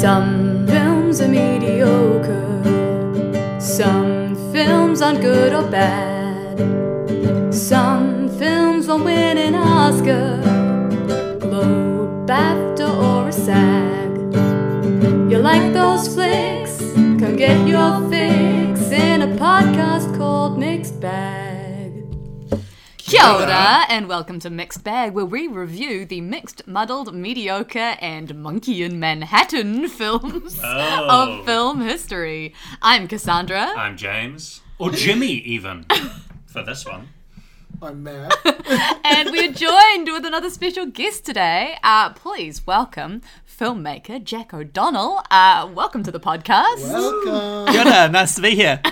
Some 0.00 0.66
films 0.66 1.20
are 1.20 1.28
mediocre, 1.28 2.62
some 3.60 4.34
films 4.50 5.02
aren't 5.02 5.20
good 5.20 5.52
or 5.52 5.70
bad. 5.70 6.56
Some 7.52 8.30
films 8.38 8.88
won't 8.88 9.04
win 9.04 9.36
an 9.36 9.54
Oscar, 9.54 10.40
Globe, 11.38 12.26
BAFTA, 12.26 12.88
or 12.88 13.28
a 13.28 13.32
SAG. 13.32 14.10
You 15.30 15.36
like 15.36 15.74
those 15.74 16.08
flicks? 16.08 16.78
Come 16.94 17.36
get 17.36 17.68
your 17.68 17.99
Kia 23.20 23.28
ora, 23.32 23.84
and 23.90 24.08
welcome 24.08 24.38
to 24.40 24.48
Mixed 24.48 24.82
Bag, 24.82 25.12
where 25.12 25.26
we 25.26 25.46
review 25.46 26.06
the 26.06 26.22
mixed, 26.22 26.66
muddled, 26.66 27.14
mediocre, 27.14 27.96
and 28.00 28.34
monkey 28.36 28.82
in 28.82 28.98
Manhattan 28.98 29.88
films 29.90 30.58
Oh. 30.64 31.06
of 31.38 31.44
film 31.44 31.82
history. 31.82 32.54
I'm 32.80 33.06
Cassandra. 33.08 33.74
I'm 33.76 33.98
James. 33.98 34.62
Or 34.78 34.90
Jimmy, 34.90 35.32
even, 35.32 35.84
for 36.46 36.62
this 36.64 36.86
one. 36.86 37.08
I'm 37.82 38.02
Matt. 38.02 38.34
and 39.04 39.30
we're 39.30 39.52
joined 39.52 40.08
with 40.12 40.24
another 40.24 40.48
special 40.50 40.86
guest 40.86 41.24
today. 41.26 41.76
Uh, 41.82 42.10
please 42.14 42.66
welcome 42.66 43.20
filmmaker 43.60 44.24
Jack 44.24 44.54
O'Donnell. 44.54 45.20
Uh, 45.30 45.70
welcome 45.74 46.02
to 46.02 46.10
the 46.10 46.18
podcast. 46.18 46.80
Welcome. 46.90 47.70
Good, 47.74 48.10
nice 48.10 48.34
to 48.36 48.40
be 48.40 48.52
here. 48.54 48.80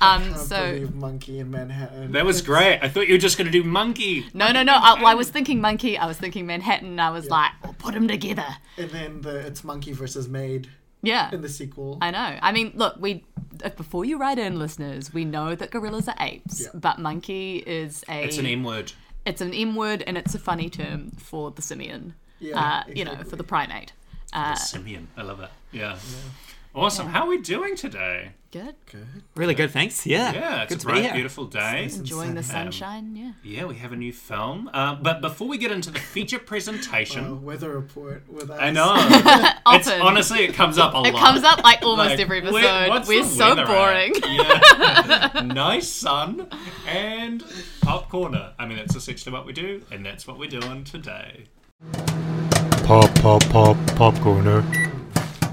um, 0.00 0.22
Can't 0.22 0.36
so 0.36 0.72
believe 0.74 0.94
Monkey 0.94 1.40
in 1.40 1.50
Manhattan. 1.50 2.12
That 2.12 2.24
was 2.24 2.40
great. 2.40 2.78
I 2.82 2.88
thought 2.88 3.08
you 3.08 3.14
were 3.14 3.18
just 3.18 3.36
going 3.36 3.46
to 3.46 3.52
do 3.52 3.64
Monkey. 3.64 4.26
no, 4.32 4.52
no, 4.52 4.62
no. 4.62 4.74
I, 4.74 4.94
well, 4.94 5.06
I 5.08 5.14
was 5.14 5.28
thinking 5.30 5.60
Monkey. 5.60 5.98
I 5.98 6.06
was 6.06 6.18
thinking 6.18 6.46
Manhattan. 6.46 7.00
I 7.00 7.10
was 7.10 7.28
like, 7.30 7.50
oh, 7.64 7.74
put 7.78 7.94
them 7.94 8.06
together. 8.06 8.46
And 8.78 8.90
then 8.90 9.22
the 9.22 9.40
it's 9.40 9.64
Monkey 9.64 9.90
versus 9.90 10.28
Maid 10.28 10.68
Yeah. 11.02 11.28
in 11.34 11.40
the 11.40 11.48
sequel. 11.48 11.98
I 12.00 12.12
know. 12.12 12.38
I 12.40 12.52
mean, 12.52 12.70
look, 12.76 12.94
we 13.00 13.24
before 13.76 14.04
you 14.04 14.18
write 14.18 14.38
in, 14.38 14.56
listeners, 14.56 15.12
we 15.12 15.24
know 15.24 15.56
that 15.56 15.72
gorillas 15.72 16.06
are 16.06 16.14
apes, 16.20 16.60
Yeah. 16.60 16.68
but 16.74 17.00
monkey 17.00 17.56
is 17.66 18.04
a 18.08 18.22
It's 18.22 18.38
an 18.38 18.46
M 18.46 18.62
word. 18.62 18.92
it's 19.26 19.40
an 19.40 19.52
M 19.52 19.74
word 19.74 20.04
and 20.06 20.16
it's 20.16 20.32
a 20.36 20.38
funny 20.38 20.70
term 20.70 21.10
for 21.18 21.50
the 21.50 21.60
simian. 21.60 22.14
Yeah, 22.40 22.58
uh, 22.58 22.82
you 22.94 23.04
know, 23.04 23.16
for 23.24 23.36
the 23.36 23.44
primate. 23.44 23.92
Uh, 24.32 24.54
Simeon. 24.54 25.08
I 25.16 25.22
love 25.22 25.40
it. 25.40 25.50
Yeah. 25.72 25.98
Awesome. 26.74 27.08
How 27.08 27.22
are 27.24 27.28
we 27.28 27.38
doing 27.38 27.74
today? 27.76 28.32
good. 28.52 28.74
Good. 28.90 29.06
Really 29.36 29.54
good, 29.54 29.70
thanks. 29.70 30.04
Yeah, 30.06 30.32
Yeah, 30.32 30.62
it's 30.62 30.70
good 30.70 30.78
a 30.78 30.80
to 30.80 30.86
be 30.86 30.92
bright, 30.92 31.04
here. 31.04 31.14
beautiful 31.14 31.44
day. 31.46 31.84
Enjoying 31.84 32.34
the 32.34 32.42
sunny. 32.42 32.72
sunshine. 32.72 33.14
Yeah. 33.16 33.32
Yeah, 33.44 33.64
we 33.66 33.76
have 33.76 33.92
a 33.92 33.96
new 33.96 34.12
film. 34.12 34.68
Uh, 34.74 34.96
but 34.96 35.20
before 35.20 35.46
we 35.46 35.56
get 35.58 35.70
into 35.70 35.90
the 35.92 36.00
feature 36.00 36.38
Uh, 36.38 36.40
presentation, 36.40 37.44
weather 37.44 37.70
report 37.70 38.24
with 38.28 38.50
us. 38.50 38.58
I 38.60 38.70
know. 38.70 38.94
it's 38.98 39.86
Often. 39.88 40.00
honestly, 40.02 40.40
it 40.44 40.54
comes 40.54 40.78
up 40.78 40.94
a 40.94 40.96
It 40.96 41.00
lot. 41.00 41.06
It 41.08 41.14
comes 41.16 41.44
up 41.44 41.62
like 41.62 41.82
almost 41.82 42.10
Like, 42.10 42.18
every 42.20 42.40
where- 42.40 42.64
episode. 42.64 42.88
what's 42.88 43.08
We're 43.08 43.22
the 43.22 43.28
so 43.28 43.66
boring. 43.66 44.12
at? 44.16 44.30
Yeah. 44.30 45.42
nice 45.44 45.88
sun 45.88 46.48
and 46.88 47.44
pop 47.82 48.08
corner. 48.08 48.52
I 48.58 48.66
mean, 48.66 48.78
that's 48.78 48.96
essentially 48.96 49.32
what 49.32 49.46
we 49.46 49.52
do, 49.52 49.82
and 49.92 50.04
that's 50.04 50.26
what 50.26 50.38
we're 50.40 50.50
doing 50.50 50.82
today. 50.84 51.44
Pop, 52.84 53.14
pop, 53.16 53.42
pop, 53.48 53.76
popcorner. 53.96 54.62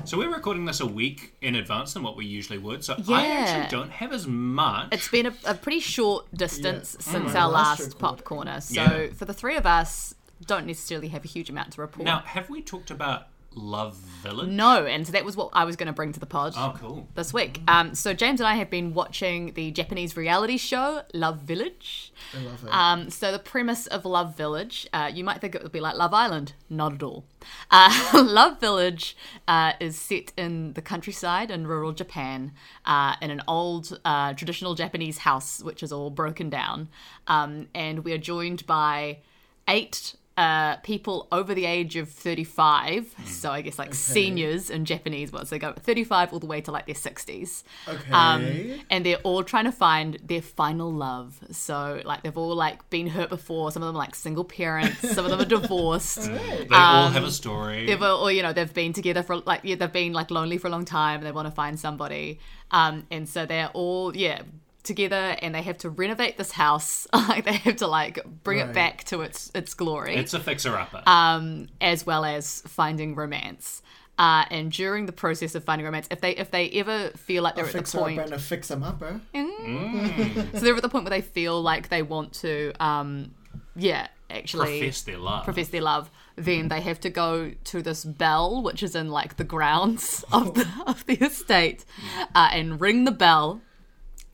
So 0.08 0.17
we're 0.17 0.33
recording 0.33 0.66
this 0.66 0.80
a 0.80 0.86
week 0.86 1.36
in 1.42 1.56
advance 1.56 1.94
than 1.94 2.03
what 2.03 2.16
we 2.16 2.25
usually 2.25 2.58
would. 2.58 2.83
So 2.83 2.95
I 3.09 3.28
actually 3.28 3.70
don't 3.70 3.92
have 3.92 4.14
as 4.14 4.25
much. 4.28 4.89
It's 4.92 5.08
been 5.09 5.28
a, 5.28 5.33
a 5.45 5.53
pretty 5.53 5.80
short 5.80 6.25
distance 6.33 6.95
Yeah. 7.00 7.11
since 7.11 7.31
Mm. 7.31 7.36
our 7.42 7.50
Last 7.50 7.80
last 7.80 8.00
pop 8.00 8.23
corner. 8.23 8.61
So 8.61 8.81
Yeah. 8.81 9.08
for 9.16 9.25
the 9.25 9.33
three 9.33 9.55
of 9.55 9.66
us, 9.66 10.16
don't 10.45 10.66
necessarily 10.66 11.09
have 11.09 11.25
a 11.25 11.28
huge 11.28 11.50
amount 11.50 11.73
to 11.73 11.81
report. 11.81 12.05
now, 12.05 12.20
have 12.25 12.50
we 12.50 12.61
talked 12.61 12.92
about 12.92 13.28
Love 13.53 13.95
Village? 13.95 14.50
No, 14.50 14.86
and 14.86 15.06
so 15.06 15.12
that 15.14 15.26
was 15.26 15.36
what 15.36 15.50
I 15.53 15.64
was 15.66 15.76
going 15.76 15.88
to 15.88 15.94
bring 15.94 16.14
to 16.14 16.20
the 16.20 16.26
pod. 16.26 16.53
Oh, 16.56 16.76
cool. 16.78 17.08
This 17.16 17.34
week. 17.34 17.62
Um, 17.67 17.95
so 17.95 18.14
James 18.14 18.39
and 18.39 18.48
I 18.48 18.56
have 18.56 18.70
been 18.70 18.94
watching 18.94 19.54
the 19.54 19.72
Japanese 19.72 20.16
reality 20.16 20.58
show 20.58 21.02
Love 21.14 21.39
Village. 21.39 22.14
I 22.36 22.42
love 22.42 22.64
it. 22.64 22.73
Um, 22.73 23.10
so 23.10 23.32
the 23.32 23.39
premise 23.39 23.88
of 23.88 24.05
Love 24.05 24.36
Village, 24.38 24.88
uh, 24.94 25.10
you 25.14 25.23
might 25.23 25.42
think 25.42 25.55
it 25.55 25.64
would 25.64 25.72
be 25.72 25.80
like 25.80 25.95
Love 25.95 26.14
Island. 26.14 26.54
Not 26.70 26.94
at 26.94 27.04
all. 27.04 27.26
Uh, 27.72 27.92
Love 28.14 28.60
Village 28.60 29.17
uh, 29.48 29.73
is 29.80 29.98
set 29.98 30.33
in 30.38 30.73
the 30.73 30.82
countryside 30.82 31.49
in 31.49 31.66
rural 31.67 31.93
Japan, 31.93 32.54
uh, 32.86 33.16
in 33.22 33.32
an 33.32 33.42
old 33.48 33.99
uh, 34.05 34.33
traditional 34.33 34.76
Japanese 34.76 35.20
house, 35.20 35.64
which 35.64 35.82
is 35.82 35.92
all 35.92 36.10
broken 36.10 36.49
down. 36.49 36.89
Um, 37.27 37.67
and 37.73 38.04
we 38.04 38.14
are 38.14 38.20
joined 38.20 38.66
by 38.67 39.20
eight. 39.67 40.16
Uh, 40.37 40.75
people 40.77 41.27
over 41.31 41.55
the 41.55 41.65
age 41.65 41.95
of 41.95 42.08
35, 42.09 43.15
so 43.25 43.49
I 43.52 43.61
guess 43.61 43.80
like 43.80 43.95
seniors 43.95 44.70
in 44.70 44.86
Japanese, 44.86 45.31
well, 45.31 45.43
so 45.45 45.55
they 45.55 45.59
go 45.59 45.73
35 45.73 46.31
all 46.31 46.37
the 46.39 46.45
way 46.45 46.61
to 46.61 46.71
like 46.71 46.86
their 46.86 46.93
60s. 46.93 47.64
okay. 47.87 48.11
Um, 48.11 48.80
and 48.92 49.03
they're 49.03 49.17
all 49.23 49.43
trying 49.43 49.65
to 49.65 49.71
find 49.71 50.20
their 50.23 50.43
final 50.43 50.93
love. 50.93 51.39
So 51.49 52.02
like 52.05 52.21
they've 52.21 52.37
all 52.37 52.53
like 52.55 52.87
been 52.92 53.08
hurt 53.08 53.30
before. 53.30 53.71
Some 53.71 53.81
of 53.81 53.87
them 53.87 53.95
are, 53.95 53.99
like 53.99 54.14
single 54.14 54.43
parents. 54.43 54.99
Some 55.15 55.25
of 55.25 55.31
them 55.31 55.42
are 55.42 55.45
divorced. 55.45 56.30
They 56.69 56.75
all 56.75 57.09
have 57.09 57.23
a 57.23 57.31
story. 57.31 57.87
They've 57.87 58.02
all, 58.02 58.23
or 58.23 58.31
you 58.31 58.43
know 58.43 58.54
they've 58.54 58.71
been 58.73 58.93
together 58.93 59.23
for 59.23 59.37
like 59.37 59.61
yeah, 59.64 59.75
they've 59.75 59.92
been 59.92 60.14
like 60.14 60.30
lonely 60.30 60.59
for 60.59 60.67
a 60.67 60.69
long 60.71 60.86
time. 60.86 61.17
and 61.19 61.25
They 61.25 61.31
want 61.31 61.48
to 61.48 61.52
find 61.54 61.80
somebody. 61.80 62.39
Um, 62.69 63.08
and 63.09 63.27
so 63.27 63.45
they're 63.48 63.69
all 63.73 64.15
yeah 64.15 64.42
together 64.87 65.36
and 65.42 65.53
they 65.53 65.61
have 65.61 65.77
to 65.80 65.89
renovate 65.89 66.37
this 66.37 66.52
house. 66.53 67.05
like 67.14 67.45
they 67.45 67.53
have 67.53 67.75
to 67.77 67.87
like 67.87 68.20
bring 68.43 68.59
it 68.59 68.73
back 68.73 69.03
to 69.05 69.21
its 69.21 69.52
its 69.53 69.73
glory 69.75 70.15
it's 70.15 70.33
a 70.33 70.39
fixer-upper. 70.39 71.03
um, 71.05 71.67
as 71.80 72.05
well 72.05 72.25
as 72.25 72.61
finding 72.67 73.14
romance. 73.15 73.81
Uh, 74.20 74.45
and 74.49 74.71
during 74.71 75.05
the 75.05 75.11
process 75.11 75.53
of 75.53 75.64
finding 75.64 75.86
romance, 75.86 76.08
if 76.09 76.21
they 76.21 76.31
if 76.31 76.49
they 76.49 76.70
ever 76.71 77.09
feel 77.15 77.43
like 77.43 77.53
they're 77.55 77.65
a 77.65 77.67
at 77.67 77.73
the 77.73 77.80
fixer 77.80 77.99
point, 77.99 78.17
up 78.20 78.25
and 78.25 78.33
a 78.33 78.39
fix 78.39 78.71
'em 78.71 78.81
upper. 78.81 79.21
so 79.33 80.59
they're 80.59 80.75
at 80.75 80.81
the 80.81 80.89
point 80.89 81.04
where 81.05 81.11
they 81.11 81.21
feel 81.21 81.61
like 81.61 81.89
they 81.89 82.02
want 82.02 82.33
to, 82.33 82.73
um, 82.83 83.31
yeah, 83.75 84.08
actually 84.30 84.80
Profess 84.80 85.02
their 85.04 85.17
love. 85.19 85.43
profess 85.43 85.67
their 85.67 85.81
love, 85.81 86.09
then 86.36 86.67
they 86.67 86.81
have 86.81 86.99
to 87.02 87.09
go 87.11 87.52
to 87.65 87.81
this 87.83 88.04
bell, 88.04 88.64
which 88.64 88.81
is 88.81 88.95
in 88.95 89.09
like 89.09 89.37
the 89.37 89.43
grounds 89.43 90.25
of 90.31 90.55
the 90.55 90.67
of 90.87 91.05
the 91.05 91.23
estate, 91.23 91.86
uh, 92.33 92.49
and 92.52 92.81
ring 92.81 93.05
the 93.05 93.11
bell. 93.11 93.61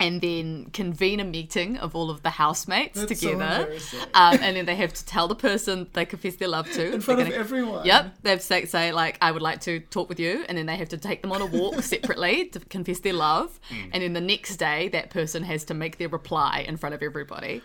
And 0.05 0.19
then 0.21 0.65
convene 0.73 1.19
a 1.19 1.23
meeting 1.23 1.77
of 1.77 1.95
all 1.95 2.09
of 2.09 2.23
the 2.23 2.29
housemates 2.31 2.99
That's 2.99 3.21
so 3.21 3.29
together, 3.31 3.61
embarrassing. 3.61 3.99
um, 4.13 4.37
and 4.41 4.57
then 4.57 4.65
they 4.65 4.75
have 4.75 4.93
to 4.93 5.05
tell 5.05 5.27
the 5.29 5.35
person 5.35 5.87
they 5.93 6.05
confess 6.05 6.35
their 6.35 6.49
love 6.49 6.69
to 6.71 6.93
In 6.93 6.99
front 7.01 7.19
They're 7.21 7.27
of 7.27 7.33
everyone. 7.45 7.85
Yep, 7.85 8.15
they 8.23 8.29
have 8.31 8.39
to 8.39 8.45
say, 8.45 8.65
say 8.65 8.91
like, 8.91 9.17
I 9.21 9.31
would 9.31 9.41
like 9.41 9.61
to 9.61 9.79
talk 9.79 10.09
with 10.09 10.19
you, 10.19 10.43
and 10.49 10.57
then 10.57 10.65
they 10.65 10.75
have 10.75 10.89
to 10.89 10.97
take 10.97 11.21
them 11.21 11.31
on 11.31 11.41
a 11.41 11.45
walk 11.45 11.81
separately 11.93 12.49
to 12.49 12.59
confess 12.59 12.99
their 12.99 13.13
love, 13.13 13.59
and 13.93 14.03
then 14.03 14.11
the 14.13 14.21
next 14.21 14.57
day 14.57 14.89
that 14.89 15.09
person 15.09 15.43
has 15.43 15.63
to 15.65 15.73
make 15.73 15.97
their 15.99 16.09
reply 16.09 16.65
in 16.67 16.75
front 16.75 16.93
of 16.95 17.01
everybody. 17.01 17.61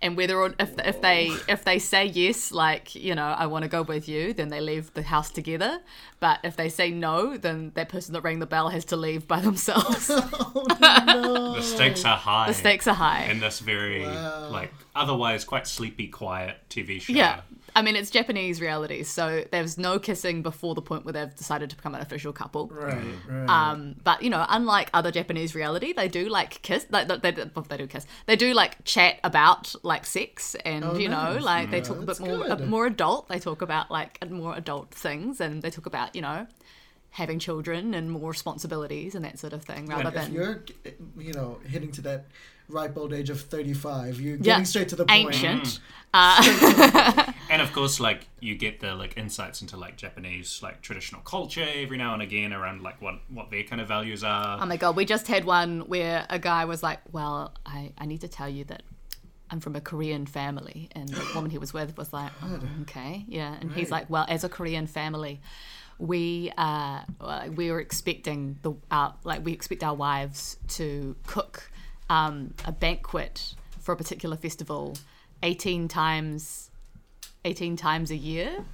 And 0.00 0.16
whether 0.16 0.36
or 0.40 0.54
if, 0.60 0.78
if 0.78 1.00
they 1.00 1.32
if 1.48 1.64
they 1.64 1.80
say 1.80 2.04
yes, 2.06 2.52
like 2.52 2.94
you 2.94 3.16
know, 3.16 3.24
I 3.26 3.46
want 3.46 3.64
to 3.64 3.68
go 3.68 3.82
with 3.82 4.08
you, 4.08 4.32
then 4.32 4.48
they 4.48 4.60
leave 4.60 4.94
the 4.94 5.02
house 5.02 5.30
together. 5.30 5.80
But 6.20 6.38
if 6.44 6.54
they 6.56 6.68
say 6.68 6.92
no, 6.92 7.36
then 7.36 7.72
that 7.74 7.88
person 7.88 8.12
that 8.14 8.20
rang 8.22 8.38
the 8.38 8.46
bell 8.46 8.68
has 8.68 8.84
to 8.86 8.96
leave 8.96 9.26
by 9.26 9.40
themselves. 9.48 10.08
Oh, 10.10 11.54
the 11.56 11.62
stakes 11.62 12.04
are 12.04 12.16
high. 12.16 12.46
the 12.46 12.54
stakes 12.54 12.86
are 12.86 12.94
high. 12.94 13.24
in 13.24 13.40
this 13.40 13.58
very 13.58 14.06
like 14.06 14.72
otherwise 14.94 15.44
quite 15.44 15.66
sleepy, 15.66 16.06
quiet 16.06 16.58
TV 16.70 17.00
show. 17.00 17.12
Yeah. 17.12 17.40
I 17.78 17.82
mean, 17.82 17.94
it's 17.94 18.10
Japanese 18.10 18.60
reality, 18.60 19.04
so 19.04 19.44
there's 19.52 19.78
no 19.78 20.00
kissing 20.00 20.42
before 20.42 20.74
the 20.74 20.82
point 20.82 21.04
where 21.04 21.12
they've 21.12 21.32
decided 21.34 21.70
to 21.70 21.76
become 21.76 21.94
an 21.94 22.00
official 22.00 22.32
couple. 22.32 22.66
Right, 22.66 22.98
right. 23.28 23.48
Um, 23.48 23.94
but 24.02 24.20
you 24.22 24.30
know, 24.30 24.44
unlike 24.48 24.90
other 24.92 25.12
Japanese 25.12 25.54
reality, 25.54 25.92
they 25.92 26.08
do 26.08 26.28
like 26.28 26.60
kiss. 26.62 26.86
Like 26.90 27.06
they, 27.06 27.18
they, 27.18 27.30
they 27.68 27.76
do 27.76 27.86
kiss. 27.86 28.04
They 28.26 28.34
do 28.34 28.52
like 28.52 28.82
chat 28.84 29.20
about 29.22 29.76
like 29.84 30.06
sex, 30.06 30.56
and 30.64 30.84
Oh, 30.84 30.96
you 30.98 31.08
know, 31.08 31.34
nice. 31.34 31.42
like 31.42 31.70
they 31.70 31.80
talk 31.80 31.98
a 31.98 32.02
bit 32.02 32.18
more 32.18 32.44
good. 32.48 32.66
more 32.68 32.86
adult. 32.86 33.28
They 33.28 33.38
talk 33.38 33.62
about 33.62 33.92
like 33.92 34.28
more 34.28 34.56
adult 34.56 34.90
things, 34.92 35.40
and 35.40 35.62
they 35.62 35.70
talk 35.70 35.86
about 35.86 36.16
you 36.16 36.22
know 36.22 36.48
having 37.10 37.38
children 37.38 37.94
and 37.94 38.10
more 38.10 38.30
responsibilities 38.30 39.14
and 39.14 39.24
that 39.24 39.38
sort 39.38 39.52
of 39.52 39.62
thing, 39.62 39.86
rather 39.86 40.08
if 40.08 40.14
than 40.14 40.32
you're, 40.34 40.64
you 41.16 41.32
know, 41.32 41.58
hitting 41.66 41.90
to 41.92 42.02
that 42.02 42.26
ripe 42.68 42.96
old 42.96 43.12
age 43.12 43.30
of 43.30 43.40
35, 43.40 44.20
you're 44.20 44.36
getting 44.36 44.60
yeah, 44.60 44.62
straight 44.64 44.88
to 44.90 44.96
the 44.96 45.04
point. 45.06 45.34
ancient. 45.34 45.80
Uh, 46.14 47.32
And 47.50 47.62
of 47.62 47.72
course, 47.72 47.98
like 47.98 48.26
you 48.40 48.54
get 48.56 48.80
the 48.80 48.94
like 48.94 49.16
insights 49.16 49.62
into 49.62 49.76
like 49.76 49.96
Japanese 49.96 50.60
like 50.62 50.82
traditional 50.82 51.22
culture 51.22 51.66
every 51.74 51.96
now 51.96 52.12
and 52.12 52.22
again 52.22 52.52
around 52.52 52.82
like 52.82 53.00
what 53.00 53.16
what 53.28 53.50
their 53.50 53.62
kind 53.62 53.80
of 53.80 53.88
values 53.88 54.22
are. 54.22 54.58
Oh 54.60 54.66
my 54.66 54.76
god, 54.76 54.96
we 54.96 55.04
just 55.04 55.26
had 55.26 55.44
one 55.44 55.80
where 55.88 56.26
a 56.28 56.38
guy 56.38 56.66
was 56.66 56.82
like, 56.82 57.00
Well, 57.10 57.54
I, 57.64 57.92
I 57.96 58.04
need 58.06 58.20
to 58.20 58.28
tell 58.28 58.48
you 58.48 58.64
that 58.64 58.82
I'm 59.50 59.60
from 59.60 59.76
a 59.76 59.80
Korean 59.80 60.26
family. 60.26 60.90
And 60.92 61.08
the 61.08 61.26
woman 61.34 61.50
he 61.50 61.56
was 61.58 61.72
with 61.72 61.96
was 61.96 62.12
like, 62.12 62.32
oh, 62.42 62.60
Okay, 62.82 63.24
yeah. 63.28 63.56
And 63.60 63.72
he's 63.72 63.90
like, 63.90 64.10
Well, 64.10 64.26
as 64.28 64.44
a 64.44 64.48
Korean 64.50 64.86
family, 64.86 65.40
we 65.98 66.52
uh, 66.58 67.00
uh, 67.20 67.48
we 67.54 67.70
were 67.70 67.80
expecting 67.80 68.58
the 68.62 68.74
our, 68.90 69.14
like 69.24 69.42
we 69.44 69.52
expect 69.52 69.82
our 69.82 69.94
wives 69.94 70.58
to 70.68 71.16
cook 71.26 71.70
um, 72.08 72.54
a 72.64 72.72
banquet 72.72 73.54
for 73.80 73.92
a 73.92 73.96
particular 73.96 74.36
festival 74.36 74.96
18 75.42 75.88
times 75.88 76.70
18 77.44 77.76
times 77.76 78.10
a 78.10 78.16
year 78.16 78.64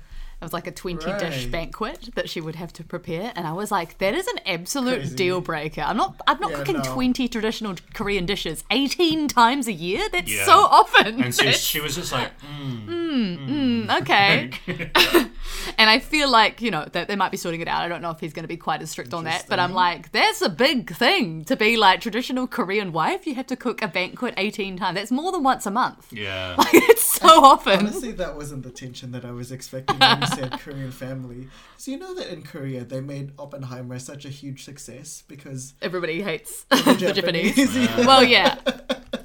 It 0.44 0.48
was 0.48 0.52
like 0.52 0.66
a 0.66 0.72
20 0.72 1.12
dish 1.18 1.46
banquet 1.46 2.10
that 2.16 2.28
she 2.28 2.38
would 2.40 2.56
have 2.56 2.70
to 2.74 2.84
prepare. 2.84 3.32
And 3.34 3.46
I 3.46 3.52
was 3.52 3.70
like, 3.70 3.96
that 3.98 4.14
is 4.14 4.26
an 4.26 4.38
absolute 4.44 4.96
Crazy. 4.98 5.16
deal 5.16 5.40
breaker. 5.40 5.80
I'm 5.80 5.96
not 5.96 6.20
I'm 6.26 6.38
not 6.38 6.50
Yeah, 6.50 6.58
cooking 6.58 6.76
no. 6.76 6.82
20 6.92 7.28
traditional 7.28 7.74
Korean 7.94 8.26
dishes 8.26 8.62
18 8.70 9.26
times 9.28 9.66
a 9.68 9.72
year. 9.72 10.06
That's 10.12 10.30
Yeah. 10.30 10.44
so 10.44 10.52
often. 10.52 11.22
And 11.22 11.34
so 11.34 11.50
she 11.52 11.80
was 11.80 11.94
just 11.94 12.12
like, 12.12 12.30
mm, 12.40 12.86
mm, 12.86 13.38
mm, 13.38 13.86
mm 13.86 14.00
okay. 14.02 14.50
and 15.78 15.88
I 15.90 15.98
feel 15.98 16.30
like, 16.30 16.60
you 16.60 16.70
know, 16.70 16.86
that 16.92 17.08
they 17.08 17.16
might 17.16 17.30
be 17.30 17.36
sorting 17.38 17.60
it 17.60 17.68
out. 17.68 17.82
I 17.82 17.88
don't 17.88 18.02
know 18.02 18.10
if 18.10 18.20
he's 18.20 18.32
going 18.34 18.44
to 18.44 18.48
be 18.48 18.56
quite 18.58 18.82
as 18.82 18.90
strict 18.90 19.14
on 19.14 19.24
that, 19.24 19.46
but 19.48 19.58
I'm 19.58 19.72
like, 19.72 20.12
that's 20.12 20.42
a 20.42 20.48
big 20.48 20.94
thing 20.94 21.44
to 21.46 21.56
be 21.56 21.76
like 21.76 22.00
traditional 22.00 22.46
Korean 22.46 22.92
wife. 22.92 23.26
You 23.26 23.34
have 23.36 23.46
to 23.46 23.56
cook 23.56 23.80
a 23.82 23.88
banquet 23.88 24.34
18 24.36 24.76
times. 24.76 24.96
That's 24.96 25.10
more 25.10 25.32
than 25.32 25.42
once 25.42 25.64
a 25.66 25.70
month. 25.70 26.12
yeah. 26.12 26.56
Like, 26.64 26.74
it's 26.74 27.04
so 27.20 27.44
often. 27.44 27.78
Honestly, 27.80 28.12
that 28.12 28.36
wasn't 28.36 28.62
the 28.62 28.70
tension 28.70 29.12
that 29.12 29.24
I 29.24 29.30
was 29.32 29.52
expecting 29.52 29.98
when 29.98 30.20
you 30.20 30.26
said 30.40 30.52
Korean 30.60 30.90
family. 30.90 31.48
So 31.76 31.90
you 31.90 31.98
know 31.98 32.14
that 32.14 32.32
in 32.32 32.42
Korea 32.42 32.84
they 32.84 33.00
made 33.00 33.32
Oppenheimer 33.38 33.98
such 33.98 34.24
a 34.24 34.28
huge 34.30 34.64
success 34.64 35.22
because 35.28 35.74
Everybody 35.82 36.22
hates 36.22 36.64
the 36.64 36.96
Japanese. 37.14 37.56
yeah. 37.76 38.06
Well, 38.06 38.24
yeah. 38.24 38.58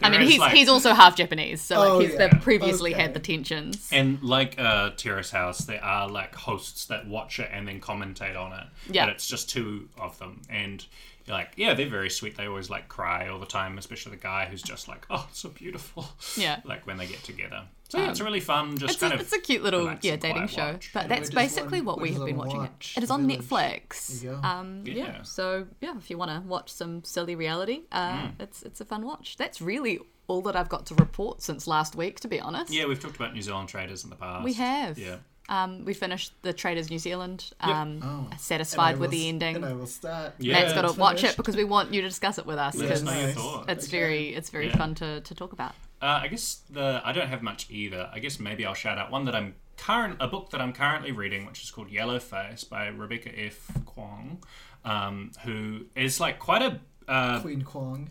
I 0.01 0.09
mean, 0.09 0.21
he's 0.21 0.39
like- 0.39 0.53
he's 0.55 0.69
also 0.69 0.93
half 0.93 1.15
Japanese, 1.15 1.61
so 1.61 1.79
like 1.79 1.89
Oh, 1.89 1.99
he's 1.99 2.13
yeah. 2.13 2.29
previously 2.39 2.93
Okay. 2.93 3.01
had 3.01 3.13
the 3.13 3.19
tensions. 3.19 3.89
And 3.91 4.21
like 4.23 4.55
uh, 4.59 4.91
Terrace 4.95 5.31
House, 5.31 5.59
there 5.59 5.83
are 5.83 6.07
like 6.07 6.33
hosts 6.35 6.85
that 6.85 7.07
watch 7.07 7.39
it 7.39 7.49
and 7.51 7.67
then 7.67 7.79
commentate 7.81 8.37
on 8.39 8.53
it. 8.53 8.65
Yeah. 8.89 9.05
But 9.05 9.15
it's 9.15 9.27
just 9.27 9.49
two 9.49 9.89
of 9.99 10.17
them. 10.19 10.41
And 10.49 10.85
you're 11.25 11.35
like, 11.35 11.51
yeah, 11.57 11.73
they're 11.73 11.89
very 11.89 12.09
sweet. 12.09 12.37
They 12.37 12.47
always 12.47 12.69
like 12.69 12.87
cry 12.87 13.27
all 13.27 13.39
the 13.39 13.45
time, 13.45 13.77
especially 13.77 14.11
the 14.11 14.21
guy 14.21 14.45
who's 14.49 14.61
just 14.61 14.87
like, 14.87 15.05
oh, 15.09 15.27
it's 15.29 15.39
so 15.39 15.49
beautiful. 15.49 16.07
Yeah. 16.37 16.59
Like 16.63 16.87
when 16.87 16.97
they 16.97 17.05
get 17.07 17.23
together. 17.23 17.63
So 17.89 17.97
yeah, 17.97 18.09
it's 18.11 18.21
really 18.21 18.39
fun. 18.39 18.77
Just 18.77 18.93
It's 18.93 18.99
kind 19.01 19.13
a, 19.13 19.15
of. 19.15 19.21
it's 19.21 19.33
a 19.33 19.39
cute 19.39 19.63
little 19.63 19.91
yeah 20.01 20.15
dating 20.15 20.47
show, 20.47 20.73
watch. 20.73 20.91
but 20.93 21.03
And 21.03 21.11
that's 21.11 21.31
basically 21.31 21.79
one- 21.81 21.85
what 21.95 22.01
we 22.01 22.13
have 22.13 22.23
been 22.25 22.37
one 22.37 22.47
watching. 22.47 22.63
It. 22.65 22.93
It 22.97 23.03
is 23.03 23.09
on 23.11 23.27
Village? 23.27 23.47
Netflix. 23.47 24.21
There 24.21 24.31
you 24.33 24.39
go. 24.41 24.47
Um, 24.47 24.83
yeah. 24.85 24.93
Yeah. 24.93 25.21
So 25.23 25.65
yeah, 25.81 25.97
if 25.97 26.09
you 26.11 26.17
want 26.17 26.29
to 26.31 26.47
watch 26.47 26.71
some 26.71 27.03
silly 27.03 27.35
reality, 27.35 27.81
uh, 27.91 28.11
Mm. 28.13 28.31
it's 28.39 28.61
it's 28.63 28.79
a 28.79 28.85
fun 28.85 29.05
watch. 29.05 29.37
That's 29.37 29.59
really 29.59 29.99
all 30.27 30.41
that 30.43 30.55
I've 30.55 30.69
got 30.69 30.85
to 30.87 30.95
report 30.95 31.41
since 31.41 31.65
last 31.65 31.95
week, 31.95 32.19
to 32.19 32.27
be 32.27 32.39
honest. 32.39 32.71
Yeah, 32.71 32.85
we've 32.85 32.99
talked 32.99 33.15
about 33.15 33.33
New 33.33 33.41
Zealand 33.41 33.69
Traitors 33.69 34.03
in 34.03 34.11
the 34.11 34.15
past. 34.15 34.43
We 34.45 34.53
have. 34.53 34.99
Yeah. 34.99 35.15
Um, 35.49 35.83
we 35.83 35.95
finished 35.95 36.31
the 36.43 36.53
Traitors 36.53 36.91
New 36.91 36.99
Zealand. 36.99 37.51
Um, 37.59 38.01
Oh. 38.03 38.07
And 38.25 38.33
I 38.33 38.37
Satisfied 38.37 38.99
with 38.99 39.09
will 39.09 39.17
the 39.17 39.27
ending. 39.29 39.55
And 39.55 39.65
I 39.65 39.73
will 39.73 39.87
start. 39.87 40.33
Yeah. 40.37 40.53
Matt's 40.53 40.73
got 40.73 40.83
to 40.83 40.89
It's 40.89 40.97
watch 40.97 41.23
it 41.23 41.35
because 41.35 41.55
we 41.55 41.63
want 41.63 41.91
you 41.91 42.01
to 42.03 42.07
discuss 42.07 42.37
it 42.37 42.45
with 42.45 42.59
us 42.59 42.75
Let 42.75 42.91
us 42.91 43.01
because 43.01 43.03
know 43.03 43.19
your 43.19 43.31
thoughts. 43.31 43.65
it's 43.71 43.87
Okay. 43.87 43.97
very 43.99 44.27
it's 44.35 44.51
very 44.51 44.67
Yeah. 44.67 44.77
fun 44.77 44.93
to, 44.95 45.21
to 45.21 45.33
talk 45.33 45.51
about. 45.53 45.73
Uh, 46.01 46.19
I 46.23 46.27
guess 46.27 46.61
the 46.69 47.01
I 47.03 47.11
don't 47.11 47.27
have 47.27 47.41
much 47.41 47.69
either. 47.69 48.09
I 48.13 48.19
guess 48.19 48.39
maybe 48.39 48.65
I'll 48.65 48.73
shout 48.73 48.97
out 48.97 49.11
one 49.11 49.25
that 49.25 49.35
I'm 49.35 49.55
current 49.77 50.17
a 50.19 50.27
book 50.27 50.49
that 50.51 50.61
I'm 50.61 50.73
currently 50.73 51.11
reading, 51.11 51.45
which 51.45 51.63
is 51.63 51.71
called 51.71 51.89
Yellow 51.89 52.19
Face 52.19 52.63
by 52.63 52.87
Rebecca 52.87 53.31
F. 53.37 53.67
Kuang, 53.85 54.37
um, 54.85 55.31
who 55.43 55.85
is 55.95 56.19
like 56.19 56.39
quite 56.39 56.61
a 56.61 56.79
uh, 57.07 57.41
Queen 57.41 57.63
Kwong. 57.63 58.07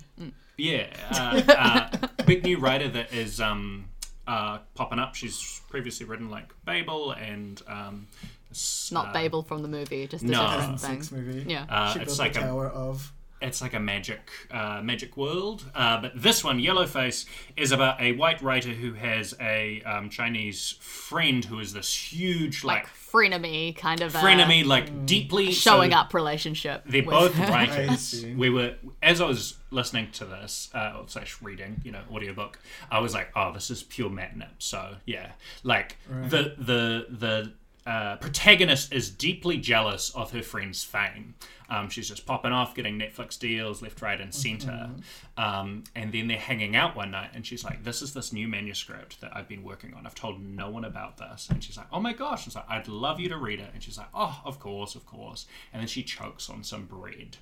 yeah 0.56 0.88
uh, 1.12 1.42
uh, 1.48 2.06
big 2.26 2.42
new 2.42 2.58
writer 2.58 2.88
that 2.88 3.12
is 3.12 3.40
um, 3.40 3.88
uh, 4.26 4.58
popping 4.74 4.98
up. 4.98 5.14
She's 5.14 5.60
previously 5.70 6.04
written 6.06 6.30
like 6.30 6.52
Babel 6.64 7.12
and 7.12 7.62
um, 7.66 8.06
Not 8.90 9.08
uh, 9.08 9.12
Babel 9.12 9.42
from 9.42 9.62
the 9.62 9.68
movie, 9.68 10.06
just 10.06 10.24
a 10.24 10.26
no. 10.26 10.42
different 10.50 10.80
Season 10.80 10.94
thing. 10.94 11.02
six 11.02 11.12
movie. 11.12 11.44
Yeah. 11.50 11.64
Uh, 11.68 11.92
she 11.92 12.00
it's 12.00 12.16
built 12.16 12.18
like 12.18 12.32
the 12.34 12.40
a 12.40 12.42
Tower 12.42 12.68
of. 12.68 13.12
It's 13.40 13.60
like 13.60 13.74
a 13.74 13.80
magic 13.80 14.30
uh, 14.50 14.80
magic 14.82 15.16
world. 15.16 15.64
Uh, 15.74 16.00
but 16.00 16.12
this 16.14 16.42
one, 16.42 16.58
Yellowface, 16.58 17.26
is 17.56 17.72
about 17.72 18.00
a 18.00 18.12
white 18.12 18.42
writer 18.42 18.70
who 18.70 18.94
has 18.94 19.34
a 19.40 19.82
um, 19.82 20.10
Chinese 20.10 20.76
friend 20.80 21.44
who 21.44 21.60
is 21.60 21.72
this 21.72 21.94
huge 21.94 22.64
like, 22.64 22.84
like 22.84 22.92
frenemy 22.92 23.76
kind 23.76 24.00
of 24.00 24.14
a 24.14 24.18
frenemy, 24.18 24.64
like 24.64 25.06
deeply 25.06 25.52
showing 25.52 25.92
so 25.92 25.96
up 25.96 26.14
relationship. 26.14 26.82
They're 26.86 27.02
with- 27.02 27.10
both 27.10 27.38
I 27.40 27.50
writers. 27.50 28.24
we 28.36 28.50
were 28.50 28.74
as 29.02 29.20
I 29.20 29.26
was 29.26 29.54
listening 29.70 30.10
to 30.12 30.24
this 30.24 30.70
uh, 30.74 31.02
slash 31.06 31.40
reading, 31.42 31.80
you 31.84 31.92
know, 31.92 32.02
audiobook. 32.10 32.58
I 32.90 33.00
was 33.00 33.14
like, 33.14 33.30
oh, 33.36 33.52
this 33.52 33.70
is 33.70 33.82
pure 33.82 34.10
matnip. 34.10 34.50
So 34.58 34.96
yeah, 35.06 35.32
like 35.62 35.96
the 36.08 36.54
the 36.58 37.06
the. 37.10 37.52
Uh, 37.88 38.16
protagonist 38.16 38.92
is 38.92 39.08
deeply 39.08 39.56
jealous 39.56 40.10
of 40.14 40.30
her 40.32 40.42
friend's 40.42 40.84
fame. 40.84 41.34
Um, 41.70 41.88
she's 41.88 42.06
just 42.06 42.26
popping 42.26 42.52
off, 42.52 42.74
getting 42.74 42.98
Netflix 42.98 43.38
deals 43.38 43.80
left, 43.80 44.02
right, 44.02 44.20
and 44.20 44.34
center. 44.34 44.90
Um, 45.38 45.84
and 45.94 46.12
then 46.12 46.28
they're 46.28 46.36
hanging 46.36 46.76
out 46.76 46.94
one 46.96 47.10
night, 47.12 47.30
and 47.32 47.46
she's 47.46 47.64
like, 47.64 47.84
"This 47.84 48.02
is 48.02 48.12
this 48.12 48.30
new 48.30 48.46
manuscript 48.46 49.22
that 49.22 49.34
I've 49.34 49.48
been 49.48 49.62
working 49.62 49.94
on. 49.94 50.06
I've 50.06 50.14
told 50.14 50.38
no 50.38 50.68
one 50.68 50.84
about 50.84 51.16
this." 51.16 51.48
And 51.48 51.64
she's 51.64 51.78
like, 51.78 51.86
"Oh 51.90 52.00
my 52.00 52.12
gosh!" 52.12 52.44
And 52.44 52.52
she's 52.52 52.56
like, 52.56 52.68
"I'd 52.68 52.88
love 52.88 53.20
you 53.20 53.30
to 53.30 53.38
read 53.38 53.60
it." 53.60 53.70
And 53.72 53.82
she's 53.82 53.96
like, 53.96 54.08
"Oh, 54.12 54.38
of 54.44 54.60
course, 54.60 54.94
of 54.94 55.06
course." 55.06 55.46
And 55.72 55.80
then 55.80 55.88
she 55.88 56.02
chokes 56.02 56.50
on 56.50 56.64
some 56.64 56.84
bread. 56.84 57.38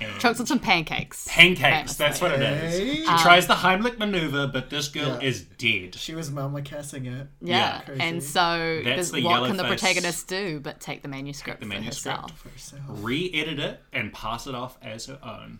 And 0.00 0.18
chokes 0.20 0.40
on 0.40 0.46
some 0.46 0.58
pancakes. 0.60 1.26
pancakes. 1.28 1.94
That's 1.96 2.20
what 2.20 2.32
it 2.32 2.40
is. 2.40 2.78
Hey. 2.78 2.94
She 2.96 3.04
tries 3.22 3.46
the 3.46 3.54
Heimlich 3.54 3.98
maneuver, 3.98 4.46
but 4.46 4.70
this 4.70 4.88
girl 4.88 5.18
Yeah. 5.20 5.28
is 5.28 5.42
dead. 5.42 5.94
She 5.94 6.14
was 6.14 6.30
mama 6.30 6.62
casting 6.62 7.06
it. 7.06 7.26
Yeah, 7.42 7.80
Crazy. 7.82 8.00
and 8.00 8.22
so 8.22 8.80
That's 8.84 8.96
does- 8.96 9.12
the 9.12 9.22
what 9.24 9.46
can 9.46 9.56
the 9.56 9.62
Yellowface- 9.64 9.68
protagonist 9.68 10.28
do 10.28 10.60
but 10.60 10.80
take 10.80 11.02
the 11.02 11.08
manuscript, 11.08 11.60
the 11.60 11.66
for 11.66 11.70
manuscript. 11.74 12.16
herself? 12.16 12.38
For 12.38 12.48
herself. 12.50 12.82
Re-edit 12.88 13.58
it 13.58 13.82
and 13.92 14.12
pass 14.12 14.46
it 14.46 14.54
off 14.54 14.78
as 14.80 15.06
her 15.06 15.18
own. 15.22 15.58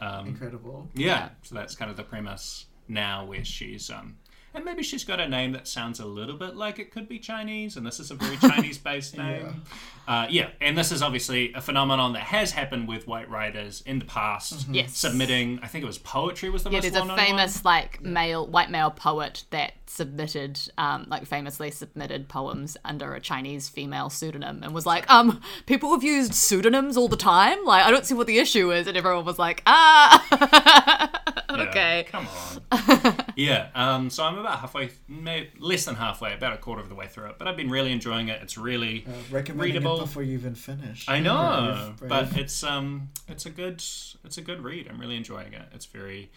Um, 0.00 0.26
Incredible. 0.28 0.88
Yeah, 0.94 1.30
so 1.42 1.54
that's 1.54 1.74
kind 1.76 1.90
of 1.90 1.96
the 1.96 2.02
premise 2.02 2.66
now, 2.88 3.24
where 3.24 3.44
she's 3.44 3.90
um, 3.90 4.16
and 4.54 4.64
maybe 4.64 4.82
she's 4.82 5.04
got 5.04 5.20
a 5.20 5.28
name 5.28 5.52
that 5.52 5.66
sounds 5.66 6.00
a 6.00 6.06
little 6.06 6.36
bit 6.36 6.56
like 6.56 6.78
it 6.78 6.90
could 6.90 7.08
be 7.08 7.18
Chinese, 7.18 7.76
and 7.76 7.86
this 7.86 8.00
is 8.00 8.10
a 8.10 8.14
very 8.14 8.36
Chinese-based 8.36 9.16
name. 9.18 9.62
Uh, 10.06 10.26
yeah, 10.28 10.50
and 10.60 10.76
this 10.76 10.92
is 10.92 11.02
obviously 11.02 11.52
a 11.54 11.60
phenomenon 11.60 12.12
that 12.12 12.22
has 12.22 12.52
happened 12.52 12.88
with 12.88 13.06
white 13.06 13.30
writers 13.30 13.82
in 13.86 13.98
the 13.98 14.04
past. 14.04 14.66
Yes. 14.70 14.96
submitting. 14.96 15.60
I 15.62 15.68
think 15.68 15.82
it 15.82 15.86
was 15.86 15.98
poetry 15.98 16.50
was 16.50 16.64
the 16.64 16.70
Yeah, 16.70 16.76
most 16.78 16.82
there's 16.82 16.96
a 16.96 17.06
well-known 17.06 17.26
famous 17.26 17.64
like 17.64 18.02
male 18.02 18.46
white 18.46 18.70
male 18.70 18.90
poet 18.90 19.44
that 19.50 19.74
submitted 19.96 20.58
um 20.78 21.06
like 21.08 21.26
famously 21.26 21.70
submitted 21.70 22.28
poems 22.28 22.76
under 22.84 23.14
a 23.14 23.20
Chinese 23.20 23.68
female 23.68 24.08
pseudonym 24.10 24.62
and 24.62 24.72
was 24.74 24.86
like, 24.86 25.08
um, 25.10 25.40
people 25.66 25.90
have 25.92 26.02
used 26.02 26.34
pseudonyms 26.34 26.96
all 26.96 27.08
the 27.08 27.16
time. 27.16 27.64
Like 27.64 27.84
I 27.84 27.90
don't 27.90 28.06
see 28.06 28.14
what 28.14 28.26
the 28.26 28.38
issue 28.38 28.72
is, 28.72 28.86
and 28.86 28.96
everyone 28.96 29.24
was 29.24 29.38
like, 29.38 29.62
ah 29.66 30.24
one. 30.30 31.18
Yeah, 31.52 31.68
okay. 31.68 32.06
come 32.10 32.26
on. 32.70 33.14
yeah, 33.36 33.68
um, 33.74 34.08
so 34.08 34.24
I'm 34.24 34.38
about 34.38 34.58
halfway, 34.60 34.88
may, 35.06 35.50
less 35.58 35.84
than 35.84 35.96
halfway, 35.96 36.32
about 36.32 36.54
a 36.54 36.56
quarter 36.56 36.80
of 36.80 36.88
the 36.88 36.94
way 36.94 37.06
through 37.06 37.26
it, 37.26 37.34
but 37.38 37.46
I've 37.46 37.58
been 37.58 37.68
really 37.68 37.92
enjoying 37.92 38.28
it. 38.28 38.40
It's 38.42 38.56
really 38.56 39.04
Uh, 39.06 39.10
recommending 39.30 39.74
readable. 39.74 39.98
it 39.98 40.00
before 40.06 40.22
you 40.22 40.32
even 40.32 40.54
finish. 40.54 41.04
I 41.08 41.20
know, 41.20 41.92
Brave, 41.98 42.08
but 42.08 42.36
it's 42.38 42.64
um, 42.64 43.10
it's 43.28 43.44
a 43.44 43.50
good, 43.50 43.76
it's 44.24 44.38
a 44.38 44.40
good 44.42 44.62
read. 44.64 44.88
I'm 44.88 44.98
really 44.98 45.16
enjoying 45.16 45.52
it. 45.52 45.68
It's 45.74 45.84
very 45.84 46.30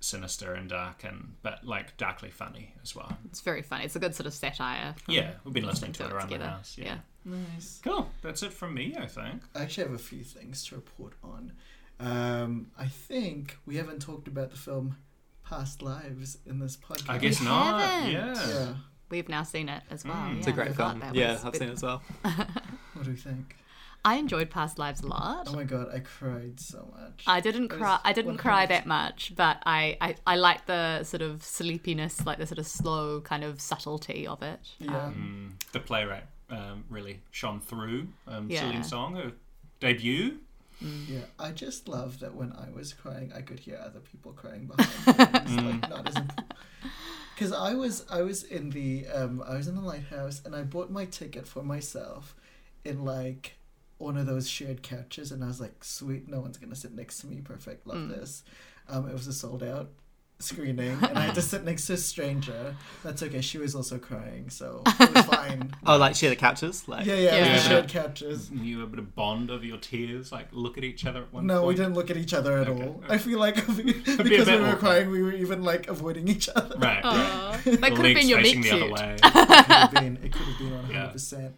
sinister 0.00 0.54
and 0.54 0.68
dark, 0.68 1.04
and 1.04 1.34
but 1.42 1.64
like 1.64 1.96
darkly 1.96 2.30
funny 2.30 2.74
as 2.82 2.96
well. 2.96 3.16
It's 3.26 3.40
very 3.40 3.62
funny. 3.62 3.84
It's 3.84 3.96
a 3.96 4.00
good 4.00 4.14
sort 4.14 4.26
of 4.26 4.34
satire. 4.34 4.94
Yeah, 5.06 5.32
we've 5.44 5.54
been 5.54 5.66
listening 5.66 5.92
to 5.92 5.98
to 5.98 6.04
it 6.04 6.08
it 6.08 6.12
around 6.14 6.28
the 6.30 6.34
together. 6.36 6.50
house. 6.50 6.76
Yeah. 6.78 6.98
Yeah. 7.26 7.34
nice. 7.54 7.80
cool. 7.84 8.10
That's 8.22 8.42
it 8.42 8.52
from 8.52 8.74
me. 8.74 8.96
I 8.98 9.06
think. 9.06 9.42
I 9.54 9.62
actually 9.62 9.84
have 9.84 9.92
a 9.94 9.98
few 9.98 10.24
things 10.24 10.64
to 10.66 10.76
report 10.76 11.14
on. 11.22 11.52
Um, 12.00 12.70
I 12.78 12.86
think 12.86 13.58
we 13.66 13.76
haven't 13.76 14.00
talked 14.00 14.26
about 14.26 14.50
the 14.50 14.56
film 14.56 14.96
Past 15.44 15.82
Lives 15.82 16.38
in 16.46 16.58
this 16.58 16.76
podcast. 16.76 17.10
I 17.10 17.18
guess 17.18 17.40
We 17.40 17.46
not. 17.46 17.80
haven't. 17.80 18.12
Yeah. 18.12 18.48
Yeah. 18.48 18.74
We've 19.10 19.28
now 19.28 19.42
seen 19.42 19.68
it 19.68 19.82
as 19.90 20.04
well. 20.04 20.14
Mm. 20.14 20.28
yeah, 20.28 20.38
It's 20.38 20.38
It's 20.38 20.46
a 20.46 20.50
I 20.50 20.54
great 20.64 20.76
film. 20.76 21.02
Yeah, 21.12 21.32
was- 21.32 21.44
I've 21.44 21.56
seen 21.56 21.68
it 21.68 21.72
as 21.72 21.82
well. 21.82 22.02
What 22.94 23.04
do 23.04 23.10
you 23.10 23.16
think? 23.16 23.56
I 24.04 24.16
enjoyed 24.16 24.50
Past 24.50 24.78
Lives 24.78 25.00
a 25.02 25.06
lot. 25.06 25.46
Oh 25.48 25.52
my 25.52 25.64
god, 25.64 25.88
I 25.92 25.98
cried 26.00 26.58
so 26.58 26.92
much. 26.98 27.24
I 27.26 27.40
didn't 27.40 27.64
It 27.64 27.70
cry. 27.70 27.98
I 28.02 28.12
didn't 28.12 28.32
one 28.32 28.38
cry 28.38 28.66
that 28.66 28.86
much, 28.86 29.32
but 29.36 29.58
I, 29.66 29.96
I, 30.00 30.14
I 30.26 30.36
like 30.36 30.66
the 30.66 31.02
sort 31.04 31.22
of 31.22 31.42
sleepiness, 31.44 32.24
like 32.24 32.38
the 32.38 32.46
sort 32.46 32.58
of 32.58 32.66
slow 32.66 33.20
kind 33.20 33.44
of 33.44 33.60
subtlety 33.60 34.26
of 34.26 34.42
it. 34.42 34.60
Yeah. 34.78 35.06
Um, 35.06 35.56
Mm, 35.60 35.72
the 35.72 35.80
playwright 35.80 36.24
um, 36.48 36.84
really 36.88 37.20
shone 37.30 37.60
through. 37.60 38.08
Um, 38.26 38.48
Yeah. 38.50 38.60
Celine 38.60 38.84
Song, 38.84 39.16
her 39.16 39.32
debut. 39.80 40.38
Yeah, 40.80 41.24
I 41.38 41.50
just 41.50 41.88
love 41.88 42.20
that 42.20 42.34
when 42.34 42.52
I 42.54 42.70
was 42.74 42.94
crying, 42.94 43.32
I 43.36 43.42
could 43.42 43.58
hear 43.60 43.78
other 43.84 44.00
people 44.00 44.32
crying 44.32 44.64
behind 44.66 45.06
me. 45.50 45.56
Mm. 45.56 45.82
like, 45.82 45.90
not 45.90 46.08
as 46.08 46.14
because 47.34 47.52
I 47.52 47.74
was 47.74 48.06
I 48.10 48.22
was 48.22 48.44
in 48.44 48.70
the 48.70 49.06
um 49.08 49.42
I 49.46 49.56
was 49.56 49.68
in 49.68 49.74
the 49.74 49.82
lighthouse 49.82 50.40
and 50.44 50.56
I 50.56 50.62
bought 50.62 50.90
my 50.90 51.04
ticket 51.04 51.46
for 51.46 51.62
myself 51.62 52.34
in 52.82 53.04
like 53.04 53.56
one 54.00 54.16
of 54.16 54.26
those 54.26 54.48
shared 54.48 54.82
couches 54.82 55.30
and 55.32 55.44
I 55.44 55.46
was 55.48 55.60
like, 55.60 55.84
sweet, 55.84 56.28
no 56.28 56.40
one's 56.40 56.56
gonna 56.58 56.74
sit 56.76 56.92
next 56.92 57.18
to 57.20 57.26
me. 57.26 57.40
Perfect, 57.40 57.86
love 57.86 57.98
Mm. 57.98 58.08
this. 58.16 58.42
Um, 58.88 59.08
it 59.08 59.12
was 59.12 59.26
a 59.26 59.32
sold 59.32 59.62
out 59.62 59.90
screening, 60.40 60.96
and 61.02 61.18
I 61.18 61.20
had 61.26 61.34
to 61.34 61.42
sit 61.52 61.64
next 61.64 61.86
to 61.88 61.92
a 61.92 61.96
stranger. 61.98 62.74
That's 63.04 63.22
okay. 63.22 63.42
She 63.42 63.58
was 63.58 63.74
also 63.74 63.98
crying, 63.98 64.48
so 64.48 64.82
it 64.86 65.14
was 65.14 65.24
fine. 65.36 65.70
Oh, 65.86 65.98
like 65.98 66.16
share 66.16 66.30
the 66.30 66.36
couches? 66.36 66.88
Like, 66.88 67.04
Yeah, 67.04 67.14
yeah, 67.16 67.36
Yeah. 67.36 67.52
we 67.52 67.58
shared 67.60 67.88
couches. 67.88 68.50
You 68.50 68.78
were 68.78 68.84
able 68.84 68.96
to 68.96 69.02
bond 69.02 69.50
over 69.50 69.64
your 69.66 69.76
tears, 69.76 70.32
like 70.32 70.48
look 70.50 70.78
at 70.78 70.82
each 70.84 71.04
other 71.04 71.20
at 71.24 71.32
one 71.32 71.46
No, 71.46 71.56
point. 71.58 71.68
we 71.68 71.74
didn't 71.74 71.92
look 71.94 72.10
at 72.10 72.16
each 72.16 72.32
other 72.32 72.56
at 72.58 72.68
Okay, 72.68 72.82
all. 72.82 73.02
okay. 73.04 73.14
I 73.14 73.18
feel 73.18 73.38
like 73.38 73.54
be 73.76 73.82
because 73.92 74.16
bit 74.16 74.46
we 74.46 74.56
were 74.60 74.66
awkward. 74.68 74.78
crying, 74.78 75.10
we 75.10 75.22
were 75.22 75.32
even 75.34 75.62
like 75.62 75.88
avoiding 75.88 76.26
each 76.26 76.48
other. 76.56 76.74
Right. 76.78 77.04
right. 77.04 77.60
That 77.64 77.92
could 77.94 78.06
have 78.06 78.14
been 78.16 78.28
your 78.28 78.40
facing 78.40 78.60
meet 78.62 78.70
the 78.70 78.76
other 78.76 78.86
cute. 78.86 78.98
way. 78.98 79.14
It 79.16 79.22
could 79.22 79.32
have 79.76 79.90
been. 79.92 80.16
It 80.24 80.32
could 80.32 80.46
have 80.46 80.58
been 80.58 80.70
one 80.72 80.90
Yeah. 80.90 80.96
hundred 81.00 81.12
percent. 81.12 81.54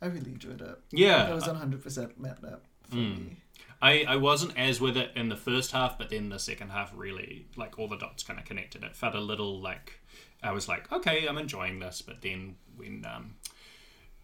I 0.00 0.06
really 0.06 0.30
enjoyed 0.32 0.60
it. 0.60 0.78
Yeah. 0.90 1.28
It 1.30 1.34
was 1.34 1.46
one 1.46 1.56
hundred 1.56 1.82
percent 1.82 2.20
Matnap 2.20 2.60
for 2.88 2.96
Mm. 2.96 3.18
me. 3.18 3.36
I, 3.80 4.04
I 4.08 4.16
wasn't 4.16 4.58
as 4.58 4.80
with 4.80 4.96
it 4.96 5.12
in 5.14 5.28
the 5.28 5.36
first 5.36 5.70
half, 5.70 5.98
but 5.98 6.10
then 6.10 6.30
the 6.30 6.38
second 6.40 6.70
half 6.70 6.92
really, 6.96 7.46
like, 7.56 7.78
all 7.78 7.86
the 7.86 7.96
dots 7.96 8.24
kind 8.24 8.38
of 8.38 8.44
connected. 8.44 8.82
It 8.82 8.96
felt 8.96 9.14
a 9.14 9.20
little 9.20 9.60
like, 9.60 10.00
I 10.42 10.50
was 10.50 10.66
like, 10.66 10.90
okay, 10.90 11.26
I'm 11.28 11.38
enjoying 11.38 11.78
this, 11.78 12.02
but 12.02 12.20
then 12.22 12.56
when, 12.76 13.04
um, 13.08 13.36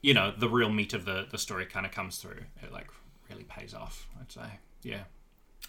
you 0.03 0.13
know, 0.13 0.33
the 0.37 0.49
real 0.49 0.71
meat 0.71 0.93
of 0.93 1.05
the, 1.05 1.27
the 1.31 1.39
story 1.39 1.67
kind 1.67 1.87
of 1.87 1.93
comes 1.93 2.19
through, 2.19 2.41
it, 2.63 2.73
like, 2.73 2.89
really 3.31 3.45
pays 3.45 3.75
off, 3.75 4.09
I'd 4.21 4.33
say. 4.33 4.59
Yeah. 4.83 5.05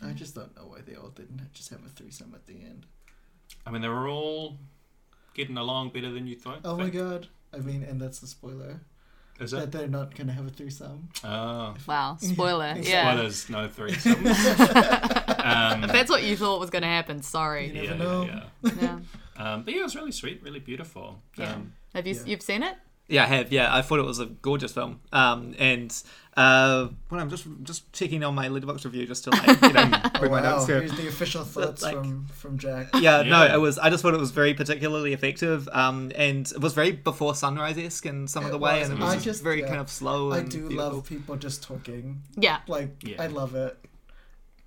I 0.03 0.11
just 0.13 0.33
don't 0.33 0.55
know 0.55 0.63
why 0.63 0.79
they 0.81 0.95
all 0.95 1.09
didn't 1.09 1.53
just 1.53 1.69
have 1.69 1.85
a 1.85 1.89
threesome 1.89 2.33
at 2.33 2.47
the 2.47 2.53
end. 2.55 2.87
I 3.67 3.71
mean, 3.71 3.83
they 3.83 3.87
were 3.87 4.07
all 4.09 4.57
getting 5.35 5.57
along 5.57 5.89
better 5.91 6.09
than 6.11 6.25
you 6.25 6.35
thought. 6.35 6.61
Oh 6.65 6.75
my 6.75 6.89
god! 6.89 7.27
I 7.53 7.57
mean, 7.59 7.83
and 7.83 8.01
that's 8.01 8.19
the 8.19 8.27
spoiler 8.27 8.81
Is 9.39 9.51
that 9.51 9.63
it? 9.63 9.71
they're 9.71 9.87
not 9.87 10.15
gonna 10.15 10.31
have 10.31 10.47
a 10.47 10.49
threesome. 10.49 11.09
Oh. 11.23 11.75
Wow, 11.87 12.17
spoiler. 12.21 12.75
yeah. 12.81 13.11
Spoilers, 13.13 13.49
no 13.49 13.67
threesomes. 13.67 15.39
um, 15.45 15.83
If 15.83 15.91
that's 15.91 16.09
what 16.09 16.23
you 16.23 16.37
thought 16.37 16.59
was 16.59 16.69
going 16.69 16.83
to 16.83 16.87
happen, 16.87 17.21
sorry. 17.21 17.67
You 17.67 17.73
never 17.73 17.85
yeah, 17.85 17.95
know. 17.97 18.23
yeah. 18.23 18.71
Yeah. 18.81 18.99
Um, 19.37 19.63
but 19.63 19.73
yeah, 19.73 19.81
it 19.81 19.83
was 19.83 19.95
really 19.95 20.11
sweet, 20.13 20.41
really 20.43 20.59
beautiful. 20.59 21.21
Yeah. 21.37 21.53
Um, 21.53 21.73
Have 21.93 22.07
you 22.07 22.15
Yeah. 22.15 22.21
you've 22.25 22.41
seen 22.41 22.63
it? 22.63 22.75
Yeah, 23.07 23.23
I 23.23 23.27
have. 23.27 23.51
Yeah, 23.51 23.73
I 23.75 23.81
thought 23.83 23.99
it 23.99 24.05
was 24.05 24.19
a 24.19 24.25
gorgeous 24.25 24.71
film. 24.73 24.99
Um, 25.13 25.53
and 25.59 25.95
uh, 26.35 26.87
when 27.09 27.21
I'm 27.21 27.29
just 27.29 27.45
just 27.63 27.93
checking 27.93 28.23
on 28.23 28.33
my 28.33 28.47
Letterboxd 28.49 28.83
review 28.85 29.05
just 29.05 29.25
to 29.25 29.29
like 29.29 29.61
you 29.61 29.73
know 29.73 29.91
bring 30.19 30.31
my 30.31 30.39
Oh, 30.39 30.43
wow! 30.43 30.55
notes 30.55 30.65
here. 30.65 30.79
Here's 30.79 30.97
the 30.97 31.07
official 31.07 31.43
thoughts 31.43 31.83
like- 31.83 31.93
from 31.95 32.25
from 32.27 32.57
Jack. 32.57 32.87
Yeah, 32.95 33.21
no, 33.21 33.45
it 33.45 33.57
was. 33.61 33.77
I 33.77 33.89
just 33.91 34.01
thought 34.01 34.15
it 34.15 34.19
was 34.19 34.31
very 34.31 34.53
particularly 34.55 35.13
effective, 35.13 35.69
um, 35.71 36.11
and 36.15 36.49
it 36.51 36.59
was 36.59 36.73
very 36.73 36.93
before 36.93 37.35
sunrise 37.35 37.77
esque 37.77 38.07
in 38.07 38.27
some 38.27 38.43
of 38.43 38.49
It 38.49 38.51
the 38.53 38.57
way, 38.57 38.79
was. 38.79 38.89
and 38.89 38.97
it 38.99 39.03
was 39.03 39.11
I 39.11 39.15
just, 39.15 39.25
just- 39.25 39.43
very 39.43 39.61
yeah. 39.61 39.67
kind 39.67 39.79
of 39.81 39.89
slow. 39.89 40.31
I 40.31 40.39
And 40.39 40.49
do 40.49 40.67
beautiful. 40.67 40.93
love 40.95 41.05
people 41.07 41.35
just 41.35 41.61
talking. 41.61 42.23
Yeah. 42.35 42.59
Like 42.67 43.03
Yeah. 43.03 43.21
I 43.21 43.27
love 43.27 43.53
it. 43.53 43.77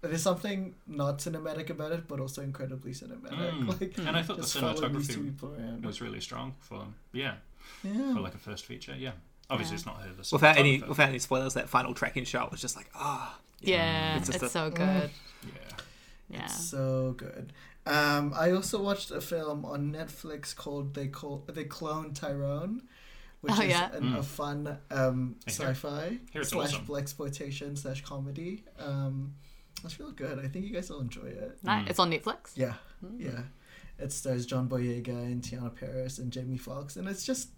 There's 0.00 0.22
something 0.22 0.76
not 0.86 1.18
cinematic 1.18 1.70
about 1.70 1.90
it, 1.90 2.06
but 2.06 2.20
also 2.20 2.40
incredibly 2.42 2.92
cinematic. 2.92 3.32
Mm. 3.32 3.66
Like, 3.80 3.98
And 3.98 4.16
I 4.16 4.22
thought 4.22 4.36
the 4.36 4.42
just 4.44 4.56
following 4.56 4.92
these 4.94 5.08
two 5.08 5.14
cinematography 5.14 5.24
people 5.24 5.54
around. 5.58 5.84
was 5.84 6.00
really 6.00 6.20
strong 6.20 6.54
for 6.60 6.78
them. 6.78 6.94
yeah 7.12 7.34
Yeah. 7.84 8.14
for 8.14 8.20
like 8.20 8.34
a 8.34 8.38
first 8.38 8.64
feature. 8.66 8.94
Yeah, 8.96 9.12
obviously 9.50 9.74
Yeah. 9.74 9.78
it's 9.78 9.86
not 9.86 9.96
her. 10.02 10.12
The 10.12 10.28
Without 10.32 10.56
any 10.56 10.78
cinematographer. 10.80 10.88
without 10.88 11.08
any 11.08 11.18
spoilers, 11.18 11.54
that 11.54 11.68
final 11.68 11.94
tracking 11.94 12.24
shot 12.24 12.50
was 12.50 12.60
just 12.60 12.76
like 12.76 12.90
ah. 12.94 13.38
Yeah. 13.60 14.16
It's 14.18 14.28
It's, 14.28 14.38
just 14.40 14.44
a- 14.44 14.58
so 14.58 14.70
good. 14.70 15.10
yeah. 15.46 15.76
Yeah. 16.30 16.46
So 16.46 17.14
good. 17.16 17.52
Um, 17.86 18.34
I 18.36 18.50
also 18.52 18.82
watched 18.82 19.10
a 19.10 19.20
film 19.20 19.64
on 19.64 19.92
Netflix 19.92 20.54
called 20.54 20.94
They 20.94 21.08
Call 21.08 21.42
They 21.48 21.64
Clone 21.64 22.12
Tyrone, 22.12 22.82
which 23.40 23.54
Oh, 23.56 23.62
is 23.62 23.70
yeah? 23.70 23.90
an, 23.94 24.14
a 24.14 24.18
Mm. 24.18 24.24
fun 24.24 24.78
um, 24.90 25.36
sci-fi 25.48 26.18
hear 26.32 26.42
it's 26.42 26.50
slash 26.50 26.74
awesome. 26.74 26.84
blaxploitation 26.86 27.78
slash 27.78 28.02
comedy. 28.04 28.64
Um, 28.78 29.34
it's 29.84 29.98
real 29.98 30.10
good. 30.12 30.38
I 30.38 30.48
think 30.48 30.66
you 30.66 30.74
guys 30.74 30.90
will 30.90 31.00
enjoy 31.00 31.28
it. 31.28 31.58
Nice. 31.64 31.86
Mm. 31.86 31.90
It's 31.90 31.98
on 31.98 32.10
Netflix. 32.12 32.50
Yeah, 32.56 32.74
yeah. 33.16 33.40
It 33.98 34.12
stars 34.12 34.46
John 34.46 34.68
Boyega 34.68 35.08
and 35.08 35.42
Teyonah 35.42 35.74
Parris 35.74 36.18
and 36.18 36.32
Jamie 36.32 36.58
Foxx, 36.58 36.96
and 36.96 37.08
it's 37.08 37.24
just. 37.24 37.50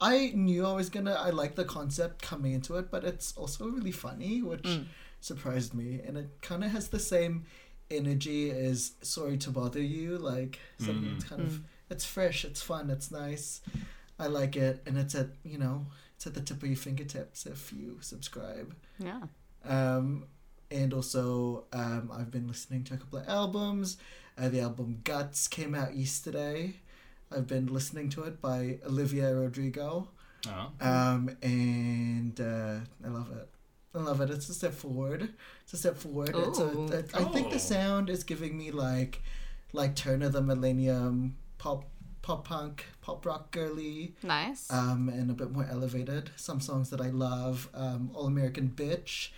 I 0.00 0.30
knew 0.36 0.64
I 0.64 0.72
was 0.72 0.88
gonna. 0.88 1.14
I 1.14 1.30
like 1.30 1.56
the 1.56 1.64
concept 1.64 2.22
coming 2.22 2.52
into 2.52 2.76
it, 2.76 2.90
but 2.92 3.02
it's 3.04 3.36
also 3.36 3.66
really 3.66 3.90
funny, 3.90 4.40
which 4.40 4.62
Mm. 4.62 4.86
surprised 5.20 5.74
me, 5.74 6.00
and 6.06 6.16
it 6.16 6.28
kind 6.42 6.62
of 6.62 6.70
has 6.70 6.88
the 6.88 7.00
same 7.00 7.44
energy 7.90 8.50
as 8.52 8.92
"Sorry 9.02 9.36
to 9.38 9.50
Bother 9.50 9.82
You." 9.82 10.16
Like 10.16 10.60
something 10.78 11.04
Mm. 11.04 11.12
that's 11.14 11.24
kind 11.24 11.42
of 11.42 11.48
Mm. 11.54 11.64
it's 11.90 12.04
fresh, 12.04 12.44
it's 12.44 12.62
fun, 12.62 12.88
it's 12.88 13.10
nice. 13.10 13.62
I 14.18 14.28
like 14.28 14.54
it, 14.54 14.80
and 14.86 14.96
it's 14.96 15.16
at 15.16 15.30
you 15.42 15.58
know 15.58 15.86
it's 16.14 16.26
at 16.26 16.34
the 16.34 16.40
tip 16.40 16.62
of 16.62 16.68
your 16.68 16.76
fingertips 16.76 17.44
if 17.46 17.72
you 17.72 17.98
subscribe. 18.00 18.74
Yeah. 19.00 19.22
Um, 19.64 20.26
and 20.70 20.94
also, 20.94 21.64
um, 21.72 22.10
I've 22.12 22.30
been 22.30 22.46
listening 22.46 22.84
to 22.84 22.94
a 22.94 22.96
couple 22.96 23.18
of 23.18 23.28
albums. 23.28 23.96
Uh, 24.40 24.48
the 24.48 24.60
album 24.60 25.00
Guts 25.04 25.48
came 25.48 25.74
out 25.74 25.94
yesterday. 25.94 26.74
I've 27.30 27.46
been 27.46 27.66
listening 27.66 28.08
to 28.10 28.22
it 28.22 28.40
by 28.40 28.78
Olivia 28.86 29.34
Rodrigo. 29.34 30.08
Oh. 30.48 30.70
Um, 30.80 31.36
and 31.42 32.40
uh, 32.40 32.76
I 33.04 33.08
love 33.08 33.30
it. 33.32 33.48
I 33.94 33.98
love 33.98 34.20
it. 34.20 34.30
It's 34.30 34.48
a 34.48 34.54
step 34.54 34.72
forward. 34.72 35.28
It's 35.64 35.74
a 35.74 35.76
step 35.76 35.98
forward. 35.98 36.34
It's 36.34 36.58
a, 36.58 36.64
Ooh. 36.64 36.86
it, 36.86 37.10
I 37.14 37.24
think 37.24 37.52
the 37.52 37.58
sound 37.58 38.08
is 38.08 38.24
giving 38.24 38.56
me 38.56 38.70
like, 38.70 39.20
like 39.72 39.94
Turn 39.94 40.22
of 40.22 40.32
the 40.32 40.40
Millennium, 40.40 41.36
pop, 41.58 41.84
pop 42.22 42.46
punk, 42.46 42.86
pop 43.02 43.26
rock 43.26 43.50
girly, 43.50 44.14
Nice. 44.22 44.72
um, 44.72 45.08
and 45.08 45.30
a 45.30 45.34
bit 45.34 45.50
more 45.50 45.66
elevated. 45.70 46.30
Some 46.36 46.60
songs 46.60 46.88
that 46.90 47.00
I 47.00 47.10
love: 47.10 47.68
um, 47.74 48.10
All 48.14 48.26
American 48.26 48.72
Bitch, 48.74 49.30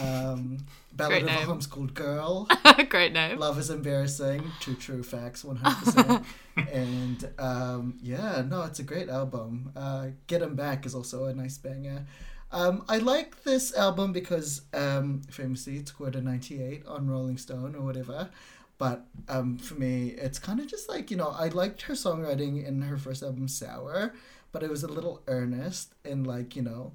um, 0.00 0.58
Ballad 0.92 1.22
Great 1.22 1.22
of 1.22 1.28
a 1.28 1.32
name. 1.32 1.46
Homeschooled 1.46 1.94
Girl, 1.94 2.48
Great 2.88 3.12
name. 3.12 3.38
Love 3.38 3.58
is 3.58 3.70
Embarrassing, 3.70 4.42
True 4.60 4.74
True 4.74 5.02
Facts, 5.02 5.44
one 5.44 5.56
hundred 5.56 5.84
percent. 5.84 6.24
And 6.72 7.30
um, 7.38 7.98
yeah, 8.02 8.42
no, 8.44 8.62
it's 8.62 8.80
a 8.80 8.82
great 8.82 9.08
album. 9.08 9.70
Uh, 9.76 10.08
Get 10.26 10.42
'Em 10.42 10.56
Back 10.56 10.86
is 10.86 10.94
also 10.94 11.26
a 11.26 11.34
nice 11.34 11.56
banger. 11.56 12.04
Um, 12.50 12.84
I 12.88 12.98
like 12.98 13.44
this 13.44 13.72
album 13.76 14.12
because 14.12 14.62
um, 14.74 15.20
famously 15.30 15.76
it 15.76 15.88
scored 15.88 16.16
a 16.16 16.20
98 16.20 16.84
on 16.86 17.06
Rolling 17.08 17.36
Stone 17.38 17.74
or 17.76 17.82
whatever. 17.82 18.30
But 18.78 19.06
um, 19.28 19.58
for 19.58 19.74
me, 19.74 20.08
it's 20.10 20.38
kind 20.38 20.60
of 20.60 20.66
just 20.66 20.88
like, 20.88 21.10
you 21.10 21.16
know, 21.16 21.28
I 21.36 21.48
liked 21.48 21.82
her 21.82 21.94
songwriting 21.94 22.64
in 22.66 22.82
her 22.82 22.96
first 22.96 23.22
album, 23.22 23.48
Sour, 23.48 24.14
but 24.52 24.62
it 24.62 24.70
was 24.70 24.82
a 24.82 24.88
little 24.88 25.22
earnest 25.26 25.94
and 26.04 26.26
like, 26.26 26.56
you 26.56 26.62
know, 26.62 26.92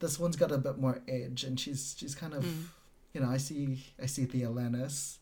this 0.00 0.18
one's 0.18 0.36
got 0.36 0.52
a 0.52 0.58
bit 0.58 0.78
more 0.78 1.00
edge 1.08 1.44
and 1.44 1.58
she's 1.58 1.94
she's 1.98 2.14
kind 2.14 2.34
of, 2.34 2.44
Mm. 2.44 2.62
you 3.14 3.20
know, 3.20 3.28
I 3.30 3.38
see 3.38 3.84
I 4.02 4.06
see 4.06 4.24
the 4.24 4.42
Alanis 4.42 5.16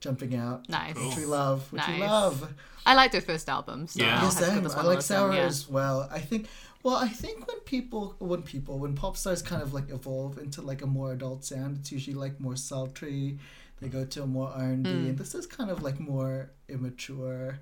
jumping 0.00 0.34
out, 0.36 0.68
Nice. 0.68 0.94
Which 0.96 1.16
we 1.16 1.24
love, 1.24 1.72
which 1.72 1.86
we 1.88 1.98
love. 1.98 2.52
I 2.84 2.94
liked 2.94 3.14
her 3.14 3.20
first 3.20 3.48
album. 3.48 3.86
So 3.86 4.00
Yeah. 4.00 4.06
I'll 4.06 4.12
Yeah, 4.12 4.20
have 4.20 4.32
to 4.34 4.38
give 4.62 4.70
same. 4.72 4.78
I 4.80 4.82
like 4.82 4.96
listen, 4.96 5.16
Sour 5.16 5.32
yeah. 5.34 5.40
as 5.40 5.68
well. 5.68 6.08
I 6.12 6.20
think. 6.20 6.48
Well, 6.82 6.96
I 6.96 7.08
think 7.08 7.48
when 7.48 7.58
people, 7.60 8.14
when 8.20 8.42
people, 8.42 8.78
when 8.78 8.94
pop 8.94 9.16
stars 9.16 9.42
kind 9.42 9.60
of 9.60 9.72
like 9.74 9.88
evolve 9.90 10.38
into 10.38 10.62
like 10.62 10.82
a 10.82 10.86
more 10.86 11.12
adult 11.12 11.44
sound, 11.44 11.78
it's 11.78 11.90
usually 11.90 12.14
like 12.14 12.38
more 12.38 12.54
sultry. 12.54 13.38
They 13.80 13.88
go 13.88 14.04
to 14.04 14.22
a 14.22 14.26
more 14.26 14.50
R 14.50 14.62
and 14.62 14.84
B, 14.84 14.90
Mm. 14.90 15.08
and 15.10 15.18
this 15.18 15.34
is 15.34 15.46
kind 15.46 15.68
of 15.70 15.82
like 15.82 15.98
more 15.98 16.52
immature. 16.68 17.58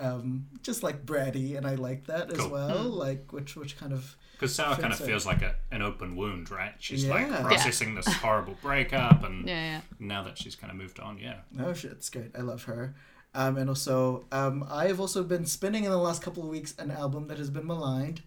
Um, 0.00 0.46
just 0.62 0.82
like 0.82 1.04
bratty, 1.04 1.56
and 1.56 1.66
I 1.66 1.74
like 1.74 2.06
that 2.06 2.30
as 2.32 2.46
well. 2.46 2.84
Mm. 2.84 2.94
Like 2.96 3.32
which, 3.32 3.56
which 3.56 3.76
kind 3.78 3.92
of 3.92 4.16
Because 4.32 4.54
Sour 4.54 4.76
kind 4.76 4.92
of 4.92 4.98
feels 5.00 5.26
like 5.26 5.42
a, 5.42 5.56
an 5.72 5.82
open 5.82 6.14
wound, 6.14 6.50
right? 6.50 6.74
She's 6.78 7.04
like 7.06 7.26
Yeah. 7.26 7.42
processing 7.42 7.94
this 7.96 8.06
horrible 8.06 8.56
breakup, 8.62 9.24
and 9.24 9.46
Yeah, 9.48 9.64
yeah. 9.64 9.80
now 9.98 10.22
that 10.22 10.38
she's 10.38 10.54
kind 10.54 10.70
of 10.70 10.76
moved 10.76 11.00
on, 11.00 11.18
yeah. 11.18 11.38
Oh 11.58 11.72
shit, 11.72 11.90
it's 11.92 12.10
great. 12.10 12.30
I 12.36 12.42
love 12.42 12.64
her. 12.64 12.94
Um, 13.34 13.56
and 13.58 13.68
also, 13.68 14.24
um, 14.32 14.64
I've 14.70 15.00
also 15.00 15.22
been 15.22 15.44
spinning 15.44 15.84
in 15.84 15.90
the 15.90 15.98
last 15.98 16.22
couple 16.22 16.42
of 16.44 16.48
weeks 16.48 16.74
an 16.78 16.90
album 16.90 17.26
that 17.28 17.38
has 17.38 17.50
been 17.50 17.66
maligned. 17.66 18.22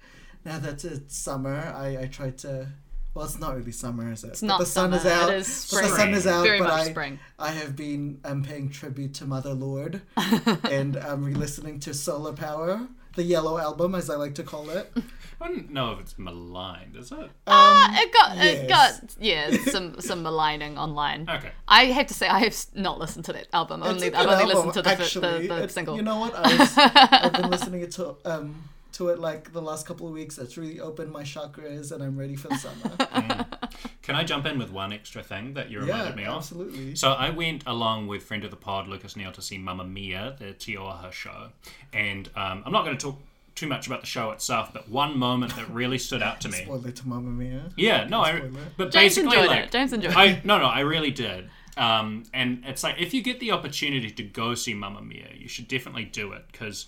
Now 0.46 0.60
that 0.60 0.84
it's 0.84 1.16
summer, 1.18 1.74
I, 1.76 1.98
I 2.02 2.06
tried 2.08 2.38
to. 2.40 2.68
Well, 3.14 3.26
it's 3.26 3.40
not 3.40 3.56
really 3.58 3.72
summer, 3.74 4.10
is 4.12 4.24
it? 4.24 4.28
It's 4.30 4.42
But 4.42 4.48
not 4.48 4.60
the 4.60 4.66
sun 4.66 4.94
is 4.94 5.02
summer, 5.02 5.14
out. 5.16 5.30
it 5.34 5.36
is 5.40 5.48
but 5.72 5.82
the 5.82 5.88
spring. 5.88 5.96
sun 5.98 6.14
is 6.14 6.28
out. 6.28 6.44
Very 6.44 6.60
but 6.60 6.70
much 6.70 6.74
I, 6.88 6.90
spring. 6.92 7.20
I 7.38 7.52
have 7.52 7.76
been 7.76 8.20
um, 8.24 8.42
paying 8.44 8.70
tribute 8.70 9.14
to 9.16 9.26
Mother 9.26 9.54
Lorde, 9.54 10.02
and 10.64 10.96
I'm 10.96 11.26
re-listening 11.26 11.80
to 11.82 11.94
Solar 11.94 12.32
Power, 12.32 12.88
the 13.16 13.24
Yellow 13.24 13.58
Album, 13.58 13.96
as 13.96 14.10
I 14.10 14.16
like 14.16 14.36
to 14.36 14.44
call 14.44 14.70
it. 14.70 14.94
I 15.42 15.48
don't 15.48 15.72
know 15.72 15.92
if 15.94 16.00
it's 16.00 16.18
maligned, 16.20 16.96
is 16.96 17.12
it? 17.12 17.30
Uh, 17.48 17.88
it 17.94 18.14
got 18.14 18.38
yes. 18.38 18.46
it 18.64 18.70
got 18.70 19.16
yeah 19.20 19.58
some 19.72 20.00
some 20.00 20.22
maligning 20.24 20.78
online. 20.78 21.28
Okay. 21.30 21.50
I 21.68 21.86
have 21.86 22.06
to 22.08 22.14
say 22.14 22.28
I 22.28 22.40
have 22.40 22.56
not 22.76 23.00
listened 23.00 23.26
to 23.26 23.34
that 23.34 23.48
album. 23.52 23.82
It's 23.82 23.90
Only 23.90 24.08
I've 24.14 24.28
only 24.28 24.34
album, 24.36 24.48
listened 24.50 24.74
to 24.76 24.82
the, 24.84 24.90
f- 24.92 25.00
actually. 25.02 25.48
the, 25.48 25.54
the 25.56 25.58
It's- 25.58 25.74
single. 25.74 25.96
You 25.98 26.04
know 26.04 26.20
what? 26.20 26.34
I 26.36 26.56
was, 26.58 26.74
I've 26.78 27.34
been 27.34 27.50
listening 27.58 27.90
to 27.90 28.16
um 28.24 28.70
to 28.94 29.10
it 29.10 29.20
like 29.20 29.54
the 29.54 29.62
last 29.62 29.86
couple 29.86 30.08
of 30.08 30.14
weeks. 30.14 30.38
It's 30.38 30.58
really 30.58 30.80
opened 30.80 31.12
my 31.12 31.24
chakras, 31.24 31.92
and 31.92 32.04
I'm 32.04 32.18
ready 32.18 32.36
for 32.36 32.50
the 32.50 32.58
summer. 32.58 33.46
Can 34.02 34.16
I 34.16 34.24
jump 34.24 34.46
in 34.46 34.58
with 34.58 34.72
one 34.72 34.92
extra 34.92 35.24
thing 35.24 35.54
that 35.54 35.70
you 35.70 35.80
reminded 35.80 36.10
yeah, 36.10 36.16
me 36.16 36.26
of? 36.26 36.38
absolutely. 36.38 36.96
So 36.96 37.12
I 37.12 37.30
went 37.30 37.64
along 37.66 38.08
with 38.08 38.24
friend 38.24 38.44
of 38.44 38.52
the 38.52 38.58
pod, 38.58 38.88
Lucas 38.88 39.16
Neal, 39.16 39.32
to 39.32 39.42
see 39.42 39.58
Mamma 39.58 39.84
Mia, 39.84 40.36
the 40.40 40.54
Tioha 40.54 41.12
show. 41.12 41.50
And 41.94 42.30
um, 42.36 42.64
I'm 42.66 42.72
not 42.72 42.84
going 42.84 42.98
to 42.98 43.02
talk 43.02 43.20
too 43.56 43.68
much 43.68 43.88
about 43.88 44.02
the 44.02 44.08
show 44.08 44.32
itself, 44.32 44.74
but 44.74 44.90
one 44.90 45.18
moment 45.18 45.56
that 45.56 45.70
really 45.70 45.98
stood 45.98 46.24
out 46.24 46.42
to 46.42 46.50
me. 46.50 46.64
Spoiler 46.64 46.92
to 46.92 47.08
Mamma 47.08 47.30
Mia. 47.30 47.70
Yeah, 47.78 48.06
no, 48.06 48.22
I, 48.22 48.38
Spoiler. 48.38 48.50
but 48.78 48.92
James 48.92 49.16
basically, 49.16 49.38
enjoyed 49.38 49.50
like, 49.50 49.66
it. 49.66 49.72
James 49.72 49.94
enjoyed 49.94 50.14
I 50.14 50.26
it. 50.26 50.46
no, 50.46 50.58
no, 50.58 50.66
I 50.66 50.80
really 50.82 51.12
did. 51.12 51.50
Um, 51.78 52.24
and 52.34 52.64
it's 52.66 52.84
like 52.84 53.00
if 53.00 53.14
you 53.14 53.22
get 53.22 53.40
the 53.40 53.52
opportunity 53.52 54.10
to 54.10 54.24
go 54.24 54.56
see 54.56 54.74
Mamma 54.74 55.02
Mia, 55.02 55.30
you 55.38 55.48
should 55.48 55.68
definitely 55.68 56.06
do 56.06 56.34
it 56.34 56.46
because 56.52 56.88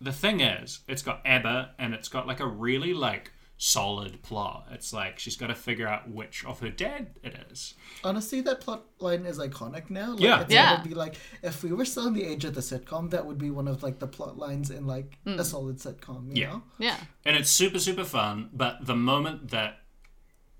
the 0.00 0.12
thing 0.12 0.40
is, 0.40 0.80
it's 0.88 1.02
got 1.02 1.20
ABBA 1.24 1.70
and 1.78 1.94
it's 1.94 2.08
got 2.08 2.26
like 2.26 2.40
a 2.40 2.46
really 2.46 2.94
like 2.94 3.32
solid 3.60 4.22
plot. 4.22 4.68
It's 4.70 4.92
like 4.92 5.18
she's 5.18 5.36
got 5.36 5.48
to 5.48 5.54
figure 5.54 5.88
out 5.88 6.08
which 6.08 6.44
of 6.44 6.60
her 6.60 6.70
dad 6.70 7.08
it 7.24 7.34
is. 7.50 7.74
Honestly, 8.04 8.40
that 8.42 8.60
plot 8.60 8.84
line 9.00 9.26
is 9.26 9.40
iconic 9.40 9.90
now. 9.90 10.12
Like, 10.12 10.20
Yeah. 10.20 10.40
it's 10.42 10.52
Yeah. 10.54 10.76
gonna 10.76 10.88
be 10.88 10.94
like 10.94 11.16
if 11.42 11.64
we 11.64 11.72
were 11.72 11.84
still 11.84 12.06
in 12.06 12.14
the 12.14 12.22
age 12.24 12.44
of 12.44 12.54
the 12.54 12.60
sitcom, 12.60 13.10
that 13.10 13.26
would 13.26 13.38
be 13.38 13.50
one 13.50 13.66
of 13.66 13.82
like 13.82 13.98
the 13.98 14.06
plot 14.06 14.38
lines 14.38 14.70
in 14.70 14.86
like 14.86 15.18
a 15.26 15.44
solid 15.44 15.78
sitcom. 15.78 16.36
You 16.36 16.42
Yeah. 16.42 16.50
know? 16.52 16.62
Yeah. 16.78 16.96
and 17.24 17.36
it's 17.36 17.50
super 17.50 17.80
super 17.80 18.04
fun 18.04 18.50
but 18.52 18.86
the 18.86 18.94
moment 18.94 19.48
that 19.50 19.80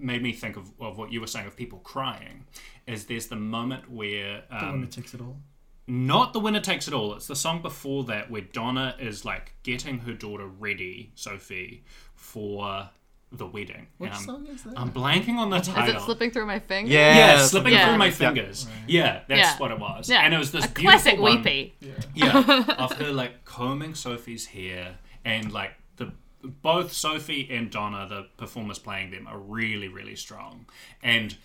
made 0.00 0.22
me 0.22 0.32
think 0.32 0.56
of, 0.56 0.70
of 0.80 0.98
what 0.98 1.12
you 1.12 1.20
were 1.20 1.26
saying 1.28 1.46
of 1.46 1.56
people 1.56 1.78
crying 1.80 2.46
is 2.86 3.06
there's 3.06 3.26
the 3.28 3.36
moment 3.36 3.88
where 3.90 4.42
The 4.48 4.54
one 4.56 4.64
um, 4.64 4.80
that 4.82 4.90
takes 4.92 5.14
it 5.14 5.20
all. 5.20 5.40
Not 5.88 6.32
the 6.34 6.40
winner 6.40 6.60
takes 6.60 6.86
it 6.86 6.94
all 6.94 7.14
it's 7.14 7.26
the 7.26 7.34
song 7.36 7.62
before 7.62 8.04
that 8.04 8.30
where 8.30 8.42
donna 8.42 8.94
is 9.00 9.24
like 9.24 9.54
getting 9.62 9.98
her 10.00 10.12
daughter 10.12 10.46
ready 10.46 11.10
sophie 11.14 11.82
for 12.14 12.90
the 13.32 13.46
wedding 13.46 13.86
Which 13.98 14.10
And 14.12 14.20
song 14.20 14.46
is 14.46 14.62
that? 14.64 14.74
i'm 14.78 14.90
blanking 14.90 15.36
on 15.36 15.50
the 15.50 15.60
title. 15.60 15.96
Is 15.96 16.02
it 16.02 16.04
slipping 16.04 16.30
through 16.30 16.46
my 16.46 16.58
fingers? 16.60 16.92
Yeah. 16.92 17.14
yeah, 17.16 17.42
slipping 17.42 17.72
Yeah. 17.74 17.88
through 17.88 17.98
my 17.98 18.06
Yeah. 18.06 18.10
fingers. 18.12 18.66
Yeah, 18.86 19.20
that's 19.28 19.40
Yeah. 19.40 19.58
what 19.58 19.70
it 19.70 19.78
was. 19.78 20.08
Yeah. 20.08 20.20
And 20.20 20.32
it 20.32 20.38
was 20.38 20.50
this 20.50 20.64
a 20.64 20.68
beautiful 20.68 20.90
classic 20.90 21.18
one- 21.20 21.36
weepy. 21.36 21.74
yeah, 22.14 22.64
of 22.78 22.92
her 22.92 23.12
like 23.12 23.44
combing 23.44 23.94
Sophie's 23.94 24.46
hair 24.46 24.96
and 25.26 25.52
like 25.52 25.72
the 25.96 26.12
both 26.42 26.92
Sophie 26.94 27.46
and 27.50 27.70
Donna, 27.70 28.06
the 28.08 28.28
performers 28.38 28.78
playing 28.78 29.10
them, 29.10 29.26
are 29.26 29.38
really 29.38 29.88
really 29.88 30.16
strong. 30.16 30.64
And 31.02 31.36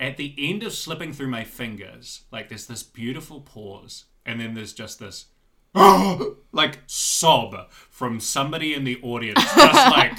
at 0.00 0.16
the 0.16 0.34
end 0.38 0.62
of 0.62 0.72
slipping 0.72 1.12
through 1.12 1.28
my 1.28 1.44
fingers, 1.44 2.22
like 2.32 2.48
there's 2.48 2.66
this 2.66 2.82
beautiful 2.82 3.40
pause, 3.40 4.06
and 4.26 4.40
then 4.40 4.54
there's 4.54 4.72
just 4.72 4.98
this 4.98 5.26
like 5.74 6.78
sob 6.86 7.70
from 7.70 8.18
somebody 8.18 8.74
in 8.74 8.84
the 8.84 9.00
audience, 9.02 9.42
just 9.54 9.90
like. 9.90 10.12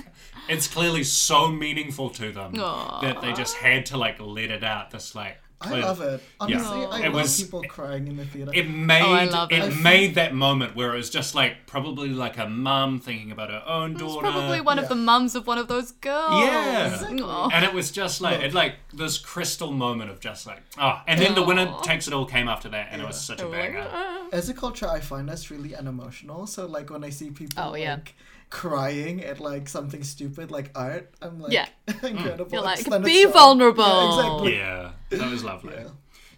It's 0.50 0.67
clearly 0.67 1.03
so 1.03 1.47
meaningful 1.47 2.09
to 2.09 2.31
them 2.31 2.53
that 2.53 3.21
they 3.21 3.31
just 3.31 3.55
had 3.55 3.85
to 3.85 3.97
like 3.97 4.19
let 4.19 4.50
it 4.50 4.63
out. 4.63 4.89
This 4.89 5.15
like 5.15 5.38
I 5.63 5.80
love 5.80 6.01
it. 6.01 6.22
Honestly, 6.39 6.86
I 6.86 7.00
It 7.01 7.03
love 7.06 7.13
was- 7.13 7.41
people 7.41 7.63
crying 7.63 8.08
in 8.08 8.18
the 8.18 8.25
theater. 8.25 8.51
it 8.53 8.70
made 8.70 9.01
Oh, 9.01 9.12
I 9.13 9.25
love 9.25 9.51
it, 9.51 9.63
it. 9.63 9.75
made 9.77 10.15
that 10.15 10.34
moment 10.34 10.75
where 10.75 10.94
it 10.94 10.98
was 10.98 11.10
just 11.10 11.36
like 11.36 11.68
probably 11.68 12.10
like 12.10 12.38
a 12.38 12.48
mum 12.48 13.00
thinking 13.00 13.32
about 13.32 13.50
her 13.50 13.63
own 13.68 13.91
It's 13.91 14.01
daughter. 14.01 14.22
probably 14.22 14.62
one 14.62 14.80
of 14.80 14.89
the 14.89 14.96
mums 14.96 15.36
of 15.36 15.46
one 15.48 15.58
of 15.58 15.68
those 15.68 15.91
girls. 15.94 16.44
Yeah. 16.44 16.98
Aw. 17.24 17.50
and 17.53 17.63
it 17.65 17.74
was 17.74 17.91
just 17.91 18.22
like 18.22 18.39
it 18.41 18.53
like 18.53 18.75
this 18.94 19.18
crystal 19.18 19.72
moment 19.72 20.10
of 20.10 20.20
just 20.20 20.48
like 20.48 20.62
oh 20.80 21.01
and 21.08 21.20
then 21.20 21.36
the 21.36 21.44
winner 21.44 21.74
takes 21.84 22.08
it 22.08 22.13
all 22.13 22.25
came 22.25 22.48
after 22.48 22.70
that 22.70 22.88
and 22.91 23.01
it 23.01 23.08
was 23.08 23.20
such 23.20 23.41
a 23.41 23.48
banger. 23.48 23.88
As 24.32 24.50
a 24.50 24.53
culture, 24.53 24.88
I 24.88 25.00
find 25.00 25.30
us 25.30 25.51
really 25.51 25.75
unemotional. 25.75 26.48
So 26.48 26.65
like 26.65 26.89
when 26.89 27.03
I 27.03 27.10
see 27.10 27.30
people 27.32 27.62
Oh, 27.63 27.75
yeah. 27.75 27.94
like 27.96 28.15
crying 28.51 29.24
at 29.24 29.39
like 29.39 29.67
something 29.67 30.03
stupid 30.03 30.51
like 30.51 30.70
art, 30.75 31.12
I'm 31.24 31.39
like 31.41 31.51
Yeah. 31.53 31.67
incredible. 32.03 32.48
You're 32.51 32.62
like, 32.62 32.79
extended 32.81 33.05
be 33.05 33.24
shot. 33.24 33.34
vulnerable. 33.34 33.84
Yeah, 33.84 34.15
exactly. 34.20 34.58
Yeah, 34.58 34.91
that 35.10 35.31
was 35.31 35.43
lovely. 35.43 35.74
Yeah. 35.75 35.88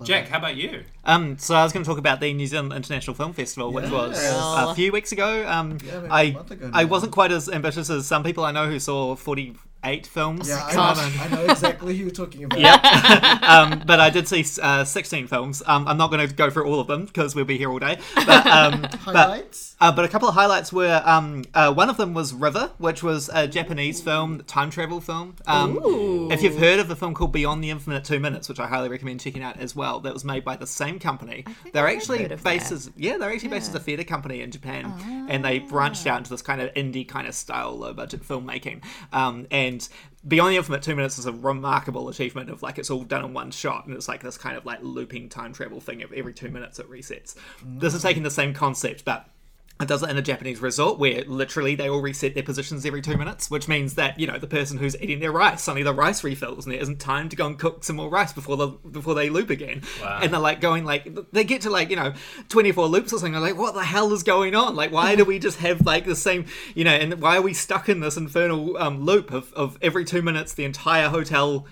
Jack, 0.03 0.27
how 0.27 0.37
about 0.37 0.55
you? 0.55 0.83
Um, 1.05 1.37
so 1.37 1.55
I 1.55 1.63
was 1.63 1.71
going 1.71 1.83
to 1.83 1.87
talk 1.89 1.97
about 1.99 2.19
the 2.19 2.33
New 2.33 2.47
Zealand 2.47 2.73
International 2.73 3.13
Film 3.13 3.31
Festival, 3.33 3.71
which 3.71 3.89
was 3.89 4.17
a 4.23 4.73
few 4.75 4.91
weeks 4.91 5.11
ago. 5.11 5.47
Um, 5.47 5.77
Yeah, 5.85 5.99
maybe 5.99 6.07
a 6.07 6.13
I 6.13 6.31
month 6.31 6.51
ago 6.51 6.69
I 6.73 6.85
wasn't 6.85 7.11
quite 7.11 7.31
as 7.31 7.47
ambitious 7.49 7.89
as 7.89 8.07
some 8.07 8.23
people 8.23 8.43
I 8.43 8.51
know 8.51 8.67
who 8.67 8.79
saw 8.79 9.15
forty 9.15 9.55
eight 9.83 10.07
films. 10.07 10.47
Yeah, 10.47 10.63
I 10.65 10.75
know, 10.75 11.23
I 11.23 11.27
know 11.29 11.51
exactly 11.51 11.95
who 11.97 12.03
you're 12.03 12.11
talking 12.11 12.43
about. 12.43 13.43
um, 13.43 13.83
but 13.85 13.99
I 13.99 14.09
did 14.09 14.27
see 14.27 14.45
uh, 14.61 14.83
16 14.83 15.27
films. 15.27 15.63
Um, 15.65 15.87
I'm 15.87 15.97
not 15.97 16.11
going 16.11 16.27
to 16.27 16.33
go 16.33 16.49
through 16.49 16.65
all 16.65 16.79
of 16.79 16.87
them 16.87 17.05
because 17.05 17.35
we'll 17.35 17.45
be 17.45 17.57
here 17.57 17.69
all 17.69 17.79
day. 17.79 17.99
But, 18.15 18.47
um, 18.47 18.81
but, 18.81 18.95
Highlights? 18.95 19.75
uh, 19.79 19.91
but 19.91 20.05
a 20.05 20.07
couple 20.07 20.27
of 20.27 20.35
highlights 20.35 20.71
were 20.71 21.01
um, 21.05 21.43
uh, 21.53 21.73
one 21.73 21.89
of 21.89 21.97
them 21.97 22.13
was 22.13 22.33
River, 22.33 22.71
which 22.77 23.03
was 23.03 23.29
a 23.33 23.47
Japanese 23.47 24.01
film, 24.01 24.43
time 24.43 24.69
travel 24.69 25.01
film. 25.01 25.35
Um, 25.47 25.79
if 26.31 26.41
you've 26.41 26.57
heard 26.57 26.79
of 26.79 26.89
a 26.89 26.95
film 26.95 27.13
called 27.13 27.31
Beyond 27.31 27.63
the 27.63 27.69
Infinite 27.69 28.03
Two 28.05 28.19
Minutes, 28.19 28.49
which 28.49 28.59
I 28.59 28.67
highly 28.67 28.89
recommend 28.89 29.19
checking 29.19 29.43
out 29.43 29.59
as 29.59 29.75
well, 29.75 29.99
that 30.01 30.13
was 30.13 30.23
made 30.23 30.43
by 30.43 30.55
the 30.55 30.67
same 30.67 30.99
company. 30.99 31.45
They're 31.71 31.87
actually 31.87 32.27
bases, 32.43 32.85
that. 32.85 32.97
yeah, 32.97 33.17
they're 33.17 33.31
actually 33.31 33.49
based 33.49 33.69
as 33.69 33.75
a 33.75 33.79
theatre 33.79 34.03
company 34.03 34.41
in 34.41 34.51
Japan, 34.51 35.27
and 35.29 35.43
they 35.43 35.59
branched 35.59 36.07
out 36.07 36.19
into 36.19 36.29
this 36.29 36.41
kind 36.41 36.61
of 36.61 36.73
indie 36.73 37.07
kind 37.07 37.27
of 37.27 37.35
style, 37.35 37.77
low 37.77 37.93
budget 37.93 38.23
filmmaking. 38.23 38.83
Um, 39.11 39.47
and 39.73 39.89
Beyond 40.25 40.53
the 40.53 40.57
Infinite 40.57 40.83
Two 40.83 40.95
Minutes 40.95 41.17
is 41.19 41.25
a 41.25 41.33
remarkable 41.33 42.07
achievement 42.07 42.49
of 42.49 42.61
like 42.61 42.77
it's 42.77 42.89
all 42.89 43.03
done 43.03 43.25
in 43.25 43.33
one 43.33 43.51
shot, 43.51 43.85
and 43.85 43.95
it's 43.95 44.07
like 44.07 44.23
this 44.23 44.37
kind 44.37 44.55
of 44.55 44.65
like 44.65 44.79
looping 44.81 45.27
time 45.27 45.51
travel 45.51 45.81
thing. 45.81 46.01
Of 46.01 46.13
every 46.13 46.33
two 46.33 46.49
minutes 46.49 46.79
it 46.79 46.89
resets. 46.89 47.35
This 47.65 47.93
is 47.93 47.99
mm. 47.99 48.03
taking 48.03 48.23
the 48.23 48.31
same 48.31 48.53
concept, 48.53 49.03
but 49.03 49.27
it 49.81 49.87
does 49.87 50.03
it 50.03 50.09
in 50.09 50.17
a 50.17 50.21
Japanese 50.21 50.61
resort 50.61 50.99
where 50.99 51.23
literally 51.25 51.75
they 51.75 51.89
all 51.89 51.99
reset 51.99 52.35
their 52.35 52.43
positions 52.43 52.85
every 52.85 53.01
two 53.01 53.17
minutes, 53.17 53.49
which 53.49 53.67
means 53.67 53.95
that 53.95 54.19
you 54.19 54.27
know 54.27 54.37
the 54.37 54.47
person 54.47 54.77
who's 54.77 54.95
eating 55.01 55.19
their 55.19 55.31
rice 55.31 55.63
suddenly 55.63 55.83
the 55.83 55.93
rice 55.93 56.23
refills 56.23 56.65
and 56.65 56.73
there 56.73 56.81
isn't 56.81 56.99
time 56.99 57.27
to 57.29 57.35
go 57.35 57.47
and 57.47 57.57
cook 57.57 57.83
some 57.83 57.95
more 57.95 58.09
rice 58.09 58.31
before 58.31 58.55
the 58.55 58.67
before 58.67 59.15
they 59.15 59.29
loop 59.29 59.49
again. 59.49 59.81
And 60.23 60.31
they're 60.33 60.39
like 60.39 60.61
going 60.61 60.85
like 60.85 61.07
they 61.31 61.43
get 61.43 61.61
to 61.61 61.69
like 61.69 61.89
you 61.89 61.95
know 61.95 62.13
twenty 62.49 62.71
four 62.71 62.87
loops 62.87 63.11
or 63.11 63.17
something. 63.17 63.33
They're 63.33 63.41
like, 63.41 63.57
what 63.57 63.73
the 63.73 63.83
hell 63.83 64.13
is 64.13 64.23
going 64.23 64.55
on? 64.55 64.75
Like, 64.75 64.91
why 64.91 65.15
do 65.15 65.25
we 65.25 65.39
just 65.39 65.59
have 65.59 65.81
like 65.85 66.05
the 66.05 66.15
same 66.15 66.45
you 66.75 66.83
know? 66.83 66.91
And 66.93 67.21
why 67.21 67.37
are 67.37 67.41
we 67.41 67.53
stuck 67.53 67.89
in 67.89 67.99
this 67.99 68.15
infernal 68.15 68.77
um, 68.77 69.03
loop 69.03 69.31
of 69.31 69.51
of 69.53 69.77
every 69.81 70.05
two 70.05 70.21
minutes 70.21 70.53
the 70.53 70.65
entire 70.65 71.09
hotel 71.09 71.65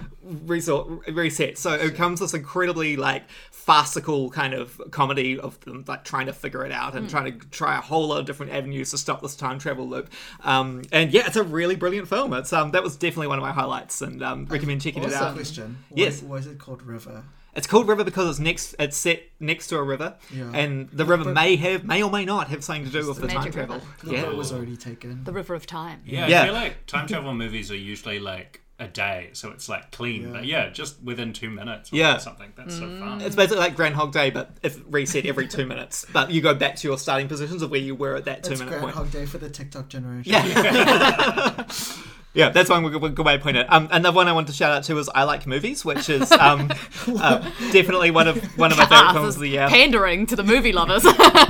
resort 0.45 0.87
resets? 1.07 1.57
So 1.57 1.73
it 1.73 1.91
becomes 1.91 2.19
this 2.19 2.33
incredibly 2.33 2.95
like 2.97 3.23
farcical 3.51 4.29
kind 4.31 4.53
of 4.53 4.81
comedy 4.91 5.39
of 5.39 5.59
them 5.61 5.85
like 5.87 6.03
trying 6.03 6.25
to 6.25 6.33
figure 6.33 6.65
it 6.65 6.71
out 6.71 6.95
and 6.95 7.09
trying 7.09 7.39
to 7.39 7.47
try 7.49 7.77
a 7.77 7.81
whole 7.81 8.07
lot 8.07 8.19
of 8.19 8.25
different 8.25 8.51
avenues 8.51 8.91
to 8.91 8.97
stop 8.97 9.21
this 9.21 9.35
time 9.35 9.59
travel 9.59 9.87
loop. 9.87 10.09
Um, 10.43 10.81
and 10.91 11.11
yeah, 11.11 11.27
it's 11.27 11.35
a 11.35 11.43
really 11.43 11.75
brilliant 11.75 12.07
film. 12.07 12.33
It's 12.33 12.51
um 12.53 12.71
that 12.71 12.83
was 12.83 12.95
definitely 12.95 13.27
one 13.27 13.37
of 13.37 13.43
my 13.43 13.51
highlights 13.51 14.01
and 14.01 14.23
um, 14.23 14.45
recommend 14.45 14.81
checking 14.81 15.03
it 15.03 15.07
Also, 15.13 15.23
a 15.25 15.27
out. 15.29 15.35
question. 15.35 15.77
Yes. 15.93 16.21
Why 16.23 16.37
is 16.37 16.47
it 16.47 16.57
called 16.59 16.81
River? 16.83 17.23
It's 17.53 17.67
called 17.67 17.87
River 17.89 18.05
because 18.05 18.29
it's 18.29 18.39
next 18.39 18.75
it's 18.79 18.95
set 18.95 19.23
next 19.41 19.67
to 19.67 19.77
a 19.77 19.83
river, 19.83 20.15
Yeah. 20.33 20.51
and 20.53 20.89
the 20.91 21.03
river 21.03 21.25
but- 21.25 21.33
may 21.33 21.57
have 21.57 21.83
may 21.83 22.01
or 22.01 22.09
may 22.09 22.23
not 22.23 22.47
have 22.47 22.63
something 22.63 22.85
to 22.85 22.91
do 22.91 23.05
with 23.07 23.19
the 23.19 23.27
time 23.27 23.51
travel. 23.51 23.75
river. 23.75 23.87
The 24.03 24.11
Yeah. 24.13 24.21
boat 24.23 24.37
was 24.37 24.53
already 24.53 24.77
taken. 24.77 25.25
The 25.25 25.33
River 25.33 25.53
of 25.53 25.65
Time. 25.67 25.99
Yeah, 26.05 26.27
Yeah. 26.27 26.41
I 26.41 26.45
feel 26.45 26.53
like 26.53 26.85
time 26.87 27.07
travel 27.07 27.33
movies 27.33 27.69
are 27.69 27.75
usually 27.75 28.19
like 28.19 28.61
a 28.81 28.87
day, 28.87 29.29
so 29.33 29.51
it's 29.51 29.69
like 29.69 29.91
clean. 29.91 30.23
Yeah. 30.23 30.31
But 30.33 30.45
yeah, 30.45 30.69
just 30.69 31.01
within 31.03 31.31
two 31.33 31.49
minutes 31.49 31.93
or 31.93 31.95
Yeah. 31.97 32.17
something. 32.17 32.51
That's 32.57 32.75
so 32.75 32.87
fun. 32.99 33.21
It's 33.21 33.35
basically 33.35 33.59
like 33.59 33.75
Groundhog 33.75 34.11
Day, 34.11 34.31
but 34.31 34.51
if 34.63 34.79
reset 34.89 35.25
every 35.25 35.47
two 35.47 35.65
minutes. 35.65 36.05
But 36.13 36.31
you 36.31 36.41
go 36.41 36.53
back 36.53 36.75
to 36.77 36.87
your 36.87 36.97
starting 36.97 37.27
positions 37.27 37.61
of 37.61 37.69
where 37.71 37.79
you 37.79 37.95
were 37.95 38.15
at 38.15 38.25
that 38.25 38.43
two 38.43 38.51
It's 38.53 38.59
minute 38.59 38.79
point. 38.81 38.93
Groundhog 38.93 39.11
Day 39.11 39.25
for 39.25 39.37
the 39.37 39.49
TikTok 39.49 39.87
generation. 39.87 40.33
Yeah. 40.33 41.65
yeah, 42.33 42.49
that's 42.49 42.69
one 42.69 42.83
good, 42.87 43.15
good 43.15 43.25
way 43.25 43.37
to 43.37 43.43
point 43.43 43.57
it. 43.57 43.67
Um, 43.71 43.87
another 43.91 44.15
one 44.15 44.27
I 44.27 44.31
want 44.33 44.47
to 44.47 44.53
shout 44.53 44.71
out 44.71 44.83
to 44.85 44.97
is 44.97 45.09
I 45.13 45.23
Like 45.23 45.45
Movies, 45.45 45.85
which 45.85 46.09
is 46.09 46.31
um, 46.31 46.71
uh, 47.07 47.39
definitely 47.71 48.09
one 48.11 48.27
of 48.27 48.37
one 48.57 48.71
of 48.71 48.77
my 48.77 48.85
favorite 48.85 49.13
films 49.13 49.35
of 49.35 49.41
the 49.41 49.49
year. 49.49 49.67
Pandering 49.67 50.25
to 50.27 50.35
the 50.35 50.43
movie 50.43 50.71
lovers. 50.73 51.03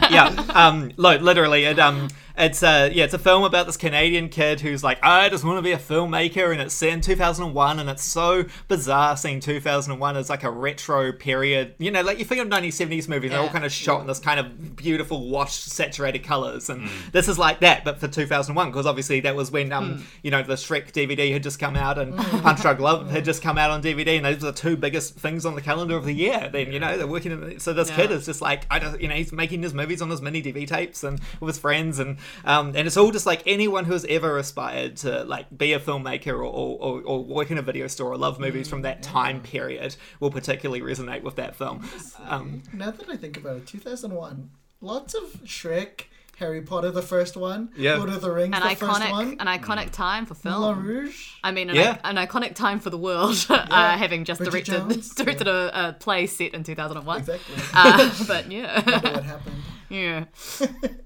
yeah, 0.10 0.28
um, 0.54 0.92
lo- 0.98 1.18
literally, 1.18 1.64
it 1.66 1.80
um, 1.80 2.10
it's 2.38 2.64
uh, 2.64 2.90
yeah, 2.92 3.04
it's 3.04 3.14
a 3.14 3.20
film 3.20 3.44
about 3.44 3.66
this 3.66 3.78
Canadian 3.78 4.30
kid 4.30 4.62
who's 4.62 4.84
like, 4.84 5.00
I 5.04 5.30
just 5.30 5.44
want 5.44 5.58
to 5.58 5.62
be 5.62 5.72
a 5.72 5.78
filmmaker, 5.78 6.52
and 6.52 6.62
it's 6.62 6.74
set 6.74 6.90
in 6.90 7.02
2001, 7.02 7.80
and 7.80 7.90
it's 7.90 8.04
so 8.04 8.46
bizarre 8.68 9.18
seeing 9.18 9.40
2001 9.40 10.18
as 10.18 10.30
like 10.30 10.44
a 10.44 10.52
retro 10.52 11.12
period. 11.12 11.76
You 11.78 11.92
know, 11.92 12.02
like 12.02 12.20
you 12.20 12.26
think 12.26 12.42
of 12.42 12.48
1970s 12.48 13.08
movies, 13.08 13.32
they're 13.32 13.40
all 13.40 13.50
kind 13.50 13.66
of 13.66 13.72
shot 13.72 14.02
in 14.02 14.08
this 14.08 14.20
kind 14.20 14.40
of 14.40 14.76
beautiful 14.76 15.30
washed, 15.30 15.64
saturated 15.66 16.20
colors, 16.20 16.70
and 16.70 16.90
this 17.12 17.28
is 17.28 17.38
like 17.38 17.60
that, 17.62 17.84
but 17.84 18.00
for 18.00 18.08
2001, 18.08 18.72
because 18.72 18.86
obviously 18.86 19.20
that 19.22 19.36
was 19.36 19.52
when 19.52 19.72
um, 19.72 20.06
you 20.24 20.32
know, 20.32 20.44
the 20.44 20.54
Shrek 20.54 20.92
DVD 20.92 21.34
had 21.34 21.44
just 21.44 21.60
come 21.60 21.76
out, 21.76 21.98
and 21.98 22.16
Punch 22.44 22.62
Drunk 22.62 22.80
Love 22.80 23.10
had 23.10 23.26
just 23.32 23.42
come 23.42 23.58
out 23.58 23.72
on 23.72 23.82
DVD, 23.82 24.18
and 24.18 24.26
those 24.26 24.42
were 24.42 24.52
the 24.52 24.58
two 24.58 24.78
biggest 24.78 25.16
things 25.16 25.46
on 25.46 25.56
the 25.56 25.62
calendar 25.62 25.96
of 25.96 26.06
the 26.06 26.14
year. 26.14 26.50
Then 26.52 26.72
you 26.72 26.80
know 26.80 26.98
they're 26.98 27.08
working, 27.08 27.32
in, 27.32 27.60
so 27.60 27.74
this 27.74 27.90
kid 27.92 28.12
is 28.12 28.26
just 28.26 28.42
like 28.42 28.66
I 28.70 28.80
don't, 28.80 29.00
you 29.02 29.08
know, 29.08 29.16
he's 29.16 29.32
making 29.32 29.64
his 29.64 29.74
movies 29.74 30.02
on 30.02 30.10
his 30.10 30.22
mini 30.22 30.42
DV 30.42 30.68
tapes 30.68 31.04
and 31.04 31.20
with 31.40 31.56
his 31.56 31.60
friends, 31.60 32.00
and 32.00 32.18
um, 32.46 32.68
and 32.76 32.88
it's 32.88 32.98
all 32.98 33.12
just 33.12 33.26
like 33.26 33.44
anyone 33.46 33.86
who's 33.86 34.06
ever 34.06 34.38
aspired 34.38 34.98
to 34.98 35.24
like 35.24 35.46
be 35.56 35.74
a 35.74 35.80
filmmaker 35.80 36.34
or 36.34 36.44
or, 36.44 36.78
or, 36.80 37.02
or 37.02 37.24
work 37.24 37.52
in 37.52 37.58
a 37.58 37.62
video 37.62 37.88
store 37.88 38.12
or 38.12 38.18
love 38.18 38.40
movies 38.40 38.68
from 38.68 38.82
that 38.84 39.02
time 39.04 39.42
period 39.42 39.96
will 40.20 40.32
particularly 40.32 40.82
resonate 40.82 41.24
with 41.24 41.36
that 41.36 41.56
film. 41.56 41.88
Um, 42.26 42.64
Now 42.74 42.92
that 42.92 43.10
I 43.10 43.16
think 43.18 43.38
about 43.38 43.58
it, 43.58 43.68
2001, 43.68 44.50
lots 44.82 45.14
of 45.14 45.24
Shrek, 45.46 46.06
Harry 46.38 46.62
Potter, 46.62 46.90
the 46.90 47.02
first 47.04 47.38
one, 47.38 47.70
Yeah. 47.78 47.96
Lord 47.98 48.10
of 48.10 48.22
the 48.22 48.32
Rings, 48.32 48.56
an 48.56 48.64
the 48.68 48.76
first 48.76 49.12
one, 49.12 49.38
an 49.40 49.46
iconic 49.48 49.92
time 49.92 50.26
for 50.26 50.36
Moulin 50.44 50.76
film. 50.76 50.86
Rouge. 50.88 51.30
I 51.44 51.52
mean, 51.52 51.70
an, 51.70 51.76
Yeah. 51.76 51.98
an 52.04 52.16
iconic 52.16 52.56
time 52.56 52.80
for 52.80 52.90
the 52.90 52.98
world, 52.98 53.36
uh, 53.50 53.98
having 53.98 54.24
just 54.26 54.40
Bridget 54.40 54.66
directed 54.66 54.90
Jones, 54.96 55.10
directed 55.16 55.48
a, 55.48 55.90
a 55.90 55.94
play 55.94 56.26
set 56.28 56.54
in 56.56 56.64
2001. 56.64 57.20
Exactly. 57.20 57.56
Uh, 57.74 58.12
but 58.28 58.52
yeah, 58.52 58.82
what 59.14 59.24
happened. 59.24 59.56
yeah. 59.90 60.26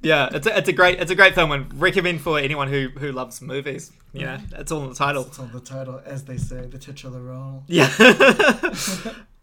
yeah, 0.02 0.30
it's 0.32 0.48
a, 0.48 0.58
it's 0.58 0.70
a 0.70 0.74
great 0.74 1.00
it's 1.00 1.12
a 1.12 1.16
great 1.16 1.34
film 1.36 1.52
and 1.52 1.80
recommend 1.82 2.22
for 2.22 2.40
anyone 2.40 2.68
who 2.70 2.90
who 2.98 3.12
loves 3.12 3.42
movies. 3.42 3.92
Yeah, 4.14 4.40
it's 4.54 4.72
all 4.72 4.84
in 4.84 4.90
the 4.90 4.96
title. 4.96 5.26
It's 5.26 5.40
on 5.40 5.52
the 5.52 5.60
title, 5.60 6.02
as 6.06 6.24
they 6.24 6.38
say, 6.38 6.66
the 6.68 6.78
titular 6.78 7.20
role. 7.22 7.64
Yeah. 7.68 7.90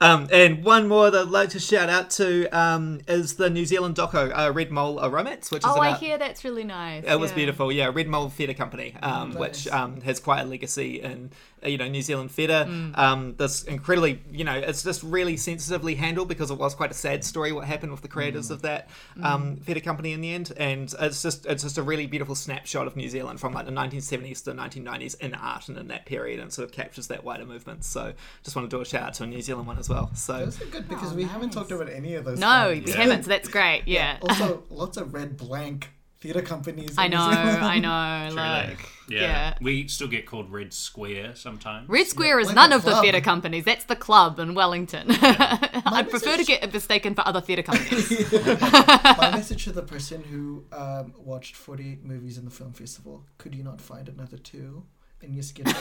Um, 0.02 0.28
and 0.32 0.64
one 0.64 0.88
more 0.88 1.10
that 1.10 1.20
I'd 1.22 1.28
like 1.28 1.50
to 1.50 1.60
shout 1.60 1.88
out 1.88 2.10
to 2.10 2.48
um, 2.48 3.00
is 3.06 3.34
the 3.36 3.48
New 3.48 3.64
Zealand 3.64 3.94
doco 3.94 4.32
uh, 4.36 4.52
Red 4.52 4.70
Mole 4.72 4.98
a 4.98 5.08
Romance, 5.08 5.50
which 5.50 5.60
is 5.64 5.70
Oh, 5.70 5.74
about 5.74 5.82
I 5.84 5.96
hear 5.96 6.18
that's 6.18 6.44
really 6.44 6.64
nice. 6.64 7.04
It 7.06 7.20
was 7.20 7.30
beautiful, 7.32 7.70
yeah. 7.70 7.90
Red 7.94 8.08
Mole 8.08 8.28
Theatre 8.28 8.54
Company, 8.54 8.94
um, 9.02 9.34
which 9.34 9.66
Nice. 9.66 9.72
um, 9.74 10.00
has 10.00 10.18
quite 10.18 10.40
a 10.40 10.44
legacy 10.44 11.00
in 11.00 11.30
you 11.64 11.78
know 11.78 11.88
New 11.88 12.02
Zealand 12.02 12.30
theatre. 12.30 12.66
Mm. 12.68 12.96
Um, 12.98 13.34
this 13.36 13.62
incredibly, 13.64 14.20
you 14.30 14.44
know, 14.44 14.54
it's 14.54 14.82
just 14.82 15.02
really 15.02 15.36
sensitively 15.36 15.94
handled 15.94 16.28
because 16.28 16.50
it 16.50 16.58
was 16.58 16.74
quite 16.74 16.90
a 16.90 16.94
sad 16.94 17.24
story 17.24 17.52
what 17.52 17.64
happened 17.66 17.92
with 17.92 18.02
the 18.02 18.08
creators 18.08 18.48
Mm. 18.48 18.50
of 18.52 18.62
that 18.62 18.88
um, 19.22 19.56
theatre 19.56 19.80
company 19.80 20.12
in 20.12 20.20
the 20.20 20.32
end, 20.32 20.52
and 20.56 20.92
it's 21.00 21.22
just 21.22 21.46
it's 21.46 21.62
just 21.62 21.78
a 21.78 21.82
really 21.82 22.06
beautiful 22.06 22.34
snapshot 22.34 22.86
of 22.86 22.96
New 22.96 23.08
Zealand 23.08 23.40
from 23.40 23.52
like 23.52 23.66
the 23.66 23.72
1970s 23.72 24.38
to 24.44 24.52
the 24.52 24.54
1990s 24.54 25.18
in 25.20 25.34
art 25.34 25.68
and 25.68 25.78
in 25.78 25.88
that 25.88 26.06
period, 26.06 26.40
and 26.40 26.52
sort 26.52 26.64
of 26.66 26.72
captures 26.72 27.06
that 27.08 27.24
wider 27.24 27.44
movement. 27.44 27.84
So 27.84 28.12
just 28.42 28.56
want 28.56 28.70
to 28.70 28.76
do 28.76 28.80
a 28.80 28.84
shout 28.84 29.02
out 29.02 29.14
to 29.14 29.24
a 29.24 29.26
New 29.26 29.42
Zealand 29.42 29.66
one 29.66 29.78
as 29.78 29.88
well. 29.88 30.10
So 30.14 30.44
Those 30.46 30.60
are 30.62 30.66
good 30.66 30.88
because 30.88 31.12
we 31.14 31.24
haven't 31.24 31.50
talked 31.50 31.70
about 31.72 31.88
any 31.88 32.14
of 32.14 32.24
those. 32.24 32.38
No, 32.38 32.70
films. 32.72 32.86
we 32.86 32.92
haven't. 32.92 33.22
So 33.24 33.28
that's 33.28 33.48
great. 33.48 33.82
Yeah. 33.86 34.18
Also, 34.22 34.64
lots 34.70 34.96
of 34.96 35.12
red 35.14 35.36
blank 35.36 35.90
theatre 36.22 36.40
companies. 36.42 36.94
I 36.96 37.08
know. 37.08 37.18
I 37.18 37.78
know. 37.78 38.34
Like, 38.34 38.78
Yeah. 39.08 39.20
yeah. 39.20 39.54
We 39.60 39.88
still 39.88 40.08
get 40.08 40.24
called 40.26 40.50
Red 40.52 40.72
Square 40.72 41.34
sometimes. 41.34 41.88
Red 41.88 42.06
Square 42.06 42.40
is 42.40 42.54
none 42.54 42.72
a 42.72 42.76
of 42.76 42.84
the 42.84 42.94
theatre 43.00 43.20
companies. 43.20 43.64
That's 43.64 43.84
the 43.84 43.96
club 43.96 44.38
in 44.38 44.54
Wellington. 44.54 45.06
I'd 45.10 46.08
prefer 46.08 46.36
to 46.36 46.44
get 46.44 46.72
mistaken 46.72 47.14
for 47.14 47.26
other 47.26 47.40
theatre 47.40 47.62
companies. 47.70 48.08
My 48.32 49.30
message 49.34 49.64
to 49.64 49.72
the 49.72 49.82
person 49.82 50.22
who 50.22 50.64
um, 50.72 51.12
watched 51.18 51.56
48 51.56 52.04
movies 52.04 52.38
in 52.38 52.44
the 52.44 52.50
film 52.50 52.72
festival: 52.72 53.24
Could 53.38 53.54
you 53.54 53.62
not 53.64 53.80
find 53.80 54.08
another 54.08 54.36
two 54.38 54.84
in 55.20 55.34
your 55.34 55.42
schedule? 55.42 55.72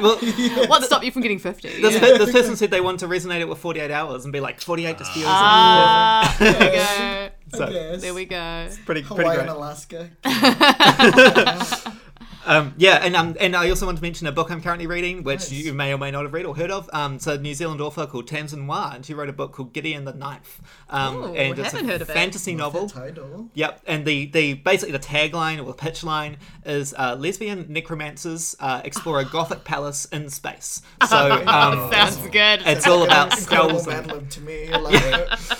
well, 0.00 0.16
what 0.68 0.82
stopped 0.84 1.04
you 1.04 1.10
from 1.12 1.22
getting 1.22 1.38
50? 1.38 1.80
this, 1.80 1.94
Yeah. 1.94 2.00
this 2.18 2.30
person 2.32 2.56
said 2.56 2.70
they 2.70 2.80
want 2.80 3.00
to 3.00 3.08
resonate 3.08 3.40
it 3.40 3.48
with 3.48 3.58
48 3.58 3.90
hours 3.90 4.24
and 4.24 4.32
be 4.32 4.40
like 4.40 4.60
48 4.60 4.98
just 4.98 5.12
feels 5.12 5.24
like 5.26 5.34
Ah, 5.34 6.36
there 6.38 6.52
we 6.52 6.76
go. 6.76 7.34
So- 7.54 7.66
I 7.66 7.72
guess. 7.72 8.00
There 8.02 8.14
we 8.14 8.24
go. 8.24 8.68
pretty 8.84 9.02
pretty 9.02 9.02
Hawaii 9.02 9.36
great. 9.36 9.40
and 9.40 9.50
Alaska. 9.50 10.10
Um, 12.46 12.72
yeah, 12.78 12.94
and 13.04 13.14
um, 13.14 13.36
and 13.38 13.54
I 13.54 13.68
also 13.68 13.84
want 13.84 13.98
to 13.98 14.02
mention 14.02 14.26
a 14.26 14.32
book 14.32 14.50
I'm 14.50 14.62
currently 14.62 14.86
reading, 14.86 15.22
which 15.22 15.40
Nice. 15.40 15.52
you 15.52 15.74
may 15.74 15.92
or 15.92 15.98
may 15.98 16.10
not 16.10 16.22
have 16.22 16.32
read 16.32 16.46
or 16.46 16.56
heard 16.56 16.70
of. 16.70 16.88
Um, 16.94 17.16
it's 17.16 17.26
a 17.26 17.36
New 17.36 17.52
Zealand 17.52 17.82
author 17.82 18.06
called 18.06 18.26
Tamsin 18.26 18.66
Wah, 18.66 18.92
and 18.94 19.04
she 19.04 19.12
wrote 19.12 19.28
a 19.28 19.34
book 19.34 19.52
called 19.52 19.74
Gideon 19.74 20.06
the 20.06 20.14
Ninth. 20.14 20.58
Um, 20.88 21.16
Oh, 21.24 21.34
and 21.34 21.58
it's 21.58 21.72
haven't 21.72 21.86
a 21.90 21.92
heard 21.92 22.00
of 22.00 22.08
it. 22.08 22.12
fantasy 22.14 22.54
novel. 22.54 22.88
Title? 22.88 23.50
Yep, 23.52 23.82
and 23.86 24.06
the, 24.06 24.26
the 24.26 24.54
basically 24.54 24.92
the 24.92 24.98
tagline 24.98 25.58
or 25.60 25.64
the 25.64 25.74
pitch 25.74 26.02
line 26.02 26.38
is 26.64 26.94
uh, 26.96 27.16
lesbian 27.18 27.66
necromancers 27.68 28.56
uh, 28.60 28.80
explore 28.82 29.20
a 29.20 29.26
gothic 29.26 29.64
palace 29.64 30.06
in 30.06 30.30
space. 30.30 30.80
So 31.06 31.44
um, 31.46 31.92
Sounds 31.92 32.16
good. 32.28 32.62
it's 32.64 32.86
all 32.86 33.02
about 33.04 33.34
skulls. 33.34 33.82
spells. 33.82 34.08
and- 34.08 34.30
to 34.30 34.40
me. 34.40 34.72
I 34.72 34.78
love 34.78 34.94
it. 34.94 35.02
Amazing. 35.04 35.58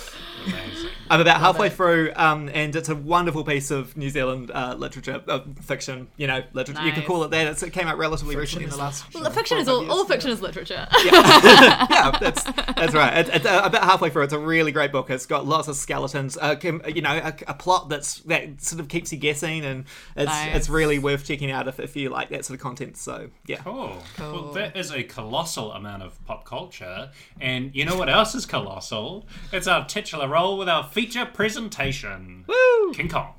I'm 1.11 1.21
about 1.21 1.41
halfway 1.41 1.71
through, 1.71 2.13
um, 2.17 2.49
and 2.53 2.75
it's 2.75 2.89
a 2.89 2.95
wonderful 2.95 3.45
piece 3.45 3.71
of 3.71 3.97
New 3.97 4.11
Zealand 4.11 4.51
uh, 4.53 4.75
literature, 4.79 5.23
uh, 5.29 5.41
fiction. 5.63 6.09
You 6.17 6.27
know, 6.27 6.43
literature. 6.53 6.83
You 6.83 6.93
can 6.93 7.03
call 7.05 7.25
it 7.25 7.31
that. 7.31 7.47
It's, 7.47 7.63
it 7.63 7.73
came 7.73 7.87
out 7.89 7.99
relatively 7.99 8.37
recently 8.37 8.65
in 8.65 8.71
the 8.71 8.77
last. 8.77 9.13
Well, 9.15 9.25
the 9.25 9.31
fiction 9.31 9.59
is 9.59 9.69
all, 9.69 9.81
five 9.83 9.91
all 9.91 9.97
years. 9.99 10.09
fiction 10.09 10.31
is 10.31 10.41
literature. 10.43 10.87
yeah, 11.05 12.17
that's 12.21 12.43
that's 12.45 12.95
right. 12.95 13.19
It, 13.19 13.35
it's 13.35 13.47
uh, 13.47 13.63
about 13.65 13.85
halfway 13.85 14.11
through. 14.11 14.25
It's 14.25 14.33
a 14.33 14.39
really 14.39 14.73
great 14.73 14.93
book. 14.93 15.11
It's 15.11 15.27
got 15.27 15.47
lots 15.47 15.69
of 15.69 15.77
skeletons. 15.77 16.37
Uh, 16.41 16.57
com- 16.57 16.83
you 16.87 17.03
know, 17.03 17.17
a, 17.17 17.35
a 17.49 17.55
plot 17.55 17.89
that's 17.89 18.21
that 18.21 18.61
sort 18.63 18.81
of 18.81 18.89
keeps 18.89 19.13
you 19.13 19.19
guessing, 19.19 19.65
and 19.65 19.85
it's 20.17 20.27
Nice. 20.27 20.57
it's 20.57 20.69
really 20.69 20.99
worth 20.99 21.25
checking 21.25 21.51
out 21.51 21.69
if, 21.69 21.81
if 21.81 21.97
you 21.97 22.11
like 22.11 22.31
that 22.31 22.45
sort 22.45 22.59
of 22.59 22.63
content. 22.63 22.97
So 22.97 23.31
yeah. 23.47 23.57
Cool. 23.59 24.03
Cool. 24.17 24.33
Well, 24.33 24.53
that 24.53 24.77
is 24.77 24.91
a 24.93 25.03
colossal 25.03 25.73
amount 25.73 26.03
of 26.03 26.25
pop 26.27 26.45
culture. 26.45 27.11
And 27.41 27.75
you 27.75 27.85
know 27.85 27.97
what 27.97 28.09
else 28.09 28.35
is 28.35 28.47
colossal? 28.47 29.27
It's 29.53 29.67
our 29.67 29.87
titular 29.87 30.29
role 30.29 30.59
with 30.59 30.69
our 30.69 30.85
feature 30.99 31.25
presentation. 31.25 32.45
Woo! 32.49 32.93
King 32.93 33.09
Kong. 33.09 33.33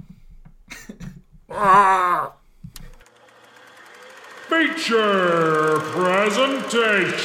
Feature 4.47 5.79
presentation. 5.91 7.19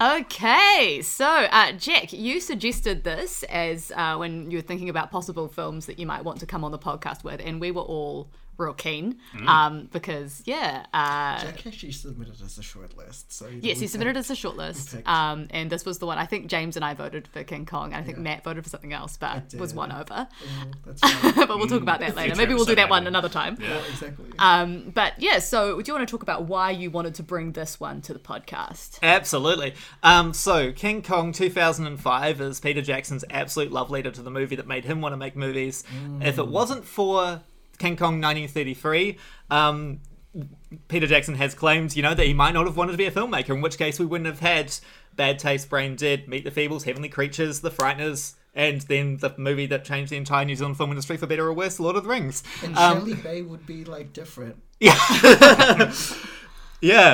Okay, 0.00 1.00
so 1.04 1.26
uh, 1.28 1.70
Jack, 1.78 2.12
you 2.12 2.40
suggested 2.40 3.04
this 3.04 3.44
as 3.44 3.92
uh, 3.94 4.16
when 4.16 4.50
you 4.50 4.58
were 4.58 4.62
thinking 4.62 4.88
about 4.88 5.12
possible 5.12 5.46
films 5.46 5.86
that 5.86 6.00
you 6.00 6.06
might 6.06 6.24
want 6.24 6.40
to 6.40 6.46
come 6.46 6.64
on 6.64 6.72
the 6.72 6.78
podcast 6.78 7.22
with, 7.22 7.40
and 7.40 7.60
we 7.60 7.70
were 7.70 7.82
all 7.82 8.28
real 8.56 8.72
keen 8.74 9.18
um, 9.46 9.88
because, 9.92 10.42
yeah, 10.46 10.86
uh, 10.94 11.40
Jack 11.40 11.66
actually 11.66 11.92
submitted 11.92 12.34
as 12.42 12.56
a 12.58 12.62
short 12.62 12.96
list. 12.96 13.32
So 13.32 13.46
you 13.46 13.52
know, 13.52 13.58
yes, 13.62 13.76
we 13.76 13.82
he 13.82 13.86
submitted 13.88 14.14
picked- 14.14 14.30
as 14.30 14.38
a 14.38 14.40
shortlist, 14.40 14.94
picked. 14.96 15.08
um, 15.08 15.48
and 15.50 15.70
this 15.70 15.84
was 15.84 15.98
the 15.98 16.06
one. 16.06 16.18
I 16.18 16.26
think 16.26 16.46
James 16.46 16.76
and 16.76 16.84
I 16.84 16.94
voted 16.94 17.28
for 17.28 17.42
King 17.44 17.66
Kong, 17.66 17.92
and 17.92 18.02
I 18.02 18.02
think 18.04 18.18
Matt 18.18 18.44
voted 18.44 18.64
for 18.64 18.70
something 18.70 18.92
else, 18.92 19.16
but 19.16 19.54
was 19.58 19.74
won 19.74 19.92
over. 19.92 20.26
Oh, 20.30 20.64
that's 20.86 21.00
but 21.36 21.48
we'll 21.58 21.66
talk 21.66 21.82
about 21.82 22.00
that 22.00 22.14
later. 22.16 22.34
Future 22.34 22.36
Maybe 22.36 22.54
we'll 22.54 22.64
do 22.64 22.74
that 22.76 22.88
one 22.90 23.06
another 23.06 23.28
time. 23.28 23.58
Yeah. 23.60 23.68
Yeah, 23.74 23.80
exactly. 23.90 24.26
Um, 24.38 24.90
but 24.94 25.14
yeah, 25.18 25.38
so 25.40 25.80
do 25.80 25.88
you 25.90 25.94
want 25.94 26.06
to 26.08 26.10
talk 26.10 26.22
about 26.22 26.44
why 26.44 26.70
you 26.70 26.90
wanted 26.90 27.14
to 27.16 27.22
bring 27.22 27.52
this 27.52 27.80
one 27.80 28.00
to 28.02 28.12
the 28.12 28.18
podcast? 28.20 28.98
Absolutely. 29.02 29.74
Um, 30.02 30.32
so, 30.32 30.70
King 30.72 31.02
Kong 31.02 31.32
2005 31.32 32.40
is 32.40 32.60
Peter 32.60 32.82
Jackson's 32.82 33.24
absolute 33.30 33.72
love 33.72 33.90
letter 33.90 34.10
to 34.10 34.22
the 34.22 34.30
movie 34.30 34.56
that 34.56 34.66
made 34.66 34.84
him 34.84 35.00
want 35.00 35.12
to 35.12 35.16
make 35.16 35.34
movies. 35.36 35.82
If 36.20 36.38
it 36.38 36.46
wasn't 36.48 36.84
for 36.84 37.42
King 37.78 37.96
Kong 37.96 38.20
1933, 38.20 39.18
um, 39.50 40.00
Peter 40.88 41.06
Jackson 41.06 41.36
has 41.36 41.54
claimed, 41.54 41.96
you 41.96 42.02
know, 42.02 42.14
that 42.14 42.26
he 42.26 42.34
might 42.34 42.52
not 42.52 42.66
have 42.66 42.76
wanted 42.76 42.92
to 42.92 42.98
be 42.98 43.06
a 43.06 43.10
filmmaker, 43.10 43.50
in 43.50 43.60
which 43.60 43.78
case 43.78 43.98
we 43.98 44.06
wouldn't 44.06 44.26
have 44.26 44.40
had 44.40 44.74
Bad 45.14 45.38
Taste, 45.38 45.70
Brain 45.70 45.96
Dead, 45.96 46.28
Meet 46.28 46.44
the 46.44 46.50
Feebles, 46.50 46.84
Heavenly 46.84 47.08
Creatures, 47.08 47.60
The 47.60 47.70
Frighteners, 47.70 48.34
and 48.54 48.80
then 48.82 49.18
the 49.18 49.34
movie 49.36 49.66
that 49.66 49.84
changed 49.84 50.12
the 50.12 50.16
entire 50.16 50.44
New 50.44 50.56
Zealand 50.56 50.76
film 50.76 50.90
industry 50.90 51.16
for 51.16 51.26
better 51.26 51.46
or 51.46 51.52
worse, 51.52 51.78
Lord 51.78 51.96
of 51.96 52.04
the 52.04 52.08
Rings. 52.08 52.42
and 52.62 52.76
um, 52.76 52.98
Shelley 52.98 53.14
Bay 53.14 53.42
would 53.42 53.66
be 53.66 53.84
like 53.84 54.12
different. 54.12 54.56
Yeah, 54.80 54.94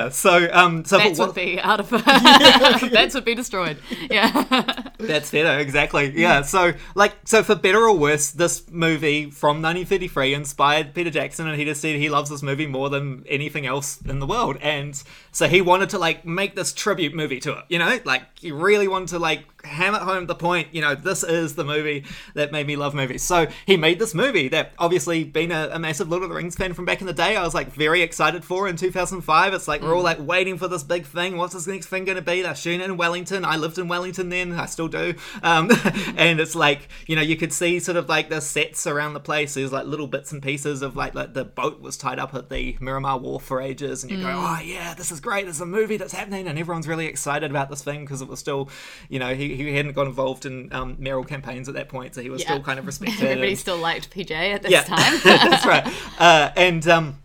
so 0.08 0.48
um, 0.52 0.84
so 0.84 0.98
what- 0.98 1.28
would 1.28 1.34
be 1.34 1.60
out 1.60 1.80
of 1.80 1.90
That's 2.92 3.14
would 3.14 3.24
be 3.24 3.34
destroyed. 3.34 3.78
Yeah. 4.10 4.90
That's 4.98 5.30
better, 5.30 5.58
exactly. 5.58 6.12
Yeah. 6.14 6.42
So, 6.42 6.72
like, 6.94 7.14
so 7.24 7.42
for 7.42 7.54
better 7.54 7.78
or 7.78 7.96
worse, 7.96 8.30
this 8.32 8.68
movie 8.70 9.30
from 9.30 9.62
1933 9.62 10.34
inspired 10.34 10.94
Peter 10.94 11.10
Jackson, 11.10 11.46
and 11.48 11.58
he 11.58 11.64
just 11.64 11.80
said 11.80 11.96
he 11.96 12.10
loves 12.10 12.30
this 12.30 12.42
movie 12.42 12.66
more 12.66 12.90
than 12.90 13.24
anything 13.28 13.64
else 13.64 14.00
in 14.02 14.18
the 14.18 14.26
world, 14.26 14.58
and 14.60 15.02
so 15.32 15.48
he 15.48 15.62
wanted 15.62 15.88
to 15.90 15.98
like 15.98 16.26
make 16.26 16.54
this 16.54 16.72
tribute 16.72 17.14
movie 17.14 17.40
to 17.40 17.52
it. 17.52 17.64
You 17.68 17.78
know, 17.78 17.98
like 18.04 18.22
he 18.38 18.52
really 18.52 18.88
wanted 18.88 19.08
to 19.08 19.18
like 19.18 19.44
hammer 19.64 19.98
home 19.98 20.26
the 20.26 20.34
point. 20.34 20.68
You 20.72 20.80
know, 20.80 20.94
this 20.94 21.22
is 21.22 21.54
the 21.54 21.64
movie 21.64 22.04
that 22.34 22.52
made 22.52 22.66
me 22.66 22.76
love 22.76 22.94
movies. 22.94 23.22
So 23.22 23.46
he 23.66 23.76
made 23.76 23.98
this 23.98 24.14
movie 24.14 24.48
that 24.48 24.72
obviously, 24.78 25.24
being 25.24 25.52
a, 25.52 25.70
a 25.72 25.78
massive 25.78 26.08
Lord 26.08 26.22
of 26.22 26.28
the 26.28 26.34
Rings 26.34 26.56
fan 26.56 26.74
from 26.74 26.84
back 26.84 27.00
in 27.00 27.06
the 27.06 27.12
day, 27.12 27.36
I 27.36 27.42
was 27.42 27.54
like 27.54 27.72
very 27.72 28.02
excited 28.02 28.44
for 28.44 28.68
in 28.68 28.76
2005. 28.76 29.54
It's 29.54 29.68
like 29.68 29.82
we're 29.82 29.94
all 29.94 30.02
like 30.02 30.18
waiting 30.20 30.58
for 30.58 30.68
this 30.68 30.82
big 30.82 31.06
thing. 31.06 31.36
What's 31.36 31.54
this 31.54 31.66
next 31.66 31.86
thing 31.86 32.04
going 32.04 32.16
to 32.16 32.22
be? 32.22 32.42
They're 32.42 32.54
shooting 32.54 32.80
in 32.80 32.96
Wellington. 32.96 33.44
I 33.44 33.56
lived 33.56 33.78
in 33.78 33.88
Wellington 33.88 34.28
then. 34.28 34.52
I 34.52 34.66
still 34.66 34.88
do. 34.88 35.14
Um, 35.42 35.70
and 36.16 36.40
it's 36.40 36.54
like 36.54 36.88
you 37.06 37.16
know 37.16 37.22
you 37.22 37.36
could 37.36 37.52
see 37.52 37.80
sort 37.80 37.96
of 37.96 38.08
like 38.08 38.28
the 38.28 38.40
sets 38.40 38.86
around 38.86 39.14
the 39.14 39.20
place. 39.20 39.54
There's 39.54 39.72
like 39.72 39.86
little 39.86 40.06
bits 40.06 40.32
and 40.32 40.42
pieces 40.42 40.82
of 40.82 40.96
like 40.96 41.14
like 41.14 41.34
the 41.34 41.44
boat 41.44 41.80
was 41.80 41.96
tied 41.96 42.18
up 42.18 42.34
at 42.34 42.48
the 42.48 42.76
Miramar 42.80 43.18
Wharf 43.18 43.42
for 43.42 43.60
ages, 43.60 44.02
and 44.02 44.10
you 44.10 44.22
go, 44.22 44.28
oh 44.28 44.60
yeah, 44.62 44.94
this 44.94 45.10
is 45.12 45.20
great. 45.20 45.44
There's 45.44 45.60
a 45.60 45.66
movie 45.66 45.96
that's 45.96 46.12
happening, 46.12 46.46
and 46.46 46.58
everyone's 46.58 46.88
really 46.88 47.06
excited 47.06 47.50
about 47.50 47.70
this 47.70 47.82
thing 47.82 48.00
because 48.04 48.22
it 48.22 48.28
was 48.28 48.38
still, 48.38 48.68
you 49.08 49.18
know, 49.18 49.34
he, 49.34 49.49
he 49.56 49.74
hadn't 49.74 49.92
got 49.92 50.06
involved 50.06 50.46
in 50.46 50.72
um, 50.72 50.96
mayoral 50.98 51.24
campaigns 51.24 51.68
at 51.68 51.74
that 51.74 51.88
point, 51.88 52.14
so 52.14 52.22
he 52.22 52.30
was 52.30 52.42
Yeah. 52.42 52.48
still 52.48 52.62
kind 52.62 52.78
of 52.78 52.86
respected. 52.86 53.20
Everybody 53.22 53.50
and- 53.50 53.58
still 53.58 53.78
liked 53.78 54.10
PJ 54.10 54.30
at 54.30 54.62
this 54.62 54.70
yeah, 54.70 54.82
time. 54.84 55.20
that's 55.24 55.66
right. 55.66 55.86
Uh, 56.18 56.50
and 56.56 56.86
um, 56.88 57.16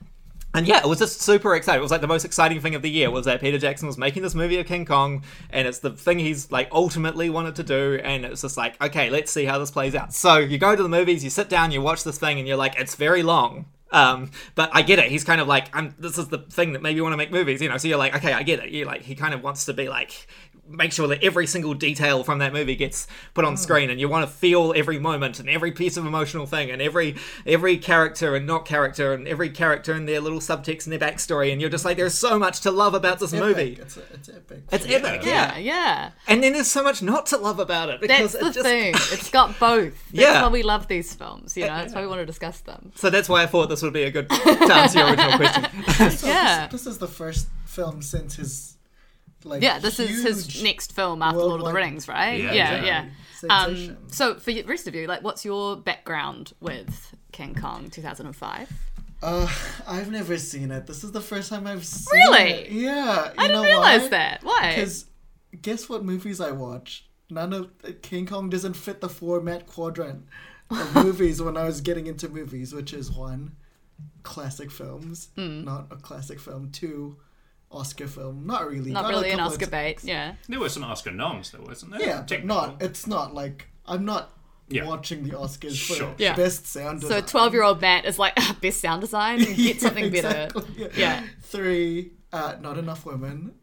and 0.54 0.66
yeah, 0.68 0.78
it 0.80 0.88
was 0.88 1.00
just 1.00 1.22
super 1.22 1.54
exciting. 1.56 1.80
It 1.80 1.82
was 1.84 1.92
like 1.92 2.00
the 2.02 2.08
most 2.08 2.24
exciting 2.24 2.62
thing 2.62 2.76
of 2.76 2.82
the 2.82 2.90
year 2.90 3.12
was 3.12 3.26
that 3.26 3.42
Peter 3.42 3.58
Jackson 3.58 3.88
was 3.88 3.98
making 3.98 4.24
this 4.24 4.34
movie 4.34 4.58
of 4.58 4.66
King 4.66 4.86
Kong, 4.86 5.24
and 5.50 5.68
it's 5.68 5.80
the 5.80 5.92
thing 5.92 6.18
he's 6.18 6.50
like 6.50 6.70
ultimately 6.72 7.30
wanted 7.30 7.56
to 7.56 7.64
do. 7.64 8.00
And 8.04 8.24
it's 8.24 8.42
just 8.42 8.56
like, 8.56 8.82
okay, 8.82 9.10
let's 9.10 9.32
see 9.32 9.44
how 9.46 9.60
this 9.60 9.70
plays 9.72 9.96
out. 9.96 10.14
So 10.14 10.38
you 10.38 10.58
go 10.58 10.74
to 10.76 10.82
the 10.82 10.88
movies, 10.90 11.24
you 11.26 11.30
sit 11.30 11.50
down, 11.50 11.72
you 11.72 11.82
watch 11.82 12.06
this 12.06 12.18
thing, 12.18 12.40
and 12.40 12.48
you're 12.48 12.56
like, 12.58 12.80
it's 12.80 12.96
very 12.96 13.22
long. 13.22 13.66
Um, 13.92 14.32
but 14.56 14.70
I 14.74 14.82
get 14.82 14.98
it. 15.00 15.10
He's 15.10 15.24
kind 15.24 15.40
of 15.40 15.48
like, 15.48 15.74
I'm, 15.76 15.94
this 16.00 16.18
is 16.18 16.28
the 16.30 16.40
thing 16.40 16.74
that 16.74 16.82
made 16.82 16.96
me 16.96 17.02
want 17.02 17.14
to 17.14 17.18
make 17.18 17.32
movies, 17.32 17.62
you 17.62 17.70
know. 17.70 17.78
So 17.78 17.88
you're 17.88 17.98
like, 17.98 18.16
okay, 18.16 18.34
I 18.34 18.44
get 18.44 18.60
it. 18.60 18.70
You 18.70 18.84
like, 18.86 19.04
he 19.04 19.16
kind 19.16 19.34
of 19.34 19.44
wants 19.44 19.66
to 19.66 19.74
be 19.74 19.88
like, 19.90 20.28
make 20.67 20.91
sure 20.91 21.08
that 21.08 21.23
every 21.23 21.47
single 21.47 21.73
detail 21.73 22.23
from 22.23 22.39
that 22.39 22.54
movie 22.54 22.75
gets 22.75 23.08
put 23.34 23.45
on 23.45 23.54
hmm. 23.54 23.58
screen, 23.58 23.89
and 23.89 23.99
you 23.99 24.10
want 24.10 24.28
to 24.28 24.32
feel 24.32 24.73
every 24.75 24.99
moment 24.99 25.39
and 25.39 25.49
every 25.49 25.71
piece 25.71 25.97
of 25.97 26.06
emotional 26.06 26.45
thing, 26.45 26.71
and 26.71 26.82
every 26.82 27.15
every 27.45 27.78
character 27.78 28.36
and 28.36 28.45
not 28.45 28.65
character, 28.65 29.13
and 29.13 29.28
every 29.28 29.49
character 29.49 29.93
and 29.93 30.08
their 30.08 30.21
little 30.21 30.39
subtext 30.39 30.86
and 30.86 30.93
their 30.93 30.99
backstory, 30.99 31.51
and 31.51 31.62
you're 31.62 31.69
just 31.69 31.86
like, 31.86 31.97
there's 31.97 32.17
so 32.17 32.38
much 32.39 32.62
to 32.62 32.71
love 32.71 32.93
about 32.93 33.19
this 33.19 33.34
Epic. 33.34 33.45
movie. 33.45 33.78
It's, 33.82 33.97
it's 33.97 34.30
epic. 34.30 34.63
It's 34.71 34.86
epic, 34.86 35.25
yeah, 35.25 35.58
yeah. 35.58 35.58
yeah. 35.58 36.12
And 36.28 36.43
then 36.43 36.54
there's 36.54 36.71
so 36.71 36.84
much 36.84 37.01
not 37.01 37.25
to 37.28 37.38
love 37.38 37.60
about 37.60 37.89
it 37.89 38.01
because 38.01 38.34
That's 38.34 38.43
the 38.43 38.49
it 38.49 38.54
just 38.54 38.65
thing. 38.65 38.93
It's 39.15 39.30
got 39.30 39.60
both. 39.60 39.93
That's 40.12 40.21
Yeah. 40.21 40.41
why 40.41 40.49
we 40.49 40.63
love 40.63 40.88
these 40.88 41.13
films, 41.13 41.56
you 41.56 41.63
know. 41.63 41.75
That's 41.75 41.93
why 41.93 42.01
we 42.01 42.08
want 42.08 42.19
to 42.19 42.25
discuss 42.25 42.60
them. 42.62 42.91
So 42.95 43.10
that's 43.10 43.30
why 43.30 43.43
I 43.43 43.45
thought 43.45 43.69
this 43.69 43.82
would 43.82 43.93
be 43.93 44.04
a 44.04 44.12
good 44.12 44.30
time 44.30 44.67
to 44.67 44.73
answer 44.73 44.99
your 44.99 45.10
original 45.10 45.38
question. 45.38 46.10
So 46.12 46.28
Yeah. 46.28 46.67
This, 46.67 46.84
this 46.84 46.93
is 46.93 46.97
the 46.97 47.08
first 47.08 47.47
film 47.65 48.01
since 48.01 48.36
his 48.36 48.75
like 49.45 49.62
Yeah, 49.63 49.79
this 49.79 49.99
is 49.99 50.23
his 50.23 50.63
next 50.63 50.93
film 50.93 51.21
after 51.21 51.39
Lord 51.39 51.62
of 51.62 51.67
the 51.67 51.73
Rings, 51.73 52.08
right? 52.08 52.41
Yeah, 52.41 52.53
yeah. 52.53 52.84
yeah. 52.84 53.10
yeah. 53.43 53.63
Um, 53.63 53.97
so 54.08 54.36
for 54.36 54.51
the 54.51 54.63
rest 54.63 54.88
of 54.88 54.95
you, 54.95 55.08
like, 55.08 55.21
what's 55.23 55.45
your 55.45 55.75
background 55.77 56.53
with 56.60 57.13
King 57.31 57.53
Kong 57.55 57.89
2005? 57.89 58.71
Uh, 59.21 59.47
I've 59.88 60.12
never 60.12 60.38
seen 60.38 60.71
it. 60.71 60.88
This 60.88 61.03
is 61.03 61.12
the 61.12 61.21
first 61.21 61.49
time 61.49 61.65
I've 61.67 61.86
seen 61.86 62.08
Really? 62.13 62.51
it. 62.51 62.71
Yeah. 62.71 63.31
I 63.38 63.47
didn't 63.47 63.63
realize 63.63 64.10
that. 64.10 64.43
Why? 64.43 64.73
Because 64.75 65.05
guess 65.62 65.88
what 65.88 66.03
movies 66.03 66.41
I 66.41 66.51
watch? 66.51 67.08
None 67.29 67.53
of 67.53 67.71
King 68.01 68.25
Kong 68.25 68.49
doesn't 68.49 68.73
fit 68.75 69.01
the 69.01 69.10
format 69.10 69.67
quadrant 69.67 70.25
of 70.69 70.95
movies 71.03 71.41
when 71.41 71.55
I 71.58 71.65
was 71.65 71.81
getting 71.81 72.08
into 72.08 72.29
movies, 72.29 72.73
which 72.73 72.93
is 72.93 73.12
one, 73.12 73.55
classic 74.23 74.69
films, 74.71 75.29
Hmm. 75.36 75.63
not 75.63 75.88
a 75.91 75.95
classic 75.95 76.39
film. 76.39 76.71
Two, 76.71 77.17
Oscar 77.71 78.08
film. 78.08 78.45
Not 78.45 78.67
really. 78.69 78.91
Not 78.91 79.04
Got 79.04 79.13
a 79.13 79.17
really 79.17 79.32
an 79.32 79.39
Oscar 79.39 79.65
t- 79.65 79.71
bait. 79.71 80.04
Yeah. 80.04 80.36
There 80.47 80.60
were 80.60 80.69
some 80.69 80.84
Oscar 80.84 81.12
noms, 81.12 81.51
though, 81.51 81.62
wasn't 81.62 81.91
there? 81.93 82.01
Yeah, 82.01 82.25
but 82.28 82.45
not. 82.45 82.82
It's 82.82 83.06
not 83.08 83.34
like 83.34 83.67
I'm 83.86 84.06
not 84.06 84.32
Yeah. 84.69 84.86
watching 84.86 85.23
the 85.23 85.32
Oscars 85.32 85.80
for 85.86 86.13
Yeah. 86.17 86.36
best 86.36 86.65
sound. 86.67 87.01
design. 87.01 87.21
So 87.21 87.28
12 87.28 87.54
year 87.54 87.63
old 87.63 87.82
Matt 87.82 88.06
is 88.06 88.17
like, 88.17 88.34
"Ah, 88.38 88.56
best 88.62 88.80
sound 88.82 89.01
design, 89.01 89.39
get 89.39 89.49
Yeah, 89.58 89.73
something 89.78 90.12
better. 90.12 90.28
exactly, 90.56 90.89
Yeah. 90.97 91.23
Three, 91.41 92.12
uh, 92.34 92.56
not 92.62 92.78
enough 92.78 93.06
women. 93.06 93.56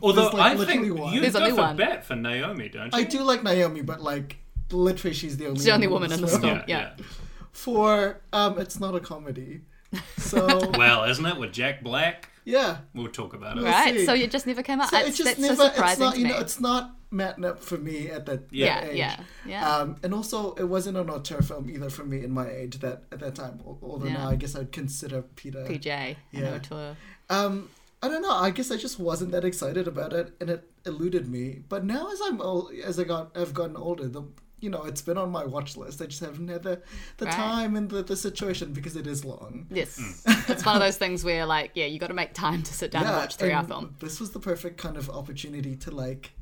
Although 0.00 0.22
There's, 0.22 0.34
like, 0.34 0.52
I 0.52 0.56
think 0.56 0.68
literally 0.82 0.90
one. 0.90 1.12
you 1.14 1.20
There's 1.20 1.32
go 1.34 1.38
only 1.40 1.50
for 1.52 1.56
one. 1.58 1.76
bet 1.76 2.04
for 2.04 2.16
Naomi, 2.16 2.68
don't 2.68 2.86
you? 2.92 2.98
I 2.98 3.04
do 3.04 3.22
like 3.22 3.42
Naomi, 3.44 3.82
but 3.82 4.00
like 4.02 4.38
literally, 4.72 5.14
she's 5.14 5.36
the 5.36 5.46
only 5.46 5.58
She's 5.58 5.66
the 5.66 5.72
only 5.72 5.86
woman 5.86 6.10
in 6.10 6.20
the 6.20 6.26
film. 6.26 6.40
film. 6.40 6.54
Yeah, 6.58 6.64
Yeah. 6.66 6.90
yeah. 6.98 7.04
For 7.52 8.20
um, 8.32 8.58
it's 8.58 8.80
not 8.80 8.94
a 8.96 9.00
comedy. 9.00 9.60
So 10.16 10.70
Well, 10.76 11.04
isn't 11.04 11.24
it 11.24 11.36
with 11.36 11.52
Jack 11.52 11.82
Black? 11.84 12.30
Yeah, 12.44 12.78
We'll 12.94 13.08
talk 13.08 13.34
about 13.34 13.56
it. 13.56 13.62
We'll 13.62 13.72
Right. 13.72 13.94
see. 13.94 14.06
So 14.06 14.14
it 14.14 14.30
just 14.30 14.46
never 14.46 14.62
came 14.62 14.80
out. 14.80 14.90
so 14.90 14.96
That's- 14.96 15.14
it 15.14 15.16
just 15.16 15.24
that's 15.28 15.40
never. 15.40 15.56
so 15.56 15.64
it's 15.66 15.74
surprising 15.76 16.04
not 16.04 16.14
to 16.14 16.18
you 16.20 16.24
me. 16.26 16.30
know. 16.32 16.38
It's 16.38 16.60
not 16.60 16.96
matnap 17.12 17.58
for 17.58 17.76
me 17.78 18.08
at 18.08 18.24
that 18.26 18.44
Yeah. 18.50 18.80
that 18.80 18.84
yeah, 18.96 19.12
age. 19.12 19.18
yeah, 19.18 19.24
yeah. 19.46 19.76
Um, 19.76 19.96
and 20.02 20.14
also, 20.14 20.54
it 20.54 20.64
wasn't 20.64 20.96
an 20.96 21.10
auteur 21.10 21.42
film 21.42 21.68
either 21.70 21.90
for 21.90 22.04
me 22.04 22.24
in 22.24 22.30
my 22.32 22.48
age 22.48 22.78
that 22.80 23.04
at 23.12 23.20
that 23.20 23.34
time. 23.34 23.60
Although 23.82 24.06
Yeah. 24.06 24.14
now 24.14 24.28
I 24.30 24.36
guess 24.36 24.56
I'd 24.56 24.72
consider 24.72 25.22
Peter. 25.36 25.64
PJ, 25.64 26.16
an 26.32 26.42
Yeah. 26.42 26.54
auteur. 26.54 26.96
Um, 27.30 27.68
I 28.04 28.08
don't 28.08 28.22
know. 28.22 28.32
I 28.32 28.50
guess 28.50 28.70
I 28.72 28.76
just 28.76 28.98
wasn't 28.98 29.30
that 29.30 29.44
excited 29.44 29.86
about 29.86 30.12
it, 30.12 30.34
and 30.40 30.50
it 30.50 30.68
eluded 30.84 31.28
me. 31.30 31.62
But 31.68 31.84
now, 31.84 32.10
as 32.10 32.20
I'm 32.24 32.40
old, 32.40 32.72
as 32.84 32.98
I 32.98 33.04
got, 33.04 33.30
I've 33.36 33.54
gotten 33.54 33.76
older. 33.76 34.08
The 34.08 34.22
you 34.62 34.70
know, 34.70 34.84
it's 34.84 35.02
been 35.02 35.18
on 35.18 35.30
my 35.30 35.44
watch 35.44 35.76
list. 35.76 36.00
I 36.00 36.06
just 36.06 36.20
haven't 36.20 36.48
had 36.48 36.62
the 36.62 36.80
the 37.18 37.26
Right. 37.26 37.34
time 37.34 37.76
and 37.76 37.90
the, 37.90 38.02
the 38.02 38.16
situation 38.16 38.72
because 38.72 38.96
it 38.96 39.06
is 39.06 39.24
long. 39.24 39.66
Yes. 39.70 39.98
Mm. 39.98 40.50
it's 40.50 40.64
one 40.64 40.76
of 40.76 40.80
those 40.80 40.96
things 40.96 41.24
where, 41.24 41.44
like, 41.46 41.72
yeah, 41.74 41.86
you 41.86 41.98
got 41.98 42.06
to 42.08 42.14
make 42.14 42.32
time 42.32 42.62
to 42.62 42.72
sit 42.72 42.90
down 42.92 43.04
and 43.04 43.16
watch 43.16 43.36
three 43.36 43.52
hour 43.52 43.64
film. 43.64 43.96
This 44.00 44.20
was 44.20 44.30
the 44.30 44.40
perfect 44.40 44.78
kind 44.78 44.96
of 44.96 45.10
opportunity 45.10 45.76
to 45.76 45.90
like 45.90 46.32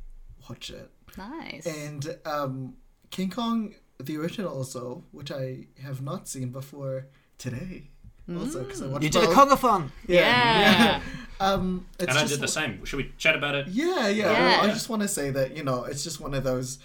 watch 0.48 0.70
it. 0.70 0.90
Nice. 1.16 1.66
And 1.66 2.16
um, 2.26 2.74
King 3.10 3.30
Kong, 3.30 3.74
the 3.98 4.16
original, 4.18 4.52
also, 4.56 5.02
which 5.10 5.32
I 5.32 5.66
have 5.82 6.00
not 6.02 6.28
seen 6.28 6.50
before 6.50 7.06
today. 7.38 7.88
Also, 8.38 8.62
because 8.62 8.80
I 8.80 8.86
watched 8.86 9.02
You 9.02 9.10
did 9.10 9.24
a 9.24 9.26
both. 9.26 9.36
Kongathon. 9.60 9.88
yeah. 10.06 11.00
Um, 11.40 11.86
it's 11.98 12.08
And 12.10 12.18
I 12.18 12.20
just 12.20 12.34
did 12.34 12.40
the 12.42 12.48
same. 12.48 12.84
Should 12.84 12.98
we 12.98 13.12
chat 13.16 13.34
about 13.34 13.54
it? 13.54 13.66
Yeah, 13.68 14.06
yeah. 14.08 14.30
Yeah. 14.30 14.32
Well, 14.60 14.60
I 14.70 14.72
just 14.72 14.88
want 14.90 15.02
to 15.02 15.08
say 15.08 15.30
that 15.30 15.56
you 15.56 15.64
know 15.64 15.84
it's 15.84 16.04
just 16.04 16.20
one 16.20 16.34
of 16.34 16.44
those. 16.44 16.78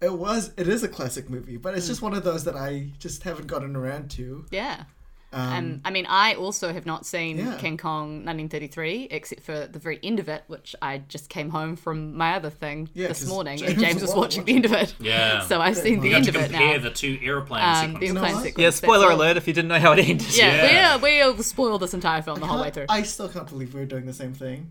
It 0.00 0.12
was. 0.12 0.52
It 0.56 0.68
is 0.68 0.82
a 0.82 0.88
classic 0.88 1.28
movie, 1.28 1.56
but 1.56 1.74
it's 1.74 1.86
hmm. 1.86 1.90
just 1.90 2.02
one 2.02 2.14
of 2.14 2.24
those 2.24 2.44
that 2.44 2.56
I 2.56 2.92
just 2.98 3.22
haven't 3.22 3.46
gotten 3.46 3.76
around 3.76 4.10
to. 4.12 4.44
Yeah. 4.50 4.84
Um, 5.30 5.40
Um, 5.52 5.80
I 5.84 5.90
mean, 5.90 6.06
I 6.08 6.34
also 6.34 6.72
have 6.72 6.86
not 6.86 7.04
seen 7.04 7.36
Yeah. 7.36 7.56
King 7.58 7.76
Kong 7.76 8.24
1933, 8.24 9.08
except 9.10 9.42
for 9.42 9.66
the 9.66 9.78
very 9.78 9.98
end 10.02 10.20
of 10.20 10.28
it, 10.28 10.44
which 10.46 10.74
I 10.80 10.98
just 11.06 11.28
came 11.28 11.50
home 11.50 11.76
from 11.76 12.16
my 12.16 12.34
other 12.34 12.48
thing 12.48 12.88
Yeah, 12.94 13.08
this 13.08 13.20
'cause 13.20 13.28
morning, 13.28 13.58
James 13.58 13.72
and 13.72 13.80
James 13.80 13.94
was 14.00 14.10
was 14.10 14.14
watching 14.16 14.44
the 14.44 14.54
end 14.54 14.64
of 14.64 14.72
it. 14.72 14.94
Yeah. 14.98 15.44
So 15.48 15.60
I've 15.60 15.76
seen 15.76 16.00
the 16.00 16.06
You 16.08 16.12
got 16.14 16.16
end 16.18 16.28
of 16.28 16.36
it 16.36 16.50
compare 16.50 16.78
now. 16.78 16.82
the 16.82 16.90
two 16.90 17.18
airplane 17.22 17.62
Um, 17.62 18.00
the 18.00 18.06
airplane 18.06 18.34
what? 18.34 18.42
sequence. 18.42 18.58
Yeah, 18.62 18.70
spoiler 18.70 19.10
alert 19.10 19.36
if 19.36 19.46
you 19.46 19.52
didn't 19.52 19.68
know 19.68 19.78
how 19.78 19.92
it 19.92 19.98
ended. 20.08 20.34
Yeah, 20.34 20.96
we 20.96 21.30
we 21.32 21.42
spoiled 21.42 21.82
this 21.82 21.92
entire 21.92 22.22
film 22.22 22.40
the 22.40 22.46
whole 22.46 22.60
way 22.62 22.70
through. 22.70 22.86
I 22.88 23.02
still 23.02 23.28
can't 23.28 23.46
believe 23.48 23.74
we 23.74 23.80
were 23.80 23.86
doing 23.86 24.06
the 24.06 24.14
same 24.14 24.32
thing. 24.32 24.70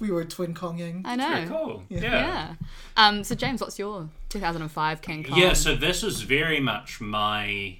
We 0.00 0.10
were 0.10 0.24
twin 0.24 0.54
Konging. 0.54 1.02
I 1.04 1.16
know. 1.16 1.28
Very 1.28 1.46
cool. 1.46 1.82
Yeah. 1.90 2.00
Yeah. 2.00 2.54
Um, 2.96 3.22
so 3.22 3.34
James, 3.34 3.60
what's 3.60 3.78
your 3.78 4.08
2005 4.30 5.02
King 5.02 5.24
Kong? 5.24 5.38
Yeah, 5.38 5.52
so 5.52 5.74
this 5.76 6.02
is 6.02 6.22
very 6.22 6.58
much 6.60 7.00
my 7.02 7.76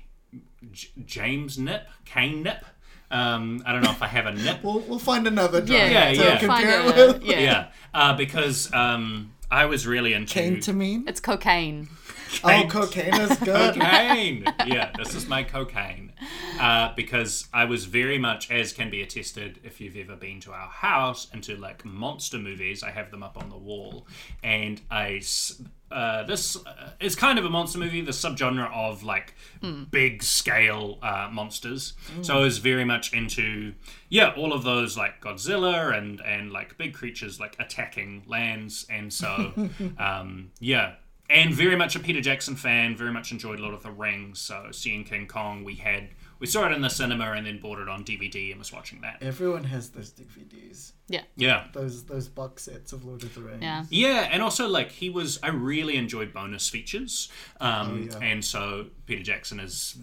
J- 0.73 0.89
James 1.05 1.59
nip, 1.59 1.87
Kane 2.05 2.43
nip. 2.43 2.65
Um, 3.11 3.63
I 3.67 3.73
don't 3.73 3.83
know 3.83 3.91
if 3.91 4.03
I 4.03 4.07
have 4.07 4.27
a 4.27 4.33
nip. 4.33 4.59
We'll, 4.63 4.81
we'll 4.81 4.99
find 4.99 5.27
another 5.27 5.63
yeah, 5.67 5.87
Yeah, 5.87 6.09
to 6.13 6.17
yeah. 6.17 6.39
compare 6.39 6.83
Find 6.83 6.99
it 6.99 6.99
a- 6.99 7.13
with. 7.15 7.23
yeah. 7.25 7.39
yeah, 7.41 7.69
uh, 7.93 8.17
because 8.17 8.73
um, 8.73 9.33
I 9.51 9.67
was 9.67 9.87
really 9.87 10.13
into 10.13 10.35
Came 10.35 10.61
to 10.61 10.73
mean. 10.73 11.05
It's 11.09 11.19
cocaine. 11.21 11.89
Oh, 12.45 12.65
cocaine 12.69 13.13
is 13.15 13.37
good. 13.41 13.75
cocaine. 13.75 14.45
yeah, 14.65 14.93
this 14.97 15.17
is 15.17 15.27
my 15.27 15.43
cocaine. 15.43 16.13
Uh, 16.61 16.93
because 16.95 17.49
I 17.53 17.65
was 17.65 17.87
very 17.87 18.19
much, 18.19 18.49
as 18.53 18.73
can 18.73 18.89
be 18.91 19.03
attested 19.03 19.59
if 19.65 19.81
you've 19.81 19.97
ever 19.97 20.15
been 20.15 20.39
to 20.43 20.53
our 20.53 20.69
house, 20.69 21.27
into 21.35 21.57
like 21.57 21.85
monster 21.85 22.39
movies. 22.39 22.85
I 22.85 22.93
have 22.93 23.11
them 23.11 23.25
up 23.25 23.37
on 23.43 23.49
the 23.51 23.57
wall, 23.59 24.07
and 24.45 24.81
I. 24.89 25.21
Uh, 25.91 26.23
this 26.23 26.57
uh, 26.65 26.91
is 27.01 27.17
kind 27.17 27.39
of 27.39 27.45
a 27.45 27.51
monster 27.51 27.79
movie, 27.79 28.01
the 28.01 28.13
subgenre 28.13 28.73
of 28.73 29.03
like 29.03 29.35
big 29.91 30.23
scale 30.23 30.99
uh, 31.03 31.29
monsters. 31.33 31.95
So 32.23 32.39
I 32.39 32.41
was 32.41 32.59
very 32.59 32.85
much 32.85 33.13
into 33.13 33.75
yeah, 34.09 34.33
all 34.37 34.53
of 34.53 34.63
those 34.63 34.97
like 34.97 35.21
Godzilla 35.21 35.97
and 35.97 36.21
and 36.21 36.53
like 36.53 36.79
big 36.79 36.95
creatures 36.95 37.41
like 37.41 37.57
attacking 37.59 38.23
lands, 38.27 38.87
and 38.89 39.13
so 39.13 39.53
um, 39.99 40.53
yeah, 40.61 40.95
and 41.29 41.53
very 41.55 41.77
much 41.77 41.97
a 41.97 42.01
Peter 42.01 42.21
Jackson 42.21 42.57
fan. 42.57 42.97
Very 42.97 43.13
much 43.13 43.33
enjoyed 43.33 43.61
Lord 43.61 43.75
of 43.75 43.83
the 43.83 43.91
Rings. 43.91 44.41
So 44.41 44.69
seeing 44.73 45.05
King 45.05 45.27
Kong, 45.27 45.65
we 45.65 45.77
had 45.77 46.11
we 46.41 46.47
saw 46.49 46.67
it 46.67 46.73
in 46.73 46.81
the 46.81 46.89
cinema 46.91 47.31
and 47.33 47.47
then 47.47 47.61
bought 47.61 47.79
it 47.79 47.89
on 47.89 48.03
DVD 48.05 48.51
and 48.51 48.59
was 48.59 48.73
watching 48.73 49.01
that. 49.03 49.19
Everyone 49.23 49.63
has 49.65 49.91
those 49.91 50.11
DVDs. 50.11 50.93
Yeah. 51.09 51.23
Yeah. 51.37 51.67
Those 51.73 52.05
those 52.05 52.27
box 52.29 52.65
sets 52.65 52.93
of 52.93 53.05
Lord 53.05 53.23
of 53.23 53.33
the 53.35 53.43
Rings. 53.43 53.63
Yeah. 53.63 53.85
Yeah, 53.91 54.29
and 54.33 54.43
also 54.43 54.67
like 54.69 54.91
he 54.91 55.11
was, 55.11 55.39
I 55.43 55.49
really 55.49 55.97
enjoyed 55.97 56.33
bonus 56.33 56.69
features, 56.69 57.29
um, 57.61 58.09
Oh, 58.11 58.19
yeah. 58.19 58.27
and 58.27 58.45
so 58.45 58.87
Peter 59.07 59.23
Jackson 59.23 59.61
is 59.61 59.97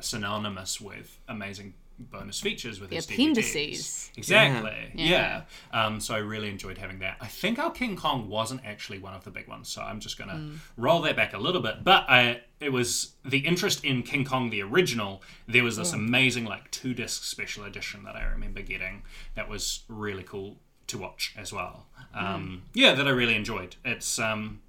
synonymous 0.00 0.80
with 0.80 1.18
amazing 1.28 1.74
bonus 1.98 2.40
features 2.40 2.80
with 2.80 2.90
The 2.90 2.96
his 2.96 3.06
DVDs. 3.06 4.10
Exactly. 4.16 4.90
Yeah. 4.94 5.44
Yeah. 5.72 5.84
Um, 5.86 6.00
so 6.00 6.14
I 6.14 6.18
really 6.18 6.48
enjoyed 6.48 6.78
having 6.78 6.98
that. 7.00 7.16
I 7.20 7.26
think 7.26 7.58
our 7.58 7.70
King 7.70 7.96
Kong 7.96 8.28
wasn't 8.28 8.64
actually 8.64 8.98
one 8.98 9.14
of 9.14 9.24
the 9.24 9.30
big 9.30 9.48
ones, 9.48 9.68
so 9.68 9.82
I'm 9.82 10.00
just 10.00 10.18
gonna 10.18 10.34
Mm. 10.34 10.58
roll 10.76 11.00
that 11.02 11.16
back 11.16 11.32
a 11.32 11.38
little 11.38 11.60
bit. 11.62 11.84
But 11.84 12.08
I, 12.08 12.42
it 12.60 12.72
was 12.72 13.12
the 13.24 13.38
interest 13.38 13.84
in 13.84 14.02
King 14.02 14.24
Kong 14.24 14.50
the 14.50 14.62
original. 14.62 15.22
There 15.46 15.64
was 15.64 15.76
this 15.76 15.92
amazing 15.92 16.44
like 16.44 16.70
two 16.70 16.94
disc 16.94 17.24
special 17.24 17.64
edition 17.64 18.02
that 18.04 18.16
I 18.16 18.24
remember 18.24 18.62
getting. 18.62 19.02
That 19.34 19.48
was 19.48 19.84
really 19.88 20.22
cool 20.22 20.58
to 20.88 20.98
watch 20.98 21.34
as 21.36 21.52
well. 21.52 21.86
Mm. 22.16 22.22
Um, 22.22 22.62
Yeah, 22.74 22.94
that 22.94 23.06
I 23.06 23.10
really 23.10 23.34
enjoyed. 23.36 23.76
It's 23.84 24.18
um, 24.18 24.60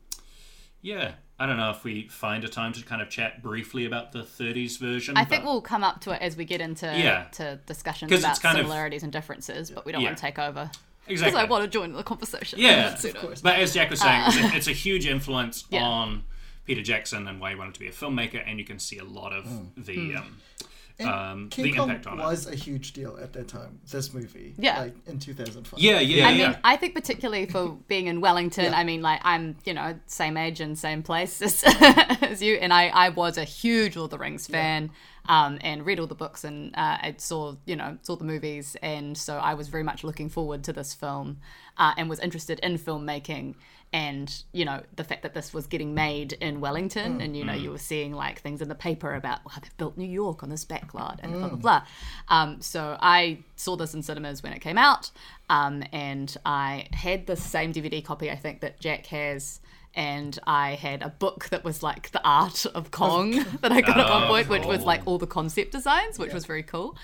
yeah. 0.82 1.14
I 1.40 1.46
don't 1.46 1.58
know 1.58 1.72
if 1.72 1.84
we 1.84 2.08
find 2.10 2.44
a 2.44 2.48
time 2.48 2.74
to 2.74 2.84
kind 2.84 3.02
of 3.02 3.10
chat 3.10 3.42
briefly 3.42 3.86
about 3.86 4.12
the 4.12 4.20
30s 4.20 4.78
version. 4.78 5.18
I 5.18 5.26
think 5.26 5.44
we'll 5.44 5.62
come 5.62 5.84
up 5.84 6.00
to 6.02 6.12
it 6.12 6.22
as 6.22 6.38
we 6.38 6.46
get 6.46 6.62
into 6.62 6.86
Yeah. 6.86 7.24
to 7.34 7.60
discussions 7.66 8.12
'Cause 8.12 8.20
about 8.20 8.32
it's 8.32 8.40
kind 8.40 8.58
of- 8.58 8.66
similarities 8.66 9.04
and 9.04 9.12
differences, 9.12 9.72
but 9.72 9.86
we 9.86 9.92
don't 9.92 10.02
Yeah. 10.02 10.10
want 10.10 10.18
to 10.18 10.22
take 10.22 10.40
over. 10.40 10.70
exactly. 11.06 11.32
Because 11.32 11.48
I 11.48 11.50
want 11.50 11.64
to 11.66 11.70
join 11.70 11.92
the 11.92 12.04
conversation. 12.04 12.60
Yeah, 12.60 12.96
Sooner. 12.96 13.20
course. 13.20 13.42
But 13.42 13.60
as 13.60 13.74
Jack 13.74 13.90
was 13.90 14.00
saying, 14.00 14.22
uh, 14.22 14.28
it's, 14.28 14.38
a, 14.38 14.58
it's 14.58 14.68
a 14.68 14.72
huge 14.74 15.06
influence 15.06 15.66
Yeah. 15.70 15.84
on 15.84 16.24
Peter 16.66 16.82
Jackson 16.82 17.28
and 17.28 17.42
why 17.42 17.50
he 17.50 17.56
wanted 17.58 17.74
to 17.74 17.80
be 17.82 17.88
a 17.88 17.92
filmmaker, 17.92 18.42
and 18.46 18.58
you 18.58 18.64
can 18.64 18.80
see 18.80 19.00
a 19.00 19.04
lot 19.04 19.34
of 19.34 19.44
mm. 19.44 19.68
the 19.76 19.96
hmm. 19.96 20.18
um, 20.18 20.38
And 20.60 20.68
um, 21.02 21.50
King 21.50 21.66
the 21.66 21.74
Kong 21.74 21.90
impact 21.90 22.08
on 22.08 22.20
it. 22.20 22.24
was 22.24 22.48
a 22.48 22.56
huge 22.56 22.94
deal 22.94 23.18
at 23.22 23.34
that 23.34 23.48
time. 23.48 23.80
This 23.90 24.14
movie. 24.14 24.54
Yeah. 24.58 24.82
Like 24.82 24.96
in 25.08 25.20
2005. 25.20 25.80
Yeah, 25.80 26.00
yeah, 26.00 26.28
I 26.28 26.32
yeah. 26.32 26.48
mean, 26.50 26.58
I 26.64 26.78
think 26.78 26.94
particularly 26.94 27.46
for 27.48 27.70
being 27.88 28.08
in 28.08 28.22
Wellington, 28.22 28.66
Yeah. 28.66 28.78
I 28.78 28.84
mean, 28.84 29.02
like 29.02 29.20
I'm, 29.24 29.56
you 29.66 29.74
know, 29.74 29.98
same 30.06 30.38
age 30.38 30.60
and 30.62 30.78
same 30.78 31.04
place 31.04 31.42
as, 31.42 31.64
as 32.22 32.42
you, 32.42 32.56
and 32.56 32.72
I, 32.72 32.88
I 32.90 33.10
was 33.10 33.38
a 33.38 33.44
huge 33.44 33.96
Lord 33.96 34.08
of 34.08 34.12
the 34.12 34.20
Rings 34.20 34.48
fan, 34.48 34.92
um, 35.28 35.58
and 35.62 35.86
read 35.86 36.00
all 36.00 36.08
the 36.08 36.16
books 36.16 36.44
and 36.44 36.76
uh, 36.76 36.98
I 37.02 37.16
saw, 37.18 37.56
you 37.66 37.76
know, 37.76 37.98
saw 38.02 38.16
the 38.16 38.26
movies, 38.26 38.76
and 38.82 39.18
so 39.18 39.38
I 39.38 39.54
was 39.54 39.70
very 39.70 39.84
much 39.84 40.04
looking 40.04 40.30
forward 40.30 40.64
to 40.66 40.74
this 40.74 40.94
film, 40.94 41.38
uh, 41.78 41.94
and 41.98 42.10
was 42.10 42.20
interested 42.20 42.60
in 42.60 42.78
filmmaking. 42.78 43.56
And 43.94 44.44
you 44.52 44.66
know 44.66 44.82
the 44.96 45.04
fact 45.04 45.22
that 45.22 45.36
this 45.36 45.54
was 45.54 45.68
getting 45.68 45.94
made 45.94 46.34
in 46.34 46.60
Wellington, 46.60 47.22
and 47.22 47.38
you 47.38 47.46
know 47.46 47.54
you 47.54 47.70
were 47.70 47.78
seeing 47.78 48.12
like 48.12 48.42
things 48.42 48.60
in 48.60 48.68
the 48.68 48.76
paper 48.76 49.14
about 49.14 49.46
wow 49.46 49.54
they 49.62 49.70
built 49.78 49.98
New 49.98 50.10
York 50.10 50.42
on 50.42 50.50
this 50.50 50.66
backlot 50.66 51.20
and 51.22 51.32
blah 51.34 51.48
blah 51.50 51.58
blah. 51.58 51.86
Um, 52.28 52.60
so 52.60 52.98
I 53.00 53.40
saw 53.56 53.76
this 53.76 53.94
in 53.94 54.02
cinemas 54.02 54.42
when 54.42 54.52
it 54.52 54.60
came 54.60 54.80
out, 54.80 55.12
um, 55.50 55.84
and 55.94 56.36
I 56.44 56.88
had 56.92 57.28
the 57.28 57.36
same 57.36 57.72
DVD 57.72 58.04
copy 58.04 58.32
I 58.32 58.36
think 58.36 58.62
that 58.62 58.80
Jack 58.80 59.06
has, 59.08 59.60
and 59.96 60.38
I 60.48 60.76
had 60.76 61.04
a 61.04 61.10
book 61.10 61.50
that 61.50 61.64
was 61.64 61.84
like 61.84 62.12
the 62.12 62.22
art 62.24 62.66
of 62.66 62.92
Kong 62.92 63.32
that 63.62 63.72
I 63.72 63.82
got 63.82 64.00
at 64.00 64.10
one 64.10 64.28
point, 64.28 64.50
which 64.50 64.66
was 64.66 64.84
like 64.84 65.02
all 65.06 65.18
the 65.18 65.28
concept 65.28 65.72
designs, 65.72 66.18
which 66.18 66.34
was 66.34 66.46
very 66.46 66.64
cool. 66.64 66.98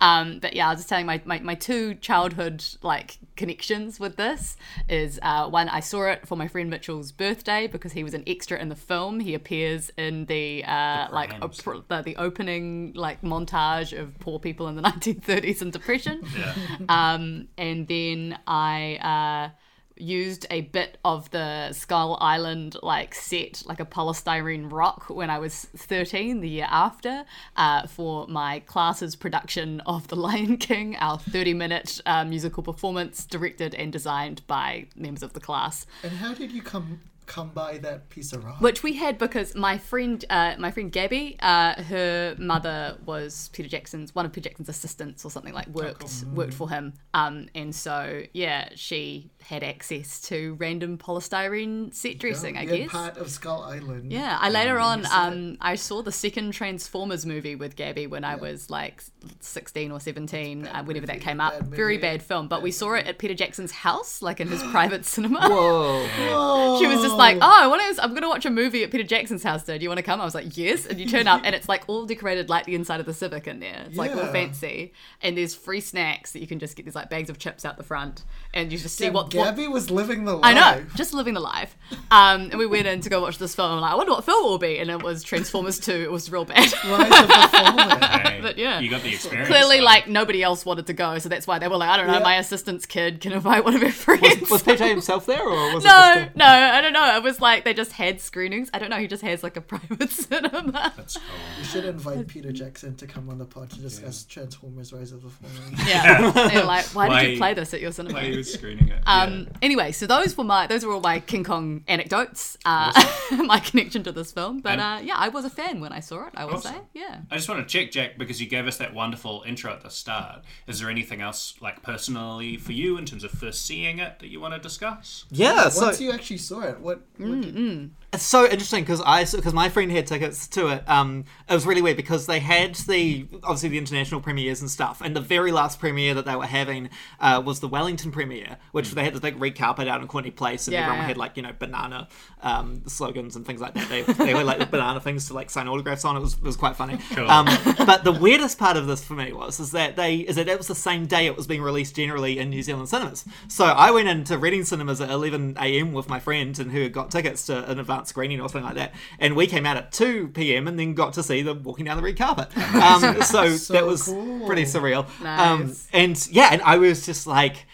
Um, 0.00 0.40
but 0.40 0.54
yeah, 0.54 0.66
I 0.66 0.70
was 0.70 0.80
just 0.80 0.88
telling 0.88 1.06
my, 1.06 1.20
my, 1.24 1.38
my 1.40 1.54
two 1.54 1.94
childhood 1.94 2.64
like 2.82 3.18
connections 3.36 4.00
with 4.00 4.16
this 4.16 4.56
is 4.88 5.20
uh, 5.22 5.48
one 5.48 5.68
I 5.68 5.80
saw 5.80 6.08
it 6.08 6.26
for 6.26 6.36
my 6.36 6.48
friend 6.48 6.68
Mitchell's 6.68 7.12
birthday 7.12 7.68
because 7.68 7.92
he 7.92 8.02
was 8.02 8.14
an 8.14 8.24
extra 8.26 8.58
in 8.58 8.68
the 8.68 8.76
film. 8.76 9.20
He 9.20 9.34
appears 9.34 9.90
in 9.96 10.24
the 10.26 10.64
uh, 10.64 11.08
like 11.12 11.34
op- 11.40 11.54
the, 11.54 12.02
the 12.04 12.16
opening 12.16 12.92
like 12.94 13.22
montage 13.22 13.96
of 13.96 14.18
poor 14.18 14.38
people 14.40 14.66
in 14.68 14.74
the 14.74 14.82
1930s 14.90 15.62
and 15.62 15.72
depression. 15.72 16.22
Yeah. 16.36 16.54
Um, 16.88 17.48
and 17.56 17.86
then 17.86 18.38
I 18.46 19.50
uh, 19.52 19.61
used 20.02 20.46
a 20.50 20.62
bit 20.62 20.98
of 21.04 21.30
the 21.30 21.72
Skull 21.72 22.18
Island 22.20 22.76
like 22.82 23.14
set, 23.14 23.62
like 23.66 23.80
a 23.80 23.84
polystyrene 23.84 24.70
rock, 24.70 25.08
when 25.08 25.30
I 25.30 25.38
was 25.38 25.66
13, 25.76 26.40
the 26.40 26.48
year 26.48 26.66
after, 26.68 27.24
uh, 27.56 27.86
for 27.86 28.26
my 28.26 28.60
class's 28.60 29.16
production 29.16 29.80
of 29.86 30.08
The 30.08 30.16
Lion 30.16 30.56
King, 30.56 30.96
our 30.96 31.18
30 31.18 31.54
minute 31.54 32.00
uh, 32.04 32.24
musical 32.24 32.62
performance 32.62 33.24
directed 33.24 33.74
and 33.74 33.92
designed 33.92 34.46
by 34.46 34.86
members 34.96 35.22
of 35.22 35.32
the 35.32 35.40
class. 35.40 35.86
And 36.02 36.12
how 36.12 36.34
did 36.34 36.50
you 36.52 36.62
come 36.62 37.00
come 37.26 37.50
by 37.50 37.78
that 37.78 38.08
piece 38.08 38.32
of 38.32 38.44
rock? 38.44 38.60
Which 38.60 38.82
we 38.82 38.94
had 38.94 39.18
because 39.18 39.54
my 39.54 39.78
friend, 39.78 40.24
uh, 40.30 40.54
my 40.58 40.70
friend 40.70 40.90
Gabby, 40.90 41.36
uh, 41.40 41.82
her 41.82 42.34
mother 42.38 42.96
was 43.04 43.48
Peter 43.52 43.68
Jackson's 43.68 44.14
one 44.14 44.26
of 44.26 44.32
Peter 44.32 44.48
Jackson's 44.48 44.68
assistants 44.68 45.24
or 45.24 45.30
something 45.30 45.54
like 45.54 45.68
worked 45.68 46.24
worked 46.34 46.54
for 46.54 46.68
him, 46.68 46.94
um, 47.14 47.48
and 47.54 47.74
so 47.74 48.22
yeah, 48.32 48.68
she 48.74 49.30
had 49.42 49.62
access 49.62 50.20
to 50.22 50.54
random 50.58 50.98
polystyrene 50.98 51.92
set 51.94 52.18
dressing. 52.18 52.56
I 52.56 52.64
guess. 52.64 52.90
part 52.90 53.16
of 53.16 53.30
Skull 53.30 53.62
Island. 53.62 54.12
Yeah, 54.12 54.38
I 54.40 54.50
later 54.50 54.78
on, 54.78 55.06
um, 55.12 55.56
I 55.60 55.74
saw 55.76 56.02
the 56.02 56.12
second 56.12 56.52
Transformers 56.52 57.24
movie 57.26 57.54
with 57.54 57.76
Gabby 57.76 58.06
when 58.06 58.24
I 58.24 58.36
was 58.36 58.70
like 58.70 59.02
sixteen 59.40 59.90
or 59.90 60.00
seventeen, 60.00 60.66
uh, 60.66 60.84
whenever 60.84 61.06
that 61.06 61.20
came 61.20 61.40
out. 61.40 61.58
bad 61.58 61.68
Very 61.68 61.98
bad 61.98 62.22
film, 62.22 62.48
but 62.48 62.62
we 62.62 62.70
saw 62.70 62.94
it 62.94 63.06
at 63.06 63.18
Peter 63.18 63.34
Jackson's 63.34 63.72
house, 63.72 64.22
like 64.22 64.40
in 64.40 64.48
his 64.48 64.62
private 64.70 65.04
cinema. 65.04 65.48
Whoa. 65.48 66.06
Oh, 66.30 66.78
She 66.80 66.86
was 66.86 67.02
just 67.02 67.11
like, 67.12 67.38
"Oh, 67.40 67.58
I 67.62 67.66
want 67.66 67.96
to. 67.96 68.02
I'm 68.02 68.10
going 68.10 68.22
to 68.22 68.28
watch 68.28 68.46
a 68.46 68.50
movie 68.50 68.82
at 68.82 68.90
Peter 68.90 69.04
Jackson's 69.04 69.42
house. 69.42 69.62
Today. 69.62 69.78
Do 69.78 69.84
you 69.84 69.88
want 69.88 69.98
to 69.98 70.02
come?" 70.02 70.20
I 70.20 70.24
was 70.24 70.34
like, 70.34 70.56
"Yes." 70.56 70.86
And 70.86 70.98
you 71.00 71.06
turn 71.06 71.26
up, 71.26 71.42
and 71.44 71.54
it's 71.54 71.68
like 71.68 71.84
all 71.88 72.06
decorated 72.06 72.48
like 72.48 72.66
the 72.66 72.74
inside 72.74 73.00
of 73.00 73.06
the 73.06 73.14
Civic 73.14 73.46
in 73.46 73.60
there. 73.60 73.84
It's 73.86 73.96
like 73.96 74.14
all 74.16 74.26
fancy, 74.26 74.92
and 75.20 75.36
there's 75.36 75.54
free 75.54 75.80
snacks 75.80 76.32
that 76.32 76.40
you 76.40 76.46
can 76.46 76.58
just 76.58 76.76
get. 76.76 76.84
There's 76.84 76.94
like 76.94 77.10
bags 77.10 77.30
of 77.30 77.38
chips 77.38 77.64
out 77.64 77.76
the 77.76 77.82
front, 77.82 78.24
and 78.54 78.70
you 78.72 78.78
just 78.78 78.96
see 78.96 79.04
Damn, 79.04 79.14
what. 79.14 79.24
what 79.24 79.30
Gabby 79.32 79.68
was 79.68 79.90
living 79.90 80.24
the 80.24 80.34
life. 80.34 80.44
I 80.44 80.52
know, 80.54 80.84
just 80.94 81.14
living 81.14 81.34
the 81.34 81.40
life. 81.40 81.76
Um, 82.10 82.42
and 82.50 82.58
we 82.58 82.66
went 82.66 82.86
in 82.86 83.00
to 83.02 83.10
go 83.10 83.20
watch 83.20 83.38
this 83.38 83.54
film. 83.54 83.70
I'm 83.72 83.80
like, 83.80 83.92
I 83.92 83.94
wonder 83.94 84.12
what 84.12 84.24
film 84.24 84.44
it 84.44 84.48
will 84.48 84.58
be, 84.58 84.78
and 84.78 84.90
it 84.90 85.02
was 85.02 85.22
Transformers 85.22 85.78
2. 85.80 85.92
It 85.92 86.10
was 86.10 86.30
real 86.30 86.44
bad. 86.44 86.72
Rise 86.84 87.20
of 87.22 87.28
the 87.28 87.48
Fallen. 87.52 88.00
Hey, 88.00 88.38
But 88.42 88.58
yeah. 88.58 88.80
you 88.80 88.90
got 88.90 89.02
the 89.02 89.10
experience. 89.10 89.48
Clearly, 89.48 89.78
though. 89.78 89.84
like 89.84 90.08
nobody 90.08 90.42
else 90.42 90.64
wanted 90.66 90.86
to 90.88 90.92
go, 90.92 91.18
so 91.18 91.28
that's 91.28 91.46
why 91.46 91.58
they 91.58 91.68
were 91.68 91.76
like, 91.76 91.90
I 91.90 91.96
don't 91.96 92.06
know, 92.08 92.14
Yeah. 92.14 92.18
my 92.20 92.36
assistant's 92.36 92.86
kid 92.86 93.20
can 93.20 93.32
invite 93.32 93.64
one 93.64 93.74
of 93.74 93.82
her 93.82 93.90
friends. 93.90 94.50
Was 94.50 94.62
PJ 94.64 94.88
himself 94.88 95.26
there, 95.26 95.42
or 95.42 95.74
was 95.74 95.84
No, 95.84 95.90
just 95.90 96.34
a... 96.34 96.38
no, 96.38 96.44
I 96.46 96.80
don't 96.80 96.92
know. 96.92 97.16
It 97.16 97.22
was 97.22 97.40
like 97.40 97.64
they 97.64 97.74
just 97.74 97.92
had 97.92 98.20
screenings. 98.20 98.68
I 98.74 98.78
don't 98.78 98.90
know. 98.90 98.98
He 98.98 99.06
just 99.06 99.22
has 99.22 99.42
like 99.42 99.56
a 99.56 99.60
private 99.72 100.10
cinema. 100.10 100.92
That's 100.96 101.16
cool. 101.16 101.24
We 101.58 101.64
should 101.64 101.84
invite 101.84 102.26
Peter 102.26 102.52
Jackson 102.52 102.96
to 102.96 103.06
come 103.06 103.28
on 103.28 103.38
the 103.38 103.44
pod 103.44 103.70
to 103.70 103.80
discuss 103.80 104.24
Transformers: 104.24 104.92
Rise 104.92 105.12
of 105.12 105.22
the 105.22 105.30
Fallen. 105.30 105.86
Yeah, 105.86 106.30
they're 106.48 106.64
like, 106.64 106.84
why, 106.86 107.22
did 107.22 107.32
you 107.32 107.36
play 107.38 107.54
this 107.54 107.72
at 107.74 107.80
your 107.80 107.92
cinema? 107.92 108.20
Why 108.42 108.44
he 108.44 108.50
was 108.50 108.52
screening 108.52 108.88
it. 108.88 109.02
Um, 109.06 109.48
Anyway, 109.62 109.92
so 109.92 110.06
those 110.06 110.36
were 110.36 110.44
my 110.44 110.66
those 110.66 110.84
were 110.84 110.92
all 110.92 111.00
my 111.00 111.20
King 111.20 111.44
Kong 111.44 111.84
anecdotes, 111.88 112.56
uh, 112.64 112.92
my 113.44 113.58
connection 113.60 114.02
to 114.04 114.12
this 114.12 114.32
film. 114.32 114.60
But 114.60 114.78
uh, 114.78 115.00
yeah, 115.02 115.14
I 115.16 115.28
was 115.28 115.44
a 115.44 115.50
fan 115.50 115.80
when 115.80 115.92
I 115.92 116.00
saw 116.00 116.26
it. 116.26 116.32
I 116.36 116.44
will 116.44 116.54
Awesome. 116.54 116.74
say, 116.74 116.80
yeah. 116.94 117.20
I 117.30 117.36
just 117.36 117.48
want 117.48 117.66
to 117.66 117.72
check, 117.78 117.90
Jack, 117.92 118.18
because 118.18 118.40
you 118.40 118.48
gave 118.48 118.66
us 118.66 118.76
that 118.78 118.92
wonderful 118.94 119.42
intro 119.46 119.72
at 119.72 119.82
the 119.82 119.90
start. 119.90 120.42
Is 120.66 120.80
there 120.80 120.90
anything 120.90 121.20
else, 121.20 121.54
like 121.60 121.82
personally 121.82 122.56
for 122.56 122.72
you, 122.72 122.96
in 122.98 123.04
terms 123.06 123.24
of 123.24 123.30
first 123.30 123.64
seeing 123.64 123.98
it, 123.98 124.18
that 124.18 124.28
you 124.28 124.40
want 124.40 124.54
to 124.54 124.60
discuss? 124.60 125.24
Yeah, 125.30 125.68
so 125.68 125.86
Once 125.86 126.00
you 126.00 126.10
actually 126.12 126.38
saw 126.38 126.60
it, 126.62 126.80
what? 126.80 127.02
what 127.18 127.40
did- 127.40 127.90
It's 128.12 128.22
so 128.24 128.44
interesting 128.44 128.82
because 128.82 129.00
I 129.04 129.24
because 129.24 129.54
my 129.54 129.68
friend 129.68 129.90
had 129.90 130.06
tickets 130.06 130.46
to 130.48 130.68
it. 130.68 130.88
Um, 130.88 131.24
it 131.48 131.54
was 131.54 131.64
really 131.66 131.80
weird 131.82 131.96
because 131.96 132.26
they 132.26 132.40
had 132.40 132.74
the 132.74 133.26
obviously 133.42 133.68
the 133.70 133.78
international 133.78 134.20
premieres 134.20 134.60
and 134.60 134.70
stuff, 134.70 135.00
and 135.02 135.14
the 135.16 135.20
very 135.20 135.52
last 135.52 135.78
premiere 135.80 136.14
that 136.14 136.24
they 136.26 136.36
were 136.36 136.46
having 136.46 136.90
uh, 137.20 137.40
was 137.44 137.60
the 137.60 137.68
Wellington 137.68 138.10
premiere, 138.12 138.31
which 138.72 138.90
they 138.90 139.04
had 139.04 139.12
this 139.14 139.20
big 139.20 139.40
red 139.40 139.56
carpet 139.56 139.88
out 139.88 140.00
in 140.00 140.08
Courtenay 140.08 140.30
Place, 140.32 140.66
and 140.66 140.72
Yeah, 140.72 140.80
everyone 140.82 140.98
yeah. 141.00 141.06
had 141.08 141.16
like 141.16 141.36
you 141.36 141.42
know 141.42 141.52
banana 141.58 142.08
um, 142.42 142.82
slogans 142.86 143.36
and 143.36 143.46
things 143.46 143.60
like 143.60 143.74
that. 143.74 143.88
They 143.88 144.02
they 144.02 144.34
were 144.34 144.44
like 144.44 144.58
the 144.58 144.66
banana 144.66 145.00
things 145.00 145.26
to 145.28 145.34
like 145.34 145.50
sign 145.50 145.68
autographs 145.68 146.04
on. 146.04 146.16
It 146.16 146.20
was 146.20 146.34
it 146.34 146.42
was 146.42 146.56
quite 146.56 146.76
funny. 146.76 146.98
Cool. 147.14 147.30
Um, 147.30 147.46
but 147.86 148.04
the 148.04 148.12
weirdest 148.12 148.58
part 148.58 148.76
of 148.76 148.86
this 148.86 149.02
for 149.04 149.14
me 149.14 149.32
was 149.32 149.60
is 149.60 149.70
that 149.72 149.96
they 149.96 150.16
is 150.16 150.36
that 150.36 150.48
it 150.48 150.58
was 150.58 150.66
the 150.68 150.74
same 150.74 151.06
day 151.06 151.26
it 151.26 151.36
was 151.36 151.46
being 151.46 151.62
released 151.62 151.94
generally 151.96 152.38
in 152.38 152.50
New 152.50 152.62
Zealand 152.62 152.88
cinemas. 152.88 153.24
So 153.48 153.64
I 153.64 153.90
went 153.90 154.08
into 154.08 154.38
Reading 154.38 154.64
Cinemas 154.64 155.00
at 155.00 155.10
11 155.10 155.56
a.m. 155.60 155.92
with 155.92 156.08
my 156.08 156.20
friend 156.20 156.58
and 156.58 156.70
who 156.72 156.82
had 156.82 156.92
got 156.92 157.10
tickets 157.10 157.46
to 157.46 157.70
an 157.70 157.78
advanced 157.78 158.10
screening 158.10 158.40
or 158.40 158.48
something 158.48 158.64
like 158.64 158.74
that, 158.76 158.94
and 159.18 159.36
we 159.36 159.46
came 159.46 159.66
out 159.66 159.76
at 159.76 159.92
2 159.92 160.28
p.m. 160.28 160.66
and 160.68 160.78
then 160.78 160.94
got 160.94 161.12
to 161.14 161.22
see 161.22 161.42
them 161.42 161.62
walking 161.62 161.84
down 161.84 161.96
the 161.96 162.02
red 162.02 162.16
carpet. 162.18 162.48
Um, 162.74 163.22
so, 163.22 163.56
So 163.56 163.72
that 163.72 163.86
was 163.86 164.04
cool. 164.04 164.46
pretty 164.46 164.62
surreal. 164.62 165.06
Um, 165.24 165.66
Nice. 165.66 165.88
and 165.92 166.28
yeah, 166.30 166.48
and 166.52 166.62
I 166.62 166.78
was 166.78 167.04
just 167.06 167.26
like 167.26 167.66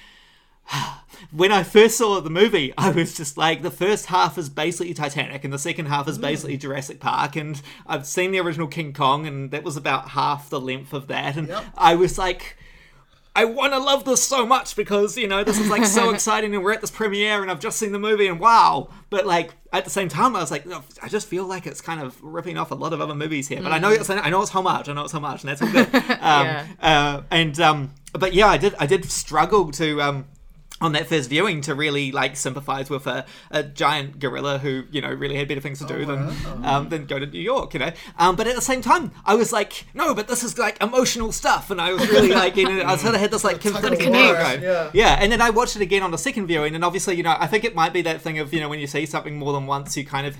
when 1.32 1.52
I 1.52 1.62
first 1.62 1.98
saw 1.98 2.20
the 2.20 2.30
movie, 2.30 2.72
I 2.78 2.90
was 2.90 3.16
just 3.16 3.36
like, 3.36 3.62
the 3.62 3.70
first 3.70 4.06
half 4.06 4.38
is 4.38 4.48
basically 4.48 4.94
Titanic, 4.94 5.44
and 5.44 5.52
the 5.52 5.58
second 5.58 5.86
half 5.86 6.08
is 6.08 6.18
basically 6.18 6.56
Jurassic 6.56 7.00
Park. 7.00 7.36
And 7.36 7.60
I've 7.86 8.06
seen 8.06 8.30
the 8.30 8.40
original 8.40 8.66
King 8.68 8.92
Kong, 8.92 9.26
and 9.26 9.50
that 9.50 9.64
was 9.64 9.76
about 9.76 10.10
half 10.10 10.48
the 10.50 10.60
length 10.60 10.92
of 10.92 11.06
that. 11.08 11.36
And 11.36 11.48
Yep. 11.48 11.64
I 11.76 11.94
was 11.94 12.18
like, 12.18 12.56
I 13.36 13.44
want 13.44 13.72
to 13.72 13.78
love 13.78 14.04
this 14.04 14.24
so 14.24 14.44
much 14.44 14.74
because 14.74 15.16
you 15.16 15.28
know 15.28 15.44
this 15.44 15.60
is 15.60 15.70
like 15.70 15.84
so 15.84 16.10
exciting, 16.14 16.54
and 16.56 16.64
we're 16.64 16.72
at 16.72 16.80
this 16.80 16.90
premiere, 16.90 17.40
and 17.40 17.50
I've 17.52 17.60
just 17.60 17.78
seen 17.78 17.92
the 17.92 17.98
movie, 17.98 18.26
and 18.26 18.40
wow! 18.40 18.88
But 19.10 19.26
like 19.26 19.52
at 19.72 19.84
the 19.84 19.90
same 19.90 20.08
time, 20.08 20.34
I 20.34 20.40
was 20.40 20.50
like, 20.50 20.64
"Oh, 20.66 20.82
I 21.02 21.08
just 21.08 21.28
feel 21.28 21.44
like 21.44 21.64
it's 21.64 21.80
kind 21.80 22.00
of 22.00 22.20
ripping 22.20 22.58
off 22.58 22.72
a 22.72 22.74
lot 22.74 22.92
of 22.92 23.00
other 23.00 23.14
movies 23.14 23.46
here. 23.46 23.62
But 23.62 23.70
I 23.70 23.78
know 23.78 23.90
it's 23.90 24.10
I 24.10 24.28
know 24.30 24.42
it's 24.42 24.50
homage, 24.50 24.88
I 24.88 24.92
know 24.92 25.04
it's 25.04 25.12
homage, 25.14 25.42
and 25.44 25.50
that's 25.50 25.62
all 25.62 25.70
good. 25.70 25.86
Um, 25.94 26.46
Yeah. 26.46 26.66
uh, 26.80 27.22
and 27.30 27.60
um, 27.60 27.94
but 28.12 28.34
yeah, 28.34 28.48
I 28.48 28.56
did 28.56 28.74
I 28.80 28.86
did 28.86 29.04
struggle 29.08 29.70
to 29.72 30.02
um 30.02 30.24
on 30.80 30.92
that 30.92 31.06
first 31.06 31.28
viewing 31.28 31.60
to 31.62 31.74
really 31.74 32.12
like 32.12 32.36
sympathize 32.36 32.88
with 32.88 33.06
a, 33.06 33.24
a 33.50 33.62
giant 33.62 34.18
gorilla 34.18 34.58
who 34.58 34.84
you 34.90 35.00
know 35.00 35.10
really 35.10 35.36
had 35.36 35.48
better 35.48 35.60
things 35.60 35.78
to 35.78 35.86
do 35.86 36.04
than 36.04 36.32
um, 36.64 36.88
than 36.88 37.06
go 37.06 37.18
to 37.18 37.26
New 37.26 37.40
York, 37.40 37.74
you 37.74 37.80
know. 37.80 37.90
Um, 38.18 38.36
but 38.36 38.46
at 38.46 38.54
the 38.54 38.62
same 38.62 38.80
time, 38.80 39.10
I 39.24 39.34
was 39.34 39.52
like, 39.52 39.86
no, 39.94 40.14
but 40.14 40.28
this 40.28 40.44
is 40.44 40.58
like 40.58 40.80
emotional 40.82 41.32
stuff, 41.32 41.70
and 41.70 41.80
I 41.80 41.92
was 41.92 42.08
really 42.08 42.28
like, 42.30 42.56
you 42.56 42.68
know, 42.68 42.84
I 42.84 42.96
sort 42.96 43.14
of 43.14 43.20
had 43.20 43.30
this 43.30 43.44
like 43.44 43.60
conflicting 43.60 44.08
of 44.08 44.14
war, 44.14 44.22
feeling 44.22 44.42
going. 44.42 44.62
yeah. 44.62 44.90
yeah. 44.92 45.18
And 45.20 45.32
then 45.32 45.40
I 45.40 45.50
watched 45.50 45.76
it 45.76 45.82
again 45.82 46.02
on 46.02 46.10
the 46.10 46.18
second 46.18 46.46
viewing, 46.46 46.74
and 46.74 46.84
obviously, 46.84 47.16
you 47.16 47.22
know, 47.22 47.36
I 47.38 47.46
think 47.46 47.64
it 47.64 47.74
might 47.74 47.92
be 47.92 48.02
that 48.02 48.20
thing 48.20 48.38
of 48.38 48.52
you 48.52 48.60
know 48.60 48.68
when 48.68 48.78
you 48.78 48.86
see 48.86 49.06
something 49.06 49.38
more 49.38 49.52
than 49.52 49.66
once, 49.66 49.96
you 49.96 50.04
kind 50.04 50.26
of 50.26 50.36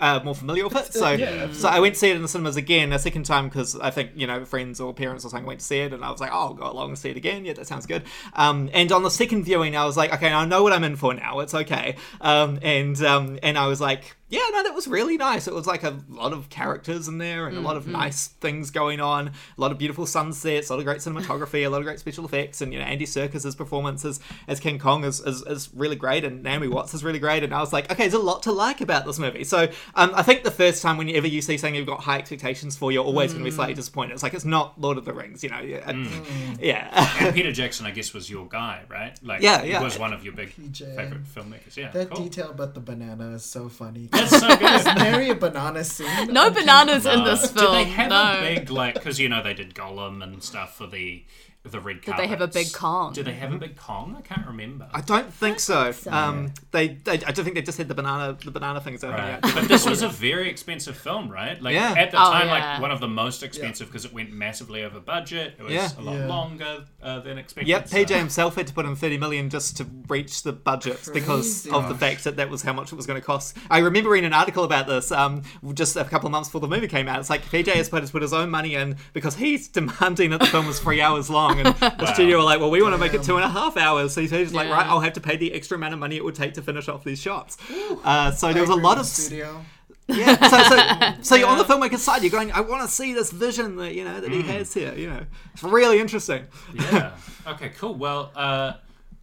uh, 0.00 0.20
more 0.24 0.34
familiar 0.34 0.64
with 0.64 0.76
it. 0.76 0.92
So, 1.04 1.10
Yeah, 1.10 1.52
so 1.52 1.68
I 1.68 1.80
went 1.80 1.94
to 1.94 2.00
see 2.00 2.10
it 2.10 2.16
in 2.16 2.22
the 2.22 2.28
cinemas 2.28 2.56
again 2.56 2.92
a 2.92 2.98
second 2.98 3.24
time 3.24 3.48
because 3.48 3.76
I 3.76 3.90
think 3.90 4.12
you 4.14 4.26
know 4.26 4.44
friends 4.44 4.80
or 4.80 4.94
parents 4.94 5.24
or 5.24 5.28
something 5.28 5.46
went 5.46 5.60
to 5.60 5.66
see 5.66 5.80
it, 5.80 5.92
and 5.92 6.04
I 6.04 6.10
was 6.10 6.20
like, 6.20 6.30
oh, 6.32 6.38
I'll 6.38 6.54
go 6.54 6.70
along 6.70 6.90
and 6.90 6.98
see 6.98 7.10
it 7.10 7.16
again. 7.16 7.44
Yeah, 7.44 7.54
that 7.54 7.66
sounds 7.66 7.86
good. 7.86 8.04
Um, 8.34 8.70
and 8.72 8.90
on 8.92 9.02
the 9.02 9.10
second 9.10 9.44
viewing, 9.44 9.76
I 9.76 9.84
was 9.84 9.96
like, 9.96 10.12
okay, 10.14 10.32
I 10.32 10.44
know 10.44 10.62
what 10.62 10.72
I'm 10.72 10.84
in 10.84 10.96
for 10.96 11.14
now. 11.14 11.40
It's 11.40 11.54
okay. 11.54 11.96
Um, 12.20 12.58
and 12.62 13.00
um, 13.02 13.38
and 13.42 13.58
I 13.58 13.66
was 13.66 13.80
like. 13.80 14.16
Yeah, 14.34 14.48
no, 14.52 14.62
that 14.64 14.74
was 14.74 14.88
really 14.88 15.16
nice. 15.16 15.46
It 15.46 15.54
was 15.54 15.66
like 15.66 15.82
a 15.82 15.98
lot 16.08 16.32
of 16.32 16.48
characters 16.48 17.08
in 17.08 17.18
there 17.18 17.46
and 17.46 17.56
a 17.56 17.60
lot 17.60 17.76
of 17.76 17.84
mm-hmm. 17.84 17.92
nice 17.92 18.26
things 18.26 18.70
going 18.70 19.00
on. 19.00 19.28
A 19.28 19.32
lot 19.56 19.70
of 19.70 19.78
beautiful 19.78 20.06
sunsets, 20.06 20.68
a 20.68 20.72
lot 20.72 20.80
of 20.80 20.84
great 20.84 20.98
cinematography, 20.98 21.64
a 21.64 21.68
lot 21.68 21.78
of 21.78 21.84
great 21.84 22.00
special 22.00 22.24
effects, 22.24 22.60
and 22.60 22.72
you 22.72 22.78
know 22.78 22.84
Andy 22.84 23.06
Serkis's 23.06 23.54
performance 23.54 24.04
as, 24.04 24.20
as 24.48 24.60
King 24.60 24.78
Kong 24.78 25.04
is, 25.04 25.20
is, 25.20 25.42
is 25.42 25.70
really 25.74 25.96
great, 25.96 26.24
and 26.24 26.42
Naomi 26.42 26.68
Watts 26.68 26.94
is 26.94 27.04
really 27.04 27.18
great. 27.18 27.44
And 27.44 27.54
I 27.54 27.60
was 27.60 27.72
like, 27.72 27.90
okay, 27.90 28.04
there's 28.04 28.14
a 28.14 28.18
lot 28.18 28.42
to 28.44 28.52
like 28.52 28.80
about 28.80 29.06
this 29.06 29.18
movie. 29.18 29.44
So 29.44 29.68
um, 29.94 30.12
I 30.14 30.22
think 30.22 30.42
the 30.42 30.50
first 30.50 30.82
time 30.82 30.96
whenever 30.96 31.26
you 31.26 31.40
see 31.40 31.56
something 31.56 31.74
you've 31.74 31.86
got 31.86 32.00
high 32.00 32.18
expectations 32.18 32.76
for, 32.76 32.90
you're 32.90 33.04
always 33.04 33.32
going 33.32 33.44
to 33.44 33.50
be 33.50 33.54
slightly 33.54 33.74
mm. 33.74 33.78
disappointed. 33.78 34.14
It's 34.14 34.22
like 34.22 34.34
it's 34.34 34.44
not 34.44 34.80
Lord 34.80 34.98
of 34.98 35.04
the 35.04 35.12
Rings, 35.12 35.44
you 35.44 35.50
know? 35.50 35.60
Yeah, 35.60 35.78
uh, 35.78 35.92
mm. 35.92 36.58
yeah. 36.60 37.16
And 37.20 37.34
Peter 37.34 37.52
Jackson, 37.60 37.86
I 37.86 37.90
guess, 37.90 38.12
was 38.12 38.28
your 38.28 38.46
guy, 38.46 38.82
right? 38.88 39.18
Like, 39.22 39.42
Yeah, 39.42 39.62
he 39.62 39.70
yeah. 39.70 39.82
was 39.82 39.98
one 39.98 40.12
of 40.12 40.24
your 40.24 40.34
big 40.34 40.54
PJ. 40.54 40.96
favorite 40.96 41.24
filmmakers. 41.24 41.76
Yeah, 41.76 41.90
That 41.90 42.10
cool. 42.10 42.24
detail 42.24 42.50
about 42.50 42.74
the 42.74 42.80
banana 42.80 43.30
is 43.30 43.44
so 43.44 43.68
funny. 43.68 44.08
That's 44.30 44.40
so 44.40 44.48
good. 44.92 44.98
Marry 44.98 45.30
a 45.30 45.34
banana 45.34 45.84
scene. 45.84 46.32
No 46.32 46.50
bananas 46.50 47.06
in 47.06 47.24
this 47.24 47.42
Did 47.42 47.60
film. 47.60 47.72
they 47.74 47.84
have 47.84 48.10
no. 48.10 48.38
a 48.38 48.40
big 48.54 48.70
like? 48.70 48.94
Because 48.94 49.18
you 49.18 49.28
know 49.28 49.42
they 49.42 49.54
did 49.54 49.74
Gollum 49.74 50.22
and 50.22 50.42
stuff 50.42 50.76
for 50.76 50.86
the 50.86 51.24
the 51.72 51.80
red 51.80 51.96
Did 51.96 52.04
carpet. 52.06 52.22
they 52.24 52.28
have 52.28 52.40
a 52.42 52.46
big 52.46 52.72
Kong? 52.72 53.12
Do 53.14 53.22
they 53.22 53.32
have 53.34 53.52
a 53.52 53.56
big 53.58 53.76
Kong? 53.76 54.14
I 54.18 54.20
can't 54.20 54.46
remember. 54.46 54.86
I 54.92 55.00
don't 55.00 55.32
think 55.32 55.58
so. 55.60 55.92
so. 55.92 56.12
Um, 56.12 56.52
they, 56.72 56.88
they, 56.88 57.12
I 57.12 57.32
don't 57.32 57.44
think 57.44 57.54
they 57.54 57.62
just 57.62 57.78
had 57.78 57.88
the 57.88 57.94
banana, 57.94 58.36
the 58.44 58.50
banana 58.50 58.80
things 58.80 59.02
over 59.02 59.16
Right. 59.16 59.40
yet. 59.42 59.54
But 59.54 59.68
this 59.68 59.86
was 59.88 60.02
a 60.02 60.08
very 60.08 60.50
expensive 60.50 60.96
film, 60.96 61.30
right? 61.30 61.60
Like 61.62 61.74
Yeah. 61.74 61.94
at 61.96 62.10
the 62.10 62.18
Oh, 62.20 62.32
time, 62.32 62.46
yeah. 62.48 62.52
like 62.72 62.82
one 62.82 62.90
of 62.90 63.00
the 63.00 63.08
most 63.08 63.42
expensive 63.42 63.86
because 63.86 64.04
it 64.04 64.12
went 64.12 64.30
massively 64.32 64.84
over 64.84 65.00
budget. 65.00 65.54
It 65.58 65.62
was 65.62 65.72
Yeah. 65.72 65.88
a 65.98 66.02
lot 66.02 66.16
Yeah. 66.16 66.26
longer 66.26 66.84
uh, 67.02 67.20
than 67.20 67.38
expected. 67.38 67.68
Yep, 67.68 67.88
so- 67.88 67.96
PJ 67.96 68.18
himself 68.18 68.56
had 68.56 68.66
to 68.66 68.72
put 68.74 68.84
in 68.84 68.94
30 68.94 69.16
million 69.18 69.48
just 69.50 69.76
to 69.78 69.86
reach 70.08 70.42
the 70.42 70.52
budget 70.52 71.08
because 71.14 71.62
Crazy. 71.62 71.70
of 71.70 71.88
the 71.88 71.94
fact 71.94 72.24
that 72.24 72.36
that 72.36 72.50
was 72.50 72.62
how 72.62 72.72
much 72.74 72.92
it 72.92 72.96
was 72.96 73.06
going 73.06 73.18
to 73.20 73.24
cost. 73.24 73.56
I 73.70 73.78
remember 73.78 74.10
reading 74.10 74.26
an 74.26 74.34
article 74.34 74.64
about 74.64 74.86
this 74.86 75.10
um, 75.10 75.42
just 75.72 75.96
a 75.96 76.04
couple 76.04 76.26
of 76.26 76.32
months 76.32 76.48
before 76.50 76.60
the 76.60 76.68
movie 76.68 76.88
came 76.88 77.08
out. 77.08 77.20
It's 77.20 77.30
like 77.30 77.42
PJ 77.50 77.68
has 77.74 77.88
put, 77.88 78.02
has 78.02 78.10
put 78.10 78.20
his 78.22 78.34
own 78.34 78.50
money 78.50 78.74
in 78.74 78.96
because 79.14 79.36
he's 79.36 79.68
demanding 79.68 80.30
that 80.30 80.40
the 80.40 80.46
film 80.46 80.66
was 80.66 80.78
three 80.78 81.00
hours 81.00 81.30
long. 81.30 81.53
And 81.60 81.74
the 81.98 82.12
studio 82.12 82.38
were 82.38 82.44
like, 82.44 82.60
well, 82.60 82.70
we 82.70 82.82
want 82.82 82.94
to 82.94 82.98
make 82.98 83.14
it 83.14 83.22
two 83.22 83.36
and 83.36 83.44
a 83.44 83.48
half 83.48 83.76
hours. 83.76 84.12
So 84.14 84.20
he's 84.20 84.32
like, 84.32 84.68
Yeah. 84.68 84.74
right, 84.74 84.86
I'll 84.86 85.00
have 85.00 85.12
to 85.14 85.20
pay 85.20 85.36
the 85.36 85.52
extra 85.52 85.76
amount 85.76 85.94
of 85.94 86.00
money 86.00 86.16
it 86.16 86.24
would 86.24 86.34
take 86.34 86.54
to 86.54 86.62
finish 86.62 86.88
off 86.88 87.04
these 87.04 87.20
shots. 87.20 87.56
Uh, 88.04 88.30
so 88.30 88.52
there 88.52 88.62
was 88.62 88.70
a 88.70 88.74
lot 88.74 88.98
of. 88.98 89.06
studio. 89.06 89.64
Yeah, 90.06 90.36
so, 90.48 90.62
so, 90.64 91.14
so 91.22 91.34
you're 91.34 91.48
on 91.48 91.56
the 91.56 91.64
filmmaker's 91.64 92.02
side. 92.02 92.22
You're 92.22 92.30
going, 92.30 92.52
I 92.52 92.60
want 92.60 92.82
to 92.82 92.88
see 92.88 93.14
this 93.14 93.30
vision 93.32 93.76
that 93.76 93.94
you 93.94 94.04
know 94.04 94.20
that 94.20 94.30
he 94.30 94.42
Mm. 94.42 94.46
has 94.48 94.74
here. 94.74 94.92
You 94.94 95.08
know, 95.08 95.24
it's 95.54 95.62
really 95.62 95.98
interesting. 95.98 96.44
yeah. 96.74 97.12
Okay, 97.46 97.70
cool. 97.70 97.94
Well, 97.94 98.30
uh, 98.36 98.74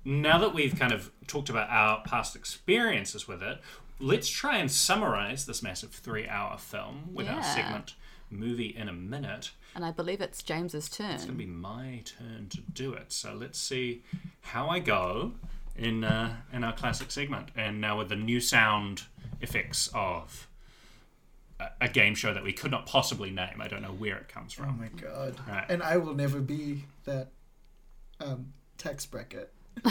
now 0.06 0.40
that 0.40 0.54
we've 0.56 0.78
kind 0.78 0.92
of 0.92 1.12
talked 1.28 1.50
about 1.50 1.70
our 1.70 2.02
past 2.04 2.36
experiences 2.36 3.28
with 3.28 3.44
it, 3.44 3.60
let's 4.00 4.28
try 4.28 4.58
and 4.58 4.72
summarize 4.72 5.46
this 5.46 5.62
massive 5.62 5.92
three 5.92 6.28
hour 6.28 6.58
film 6.58 7.10
with 7.14 7.28
our 7.28 7.44
segment 7.44 7.94
movie 8.32 8.76
in 8.76 8.88
a 8.90 8.94
minute. 8.94 9.52
And 9.76 9.86
I 9.86 9.92
believe 9.92 10.22
it's 10.22 10.44
James's 10.44 10.90
turn. 10.90 11.12
It's 11.12 11.26
going 11.26 11.38
to 11.38 11.46
be 11.46 11.50
my 11.50 12.02
turn 12.06 12.48
to 12.50 12.62
do 12.74 12.94
it. 12.94 13.12
So 13.12 13.34
let's 13.34 13.60
see 13.60 14.04
how 14.42 14.68
I 14.68 14.80
go 14.80 15.34
in 15.78 16.04
uh, 16.04 16.36
in 16.52 16.64
our 16.64 16.74
classic 16.74 17.12
segment. 17.12 17.50
And 17.56 17.80
now 17.80 17.98
with 17.98 18.10
the 18.10 18.16
new 18.16 18.40
sound 18.42 19.04
effects 19.40 19.90
of 19.94 20.48
a, 21.60 21.70
a 21.82 21.88
game 21.88 22.16
show 22.16 22.34
that 22.34 22.44
we 22.44 22.54
could 22.54 22.72
not 22.72 22.86
possibly 22.86 23.30
name. 23.30 23.62
I 23.62 23.68
don't 23.68 23.82
know 23.82 23.94
where 23.94 24.18
it 24.18 24.28
comes 24.28 24.54
from. 24.54 24.70
Oh 24.70 24.74
my 24.74 24.90
god. 25.02 25.36
Right. 25.48 25.66
And 25.70 25.82
I 25.82 25.98
will 25.98 26.14
never 26.14 26.40
be 26.40 26.84
that 27.06 27.30
um, 28.20 28.54
tax 28.78 29.06
bracket. 29.06 29.54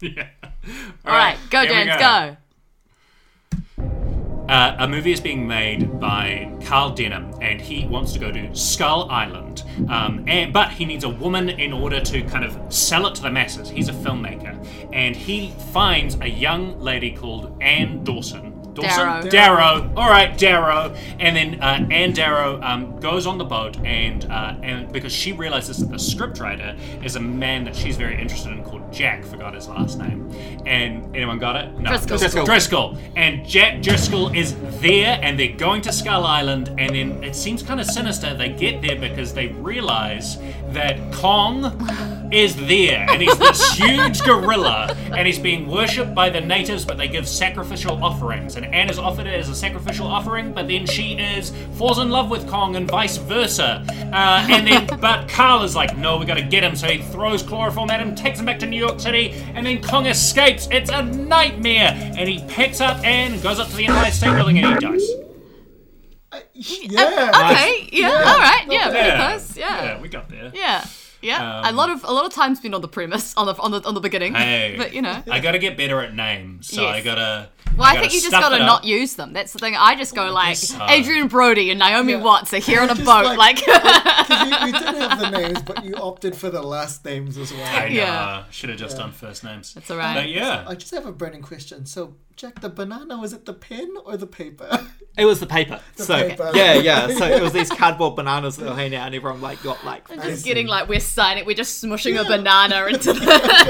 yeah. 0.00 0.28
All 1.04 1.12
right, 1.12 1.38
go, 1.50 1.60
here 1.60 1.70
we 1.70 1.84
James, 1.84 2.00
go. 2.00 2.36
Uh, 4.48 4.76
a 4.78 4.86
movie 4.86 5.10
is 5.10 5.20
being 5.20 5.46
made 5.48 5.98
by 5.98 6.50
Carl 6.64 6.90
Denham, 6.90 7.34
and 7.40 7.60
he 7.60 7.86
wants 7.86 8.12
to 8.12 8.18
go 8.18 8.30
to 8.30 8.54
Skull 8.54 9.10
Island. 9.10 9.62
Um, 9.88 10.24
and, 10.28 10.52
but 10.52 10.70
he 10.70 10.84
needs 10.84 11.04
a 11.04 11.08
woman 11.08 11.48
in 11.48 11.72
order 11.72 12.00
to 12.00 12.22
kind 12.24 12.44
of 12.44 12.72
sell 12.72 13.06
it 13.06 13.14
to 13.14 13.22
the 13.22 13.30
masses. 13.30 13.70
He's 13.70 13.88
a 13.88 13.92
filmmaker, 13.92 14.54
and 14.92 15.16
he 15.16 15.52
finds 15.72 16.16
a 16.20 16.28
young 16.28 16.78
lady 16.78 17.10
called 17.10 17.56
Anne 17.62 18.04
Dawson. 18.04 18.53
Dawson? 18.74 19.28
Darrow. 19.28 19.30
Darrow. 19.30 19.92
All 19.96 20.08
right, 20.08 20.36
Darrow. 20.36 20.94
And 21.18 21.36
then 21.36 21.62
uh, 21.62 21.86
Anne 21.90 22.12
Darrow 22.12 22.60
um, 22.62 22.98
goes 23.00 23.26
on 23.26 23.38
the 23.38 23.44
boat, 23.44 23.78
and 23.84 24.24
uh, 24.30 24.56
and 24.62 24.92
because 24.92 25.12
she 25.12 25.32
realizes 25.32 25.78
that 25.78 25.90
the 25.90 25.96
scriptwriter 25.96 26.76
is 27.04 27.16
a 27.16 27.20
man 27.20 27.64
that 27.64 27.76
she's 27.76 27.96
very 27.96 28.20
interested 28.20 28.52
in 28.52 28.64
called 28.64 28.92
Jack. 28.92 29.24
Forgot 29.24 29.54
his 29.54 29.68
last 29.68 29.98
name. 29.98 30.30
And 30.66 31.14
anyone 31.14 31.38
got 31.38 31.56
it? 31.56 31.78
No. 31.78 31.90
Driscoll. 31.90 32.18
Driscoll. 32.18 32.44
Driscoll. 32.44 32.98
And 33.16 33.46
Jack 33.46 33.82
Driscoll 33.82 34.32
is 34.34 34.54
there, 34.80 35.18
and 35.22 35.38
they're 35.38 35.56
going 35.56 35.82
to 35.82 35.92
Skull 35.92 36.24
Island, 36.24 36.68
and 36.78 36.94
then 36.94 37.22
it 37.22 37.36
seems 37.36 37.62
kind 37.62 37.80
of 37.80 37.86
sinister. 37.86 38.34
They 38.34 38.50
get 38.50 38.82
there 38.82 38.98
because 38.98 39.32
they 39.34 39.48
realize 39.48 40.38
that 40.70 41.12
Kong 41.12 41.62
is 42.34 42.56
there, 42.56 43.06
and 43.08 43.22
he's 43.22 43.38
this 43.38 43.72
huge 43.72 44.22
gorilla, 44.22 44.94
and 45.12 45.26
he's 45.26 45.38
being 45.38 45.68
worshipped 45.68 46.14
by 46.14 46.28
the 46.28 46.40
natives, 46.40 46.84
but 46.84 46.98
they 46.98 47.06
give 47.06 47.28
sacrificial 47.28 48.02
offerings. 48.02 48.56
And 48.56 48.66
Anne 48.66 48.90
is 48.90 48.98
offered 48.98 49.26
it 49.26 49.34
as 49.34 49.48
a 49.48 49.54
sacrificial 49.54 50.06
offering, 50.06 50.52
but 50.52 50.66
then 50.66 50.84
she 50.86 51.12
is 51.12 51.52
falls 51.78 51.98
in 51.98 52.10
love 52.10 52.30
with 52.30 52.48
Kong, 52.48 52.74
and 52.74 52.90
vice 52.90 53.18
versa. 53.18 53.84
Uh, 54.12 54.46
and 54.50 54.66
then, 54.66 54.86
but 55.00 55.28
Carl 55.28 55.62
is 55.62 55.76
like, 55.76 55.96
no, 55.96 56.16
we 56.16 56.26
got 56.26 56.34
to 56.34 56.42
get 56.42 56.64
him, 56.64 56.74
so 56.74 56.88
he 56.88 57.02
throws 57.02 57.42
chloroform 57.42 57.90
at 57.90 58.00
him, 58.00 58.14
takes 58.16 58.40
him 58.40 58.46
back 58.46 58.58
to 58.58 58.66
New 58.66 58.78
York 58.78 58.98
City, 58.98 59.30
and 59.54 59.64
then 59.64 59.80
Kong 59.80 60.06
escapes. 60.06 60.66
It's 60.72 60.90
a 60.90 61.02
nightmare, 61.02 61.92
and 61.94 62.28
he 62.28 62.44
picks 62.48 62.80
up 62.80 63.04
Anne, 63.04 63.40
goes 63.40 63.60
up 63.60 63.68
to 63.68 63.76
the 63.76 63.86
Empire 63.86 64.10
State 64.10 64.34
Building, 64.34 64.58
and 64.58 64.74
he 64.74 64.80
dies. 64.80 65.08
Yeah. 66.52 67.30
Okay, 67.52 67.88
yeah, 67.92 68.08
all 68.08 68.38
right, 68.38 68.66
yeah, 68.68 68.90
pretty 68.90 69.16
close, 69.16 69.56
yeah. 69.56 69.84
yeah, 69.84 70.00
we 70.00 70.08
got 70.08 70.28
there. 70.28 70.50
Yeah. 70.52 70.84
Yeah, 71.24 71.62
a 71.64 71.68
Um, 71.70 71.76
lot 71.76 71.90
of 71.90 72.04
a 72.04 72.12
lot 72.12 72.26
of 72.26 72.32
time's 72.32 72.60
been 72.60 72.74
on 72.74 72.80
the 72.82 72.88
premise 72.88 73.34
on 73.36 73.46
the 73.46 73.54
on 73.58 73.70
the 73.70 73.82
on 73.86 73.94
the 73.94 74.00
beginning, 74.00 74.34
Hey. 74.36 74.74
but 74.76 74.92
you 74.94 75.02
know. 75.02 75.22
I 75.30 75.40
gotta 75.40 75.58
get 75.58 75.76
better 75.76 76.00
at 76.00 76.14
names, 76.14 76.68
so 76.68 76.86
I 76.86 77.00
gotta. 77.00 77.48
Well, 77.76 77.82
I, 77.88 77.94
gotta 77.94 78.00
think 78.02 78.12
you 78.14 78.20
just 78.20 78.30
gotta 78.30 78.58
not 78.58 78.84
use 78.84 79.14
them. 79.16 79.32
That's 79.32 79.52
the 79.52 79.58
thing. 79.58 79.74
I 79.76 79.96
just 79.96 80.14
go 80.14 80.30
like 80.30 80.56
so. 80.56 80.78
Adrien 80.88 81.26
Brody 81.26 81.70
and 81.70 81.78
Naomi 81.80 82.12
Yeah. 82.12 82.22
Watts 82.22 82.52
are 82.54 82.58
here 82.58 82.80
on 82.84 82.88
a 82.90 82.94
Just 82.94 83.04
boat, 83.04 83.24
like- 83.36 83.38
like. 83.38 83.64
'Cause 83.66 84.30
you, 84.62 84.66
you 84.66 84.72
did 84.72 84.94
have 84.94 85.18
the 85.18 85.30
names, 85.30 85.60
but 85.62 85.84
you 85.84 85.94
opted 85.96 86.36
for 86.36 86.50
the 86.50 86.62
last 86.62 87.04
names 87.04 87.36
as 87.36 87.52
well. 87.52 87.64
I 87.66 87.88
know. 87.88 87.94
Yeah. 87.94 88.44
Should 88.50 88.70
have 88.70 88.78
just 88.78 88.96
done 88.96 89.10
first 89.10 89.42
names. 89.42 89.74
That's 89.74 89.90
all 89.90 89.96
right. 89.96 90.14
But 90.14 90.28
yeah. 90.28 90.64
I 90.68 90.74
just 90.76 90.92
have 90.94 91.04
a 91.06 91.12
burning 91.12 91.42
question. 91.42 91.84
So, 91.86 92.14
Jack, 92.36 92.60
the 92.60 92.68
banana 92.68 93.16
was 93.18 93.32
it 93.32 93.44
the 93.46 93.52
pen 93.52 93.94
or 94.04 94.16
the 94.16 94.26
paper? 94.26 94.68
It 95.16 95.26
was 95.26 95.38
the 95.38 95.46
paper. 95.46 95.80
so 95.94 96.28
paper. 96.28 96.50
yeah, 96.56 96.74
yeah. 96.74 97.06
So 97.06 97.24
it 97.24 97.40
was 97.40 97.52
these 97.52 97.70
cardboard 97.70 98.16
bananas 98.16 98.56
that 98.56 98.64
were 98.68 98.74
hanging 98.74 98.96
out, 98.98 99.06
and 99.06 99.14
everyone 99.14 99.40
like 99.40 99.62
got 99.62 99.84
like. 99.84 100.10
I'm 100.10 100.20
just 100.20 100.44
getting 100.44 100.66
like 100.66 100.88
we're 100.88 100.98
signing, 100.98 101.46
we're 101.46 101.54
just 101.54 101.80
smushing 101.84 102.20
a 102.20 102.24
banana 102.24 102.86
into 102.86 103.12
the. 103.12 103.20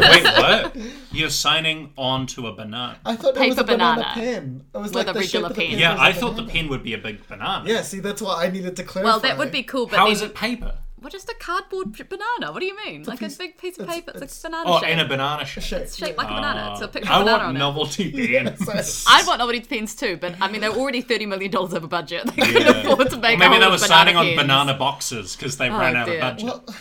Wait, 0.00 0.24
what? 0.24 0.74
You're 1.12 1.28
signing 1.28 1.92
on 1.98 2.26
to 2.28 2.46
a 2.46 2.54
banana. 2.54 2.96
I 3.04 3.14
thought 3.16 3.36
it 3.36 3.40
was 3.46 3.56
Paper 3.56 3.60
a 3.60 3.64
banana, 3.64 4.00
banana. 4.00 4.14
pen. 4.14 4.64
It 4.74 4.78
was 4.78 4.94
With 4.94 5.06
like 5.06 5.14
a 5.14 5.18
the 5.18 5.22
shape 5.26 5.42
regular 5.42 5.54
pen. 5.54 5.68
pen 5.72 5.78
Yeah, 5.80 5.96
I 5.96 6.06
I 6.06 6.08
a 6.08 6.14
thought 6.14 6.30
the 6.36 6.42
banana. 6.44 6.52
pen 6.60 6.68
would 6.70 6.82
be 6.82 6.94
a 6.94 6.98
big 6.98 7.28
banana. 7.28 7.68
Yeah, 7.68 7.82
see, 7.82 8.00
that's 8.00 8.22
why 8.22 8.46
I 8.46 8.50
needed 8.50 8.74
to 8.76 8.82
clarify. 8.82 9.10
well, 9.10 9.20
that 9.20 9.36
would 9.36 9.52
be 9.52 9.64
cool, 9.64 9.86
but 9.86 9.98
How 9.98 10.04
then, 10.06 10.12
is 10.14 10.22
it 10.22 10.34
paper? 10.34 10.78
What 11.04 11.12
is 11.14 11.24
a 11.28 11.34
cardboard 11.34 11.92
banana? 12.08 12.50
What 12.52 12.60
do 12.60 12.66
you 12.66 12.76
mean? 12.84 13.02
Like 13.04 13.18
piece- 13.18 13.34
a 13.34 13.38
big 13.38 13.58
piece 13.58 13.76
of 13.78 13.82
it's- 13.84 13.94
paper. 13.96 14.10
It's, 14.14 14.22
it's- 14.22 14.44
a 14.44 14.48
banana 14.48 14.64
Oh, 14.70 14.80
shape. 14.80 14.88
in 14.88 14.98
a 15.00 15.06
banana 15.06 15.44
shape. 15.44 15.64
shape. 15.64 15.80
It's 15.82 15.96
shaped 15.96 16.16
like 16.18 16.28
a 16.30 16.34
banana. 16.34 16.70
It's 16.72 16.80
a 16.80 16.88
picture 16.88 17.12
I 17.12 17.16
of 17.16 17.22
a 17.22 17.24
banana 17.24 17.38
want 17.44 17.48
on 17.50 17.56
it. 17.56 17.58
novelty 17.58 18.10
pens. 18.66 19.04
I'd 19.06 19.26
want 19.26 19.38
novelty 19.40 19.60
pens 19.60 19.94
too, 19.94 20.16
but 20.16 20.34
I 20.40 20.50
mean 20.50 20.60
they're 20.62 20.70
already 20.72 21.02
thirty 21.02 21.26
million 21.26 21.50
dollars 21.50 21.74
over 21.74 21.86
budget. 21.86 22.24
They 22.34 22.42
couldn't 22.42 22.62
Yeah. 22.62 22.92
afford 22.92 23.10
to 23.10 23.16
Or 23.16 23.20
make. 23.20 23.38
maybe 23.38 23.58
they 23.58 23.66
were 23.66 23.76
banana 23.76 23.86
signing 23.86 24.16
on 24.16 24.34
banana 24.34 24.74
boxes 24.74 25.36
because 25.36 25.56
they 25.58 25.68
ran 25.70 25.94
out 25.94 26.06
dear. 26.06 26.14
of 26.16 26.20
budget. 26.22 26.44
Well, 26.46 26.64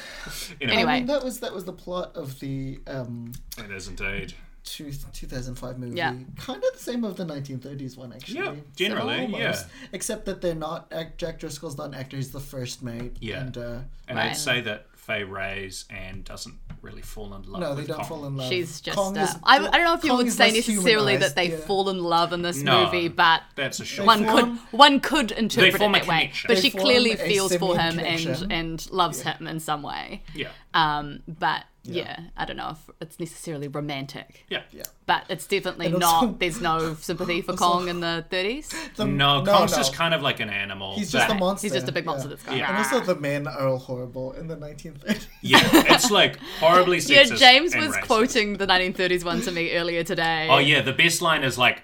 You 0.61 0.67
know, 0.67 0.73
Anyway. 0.73 0.91
I 0.91 0.95
mean, 0.99 1.07
that 1.07 1.23
was 1.23 1.39
that 1.41 1.53
was 1.53 1.65
the 1.65 1.73
plot 1.73 2.15
of 2.15 2.39
the 2.39 2.79
um, 2.87 3.33
it 3.57 3.71
is 3.71 3.87
indeed. 3.89 4.33
Two, 4.65 4.91
2005 4.91 5.77
movie. 5.77 5.97
Yeah. 5.97 6.15
Kind 6.37 6.63
of 6.63 6.71
the 6.73 6.79
same 6.79 7.03
of 7.03 7.17
the 7.17 7.25
1930s 7.25 7.97
one, 7.97 8.13
actually. 8.13 8.39
Yeah, 8.39 8.55
generally, 8.75 9.19
Almost. 9.21 9.39
yeah. 9.41 9.63
Except 9.91 10.25
that 10.25 10.41
they're 10.41 10.55
not. 10.55 10.87
act- 10.91 11.17
Jack 11.17 11.39
Driscoll's 11.39 11.77
not 11.77 11.89
an 11.89 11.95
actor. 11.95 12.15
He's 12.15 12.31
the 12.31 12.39
first 12.39 12.81
mate. 12.81 13.17
Yeah. 13.19 13.41
And 13.41 13.57
uh, 13.57 13.79
And 14.07 14.17
Right. 14.17 14.31
I'd 14.31 14.37
say 14.37 14.61
that 14.61 14.87
Fay 14.95 15.25
Wray's 15.25 15.83
and 15.89 16.23
doesn't 16.23 16.55
really 16.81 17.01
fall 17.01 17.33
in 17.33 17.43
love. 17.43 17.59
no, 17.61 17.69
they 17.75 17.81
with 17.81 17.87
don't 17.89 17.97
Kong. 17.97 18.05
fall 18.07 18.25
in 18.25 18.37
love. 18.37 18.47
She's 18.49 18.79
just. 18.79 18.97
Kong 18.97 19.17
uh, 19.17 19.23
is- 19.23 19.35
I, 19.43 19.57
I 19.57 19.71
don't 19.71 19.83
know 19.83 19.93
if 19.95 20.03
you 20.05 20.15
would 20.15 20.31
say 20.31 20.51
necessarily 20.53 21.17
that 21.17 21.35
they 21.35 21.49
yeah. 21.51 21.57
fall 21.57 21.89
in 21.89 21.99
love 22.01 22.31
in 22.31 22.41
this 22.41 22.61
No. 22.61 22.85
movie, 22.85 23.09
but 23.09 23.41
That's 23.55 23.81
a 23.81 23.85
shame. 23.85 24.05
one 24.05 24.25
could 24.25 24.47
one 24.71 24.99
could 25.01 25.31
interpret 25.33 25.75
it 25.75 25.77
form 25.77 25.91
that 25.91 26.07
way. 26.07 26.31
But 26.47 26.55
They 26.55 26.61
she 26.61 26.71
clearly 26.71 27.17
feels 27.17 27.53
for 27.57 27.73
him 27.77 27.99
and 27.99 28.17
connection. 28.17 28.49
and 28.51 28.91
loves 28.91 29.21
him 29.23 29.45
in 29.45 29.59
some 29.59 29.83
way. 29.83 30.23
Yeah. 30.33 30.49
Um, 30.73 31.21
but 31.27 31.63
yeah. 31.83 32.19
I 32.37 32.45
don't 32.45 32.55
know 32.57 32.69
if 32.71 32.89
it's 33.01 33.19
necessarily 33.19 33.67
romantic. 33.67 34.45
Yeah. 34.49 34.61
Yeah. 34.71 34.83
But 35.05 35.25
it's 35.29 35.45
definitely 35.45 35.87
also- 35.87 35.99
not. 35.99 36.39
There's 36.39 36.61
no 36.61 36.93
sympathy 36.99 37.41
for 37.41 37.51
Also- 37.51 37.63
Kong 37.65 37.87
in 37.89 37.99
the 37.99 38.25
30s. 38.31 38.95
The- 38.95 39.05
No, 39.05 39.43
Kong's 39.45 39.75
just 39.75 39.93
kind 39.93 40.13
of 40.13 40.21
like 40.21 40.39
an 40.39 40.49
animal. 40.49 40.95
He's 40.95 41.11
just 41.11 41.29
a 41.29 41.35
monster. 41.35 41.65
He's 41.67 41.73
just 41.73 41.87
a 41.89 41.91
big 41.91 42.05
monster 42.05 42.29
yeah. 42.29 42.35
that's 42.35 42.43
going. 42.45 42.61
And 42.61 42.77
also, 42.77 42.99
the 43.01 43.15
men 43.19 43.47
are 43.47 43.67
all 43.67 43.77
horrible 43.79 44.31
in 44.33 44.47
the 44.47 44.55
1930s. 44.55 45.27
Yeah, 45.41 45.59
it's 45.93 46.09
like 46.09 46.37
horribly 46.59 46.97
sexist. 46.99 47.31
Yeah. 47.31 47.35
James 47.35 47.73
and 47.73 47.85
was 47.85 47.95
racist. 47.97 48.01
quoting 48.03 48.53
the 48.57 48.65
1930s 48.67 49.25
one 49.25 49.41
to 49.41 49.51
me 49.51 49.73
earlier 49.75 50.03
today. 50.05 50.47
Oh 50.49 50.59
yeah, 50.59 50.81
the 50.81 50.93
best 50.93 51.21
line 51.21 51.43
is 51.43 51.57
like, 51.57 51.83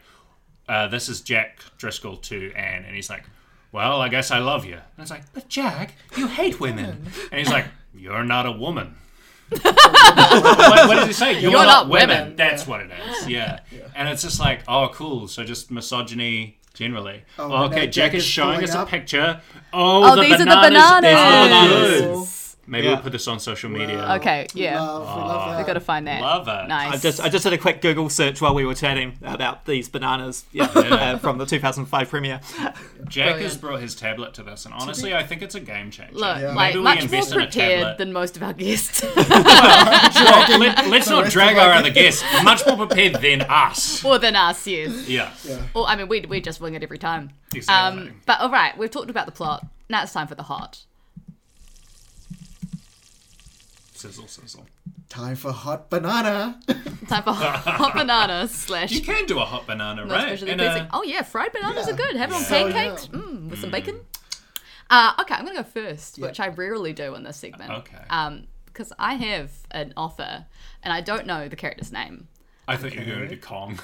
uh, 0.70 0.88
"This 0.88 1.10
is 1.10 1.20
Jack 1.20 1.60
Driscoll 1.78 2.16
to 2.18 2.54
Anne," 2.54 2.86
and 2.86 2.96
he's 2.96 3.10
like, 3.10 3.26
"Well, 3.74 4.00
I 4.02 4.08
guess 4.08 4.32
I 4.32 4.40
love 4.40 4.64
you." 4.66 4.76
And 4.76 4.84
it's 5.00 5.12
like, 5.12 5.24
"But 5.34 5.50
Jack, 5.50 5.96
you 6.16 6.28
hate 6.28 6.62
women," 6.62 7.06
and 7.32 7.38
he's 7.40 7.50
like, 7.50 7.66
"You're 8.00 8.24
not 8.24 8.46
a 8.46 8.52
woman." 8.52 8.96
what, 9.50 10.88
what 10.88 10.96
does 10.96 11.08
he 11.08 11.14
say? 11.14 11.34
You're, 11.34 11.52
You're 11.52 11.66
not, 11.66 11.88
not 11.88 11.90
women. 11.90 12.10
women. 12.20 12.36
That's 12.36 12.68
what 12.68 12.82
it 12.82 12.92
is. 12.92 13.28
Yeah. 13.28 13.60
and 13.96 14.08
it's 14.08 14.22
just 14.22 14.40
like, 14.40 14.62
oh, 14.68 14.90
cool. 14.94 15.28
So 15.28 15.44
just 15.44 15.72
misogyny. 15.72 16.56
Generally. 16.76 17.24
Oh, 17.40 17.52
Oh, 17.52 17.64
okay, 17.66 17.88
Jack 17.88 17.92
Jack 17.92 18.14
is 18.14 18.24
is 18.24 18.30
showing 18.30 18.60
pulling 18.60 18.70
us 18.70 18.76
a 18.76 18.86
picture. 18.86 19.42
Oh, 19.74 20.12
Oh, 20.14 20.16
the 20.16 20.22
these 20.22 20.34
are 20.36 20.38
the 20.40 20.46
bananas. 20.46 21.02
bananas. 21.02 22.02
Oh, 22.02 22.10
Wow. 22.12 22.20
good. 22.20 22.28
Maybe 22.70 22.86
Yeah. 22.86 22.94
we'll 22.94 23.02
put 23.02 23.12
this 23.14 23.28
on 23.28 23.40
social 23.40 23.70
media. 23.70 24.14
Okay, 24.18 24.46
yeah. 24.54 24.80
Love, 24.80 25.02
we 25.18 25.22
love 25.24 25.50
that. 25.50 25.58
We 25.60 25.64
gotta 25.66 25.80
find 25.80 26.06
that. 26.08 26.22
Love 26.22 26.48
it. 26.48 26.68
Nice. 26.68 26.94
I 26.94 26.98
just 26.98 27.20
I 27.22 27.30
just 27.30 27.44
did 27.44 27.54
a 27.54 27.58
quick 27.58 27.82
Google 27.82 28.10
search 28.10 28.42
while 28.42 28.54
we 28.54 28.64
were 28.66 28.76
chatting 28.76 29.18
about 29.24 29.66
these 29.66 29.90
bananas 29.90 30.46
yeah, 30.52 30.70
Yeah. 30.76 30.82
uh, 31.14 31.18
from 31.18 31.40
the 31.40 31.46
2005 31.48 32.10
premiere. 32.10 32.40
Jack 33.08 33.38
has 33.38 33.58
Brilliant. 33.58 33.62
brought 33.62 33.80
his 33.82 33.96
tablet 33.96 34.34
to 34.36 34.44
this, 34.44 34.66
and 34.66 34.74
honestly, 34.76 35.16
I 35.16 35.24
think 35.24 35.42
it's 35.42 35.56
a 35.56 35.60
game 35.60 35.90
changer. 35.90 36.14
Look, 36.14 36.38
Yeah. 36.40 36.54
like 36.54 36.76
Maybe 36.76 36.78
we 36.78 36.84
much 36.84 36.96
more 36.98 37.04
invest 37.06 37.32
in 37.32 37.40
a 37.42 37.44
prepared 37.46 37.80
tablet. 37.82 37.98
than 37.98 38.14
most 38.14 38.38
of 38.38 38.44
our 38.44 38.54
guests. 38.54 39.04
Well, 40.20 40.60
let, 40.60 40.80
us 41.02 41.10
not 41.10 41.24
rest 41.24 41.34
drag 41.34 41.54
of 41.58 41.64
our 41.64 41.70
our 41.70 41.76
other 41.78 41.90
guests. 41.90 42.24
Much 42.44 42.66
more 42.66 42.76
prepared 42.78 43.16
than 43.16 43.42
us. 43.42 44.04
More 44.04 44.20
than 44.20 44.36
us, 44.36 44.66
yes. 44.68 45.08
Yeah. 45.08 45.32
Yeah. 45.44 45.62
Well, 45.74 45.86
I 45.86 45.96
mean, 45.96 46.08
we 46.08 46.22
we 46.22 46.42
just 46.42 46.60
wing 46.62 46.74
it 46.76 46.84
every 46.84 46.98
time. 46.98 47.32
Exactly. 47.54 48.02
Um, 48.04 48.22
but 48.26 48.40
all 48.42 48.50
right, 48.50 48.78
we've 48.78 48.92
talked 48.92 49.10
about 49.10 49.26
the 49.26 49.32
plot. 49.32 49.66
Now 49.90 50.04
it's 50.04 50.14
time 50.14 50.28
for 50.28 50.36
the 50.36 50.44
hot. 50.44 50.84
Sizzle, 54.00 54.28
sizzle. 54.28 54.66
Time 55.10 55.36
for 55.36 55.52
hot 55.52 55.90
banana. 55.90 56.58
Time 57.10 57.24
for 57.24 57.34
hot 57.34 57.94
banana 57.94 58.48
slash 58.48 58.92
You 58.92 59.02
can 59.02 59.26
do 59.26 59.40
a 59.40 59.44
hot 59.46 59.68
banana, 59.68 60.06
most 60.06 60.12
right? 60.14 60.30
visually 60.30 60.54
In 60.54 60.60
a- 60.62 60.88
Oh 60.94 61.04
yeah, 61.04 61.22
fried 61.22 61.52
bananas 61.52 61.86
Yeah. 61.86 61.94
are 61.94 61.98
good. 61.98 62.16
Have 62.16 62.32
it 62.32 62.36
on 62.36 62.46
pancakes 62.46 63.10
Oh, 63.14 63.18
yeah. 63.18 63.24
mm, 63.24 63.50
with 63.50 63.60
some 63.60 63.72
bacon. 63.72 64.00
Uh, 64.90 65.12
okay, 65.20 65.34
I'm 65.36 65.44
gonna 65.46 65.64
go 65.64 65.70
first, 65.70 66.18
Yeah. 66.18 66.28
which 66.28 66.40
I 66.40 66.48
rarely 66.48 66.94
do 66.94 67.14
in 67.16 67.24
this 67.24 67.36
segment. 67.36 67.72
Okay. 67.72 67.98
Um, 68.10 68.48
because 68.68 68.94
I 68.98 69.16
have 69.16 69.52
an 69.72 69.92
offer, 69.98 70.46
and 70.82 70.94
I 70.94 71.02
don't 71.02 71.26
know 71.26 71.50
the 71.50 71.58
character's 71.58 71.92
name. 71.92 72.30
I 72.70 72.78
thought 72.78 72.94
you 72.94 73.00
were 73.02 73.06
going 73.06 73.20
to 73.20 73.28
do 73.28 73.36
Kong. 73.42 73.78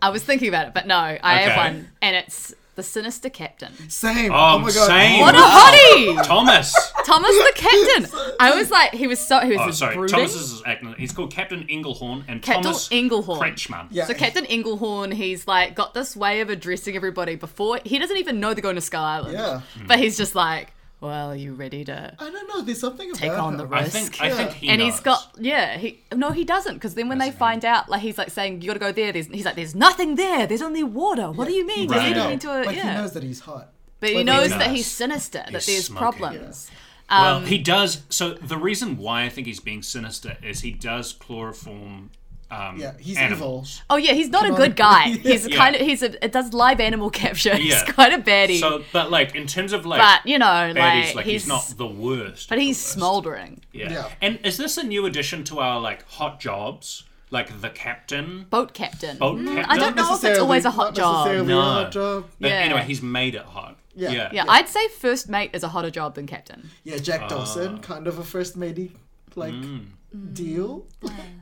I 0.00 0.08
was 0.08 0.24
thinking 0.24 0.48
about 0.48 0.68
it, 0.68 0.72
but 0.72 0.86
no, 0.86 0.96
I 0.96 1.34
have 1.42 1.56
one, 1.56 1.90
and 2.00 2.16
it's 2.16 2.54
the 2.78 2.82
Sinister 2.84 3.28
Captain. 3.28 3.72
Same. 3.90 4.32
Oh, 4.32 4.36
Oh, 4.54 4.58
my 4.60 4.70
god. 4.70 4.86
same. 4.86 5.20
What 5.20 5.34
a 5.34 5.38
hottie! 5.38 6.24
Thomas. 6.24 6.72
Thomas 7.04 7.30
the 7.30 7.52
Captain. 7.56 8.06
I 8.38 8.54
was 8.54 8.70
like, 8.70 8.92
he 8.92 9.08
was 9.08 9.18
so 9.18 9.40
he 9.40 9.50
was 9.56 9.60
Oh, 9.60 9.70
sorry. 9.72 9.96
brooding. 9.96 10.14
Thomas 10.16 10.34
is 10.36 10.50
his 10.52 10.62
acting. 10.64 10.94
He's 10.96 11.10
called 11.12 11.32
Captain 11.32 11.66
Englehorn 11.66 12.22
and 12.28 12.40
Captain 12.40 12.62
Thomas 12.62 12.88
Englehorn. 12.90 13.40
Kretschmann. 13.40 13.88
Yeah. 13.90 14.06
So 14.06 14.14
Captain 14.14 14.44
Englehorn, 14.46 15.12
he's 15.12 15.48
like 15.48 15.74
got 15.74 15.92
this 15.92 16.14
way 16.16 16.40
of 16.40 16.50
addressing 16.50 16.94
everybody 16.94 17.34
before 17.34 17.80
he 17.84 17.98
doesn't 17.98 18.16
even 18.16 18.38
know 18.38 18.54
they're 18.54 18.62
going 18.62 18.76
to 18.76 18.80
Skull 18.80 19.04
Island. 19.04 19.34
Yeah. 19.34 19.60
But 19.88 19.98
he's 19.98 20.16
just 20.16 20.36
like, 20.36 20.72
well, 21.00 21.30
are 21.30 21.36
you 21.36 21.54
ready 21.54 21.84
to 21.84 22.14
I 22.18 22.30
don't 22.30 22.48
know. 22.48 22.62
There's 22.62 22.80
something 22.80 23.12
take 23.12 23.30
about 23.30 23.44
on 23.44 23.56
the 23.56 23.64
him. 23.64 23.74
I 23.74 23.80
risk? 23.82 23.92
think. 23.92 24.20
I 24.20 24.30
think 24.30 24.52
he 24.52 24.68
and 24.68 24.80
knows. 24.80 24.92
he's 24.94 25.00
got 25.00 25.30
yeah 25.38 25.76
he 25.78 26.00
no 26.14 26.30
he 26.32 26.44
doesn't 26.44 26.74
because 26.74 26.94
then 26.94 27.08
when 27.08 27.18
they 27.18 27.26
Doesn't 27.26 27.38
find 27.38 27.64
out 27.64 27.88
like 27.88 28.00
he's 28.00 28.18
like 28.18 28.30
saying 28.30 28.62
you 28.62 28.66
got 28.68 28.74
to 28.74 28.80
go 28.80 28.92
there 28.92 29.12
there's 29.12 29.26
he's 29.28 29.44
like 29.44 29.54
there's 29.56 29.74
nothing 29.74 30.16
there 30.16 30.46
there's 30.46 30.62
only 30.62 30.82
water 30.82 31.30
what 31.30 31.46
do 31.48 31.54
you 31.54 31.66
mean 31.66 31.88
Right. 31.88 31.94
you're 31.94 32.00
I 32.00 32.08
leading 32.08 32.22
know, 32.24 32.30
into 32.30 32.50
a 32.60 32.64
But 32.64 32.74
yeah 32.76 32.94
he 32.96 33.00
knows 33.02 33.12
that 33.12 33.22
he's 33.22 33.40
hot. 33.40 33.72
but 34.00 34.10
he 34.10 34.24
knows 34.24 34.52
he 34.52 34.58
that 34.58 34.70
he's 34.70 34.86
sinister 34.86 35.38
that 35.38 35.52
there's 35.52 35.84
smoking. 35.86 35.96
problems 35.96 36.70
Well, 37.10 37.36
um, 37.36 37.46
he 37.46 37.56
does. 37.56 38.02
So 38.10 38.34
the 38.34 38.58
reason 38.58 38.98
why 38.98 39.22
I 39.24 39.30
think 39.30 39.46
he's 39.46 39.60
being 39.60 39.82
sinister 39.82 40.36
is 40.42 40.60
he 40.60 40.72
does 40.72 41.14
chloroform. 41.14 42.10
Um, 42.50 42.78
Yeah, 42.80 42.92
he's 42.98 43.18
animals. 43.18 43.82
oh 43.90 43.96
yeah 43.96 44.14
he's 44.14 44.30
not 44.30 44.44
a 44.46 44.48
Come 44.48 44.56
good 44.56 44.70
on. 44.70 44.76
guy 44.76 45.02
he's 45.22 45.46
Yeah. 45.46 45.56
kind 45.56 45.76
of 45.76 45.82
he's 45.82 46.02
a 46.02 46.24
it 46.24 46.32
does 46.32 46.54
live 46.54 46.80
animal 46.80 47.10
capture 47.22 47.54
he's 47.54 47.72
Yeah. 47.74 47.84
quite 47.92 48.12
a 48.14 48.18
baddie 48.18 48.58
So, 48.60 48.82
but 48.92 49.10
like 49.10 49.34
in 49.34 49.46
terms 49.46 49.72
of 49.74 49.84
like, 49.84 50.00
but 50.00 50.26
you 50.26 50.38
know 50.38 50.46
baddies, 50.46 50.76
like, 50.76 51.14
like 51.16 51.24
he's, 51.26 51.42
he's, 51.42 51.46
not 51.48 51.64
the 51.76 51.86
worst. 51.86 52.48
but 52.48 52.58
he's 52.58 52.76
worst. 52.78 52.92
smoldering 52.92 53.60
Yeah. 53.72 53.90
Yeah. 53.92 54.08
And 54.22 54.38
is 54.44 54.56
this 54.56 54.78
a 54.78 54.82
new 54.82 55.04
addition 55.04 55.44
to 55.44 55.58
our 55.60 55.78
like 55.80 56.08
hot 56.08 56.40
jobs? 56.40 57.04
Like 57.30 57.60
the 57.60 57.68
captain? 57.68 58.46
boat 58.48 58.72
captain 58.72 59.18
Boat 59.18 59.36
Mm, 59.38 59.54
captain? 59.54 59.70
I 59.70 59.76
don't 59.78 59.94
know 59.96 60.14
if 60.14 60.24
it's 60.24 60.38
always 60.38 60.64
a 60.64 60.70
hot 60.70 60.94
not 60.94 60.94
job 60.96 61.14
necessarily 61.26 61.48
No. 61.48 61.58
a 61.60 61.62
hot 61.62 61.92
job. 61.92 62.24
But 62.40 62.48
Yeah. 62.50 62.56
anyway, 62.56 62.84
he's 62.84 63.02
made 63.02 63.34
it 63.34 63.42
hot. 63.42 63.76
Yeah. 63.94 64.10
Yeah. 64.10 64.30
yeah, 64.32 64.44
I'd 64.48 64.66
say 64.70 64.88
first 64.88 65.28
mate 65.28 65.50
is 65.52 65.62
a 65.62 65.68
hotter 65.68 65.90
job 65.90 66.14
than 66.14 66.26
captain 66.26 66.70
Yeah, 66.84 66.96
Jack 66.96 67.20
Ah. 67.24 67.28
Dawson, 67.28 67.80
kind 67.80 68.06
of 68.06 68.18
a 68.18 68.24
first 68.24 68.56
matey 68.56 68.92
like 69.36 69.52
Mm. 69.52 69.88
Deal. 70.32 70.86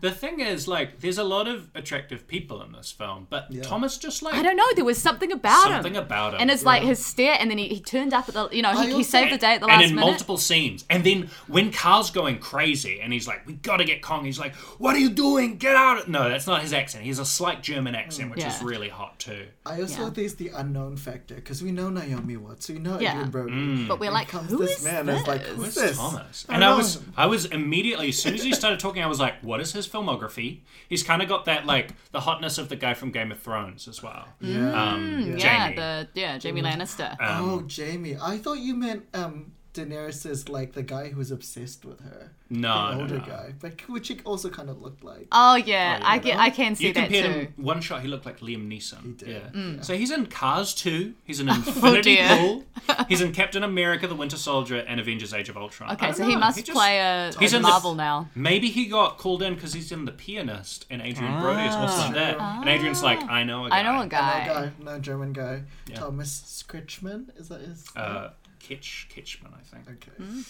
The 0.01 0.11
thing 0.11 0.41
is, 0.41 0.67
like, 0.67 1.01
there's 1.01 1.19
a 1.19 1.25
lot 1.25 1.47
of 1.47 1.71
attractive 1.77 2.27
people 2.27 2.61
in 2.63 2.73
this 2.73 2.91
film, 2.91 3.27
but 3.31 3.47
Yeah. 3.51 3.63
Thomas 3.63 3.97
just 3.97 4.23
like 4.23 4.35
I 4.35 4.43
don't 4.43 4.57
know. 4.57 4.67
There 4.75 4.85
was 4.85 4.99
something 4.99 5.31
about 5.31 5.69
him. 5.69 5.73
something 5.75 5.97
about 5.97 6.35
him. 6.35 6.41
And 6.41 6.51
it's 6.51 6.65
like 6.65 6.83
his 6.83 7.05
stare, 7.05 7.37
and 7.39 7.49
then 7.51 7.59
he, 7.59 7.69
he 7.69 7.81
turned 7.81 8.13
up 8.13 8.29
at 8.29 8.35
the, 8.35 8.49
you 8.51 8.63
know, 8.63 8.71
I 8.71 8.83
he, 8.83 8.87
he 8.89 8.93
also- 8.95 9.09
saved 9.09 9.33
the 9.33 9.39
day 9.39 9.55
at 9.55 9.61
the 9.61 9.67
and 9.69 9.81
last 9.81 9.89
in 9.91 9.95
minute. 9.95 10.07
multiple 10.07 10.37
scenes. 10.37 10.85
And 10.91 11.05
then 11.05 11.31
when 11.47 11.71
Carl's 11.73 12.11
going 12.11 12.39
crazy 12.41 13.01
and 13.01 13.13
he's 13.13 13.29
like, 13.29 13.47
"We 13.47 13.55
got 13.55 13.77
to 13.79 13.85
get 13.85 14.03
Kong," 14.03 14.25
he's 14.25 14.39
like, 14.39 14.55
"What 14.79 14.97
are 14.97 14.99
you 15.01 15.11
doing? 15.11 15.57
Get 15.59 15.77
out!" 15.77 15.99
Of 15.99 16.03
it 16.05 16.09
No, 16.11 16.29
that's 16.29 16.47
not 16.49 16.63
his 16.63 16.73
accent. 16.73 17.05
He's 17.05 17.19
a 17.21 17.25
slight 17.25 17.63
German 17.63 17.95
accent, 17.95 18.31
which 18.31 18.41
is 18.45 18.61
Yeah. 18.61 18.67
really 18.67 18.89
hot 18.89 19.19
too. 19.21 19.47
I 19.65 19.81
also 19.81 20.05
Yeah. 20.05 20.11
there's 20.11 20.35
the 20.35 20.49
unknown 20.49 20.97
factor 20.97 21.37
because 21.37 21.63
we 21.63 21.71
know 21.73 21.89
Naomi 21.89 22.37
Watts, 22.37 22.69
we 22.69 22.79
know 22.81 22.99
Yeah. 22.99 23.13
Adrien 23.13 23.31
Brody. 23.31 23.53
Mm. 23.53 23.89
but 23.89 24.01
we're 24.01 24.11
like, 24.11 24.29
comes 24.29 24.51
who 24.51 24.59
this 24.59 24.79
is 24.79 24.85
man 24.85 25.07
this? 25.07 25.21
is 25.23 25.27
like, 25.29 25.43
who's 25.43 25.65
Who's 25.67 25.75
this? 25.77 25.97
Thomas? 25.97 26.47
I 26.49 26.55
And 26.55 26.65
I 26.65 26.71
know 26.71 26.77
was, 26.79 26.97
him. 26.97 27.13
I 27.17 27.27
was 27.27 27.45
immediately 27.47 28.09
as 28.09 28.19
soon 28.21 28.35
as 28.35 28.43
he 28.43 28.53
started 28.59 28.81
talking, 28.81 29.03
I 29.03 29.07
was 29.07 29.21
like, 29.21 29.35
"What 29.43 29.61
is 29.61 29.73
his 29.73 29.87
filmography?" 29.89 30.61
He's 30.89 31.03
kind 31.03 31.23
of 31.23 31.29
got 31.29 31.45
that 31.45 31.67
like 31.67 31.91
the 32.13 32.21
hotness 32.21 32.59
of 32.59 32.69
the 32.69 32.77
guy 32.77 32.95
from 32.95 33.11
Game 33.11 33.31
of 33.33 33.39
Thrones 33.41 33.87
as 33.89 34.03
well. 34.03 34.29
Yeah. 34.41 34.73
Um, 34.73 35.01
Mm, 35.25 35.39
yeah, 35.41 35.49
Jaime. 35.59 35.77
the 35.77 36.09
yeah 36.15 36.39
Jaime 36.43 36.63
Lannister. 36.63 37.11
Um, 37.21 37.51
oh, 37.51 37.69
Jaime. 37.75 38.17
I 38.21 38.39
thought 38.39 38.59
you 38.59 38.75
meant 38.75 39.05
um 39.15 39.53
Daenerys 39.77 40.25
is 40.29 40.49
like 40.49 40.73
the 40.73 40.83
guy 40.83 41.09
who's 41.09 41.31
obsessed 41.31 41.85
with 41.85 42.01
her. 42.01 42.33
no, 42.51 42.95
the 42.95 43.01
older 43.03 43.19
no. 43.19 43.25
guy, 43.25 43.55
but 43.61 43.81
which 43.89 44.09
he 44.09 44.21
also 44.25 44.49
kind 44.49 44.71
of 44.71 44.81
looked 44.81 45.03
like. 45.05 45.29
oh 45.33 45.55
yeah, 45.57 46.01
I 46.03 46.19
get. 46.19 46.39
I 46.39 46.51
can 46.51 46.75
see 46.75 46.87
You 46.89 46.93
that 46.95 47.05
compared 47.11 47.25
too. 47.35 47.41
him 47.41 47.53
one 47.57 47.81
shot. 47.81 48.03
He 48.03 48.09
looked 48.09 48.27
like 48.27 48.41
Liam 48.41 48.69
Neeson. 48.69 49.03
He 49.05 49.13
did, 49.13 49.29
Yeah. 49.29 49.61
Mm. 49.61 49.85
So 49.85 49.97
he's 49.97 50.11
in 50.11 50.27
Cars 50.27 50.75
2. 50.75 51.15
He's 51.25 51.41
in 51.41 51.49
Infinity 51.57 52.17
dear. 52.17 52.29
Pool. 52.37 52.65
He's 53.09 53.21
in 53.21 53.33
Captain 53.33 53.63
America: 53.65 54.07
The 54.07 54.15
Winter 54.15 54.37
Soldier 54.37 54.77
and 54.87 55.01
Avengers: 55.01 55.33
Age 55.35 55.49
of 55.49 55.57
Ultron. 55.57 55.91
Okay, 55.93 56.07
don't 56.07 56.15
so 56.17 56.25
he 56.27 56.35
know, 56.35 56.41
must 56.41 56.59
just- 56.59 56.71
play 56.71 56.99
a, 56.99 57.33
he's 57.41 57.53
a 57.53 57.57
in 57.57 57.63
the- 57.63 57.69
Marvel 57.69 57.95
now. 57.95 58.29
Maybe 58.35 58.69
he 58.69 58.87
got 58.87 59.19
called 59.19 59.43
in 59.43 59.55
because 59.55 59.73
he's 59.73 59.91
in 59.93 60.05
The 60.05 60.13
Pianist 60.13 60.87
and 60.91 61.01
Adrien 61.03 61.41
Brody 61.41 61.67
is 61.69 61.75
also 61.75 62.07
in 62.09 62.13
that. 62.13 62.39
And 62.41 62.69
Adrien's 62.69 63.03
like, 63.03 63.21
I 63.29 63.43
know 63.45 63.67
a 63.67 63.71
guy. 63.71 63.79
I 63.79 63.83
know 63.83 64.01
a 64.01 64.03
No 64.05 64.09
guy. 64.09 64.47
guy, 64.47 64.71
no 64.85 64.99
German 64.99 65.33
guy. 65.33 65.63
Yeah. 65.89 65.97
Thomas 65.97 66.63
Skritchman, 66.69 67.37
is 67.39 67.49
that 67.49 67.61
his? 67.61 67.85
name? 67.97 68.05
Uh, 68.07 68.29
Kitch 68.67 69.07
Kitchman, 69.09 69.53
I 69.55 69.63
think. 69.63 69.89
okay. 69.89 70.43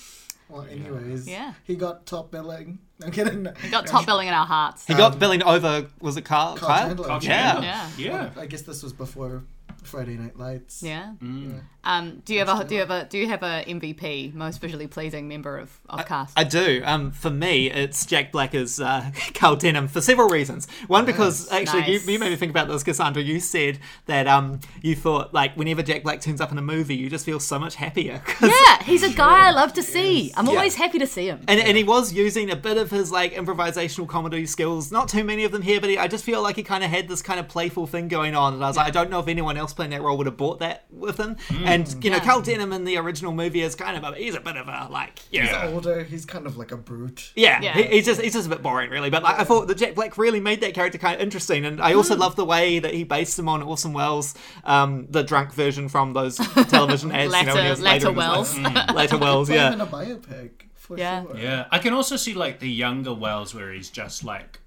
Well, 0.49 0.63
anyways, 0.71 1.29
Yeah. 1.29 1.55
he 1.65 1.75
got 1.75 2.07
top 2.07 2.31
billing. 2.31 2.79
I'm 3.05 3.11
kidding. 3.11 3.43
No. 3.43 3.53
He 3.61 3.69
got 3.69 3.87
top 3.87 4.07
billing 4.11 4.29
in 4.29 4.35
our 4.35 4.47
hearts. 4.47 4.87
He 4.87 4.95
got 4.95 5.19
billing 5.19 5.43
over. 5.43 5.87
Was 6.01 6.17
it 6.17 6.23
Carl? 6.25 6.57
Carl 6.57 6.69
Kyle? 6.71 6.87
Chandler. 6.89 7.07
Carl 7.07 7.23
Yeah. 7.25 7.53
Chandler. 7.53 7.65
Yeah. 7.67 7.91
Yeah. 8.35 8.41
I 8.41 8.47
guess 8.47 8.63
this 8.63 8.83
was 8.83 8.93
before 8.93 9.43
Friday 9.83 10.17
Night 10.17 10.39
Lights. 10.39 10.83
Yeah. 10.83 11.15
Mm. 11.23 11.61
Um. 11.87 12.23
Do 12.25 12.35
you 12.35 12.41
have 12.45 12.49
a 12.49 12.65
do 12.65 12.75
you 12.75 12.81
have 12.81 12.91
a 12.91 13.05
do 13.05 13.17
you 13.17 13.29
have 13.29 13.43
a 13.43 13.65
MVP 13.67 14.35
most 14.35 14.61
visually 14.61 14.87
pleasing 14.89 15.29
member 15.29 15.57
of, 15.57 15.79
of 15.89 16.05
cast? 16.05 16.37
I 16.37 16.45
do. 16.45 16.83
Um, 16.85 17.13
for 17.13 17.31
me, 17.31 17.71
it's 17.71 18.05
Jack 18.05 18.33
Black 18.33 18.55
as 18.55 18.81
uh, 18.81 19.11
Carl 19.35 19.57
Denham 19.57 19.87
for 19.89 20.01
several 20.01 20.29
reasons. 20.29 20.69
One, 20.89 21.05
because 21.05 21.51
actually, 21.53 21.81
Nice. 21.81 22.07
you, 22.07 22.13
you 22.13 22.19
made 22.19 22.31
me 22.31 22.37
think 22.37 22.51
about 22.51 22.69
this, 22.69 22.83
Cassandra. 22.83 23.23
You 23.23 23.39
said 23.41 23.79
that 24.07 24.27
um, 24.27 24.61
you 24.83 24.97
thought 24.97 25.33
like 25.33 25.57
whenever 25.57 25.83
Jack 25.83 26.03
Black 26.03 26.21
turns 26.21 26.41
up 26.41 26.51
in 26.51 26.59
a 26.59 26.63
movie, 26.63 26.97
you 26.97 27.09
just 27.09 27.25
feel 27.25 27.39
so 27.41 27.59
much 27.59 27.77
happier. 27.77 28.23
yeah, 28.43 28.83
he's 28.83 29.03
a 29.05 29.13
guy 29.13 29.47
I 29.47 29.51
love 29.53 29.73
to 29.75 29.83
see. 29.83 30.33
I'm 30.37 30.49
always 30.49 30.75
happy 30.75 30.99
to 30.99 31.07
see 31.07 31.27
him. 31.27 31.45
And, 31.47 31.61
and 31.61 31.77
he 31.77 31.85
was 31.85 32.13
using 32.13 32.51
a 32.51 32.57
bit 32.57 32.79
of 32.79 32.91
his 32.91 33.13
like 33.13 33.35
improvisational 33.35 34.09
comedy 34.09 34.45
skills. 34.47 34.91
Not 34.91 35.09
too 35.09 35.23
many 35.23 35.45
of 35.45 35.53
them 35.53 35.63
here, 35.63 35.81
but 35.81 35.91
he, 35.91 35.99
I 35.99 36.09
just 36.09 36.25
feel 36.25 36.43
like 36.43 36.57
he 36.57 36.63
kind 36.63 36.83
of 36.83 36.91
had 36.91 37.07
this 37.07 37.23
kind 37.23 37.39
of 37.39 37.49
playful 37.49 37.87
thing 37.87 38.09
going 38.09 38.35
on. 38.35 38.55
And 38.55 38.65
I 38.65 38.69
was 38.69 38.77
like, 38.77 38.89
I 38.89 38.91
don't 38.91 39.11
know 39.11 39.21
if 39.21 39.29
anyone 39.29 39.57
else 39.57 39.73
playing 39.73 39.93
that 39.93 40.03
role 40.03 40.17
would 40.19 40.27
have 40.27 40.37
bought 40.37 40.59
that 40.59 40.85
with 40.91 41.17
him. 41.19 41.37
And 41.77 41.87
mm. 41.87 42.05
you 42.05 42.11
know, 42.11 42.17
Yeah. 42.17 42.25
Carl 42.25 42.41
Denham 42.43 42.73
in 42.73 42.85
the 42.85 42.97
original 42.97 43.33
movie 43.33 43.63
is 43.63 43.75
kind 43.75 43.97
of 43.97 44.05
a 44.05 44.17
he's 44.17 44.35
a 44.35 44.41
bit 44.41 44.57
of 44.57 44.69
a 44.69 44.89
like 44.91 45.19
He's 45.31 45.41
Yeah. 45.43 45.69
older. 45.73 46.03
He's 46.05 46.25
kind 46.25 46.47
of 46.47 46.57
like 46.57 46.73
a 46.73 46.77
brute. 46.77 47.33
Yeah, 47.35 47.61
Yeah. 47.61 47.75
He, 47.75 47.83
he's 47.97 48.07
just 48.07 48.21
he's 48.21 48.33
just 48.33 48.47
a 48.47 48.51
bit 48.51 48.63
boring, 48.63 48.91
really. 48.91 49.11
But 49.11 49.23
like, 49.23 49.39
I 49.39 49.45
thought 49.45 49.67
that 49.69 49.77
Jack 49.77 49.95
Black 49.95 50.17
really 50.19 50.41
made 50.41 50.61
that 50.63 50.75
character 50.75 50.99
kind 50.99 51.15
of 51.15 51.21
interesting, 51.21 51.65
and 51.65 51.81
I 51.81 51.95
also 51.95 52.15
mm. 52.17 52.21
love 52.21 52.37
the 52.37 52.45
way 52.45 52.79
that 52.79 52.95
he 52.95 53.05
based 53.05 53.39
him 53.39 53.49
on 53.49 53.63
Orson 53.63 53.93
Welles, 53.93 54.35
um, 54.65 55.07
the 55.11 55.23
drunk 55.23 55.53
version 55.53 55.89
from 55.89 56.13
those 56.13 56.37
television 56.69 57.13
ads. 57.13 57.33
you 57.35 57.45
know, 57.47 57.55
when 57.55 57.65
he 57.65 57.69
Latter- 57.69 57.71
was 57.71 57.81
later 57.81 58.11
latter 58.11 58.39
in 58.39 58.39
his 58.39 58.59
life. 58.65 58.95
later 58.97 59.17
mm. 59.17 59.21
Welles, 59.27 59.49
Put 59.49 59.57
him 59.57 59.73
in 59.75 59.81
a 59.81 59.87
biopic 59.87 60.51
for 60.75 60.99
Yeah. 60.99 61.23
sure. 61.23 61.37
Yeah. 61.37 61.67
I 61.71 61.79
can 61.79 61.93
also 61.93 62.17
see 62.17 62.35
like 62.35 62.61
the 62.61 62.71
younger 62.71 63.13
Welles 63.15 63.55
where 63.55 63.73
he's 63.73 63.91
just 63.91 64.25
like 64.25 64.61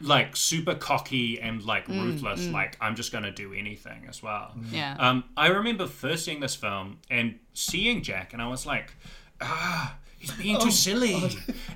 like 0.00 0.36
super 0.36 0.74
cocky 0.74 1.40
and 1.40 1.62
like 1.64 1.86
Mm, 1.86 2.00
ruthless, 2.02 2.48
like 2.48 2.76
I'm 2.80 2.94
just 2.96 3.12
gonna 3.12 3.30
do 3.30 3.52
anything 3.54 4.06
as 4.08 4.22
well. 4.22 4.54
Yeah. 4.70 4.96
Um, 4.98 5.24
I 5.36 5.48
remember 5.48 5.86
first 5.86 6.24
seeing 6.24 6.40
this 6.40 6.54
film 6.54 6.98
and 7.10 7.38
seeing 7.54 8.02
Jack, 8.02 8.32
and 8.32 8.42
I 8.42 8.48
was 8.48 8.66
like, 8.66 8.92
ah, 9.40 9.96
he's 10.18 10.32
being 10.32 10.58
too 10.60 10.70
silly. 10.70 11.14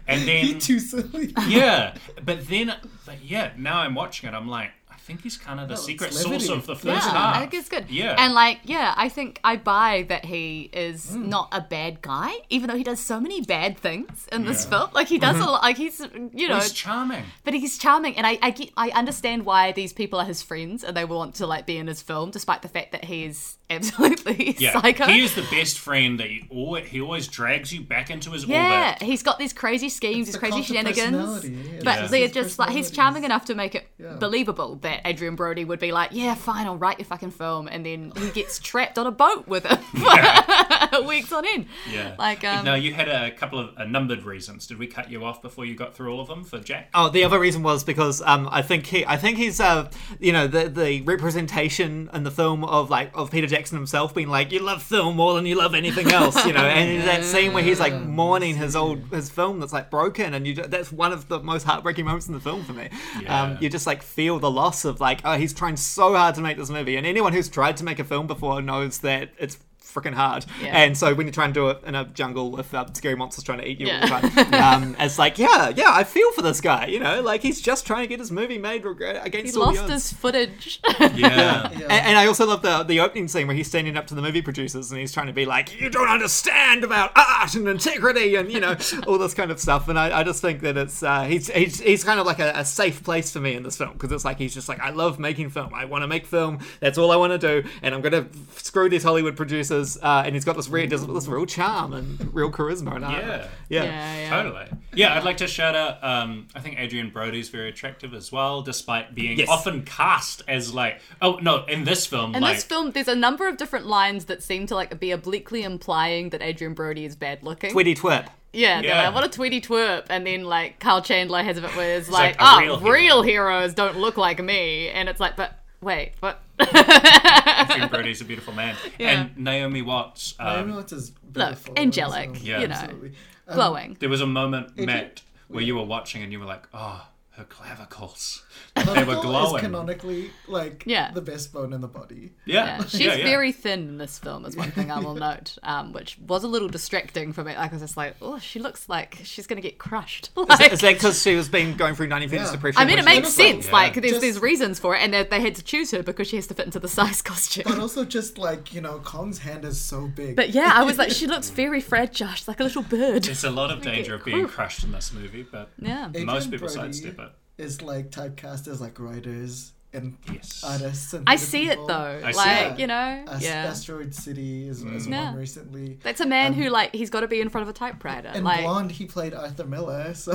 And 0.07 0.21
He 0.29 0.51
then, 0.53 0.59
too 0.61 0.79
silly. 0.81 1.33
yeah, 1.49 1.95
but 2.25 2.47
then, 2.49 2.75
but 3.07 3.23
yeah, 3.25 3.53
now 3.57 3.79
I'm 3.81 3.95
watching 3.95 4.29
it, 4.29 4.35
I'm 4.35 4.49
like, 4.49 4.69
I 4.69 4.73
think 5.03 5.23
he's 5.23 5.37
kind 5.37 5.59
of 5.61 5.69
the 5.69 5.75
it's 5.75 5.85
secret 5.85 6.13
sauce 6.13 6.49
of 6.49 6.67
the 6.67 6.75
Yeah, 6.75 6.95
first 6.95 7.09
half. 7.09 7.37
I 7.37 7.41
think 7.41 7.55
it's 7.55 7.69
good. 7.69 7.91
Yeah. 7.91 8.15
And 8.19 8.33
like, 8.35 8.61
yeah, 8.65 8.95
I 8.97 9.09
think 9.09 9.41
I 9.43 9.57
buy 9.57 10.05
that 10.09 10.25
he 10.25 10.71
is 10.73 11.07
Mm. 11.11 11.27
not 11.27 11.49
a 11.53 11.61
bad 11.61 12.03
guy, 12.03 12.31
even 12.49 12.69
though 12.69 12.77
he 12.77 12.85
does 12.85 13.01
so 13.01 13.19
many 13.21 13.41
bad 13.43 13.77
things 13.79 14.29
in 14.33 14.45
this 14.45 14.65
film. 14.65 14.91
Like 14.93 15.09
he 15.09 15.19
does 15.19 15.37
a 15.37 15.45
lot. 15.45 15.63
Like 15.63 15.77
he's, 15.77 16.01
you 16.33 16.49
know, 16.49 16.57
he's 16.57 16.73
charming. 16.73 17.25
but 17.45 17.55
he's 17.55 17.79
charming, 17.79 18.17
and 18.17 18.27
I, 18.27 18.39
I 18.43 18.51
get, 18.51 18.71
I 18.77 18.91
understand 18.91 19.45
why 19.45 19.73
these 19.73 19.93
people 19.93 20.19
are 20.21 20.25
his 20.27 20.43
friends 20.43 20.85
and 20.85 20.97
they 20.97 21.05
want 21.05 21.35
to 21.37 21.47
like 21.47 21.67
be 21.67 21.77
in 21.77 21.87
his 21.87 22.03
film, 22.03 22.31
despite 22.31 22.63
the 22.63 22.69
fact 22.69 22.93
that 22.93 23.05
he's 23.07 23.57
absolutely 23.71 24.57
Yeah, 24.59 24.73
psycho. 24.81 25.07
he 25.07 25.23
is 25.23 25.35
the 25.35 25.47
best 25.51 25.79
friend 25.79 26.21
that 26.21 26.31
you 26.31 26.45
always, 26.51 26.87
he 26.89 27.01
always 27.01 27.29
drags 27.29 27.73
you 27.73 27.81
back 27.83 28.11
into 28.11 28.31
his 28.33 28.45
orbit. 28.45 28.57
yeah, 28.57 28.93
orbit. 28.95 29.03
he's 29.03 29.23
got 29.23 29.39
these 29.39 29.53
crazy 29.53 29.89
schemes, 29.89 30.27
these 30.27 30.33
the 30.35 30.39
crazy 30.39 30.63
shenanigans, 30.63 31.49
yeah. 31.49 31.81
but 31.85 32.01
Yeah. 32.01 32.07
they're 32.09 32.29
just 32.29 32.59
like 32.59 32.71
he's 32.71 32.91
charming 32.91 33.25
enough 33.25 33.45
to 33.47 33.55
make 33.55 33.75
it 33.75 33.87
Yeah. 33.99 34.17
believable 34.17 34.77
that 34.83 35.07
Adrien 35.07 35.37
Brody 35.37 35.65
would 35.65 35.79
be 35.79 35.93
like, 35.93 36.11
"Yeah, 36.13 36.35
fine, 36.35 36.67
I'll 36.67 36.77
write 36.77 36.99
your 36.99 37.07
fucking 37.07 37.31
film," 37.31 37.69
and 37.69 37.87
then 37.87 38.13
he 38.19 38.31
gets 38.31 38.59
trapped 38.59 38.99
on 38.99 39.07
a 39.07 39.11
boat 39.13 39.47
with 39.47 39.65
him 39.67 39.79
for 40.93 41.03
weeks 41.07 41.33
on 41.33 41.45
end. 41.47 41.67
Yeah. 41.93 42.15
Like, 42.19 42.45
um, 42.45 42.65
no, 42.65 42.75
you 42.75 42.93
had 42.93 43.09
a 43.09 43.31
couple 43.31 43.59
of 43.59 43.71
uh, 43.77 43.85
numbered 43.85 44.25
reasons. 44.25 44.67
Did 44.67 44.79
we 44.79 44.87
cut 44.87 45.11
you 45.11 45.25
off 45.25 45.41
before 45.43 45.65
you 45.65 45.75
got 45.75 45.95
through 45.95 46.13
all 46.13 46.21
of 46.21 46.29
them 46.29 46.45
for 46.45 46.59
Jack? 46.59 46.89
Oh, 46.95 47.09
the 47.09 47.25
other 47.25 47.39
reason 47.39 47.63
was 47.63 47.85
because 47.85 48.21
um, 48.23 48.49
I 48.51 48.63
think 48.63 48.87
he, 48.87 49.05
I 49.07 49.17
think 49.17 49.39
he's, 49.39 49.61
uh, 49.61 49.91
you 50.19 50.33
know, 50.33 50.47
the 50.47 50.69
the 50.69 51.03
representation 51.03 52.11
in 52.13 52.25
the 52.25 52.31
film 52.31 52.65
of 52.65 52.91
like 52.91 53.11
of 53.15 53.31
Peter 53.31 53.47
Jackson 53.47 53.60
himself 53.69 54.15
being 54.15 54.29
like, 54.29 54.51
you 54.53 54.61
love 54.61 54.83
film 54.83 55.17
more 55.17 55.35
than 55.35 55.45
you 55.45 55.57
love 55.57 55.75
anything 55.75 56.11
else, 56.11 56.47
you 56.47 56.55
know, 56.55 56.65
and 56.65 57.07
that 57.07 57.23
scene 57.25 57.53
where 57.53 57.63
he's 57.63 57.79
like 57.79 57.95
mourning 57.95 58.57
his 58.57 58.75
old 58.75 59.01
his 59.11 59.29
film 59.29 59.61
that's 59.61 59.73
like 59.73 59.91
broken, 59.91 60.33
and 60.33 60.47
you 60.47 60.55
ju- 60.55 60.65
that's 60.67 60.91
one 60.91 61.13
of 61.13 61.29
the 61.29 61.41
most 61.41 61.65
heartbreaking 61.65 62.07
moments 62.07 62.29
in 62.29 62.35
the 62.35 62.41
film 62.41 62.65
for 62.65 62.73
me. 62.73 62.89
Yeah. 63.21 63.43
Um, 63.43 63.59
you 63.61 63.69
just 63.69 63.87
like 63.87 64.03
feel 64.03 64.39
the 64.39 64.51
loss 64.51 64.85
of 64.85 65.01
like, 65.01 65.21
oh, 65.25 65.37
he's 65.37 65.53
trying 65.53 65.77
so 65.77 66.15
hard 66.15 66.35
to 66.37 66.41
make 66.41 66.57
this 66.57 66.71
movie, 66.71 66.97
and 66.97 67.07
anyone 67.07 67.33
who's 67.33 67.49
tried 67.49 67.77
to 67.77 67.85
make 67.85 67.99
a 67.99 68.05
film 68.05 68.27
before 68.27 68.63
knows 68.63 69.01
that 69.01 69.31
it's 69.39 69.59
freaking 69.93 70.15
hard. 70.15 70.45
Yeah. 70.63 70.77
And 70.79 70.97
so 70.97 71.15
when 71.15 71.27
you 71.27 71.33
try 71.33 71.45
and 71.45 71.55
do 71.55 71.69
it 71.71 71.83
in 71.85 71.95
a 71.95 72.05
jungle 72.07 72.51
with 72.51 72.73
uh, 72.75 72.87
scary 72.93 73.17
monsters 73.17 73.45
trying 73.45 73.59
to 73.59 73.67
eat 73.69 73.81
you 73.81 73.87
Yeah. 73.89 74.01
all 74.13 74.21
the 74.21 74.29
time, 74.45 74.55
um, 74.85 74.97
it's 74.99 75.19
like, 75.19 75.39
yeah, 75.39 75.71
yeah, 75.75 75.91
I 75.93 76.05
feel 76.05 76.31
for 76.33 76.43
this 76.43 76.61
guy. 76.61 76.87
You 76.87 77.01
know, 77.01 77.21
like 77.23 77.43
he's 77.43 77.61
just 77.61 77.87
trying 77.87 78.03
to 78.03 78.09
get 78.09 78.19
his 78.21 78.31
movie 78.31 78.59
made 78.59 78.85
reg- 78.85 78.99
he 79.01 79.05
against 79.05 79.57
all 79.57 79.67
the 79.67 79.81
lost 79.81 79.83
odds. 79.85 79.93
his 79.93 80.13
footage. 80.13 80.81
Yeah. 81.01 81.17
Yeah. 81.17 81.69
And, 81.73 81.93
and 81.93 82.19
I 82.19 82.27
also 82.27 82.47
love 82.47 82.63
the 82.63 82.83
the 82.85 83.01
opening 83.01 83.29
scene 83.29 83.47
where 83.47 83.57
he's 83.57 83.67
standing 83.69 83.97
up 83.97 84.07
to 84.09 84.15
the 84.15 84.23
movie 84.23 84.43
producers 84.43 84.91
and 84.91 85.01
he's 85.01 85.13
trying 85.13 85.27
to 85.27 85.33
be 85.33 85.45
like, 85.45 85.81
"You 85.81 85.89
don't 85.91 86.09
understand 86.09 86.85
about 86.85 87.13
art 87.17 87.55
and 87.55 87.69
integrity 87.69 88.37
and 88.37 88.51
you 88.51 88.61
know 88.61 88.77
all 89.07 89.19
this 89.19 89.35
kind 89.35 89.51
of 89.51 89.61
stuff." 89.61 89.89
And 89.89 89.99
I, 89.99 90.21
I 90.21 90.23
just 90.25 90.41
think 90.41 90.61
that 90.61 90.77
it's 90.77 91.03
uh, 91.03 91.25
he's, 91.25 91.49
he's 91.51 91.81
he's 91.81 92.05
kind 92.05 92.21
of 92.21 92.27
like 92.27 92.39
a, 92.39 92.53
a 92.55 92.65
safe 92.65 93.03
place 93.03 93.33
for 93.33 93.41
me 93.41 93.55
in 93.55 93.63
this 93.63 93.77
film 93.77 93.93
because 93.95 94.13
it's 94.13 94.25
like 94.25 94.39
he's 94.39 94.55
just 94.55 94.69
like, 94.69 94.81
"I 94.81 94.91
love 94.91 95.19
making 95.19 95.51
film. 95.51 95.73
I 95.75 95.85
want 95.85 96.03
to 96.03 96.09
make 96.09 96.27
film. 96.27 96.59
That's 96.81 96.99
all 96.99 97.11
I 97.11 97.17
want 97.17 97.39
to 97.39 97.63
do, 97.63 97.69
and 97.83 97.95
I'm 97.95 98.01
gonna 98.03 98.27
screw 98.57 98.89
these 98.89 99.03
Hollywood 99.03 99.37
producers." 99.37 99.80
Uh, 100.03 100.23
and 100.25 100.35
he's 100.35 100.45
got 100.45 100.57
this 100.57 100.69
real 100.69 100.89
this, 100.89 101.03
this 101.03 101.27
real 101.27 101.47
charm 101.47 101.93
and 101.93 102.35
real 102.35 102.51
charisma 102.51 102.95
and. 102.97 103.03
Yeah. 103.03 103.49
yeah. 103.69 103.85
yeah, 103.85 104.19
yeah. 104.19 104.31
Totally. 104.31 104.67
Yeah, 104.95 105.15
I'd 105.17 105.25
like 105.25 105.39
to 105.39 105.47
shout 105.47 105.75
out. 105.75 106.03
Um, 106.03 106.49
I 106.55 106.61
think 106.61 106.79
Adrien 106.79 107.11
Brody's 107.11 107.49
very 107.49 107.69
attractive 107.69 108.15
as 108.15 108.31
well, 108.33 108.63
despite 108.63 109.15
being 109.15 109.39
Yes. 109.39 109.49
often 109.49 109.83
cast 109.85 110.43
as 110.49 110.75
like. 110.75 111.01
Oh 111.23 111.39
no, 111.43 111.65
in 111.67 111.85
this 111.85 112.07
film, 112.07 112.35
In 112.35 112.43
like 112.43 112.57
this 112.57 112.65
film, 112.65 112.91
there's 112.93 113.09
a 113.09 113.15
number 113.15 113.49
of 113.49 113.57
different 113.57 113.87
lines 113.87 114.27
that 114.27 114.43
seem 114.43 114.67
to 114.67 114.75
like 114.75 114.99
be 115.01 115.11
obliquely 115.11 115.63
implying 115.63 116.31
that 116.31 116.43
Adrien 116.43 116.75
Brody 116.75 117.05
is 117.05 117.17
bad 117.17 117.43
looking. 117.43 117.73
Twitty 117.73 117.97
twip. 117.97 118.29
Yeah, 118.53 118.81
they're 118.83 118.91
Yeah. 118.91 119.07
like, 119.07 119.15
what 119.15 119.25
a 119.25 119.29
tweety 119.29 119.61
twerp. 119.61 120.07
And 120.11 120.27
then, 120.27 120.43
like, 120.43 120.81
Carl 120.81 121.03
Chandler 121.03 121.43
has 121.45 121.57
a 121.57 121.61
bit 121.61 121.77
where 121.77 121.97
it's 121.97 122.11
like 122.11 122.41
like, 122.41 122.41
a 122.41 122.43
ah, 122.43 122.59
real 122.59 122.81
real, 122.81 123.23
hero." 123.23 123.51
heroes 123.51 123.75
don't 123.75 123.99
look 123.99 124.17
like 124.17 124.43
me. 124.43 124.89
And 124.89 125.09
it's 125.09 125.21
like, 125.21 125.37
but 125.37 125.61
wait, 125.81 126.13
what? 126.21 126.41
Adrien 127.71 127.89
Brody's 127.89 128.21
a 128.21 128.25
beautiful 128.25 128.53
man, 128.55 128.77
Yeah. 128.99 129.09
and 129.23 129.37
Naomi 129.39 129.83
Watts. 129.83 130.35
I 130.39 130.57
Um, 130.57 130.71
know 130.71 130.79
it's 130.79 130.93
as 130.93 131.11
beautiful. 131.11 131.75
angelic, 131.77 132.37
so- 132.37 132.43
you 132.43 132.57
know. 132.69 132.75
absolutely. 132.75 133.13
Um, 133.49 133.55
Glowing. 133.55 133.97
there 134.01 134.09
was 134.09 134.21
a 134.21 134.27
moment, 134.27 134.71
Adrian- 134.73 134.87
Matt, 134.87 135.23
where 135.49 135.63
you 135.63 135.77
were 135.77 135.85
watching 135.85 136.23
and 136.23 136.33
you 136.33 136.39
were 136.41 136.47
like, 136.47 136.69
"Oh, 136.73 137.07
her 137.33 137.45
clavicles." 137.45 138.43
Clavicle 138.77 138.95
they 138.95 139.05
were 139.05 139.15
is 139.17 139.21
glowing. 139.23 139.61
canonically 139.63 140.31
like 140.49 140.85
Yeah. 140.87 141.11
the 141.13 141.21
best 141.21 141.53
bone 141.53 141.73
in 141.73 141.81
the 141.81 141.89
body. 141.89 142.33
Yeah, 142.45 142.79
Yeah, 142.79 142.85
she's 142.87 143.01
yeah, 143.01 143.15
yeah. 143.17 143.25
very 143.25 143.53
thin 143.53 143.81
in 143.81 143.99
this 143.99 144.19
film, 144.19 144.45
is 144.45 144.57
one 144.57 144.71
thing 144.71 144.91
I 144.91 144.99
will 145.01 145.15
note, 145.29 145.59
um, 145.63 145.93
which 145.93 146.19
was 146.27 146.45
a 146.45 146.49
little 146.49 146.69
distracting 146.69 147.33
for 147.33 147.43
me. 147.45 147.55
Like, 147.57 147.71
I 147.71 147.75
was 147.75 147.83
just 147.83 147.97
like, 147.97 148.17
oh, 148.23 148.39
she 148.39 148.59
looks 148.59 148.89
like 148.89 149.19
she's 149.25 149.47
going 149.47 149.61
to 149.61 149.67
get 149.69 149.79
crushed. 149.79 150.31
Like, 150.37 150.73
Is 150.73 150.81
that 150.81 150.95
because 150.95 151.23
she 151.23 151.35
was 151.37 151.49
being 151.49 151.77
going 151.77 151.95
through 151.95 152.09
1950s 152.09 152.33
Yeah. 152.33 152.53
depression? 152.53 152.81
I 152.83 152.85
mean, 152.85 152.99
it 152.99 153.05
makes 153.05 153.27
was- 153.27 153.35
sense. 153.35 153.67
Yeah. 153.67 153.73
Like, 153.73 153.95
there's 153.95 154.11
Just- 154.11 154.21
there's 154.21 154.39
reasons 154.41 154.79
for 154.79 154.95
it, 154.97 155.03
and 155.03 155.13
they, 155.13 155.25
they 155.25 155.41
had 155.41 155.55
to 155.57 155.63
choose 155.63 155.91
her 155.91 156.03
because 156.03 156.29
she 156.29 156.37
has 156.37 156.47
to 156.49 156.55
fit 156.55 156.67
into 156.67 156.79
the 156.81 156.89
size 157.01 157.23
costume. 157.23 157.65
But 157.67 157.79
also 157.79 158.05
just 158.05 158.39
like, 158.39 158.73
you 158.75 158.81
know, 158.81 158.99
Kong's 159.01 159.39
hand 159.39 159.65
is 159.65 159.81
so 159.81 160.07
big. 160.07 160.37
But 160.37 160.51
yeah, 160.51 160.73
I 160.75 160.85
was 160.85 160.99
like, 160.99 161.11
she 161.11 161.27
looks 161.27 161.51
very 161.51 161.81
fragile. 161.81 162.29
She's 162.29 162.49
like 162.49 162.61
a 162.61 162.65
little 162.65 162.83
bird. 162.83 163.25
There's 163.25 163.45
a 163.45 163.51
lot 163.51 163.71
of 163.71 163.83
danger 163.83 164.15
of 164.15 164.25
being 164.25 164.47
crushed 164.47 164.85
in 164.85 164.93
this 164.93 165.13
movie, 165.13 165.43
but 165.51 165.71
Yeah. 165.79 166.07
Adrien 166.09 166.27
most 166.27 166.51
people 166.51 166.69
Brody 166.69 166.93
sidestep 166.93 167.19
it. 167.19 167.31
Is 167.61 167.83
like 167.83 168.11
typecast 168.11 168.67
as 168.69 168.81
like 168.81 168.99
writers 168.99 169.73
and 169.93 170.17
Yes. 170.33 170.63
artists 170.65 171.13
and 171.15 171.29
I 171.29 171.37
theatre 171.37 171.51
see 171.51 171.69
it 171.71 171.79
though. 171.89 172.21
I 172.25 172.31
see 172.33 172.37
like, 172.39 172.73
it. 172.75 172.79
you 172.81 172.87
know, 172.87 173.25
As- 173.29 173.43
yeah. 173.43 173.67
Asteroid 173.67 174.15
City 174.15 174.69
is, 174.69 174.83
is 174.85 175.07
Yeah. 175.07 175.31
one 175.31 175.39
recently. 175.41 175.99
That's 176.03 176.21
a 176.21 176.27
man 176.27 176.53
Um, 176.53 176.55
who 176.61 176.69
like 176.71 176.95
he's 176.95 177.11
got 177.11 177.21
to 177.21 177.29
be 177.29 177.41
in 177.41 177.49
front 177.49 177.63
of 177.69 177.69
a 177.75 177.77
typewriter. 177.77 178.29
And 178.29 178.45
like 178.45 178.61
Blonde, 178.63 178.93
he 178.93 179.07
played 179.07 179.35
Arthur 179.35 179.65
Miller, 179.65 180.15
so 180.25 180.33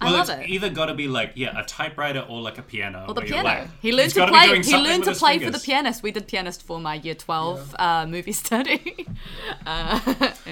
I 0.00 0.10
love 0.10 0.28
it's 0.28 0.30
it. 0.30 0.48
either 0.48 0.70
got 0.70 0.86
to 0.86 0.94
be 0.94 1.06
like 1.08 1.32
yeah, 1.34 1.58
a 1.60 1.64
typewriter 1.64 2.20
or 2.28 2.40
like 2.40 2.58
a 2.58 2.62
piano. 2.62 3.04
Or 3.08 3.14
the 3.14 3.22
piano. 3.22 3.44
like, 3.44 3.68
he 3.82 3.92
learned 3.92 4.12
to 4.14 4.26
play. 4.26 4.62
He 4.62 4.76
learned 4.76 5.04
to 5.04 5.10
his 5.10 5.18
play 5.18 5.38
for 5.38 5.50
the 5.50 5.58
pianist. 5.58 6.02
We 6.02 6.10
did 6.10 6.26
pianist 6.26 6.62
for 6.62 6.80
my 6.80 6.94
year 6.94 7.14
twelve 7.14 7.74
uh, 7.78 8.06
movie 8.06 8.32
study. 8.44 9.06
uh, 9.66 9.98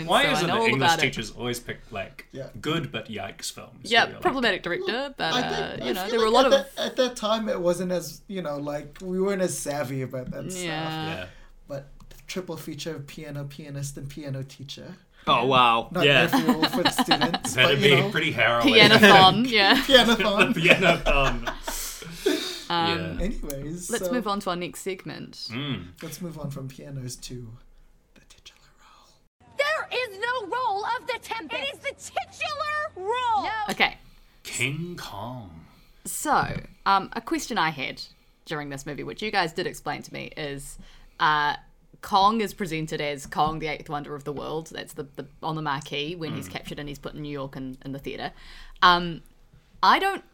Why 0.05 0.25
so 0.25 0.31
is 0.33 0.43
it 0.43 0.47
that 0.49 0.57
English 0.61 0.75
about 0.77 0.99
it. 0.99 1.03
teachers 1.03 1.31
always 1.31 1.61
pick 1.61 1.81
like 1.91 2.27
Yeah. 2.33 2.49
good 2.61 2.93
but 2.93 3.09
yikes 3.09 3.53
films? 3.53 3.79
Yeah, 3.91 4.05
where 4.05 4.13
like, 4.15 4.23
problematic 4.23 4.63
director, 4.63 5.15
but 5.17 5.33
I 5.33 5.41
uh, 5.41 5.71
think, 5.77 5.85
you 5.87 5.95
know 5.95 6.09
there 6.09 6.21
were 6.21 6.27
a 6.27 6.31
lot 6.31 6.47
of 6.53 6.53
at 6.77 6.97
that 6.97 7.17
time 7.17 7.49
it 7.49 7.61
wasn't 7.61 7.93
as 7.93 8.21
you 8.29 8.42
know 8.43 8.59
like 8.59 8.99
we 9.01 9.21
weren't 9.21 9.43
as 9.43 9.57
savvy 9.59 10.03
about 10.03 10.31
that 10.31 10.51
stuff. 10.53 10.65
yeah. 10.65 11.07
Yeah. 11.15 11.27
But 11.69 11.89
triple 12.27 12.57
feature 12.57 12.97
of 12.97 13.07
piano 13.07 13.45
pianist 13.45 13.97
and 13.97 14.09
piano 14.09 14.43
teacher. 14.43 14.97
Oh 15.27 15.47
wow! 15.47 15.89
Not 15.93 16.05
yeah. 16.05 16.23
every 16.23 16.53
rule 16.53 16.65
for 16.65 16.83
the 16.83 16.91
students, 17.05 17.55
That'd 17.55 17.77
but 17.77 17.83
be 17.83 17.91
you 17.91 17.97
know, 17.97 18.11
pretty 18.11 18.33
harrowing. 18.33 18.75
Pianothon, 18.75 19.49
yeah. 19.51 19.77
pianothon. 19.77 20.55
Pianothon. 20.55 21.53
Um, 22.71 23.19
yeah. 23.19 23.25
Anyways, 23.27 23.91
Let's 23.91 24.07
so 24.07 24.13
move 24.13 24.27
on 24.27 24.41
to 24.41 24.51
our 24.51 24.57
next 24.57 24.81
segment. 24.81 25.33
Mm. 25.51 25.89
Let's 26.03 26.23
move 26.23 26.39
on 26.39 26.51
from 26.51 26.69
pianos 26.69 27.17
to 27.17 27.51
the 28.15 28.21
titular 28.31 28.63
role. 28.81 29.55
There 29.59 29.89
is 29.93 30.19
no 30.19 30.47
role 30.47 30.83
of 30.83 31.07
the 31.07 31.19
Tempest. 31.21 31.63
It 31.63 31.75
is 31.75 31.81
the 31.81 32.13
titular 32.13 33.09
role. 33.11 33.47
Okay, 33.71 33.99
King 34.43 34.97
Kong. 34.97 35.67
So, 36.07 36.61
um, 36.87 37.11
a 37.13 37.21
question 37.21 37.59
I 37.59 37.69
had 37.71 38.01
during 38.45 38.69
this 38.71 38.87
movie, 38.87 39.05
which 39.05 39.23
you 39.23 39.31
guys 39.31 39.53
did 39.53 39.67
explain 39.67 40.03
to 40.03 40.13
me, 40.13 40.33
is 40.37 40.79
uh, 41.21 41.57
Kong 42.01 42.41
is 42.41 42.53
presented 42.53 43.01
as 43.01 43.27
Kong, 43.27 43.59
the 43.61 43.69
eighth 43.69 43.89
wonder 43.89 44.15
of 44.15 44.25
the 44.25 44.33
world. 44.33 44.71
That's 44.73 44.95
the, 44.95 45.07
the 45.17 45.27
on 45.43 45.57
the 45.57 45.63
marquee 45.63 46.17
when 46.17 46.35
he's 46.35 46.49
captured 46.49 46.79
and 46.79 46.89
he's 46.89 46.99
put 46.99 47.15
in 47.15 47.23
New 47.23 47.31
York 47.33 47.57
in, 47.57 47.79
in 47.85 47.93
the 47.93 47.99
theater. 47.99 48.33
Um, 48.83 49.23
I 49.83 49.99
don't, 49.99 50.25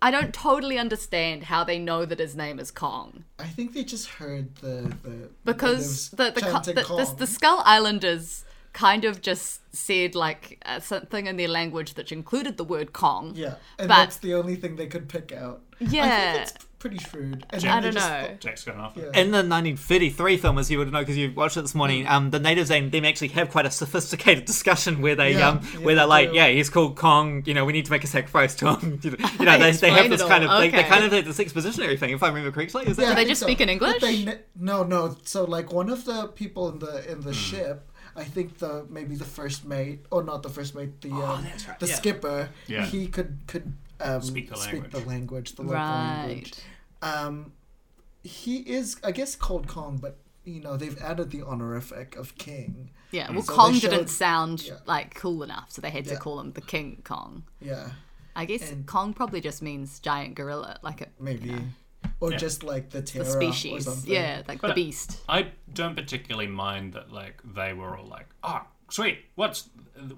I 0.00 0.10
don't 0.10 0.32
totally 0.32 0.78
understand 0.78 1.44
how 1.44 1.64
they 1.64 1.78
know 1.78 2.04
that 2.04 2.18
his 2.18 2.36
name 2.36 2.58
is 2.58 2.70
Kong 2.70 3.24
I 3.38 3.44
think 3.44 3.72
they 3.72 3.82
just 3.82 4.08
heard 4.08 4.54
the 4.56 4.92
the 5.02 5.28
because 5.44 6.10
the 6.10 6.30
the, 6.30 6.40
the, 6.40 6.72
the, 6.74 7.14
the 7.18 7.26
Skull 7.26 7.62
Islanders 7.64 8.44
kind 8.72 9.06
of 9.06 9.22
just 9.22 9.62
said 9.74 10.14
like 10.14 10.62
uh, 10.66 10.80
something 10.80 11.26
in 11.26 11.36
their 11.38 11.48
language 11.48 11.94
that 11.94 12.12
included 12.12 12.58
the 12.58 12.64
word 12.64 12.92
Kong. 12.92 13.32
yeah, 13.34 13.54
and 13.78 13.88
but- 13.88 13.96
that's 13.96 14.18
the 14.18 14.34
only 14.34 14.54
thing 14.54 14.76
they 14.76 14.86
could 14.86 15.08
pick 15.08 15.32
out. 15.32 15.62
I 15.80 15.84
Yeah. 15.84 16.46
Think 16.88 17.00
it's 17.00 17.08
pretty 17.10 17.28
shrewd. 17.30 17.46
And 17.50 17.64
I 17.64 17.80
don't 17.80 17.94
know. 17.94 18.00
thought- 18.00 18.40
Jack's 18.40 18.64
got 18.64 18.76
an. 18.76 18.90
Yeah. 18.96 19.20
In 19.20 19.30
the 19.30 19.38
1933 19.42 20.36
film, 20.36 20.58
as 20.58 20.70
you 20.70 20.78
would 20.78 20.92
know 20.92 21.00
because 21.00 21.16
you 21.16 21.32
watched 21.32 21.56
it 21.56 21.62
this 21.62 21.74
morning, 21.74 22.06
um, 22.06 22.30
the 22.30 22.38
natives 22.40 22.70
and 22.70 22.90
them 22.92 23.04
actually 23.04 23.28
have 23.28 23.50
quite 23.50 23.66
a 23.66 23.70
sophisticated 23.70 24.44
discussion 24.52 25.00
where 25.02 25.14
they, 25.14 25.32
Yeah, 25.34 25.48
um, 25.48 25.60
yeah, 25.72 25.78
where 25.80 25.94
they're 25.94 26.06
like, 26.06 26.30
do. 26.30 26.36
yeah, 26.36 26.48
he's 26.48 26.70
called 26.70 26.96
Kong. 26.96 27.42
You 27.46 27.54
know, 27.54 27.64
we 27.64 27.72
need 27.72 27.84
to 27.86 27.90
make 27.90 28.04
a 28.04 28.06
sacrifice 28.06 28.54
to 28.56 28.74
him. 28.76 29.00
you 29.04 29.10
know, 29.12 29.18
they, 29.58 29.72
they 29.72 29.90
have 29.90 30.10
this 30.10 30.22
kind 30.22 30.44
all. 30.44 30.56
of, 30.56 30.60
they, 30.62 30.70
they 30.70 30.78
Okay. 30.80 30.88
kind 30.88 31.04
of 31.04 31.12
have 31.12 31.24
this 31.24 31.38
expositionary 31.38 31.98
thing, 31.98 32.10
if 32.10 32.22
I 32.22 32.28
remember 32.28 32.50
correctly. 32.52 32.86
Is 32.86 32.96
that 32.96 33.02
Yeah, 33.02 33.10
I 33.10 33.14
they 33.14 33.24
just 33.24 33.40
so. 33.40 33.46
speak 33.46 33.60
in 33.60 33.68
English? 33.68 34.00
they 34.00 34.38
no, 34.54 34.82
no. 34.82 35.16
So 35.24 35.44
like 35.44 35.72
one 35.72 35.90
of 35.90 36.04
the 36.04 36.28
people 36.28 36.68
in 36.70 36.78
the 36.78 37.10
in 37.10 37.20
the 37.20 37.32
ship, 37.32 37.90
I 38.14 38.24
think 38.24 38.58
the 38.58 38.86
maybe 38.88 39.14
the 39.14 39.24
first 39.24 39.64
mate 39.64 40.04
or 40.10 40.22
not 40.22 40.42
the 40.42 40.48
first 40.48 40.74
mate, 40.74 41.00
the 41.00 41.10
um, 41.12 41.20
right, 41.44 41.78
the 41.80 41.86
yeah. 41.86 41.94
skipper. 41.94 42.48
Yeah. 42.66 42.84
He 42.86 43.06
could 43.06 43.38
could 43.46 43.74
um, 44.00 44.20
Speak 44.22 44.50
the 44.50 44.56
language. 44.58 44.90
the 44.92 45.00
language, 45.00 45.54
the 45.54 45.62
local 45.62 45.78
language. 45.80 46.54
Right. 47.02 47.14
Um, 47.14 47.52
he 48.22 48.58
is, 48.58 48.96
I 49.04 49.12
guess, 49.12 49.36
called 49.36 49.68
Kong, 49.68 49.98
but 50.00 50.18
you 50.44 50.60
know 50.60 50.76
they've 50.76 51.00
added 51.00 51.30
the 51.30 51.42
honorific 51.42 52.16
of 52.16 52.36
king. 52.38 52.90
Yeah, 53.10 53.30
well, 53.32 53.42
So 53.42 53.54
Kong 53.54 53.72
they 53.74 53.80
didn't 53.80 54.08
sound 54.08 54.64
yeah. 54.64 54.74
like 54.86 55.14
cool 55.14 55.42
enough, 55.42 55.66
so 55.70 55.80
they 55.80 55.90
had 55.90 56.04
to 56.06 56.12
Yeah. 56.12 56.18
call 56.18 56.40
him 56.40 56.52
the 56.52 56.60
King 56.60 57.02
Kong. 57.04 57.44
Yeah, 57.60 57.90
I 58.34 58.44
guess 58.44 58.70
And- 58.70 58.86
Kong 58.86 59.12
probably 59.14 59.40
just 59.40 59.62
means 59.62 59.98
giant 60.00 60.34
gorilla, 60.34 60.78
like 60.82 61.00
a 61.02 61.06
maybe, 61.20 61.48
you 61.48 61.56
know, 61.56 61.62
or 62.20 62.32
Yeah. 62.32 62.36
just 62.38 62.62
like 62.62 62.90
the 62.90 62.98
the 63.00 63.06
terror 63.06 63.26
or 63.26 63.30
species. 63.30 63.84
something. 63.84 64.12
Yeah, 64.12 64.42
like 64.48 64.60
But- 64.60 64.68
the 64.68 64.74
beast. 64.74 65.20
I 65.28 65.52
don't 65.72 65.94
particularly 65.96 66.48
mind 66.48 66.92
that 66.94 67.12
like 67.12 67.40
they 67.44 67.72
were 67.72 67.96
all 67.96 68.06
like, 68.06 68.28
oh, 68.42 68.62
sweet, 68.88 69.18
what's 69.36 69.68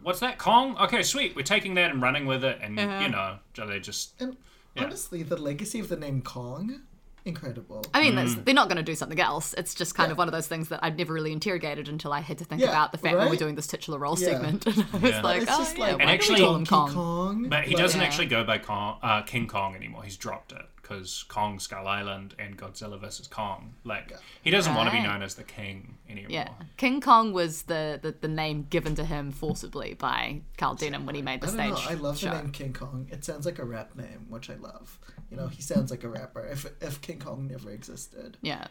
what's 0.03 0.21
that 0.21 0.39
Kong? 0.39 0.77
Okay, 0.79 1.03
sweet, 1.03 1.37
we're 1.37 1.43
taking 1.43 1.75
that 1.75 1.91
and 1.91 2.03
running 2.03 2.27
with 2.27 2.43
it, 2.45 2.59
and 2.63 2.79
Uh-huh. 2.79 3.01
you 3.01 3.09
know, 3.11 3.39
so 3.55 3.67
they 3.67 3.81
just 3.81 4.21
And 4.21 4.37
Yeah. 4.75 4.85
honestly, 4.85 5.23
the 5.23 5.37
legacy 5.37 5.81
of 5.81 5.89
the 5.89 5.97
name 5.97 6.23
Kong, 6.23 6.83
incredible. 7.25 7.85
I 7.93 8.01
mean, 8.03 8.13
Mm. 8.13 8.17
that's, 8.17 8.35
they're 8.45 8.55
not 8.55 8.69
going 8.69 8.77
to 8.77 8.83
do 8.83 8.95
something 8.95 9.21
else. 9.21 9.55
It's 9.55 9.75
just 9.75 9.95
kind 9.95 10.09
Yeah. 10.09 10.13
of 10.13 10.19
one 10.19 10.29
of 10.29 10.33
those 10.33 10.47
things 10.47 10.69
that 10.69 10.81
I've 10.83 10.97
never 10.97 11.13
really 11.13 11.33
interrogated 11.33 11.89
until 11.89 12.13
I 12.13 12.21
had 12.21 12.39
to 12.39 12.45
think 12.45 12.63
Yeah, 12.63 12.69
about 12.69 12.93
the 12.93 12.99
fact 12.99 13.17
when 13.17 13.29
we're 13.29 13.37
doing 13.37 13.55
this 13.55 13.67
titular 13.67 13.99
role 13.99 14.17
Yeah. 14.19 14.29
segment. 14.29 14.67
And 14.67 14.87
I 14.93 14.97
was 14.99 15.11
Yeah. 15.11 15.21
like, 15.23 15.43
it's 15.43 15.51
oh, 15.53 15.59
just 15.59 15.77
yeah, 15.77 15.85
like 15.85 15.93
why 15.97 16.01
And 16.03 16.09
do 16.09 16.15
actually- 16.15 16.35
we 16.41 16.47
call 16.47 16.57
him 16.57 16.65
Donkey 16.65 16.95
Kong? 16.95 17.35
Kong. 17.43 17.49
But 17.49 17.65
he 17.65 17.75
like- 17.75 17.83
doesn't 17.83 18.01
Yeah. 18.01 18.07
actually 18.07 18.27
go 18.27 18.45
by 18.45 18.59
Kong, 18.59 18.99
uh, 19.03 19.23
King 19.23 19.47
Kong 19.49 19.75
anymore. 19.75 20.05
He's 20.05 20.17
dropped 20.17 20.53
it 20.53 20.65
because 20.89 21.25
Kong 21.29 21.59
Skull 21.59 21.87
Island 21.87 22.35
and 22.39 22.57
Godzilla 22.57 22.99
vs 22.99 23.27
Kong. 23.27 23.75
Like 23.85 24.13
he 24.43 24.51
doesn't 24.51 24.75
want 24.75 24.89
to 24.91 24.97
be 24.97 25.03
known 25.03 25.23
as 25.23 25.35
the 25.35 25.43
king 25.45 25.97
anymore. 26.09 26.31
Yeah, 26.31 26.49
King 26.77 27.01
Kong 27.01 27.33
was 27.33 27.63
the, 27.63 27.99
the, 28.01 28.13
the 28.21 28.29
name 28.29 28.67
given 28.71 28.95
to 28.95 29.05
him 29.05 29.31
forcibly 29.31 29.95
by 29.95 30.41
Carl 30.57 30.75
Denham 30.75 31.05
when 31.07 31.15
he 31.15 31.23
made 31.23 31.41
the 31.41 31.49
I 31.49 31.51
don't 31.51 31.71
know. 31.71 31.77
stage 31.77 31.91
I 31.91 31.95
love 31.95 32.19
show. 32.19 32.31
the 32.31 32.43
name 32.43 32.53
King 32.53 32.73
Kong. 32.73 33.09
It 33.11 33.25
sounds 33.25 33.45
like 33.47 33.59
a 33.59 33.65
rap 33.65 33.95
name, 33.97 34.27
which 34.29 34.49
I 34.51 34.55
love. 34.55 34.99
You 35.31 35.37
know, 35.37 35.49
he 35.49 35.61
sounds 35.63 35.91
like 35.91 36.05
a 36.05 36.09
rapper. 36.09 36.47
If 36.47 36.67
if 36.81 37.01
King 37.03 37.19
Kong 37.19 37.49
never 37.49 37.71
existed, 37.71 38.39
Yeah, 38.41 38.67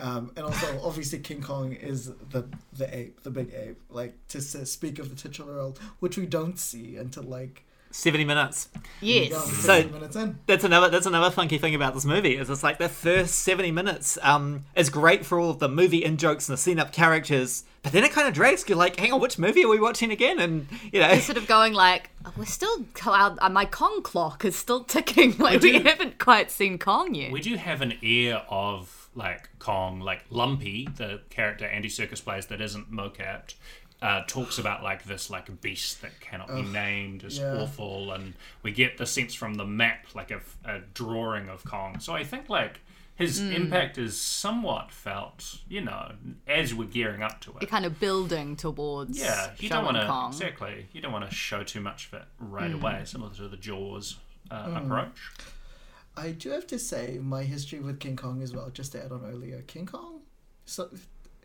um, 0.00 0.32
and 0.36 0.44
also 0.44 0.80
obviously 0.84 1.20
King 1.20 1.40
Kong 1.40 1.72
is 1.72 2.06
the 2.30 2.46
the 2.74 2.94
ape, 2.94 3.22
the 3.22 3.30
big 3.30 3.54
ape. 3.54 3.80
Like 3.88 4.14
to 4.28 4.38
s- 4.38 4.70
speak 4.70 4.98
of 4.98 5.08
the 5.08 5.16
titular 5.16 5.54
role, 5.54 5.78
which 6.00 6.18
we 6.18 6.26
don't 6.26 6.58
see 6.58 6.96
until 6.96 7.22
like 7.22 7.63
70 7.94 8.24
minutes. 8.24 8.68
yes. 9.00 9.32
So- 9.32 9.74
15 9.82 9.92
minutes 9.92 10.16
in. 10.16 10.38
That's 10.46 10.64
another 10.64 10.88
that's 10.88 11.06
another 11.06 11.30
funky 11.30 11.58
thing 11.58 11.74
about 11.76 11.94
this 11.94 12.04
movie 12.04 12.36
is 12.36 12.50
it's 12.50 12.62
like 12.64 12.78
the 12.78 12.88
first 12.88 13.36
70 13.36 13.70
minutes 13.70 14.18
um 14.22 14.64
is 14.74 14.90
great 14.90 15.24
for 15.24 15.38
all 15.38 15.50
of 15.50 15.60
the 15.60 15.68
movie 15.68 16.04
in 16.04 16.16
jokes 16.16 16.48
and 16.48 16.54
the 16.58 16.60
scene 16.60 16.78
up 16.80 16.92
characters, 16.92 17.62
but 17.82 17.92
then 17.92 18.02
it 18.02 18.10
kind 18.10 18.26
of 18.26 18.34
drags. 18.34 18.64
You're 18.68 18.76
like, 18.78 18.98
hang 18.98 19.12
on, 19.12 19.20
which 19.20 19.38
movie 19.38 19.62
are 19.64 19.68
we 19.68 19.78
watching 19.78 20.10
again? 20.10 20.40
And 20.40 20.66
you 20.92 21.00
know, 21.00 21.14
sort 21.20 21.38
of 21.38 21.46
going 21.46 21.72
like, 21.72 22.10
"Oh, 22.24 22.32
we're 22.36 22.46
still 22.46 22.84
our, 23.06 23.36
uh, 23.40 23.48
my 23.48 23.64
Kong 23.64 24.02
clock 24.02 24.44
is 24.44 24.56
still 24.56 24.82
ticking. 24.94 25.36
Like 25.38 25.62
we 25.62 25.78
do- 25.78 25.84
haven't 25.84 26.18
quite 26.18 26.50
seen 26.50 26.78
Kong 26.78 27.14
yet. 27.14 27.30
We 27.30 27.40
do 27.40 27.54
have 27.56 27.80
an 27.80 27.94
air 28.02 28.42
of 28.48 29.08
like 29.14 29.48
Kong, 29.60 30.00
like 30.00 30.24
Lumpy, 30.30 30.88
the 30.96 31.20
character 31.30 31.64
Andy 31.66 31.88
Serkis 31.88 32.24
plays 32.24 32.46
that 32.46 32.60
isn't 32.60 32.90
mocapped. 32.90 33.54
Uh, 34.04 34.22
talks 34.26 34.58
about 34.58 34.82
like 34.82 35.02
this 35.04 35.30
like 35.30 35.48
beast 35.62 36.02
that 36.02 36.20
cannot 36.20 36.48
be 36.54 36.60
named 36.62 37.24
is 37.24 37.38
yeah. 37.38 37.54
awful, 37.62 38.12
and 38.12 38.34
we 38.62 38.70
get 38.70 38.98
the 38.98 39.06
sense 39.06 39.32
from 39.32 39.54
the 39.54 39.64
map 39.64 40.04
like 40.14 40.30
a, 40.30 40.40
a 40.66 40.80
drawing 40.92 41.48
of 41.48 41.64
Kong. 41.64 41.98
So 42.00 42.12
I 42.12 42.22
think 42.22 42.50
like 42.50 42.80
his 43.16 43.40
Hmm. 43.40 43.52
impact 43.52 43.96
is 43.96 44.20
somewhat 44.20 44.90
felt, 44.90 45.58
you 45.70 45.80
know, 45.80 46.12
as 46.46 46.74
we're 46.74 46.84
gearing 46.88 47.22
up 47.22 47.40
to 47.42 47.52
You're 47.52 47.62
it. 47.62 47.68
kind 47.70 47.86
of 47.86 47.98
building 47.98 48.56
towards 48.56 49.18
Yeah, 49.18 49.52
you 49.58 49.70
don't 49.70 49.84
want 49.86 49.96
to 49.96 50.26
exactly. 50.26 50.86
You 50.92 51.00
don't 51.00 51.12
want 51.12 51.26
to 51.30 51.34
show 51.34 51.62
too 51.62 51.80
much 51.80 52.08
of 52.08 52.14
it 52.20 52.24
right 52.38 52.72
Hmm. 52.72 52.82
away, 52.82 53.02
similar 53.06 53.32
to 53.36 53.48
the 53.48 53.56
Jaws 53.56 54.16
uh, 54.50 54.80
approach. 54.84 55.16
I 56.16 56.32
do 56.32 56.50
have 56.50 56.66
to 56.66 56.78
say 56.78 57.18
my 57.22 57.44
history 57.44 57.80
with 57.80 58.00
King 58.00 58.16
Kong 58.16 58.42
as 58.42 58.52
well. 58.54 58.68
Just 58.70 58.92
to 58.92 59.02
add 59.04 59.12
on 59.12 59.24
earlier, 59.24 59.62
King 59.62 59.86
Kong, 59.86 60.20
so 60.66 60.90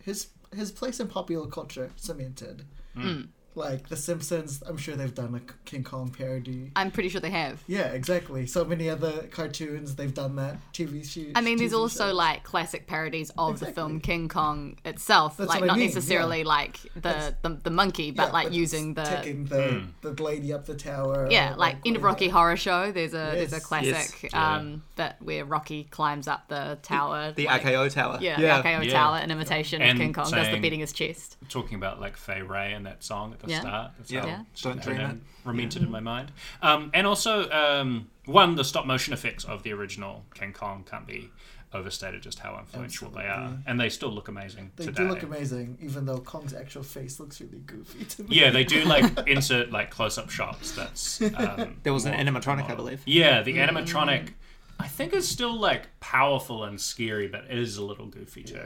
his 0.04 0.28
his 0.56 0.72
place 0.72 1.00
in 1.00 1.08
popular 1.08 1.48
culture 1.48 1.92
cemented. 1.96 2.66
Hmm. 2.94 3.22
Like 3.56 3.90
The 3.90 3.98
Simpsons, 3.98 4.64
I'm 4.66 4.78
sure 4.78 4.96
they've 4.96 5.14
done 5.14 5.36
a 5.36 5.42
King 5.70 5.84
Kong 5.84 6.10
parody. 6.10 6.72
I'm 6.76 6.92
pretty 6.92 7.10
sure 7.10 7.20
they 7.20 7.30
have. 7.32 7.62
Yeah, 7.68 7.88
exactly. 7.88 8.46
So 8.48 8.64
many 8.64 8.90
other 8.90 9.24
cartoons 9.32 9.96
they've 9.96 10.14
done 10.14 10.36
that. 10.38 10.58
TV 10.74 11.04
shows. 11.10 11.32
I 11.36 11.42
mean, 11.42 11.58
there's 11.58 11.74
TV 11.74 11.78
also 11.78 12.08
shows. 12.08 12.16
like 12.16 12.44
classic 12.44 12.88
parodies 12.88 13.32
of 13.38 13.60
the 13.60 13.68
film 13.72 14.00
King 14.00 14.30
Kong 14.30 14.78
itself, 14.86 15.38
That's 15.38 15.50
like 15.50 15.62
what 15.62 15.70
I 15.70 15.74
not 15.74 15.78
mean, 15.80 15.88
necessarily 15.88 16.40
yeah. 16.40 16.46
like 16.48 16.80
the, 16.96 17.36
the 17.42 17.50
the 17.64 17.70
monkey, 17.70 18.12
but 18.12 18.28
Yeah, 18.28 18.32
like 18.34 18.46
but 18.48 18.54
using 18.54 18.94
the 18.94 19.04
taking 19.04 19.46
the 19.46 19.84
the 20.02 20.12
lady 20.24 20.54
up 20.54 20.66
the 20.66 20.76
tower. 20.76 21.28
yeah, 21.30 21.54
or, 21.54 21.58
like 21.58 21.76
end 21.86 21.96
of 21.98 22.02
whatever. 22.04 22.06
Rocky 22.08 22.30
Horror 22.30 22.58
Show. 22.58 22.92
There's 22.92 23.14
a 23.14 23.32
there's 23.34 23.54
a 23.54 23.60
classic 23.60 24.24
Yes. 24.24 24.34
um 24.34 24.84
that 24.96 25.22
where 25.22 25.44
Rocky 25.46 25.86
climbs 25.86 26.28
up 26.28 26.48
the 26.48 26.78
tower, 26.84 27.32
the 27.34 27.46
like- 27.48 27.64
RKO 27.64 27.92
tower. 27.92 28.18
Yeah, 28.22 28.40
yeah. 28.40 28.62
the 28.62 28.68
RKO 28.70 28.86
Yeah. 28.86 28.92
tower 28.92 29.18
in 29.20 29.32
imitation 29.32 29.82
And 29.82 29.92
of 29.92 29.98
King 29.98 30.14
Kong 30.14 30.30
does 30.32 30.50
the 30.50 30.60
beating 30.60 30.80
his 30.80 30.94
chest. 30.94 31.38
talking 31.50 31.76
about 31.76 32.00
like 32.00 32.16
Fay 32.16 32.42
Wray 32.42 32.74
and 32.74 32.86
that 32.86 33.04
song 33.04 33.34
at 33.44 33.46
the 33.48 33.52
Yeah. 33.52 33.60
start. 33.62 33.92
That's 33.98 34.12
Yeah. 34.12 34.22
how 34.22 34.28
Yeah. 34.28 34.42
it's 34.52 34.62
Don't 34.62 34.82
dream 34.82 35.02
uh, 35.02 35.10
it. 35.12 35.18
Remented 35.46 35.82
in 35.84 35.92
my 35.92 36.00
mind. 36.00 36.32
Um, 36.62 36.92
and 36.94 37.08
also, 37.08 37.50
um, 37.50 38.10
one, 38.26 38.56
the 38.56 38.64
stop 38.64 38.86
motion 38.86 39.14
effects 39.14 39.44
of 39.46 39.64
the 39.64 39.72
original 39.74 40.26
King 40.36 40.54
Kong 40.54 40.86
can't 40.90 41.08
be 41.08 41.30
overstated 41.72 42.22
just 42.24 42.40
how 42.40 42.58
influential 42.58 43.10
they 43.12 43.26
are. 43.28 43.58
And 43.68 43.80
they 43.80 43.90
still 43.90 44.10
look 44.10 44.28
amazing 44.28 44.72
They 44.76 44.86
today. 44.86 45.04
do 45.04 45.10
look 45.10 45.22
amazing, 45.24 45.78
even 45.82 46.06
though 46.06 46.18
Kong's 46.20 46.54
actual 46.54 46.82
face 46.84 47.20
looks 47.20 47.40
really 47.40 47.60
goofy 47.60 48.06
to 48.06 48.24
me. 48.24 48.36
Yeah, 48.36 48.50
they 48.50 48.64
do 48.64 48.84
like 48.86 49.04
insert 49.28 49.72
like 49.72 49.92
close 49.92 50.18
up 50.18 50.30
shots. 50.30 50.72
That's 50.72 51.22
um, 51.22 51.78
There 51.84 51.94
was 51.94 52.06
an 52.06 52.12
more 52.12 52.42
animatronic, 52.42 52.70
I 52.70 52.76
believe. 52.76 53.02
Yeah, 53.06 53.42
the 53.44 53.58
animatronic 53.58 54.34
I 54.80 54.88
think 54.88 55.14
is 55.14 55.28
still 55.28 55.60
like 55.60 55.88
powerful 56.00 56.64
and 56.64 56.80
scary, 56.82 57.28
but 57.28 57.46
is 57.52 57.78
a 57.78 57.84
little 57.84 58.08
goofy 58.08 58.44
too. 58.44 58.62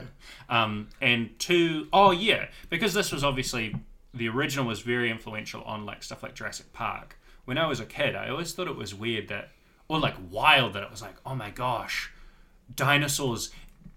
Um, 0.48 0.88
and 1.00 1.36
two, 1.38 1.88
oh 1.92 2.10
yeah, 2.12 2.46
because 2.70 2.94
this 2.94 3.12
was 3.12 3.22
obviously 3.24 3.74
the 4.14 4.28
original 4.28 4.64
was 4.66 4.80
very 4.80 5.10
influential 5.10 5.62
on 5.62 5.84
like 5.84 6.02
stuff 6.02 6.22
like 6.22 6.34
Jurassic 6.34 6.72
Park. 6.72 7.18
When 7.44 7.58
I 7.58 7.66
was 7.66 7.80
a 7.80 7.84
kid, 7.84 8.14
I 8.14 8.28
always 8.30 8.52
thought 8.52 8.68
it 8.68 8.76
was 8.76 8.94
weird 8.94 9.28
that, 9.28 9.50
or 9.88 9.98
like 9.98 10.14
wild 10.30 10.72
that 10.74 10.82
it 10.82 10.90
was 10.90 11.02
like, 11.02 11.16
oh 11.26 11.34
my 11.34 11.50
gosh, 11.50 12.10
dinosaurs 12.74 13.50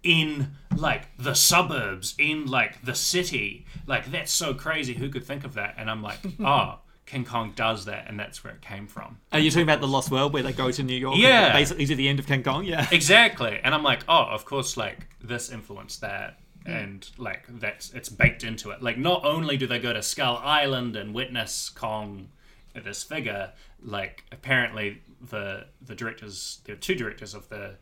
in 0.04 0.52
like 0.76 1.08
the 1.18 1.34
suburbs 1.34 2.14
in 2.20 2.46
like 2.46 2.82
the 2.84 2.94
city 2.94 3.66
like 3.88 4.10
that's 4.12 4.32
so 4.32 4.54
crazy 4.54 4.94
who 4.94 5.10
could 5.10 5.24
think 5.24 5.44
of 5.44 5.56
that 5.56 5.74
and 5.78 5.90
i'm 5.90 6.04
like 6.04 6.20
oh 6.40 6.78
king 7.08 7.26
kong 7.26 7.52
does 7.56 7.86
that 7.86 8.06
and 8.08 8.20
that's 8.20 8.44
where 8.44 8.54
it 8.54 8.62
came 8.62 8.86
from 8.86 9.18
Are 9.32 9.40
you 9.40 9.50
talking 9.50 9.64
about 9.64 9.82
the 9.82 9.88
Lost 9.88 10.12
World 10.12 10.34
where 10.34 10.44
they 10.44 10.52
go 10.52 10.70
to 10.70 10.84
New 10.84 10.96
York? 10.96 11.16
Yeah. 11.18 11.52
basically 11.54 11.86
to 11.86 11.96
the 11.96 12.08
end 12.08 12.20
of 12.20 12.28
King 12.28 12.44
Kong. 12.44 12.64
Yeah. 12.66 12.86
exactly 12.92 13.60
and 13.64 13.74
i'm 13.74 13.84
like 13.84 14.04
oh 14.08 14.26
of 14.26 14.46
course 14.46 14.78
like 14.78 15.08
this 15.22 15.50
influenced 15.50 16.02
that 16.02 16.38
Mm. 16.68 16.84
and 16.84 17.10
like 17.18 17.46
that's 17.48 17.94
it's 17.94 18.10
baked 18.10 18.44
into 18.44 18.72
it 18.72 18.82
like 18.82 18.98
not 18.98 19.24
only 19.24 19.56
do 19.58 19.68
they 19.68 19.80
go 19.80 19.94
to 19.94 20.02
skull 20.02 20.42
island 20.44 20.96
and 20.96 21.14
witness 21.14 21.70
kong 21.70 22.30
uh, 22.76 22.82
this 22.82 23.04
figure 23.04 23.54
like 23.82 24.26
apparently 24.32 25.02
the 25.22 25.66
the 25.82 25.96
directors 25.96 26.60
there 26.66 26.76
are 26.76 26.80
two 26.80 26.96
directors 26.96 27.34
of 27.34 27.48
the 27.50 27.76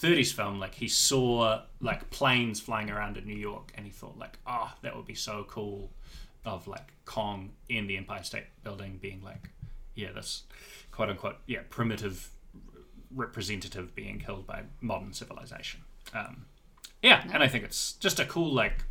30s 0.00 0.32
film 0.32 0.58
like 0.58 0.74
he 0.74 0.88
saw 0.88 1.62
like 1.80 2.10
planes 2.10 2.58
flying 2.60 2.90
around 2.90 3.16
in 3.16 3.24
new 3.26 3.36
york 3.36 3.70
and 3.76 3.86
he 3.86 3.92
thought 3.92 4.18
like 4.18 4.38
oh 4.46 4.72
that 4.82 4.96
would 4.96 5.06
be 5.06 5.14
so 5.14 5.44
cool 5.48 5.90
of 6.44 6.66
like 6.66 6.92
kong 7.04 7.50
in 7.68 7.86
the 7.86 7.96
empire 7.96 8.24
state 8.24 8.46
building 8.64 8.98
being 9.00 9.22
like 9.22 9.50
yeah 9.94 10.10
this 10.10 10.42
quote 10.90 11.08
unquote 11.10 11.36
yeah 11.46 11.60
primitive 11.70 12.30
representative 13.14 13.94
being 13.94 14.18
killed 14.18 14.46
by 14.46 14.62
modern 14.80 15.12
civilization. 15.12 15.80
Um, 16.14 16.46
yeah, 17.02 17.24
and 17.32 17.42
I 17.42 17.48
think 17.48 17.64
it's 17.64 17.92
just 17.94 18.18
a 18.20 18.24
cool 18.24 18.52
like 18.52 18.84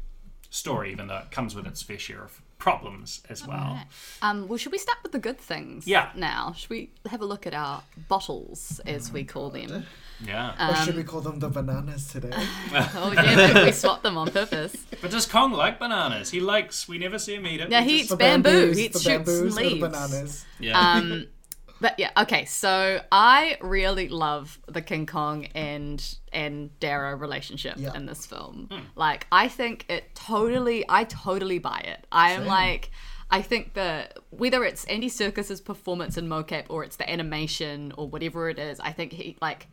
story, 0.50 0.92
even 0.92 1.08
though 1.08 1.18
it 1.18 1.32
comes 1.32 1.56
with 1.56 1.66
its 1.66 1.82
fair 1.82 1.98
share 2.00 2.24
of 2.24 2.42
problems 2.58 3.22
as 3.28 3.48
well. 3.48 3.80
Um, 4.22 4.48
well, 4.48 4.58
should 4.58 4.72
we 4.72 4.78
start 4.78 5.00
with 5.02 5.12
the 5.14 5.20
good 5.20 5.40
things? 5.40 5.88
Yeah. 5.88 6.10
Now, 6.16 6.54
should 6.56 6.70
we 6.70 6.92
have 7.10 7.22
a 7.22 7.26
look 7.26 7.48
at 7.48 7.56
our 7.56 7.82
bottles, 8.08 8.80
as 8.86 9.12
we 9.12 9.24
call 9.24 9.50
them? 9.50 9.86
Yeah, 10.24 10.70
Or 10.72 10.76
should 10.76 10.96
we 10.96 11.04
call 11.04 11.22
them 11.22 11.40
the 11.40 11.50
bananas 11.50 12.08
today? 12.10 12.30
Oh 12.96 13.12
yeah, 13.16 13.66
we 13.66 13.72
swapped 13.72 14.04
them 14.04 14.16
on 14.18 14.30
purpose. 14.30 14.76
but 15.02 15.10
does 15.10 15.26
Kong 15.26 15.54
like 15.54 15.80
bananas? 15.80 16.30
He 16.30 16.40
likes. 16.40 16.88
We 16.88 17.00
never 17.00 17.18
see 17.18 17.34
him 17.36 17.48
eat 17.48 17.62
it. 17.62 17.72
Yeah, 17.72 17.82
he 17.82 18.02
eats 18.02 18.14
bamboo. 18.14 18.50
bamboos, 18.52 18.78
He 18.78 18.86
eats 18.86 18.94
the 19.04 19.10
shoots 19.10 19.16
and 19.18 19.26
bamboos 19.26 19.58
or 19.58 19.60
the 19.60 19.70
leaves. 19.70 19.82
bananas. 19.82 20.46
yeah. 20.60 20.80
Um, 20.80 21.26
but 21.82 22.00
yeah, 22.00 22.12
okay. 22.16 22.46
So 22.46 23.02
I 23.12 23.58
really 23.60 24.08
love 24.08 24.60
the 24.68 24.82
King 24.82 25.06
Kong 25.06 25.46
and 25.56 26.02
and 26.32 26.80
Darrow 26.80 27.16
relationship 27.18 27.76
Yeah. 27.78 27.94
in 27.96 28.06
this 28.06 28.26
film. 28.26 28.70
Hmm. 28.72 28.80
Like, 28.96 29.28
I 29.32 29.50
think 29.50 29.86
it 29.90 30.16
totally. 30.16 30.86
I 30.88 31.04
totally 31.04 31.60
buy 31.60 31.80
it. 31.86 32.08
I 32.12 32.32
am 32.32 32.46
like. 32.46 32.92
I 33.34 33.42
think 33.42 33.76
that 33.76 34.20
whether 34.30 34.66
it's 34.66 34.84
Andy 34.86 35.10
Serkis's 35.10 35.62
performance 35.62 36.18
in 36.18 36.28
mocap 36.28 36.66
or 36.68 36.84
it's 36.84 36.98
the 36.98 37.10
animation 37.10 37.94
or 37.98 38.10
whatever 38.10 38.50
it 38.50 38.60
is, 38.60 38.78
I 38.82 38.92
think 38.92 39.14
he 39.14 39.38
like 39.42 39.68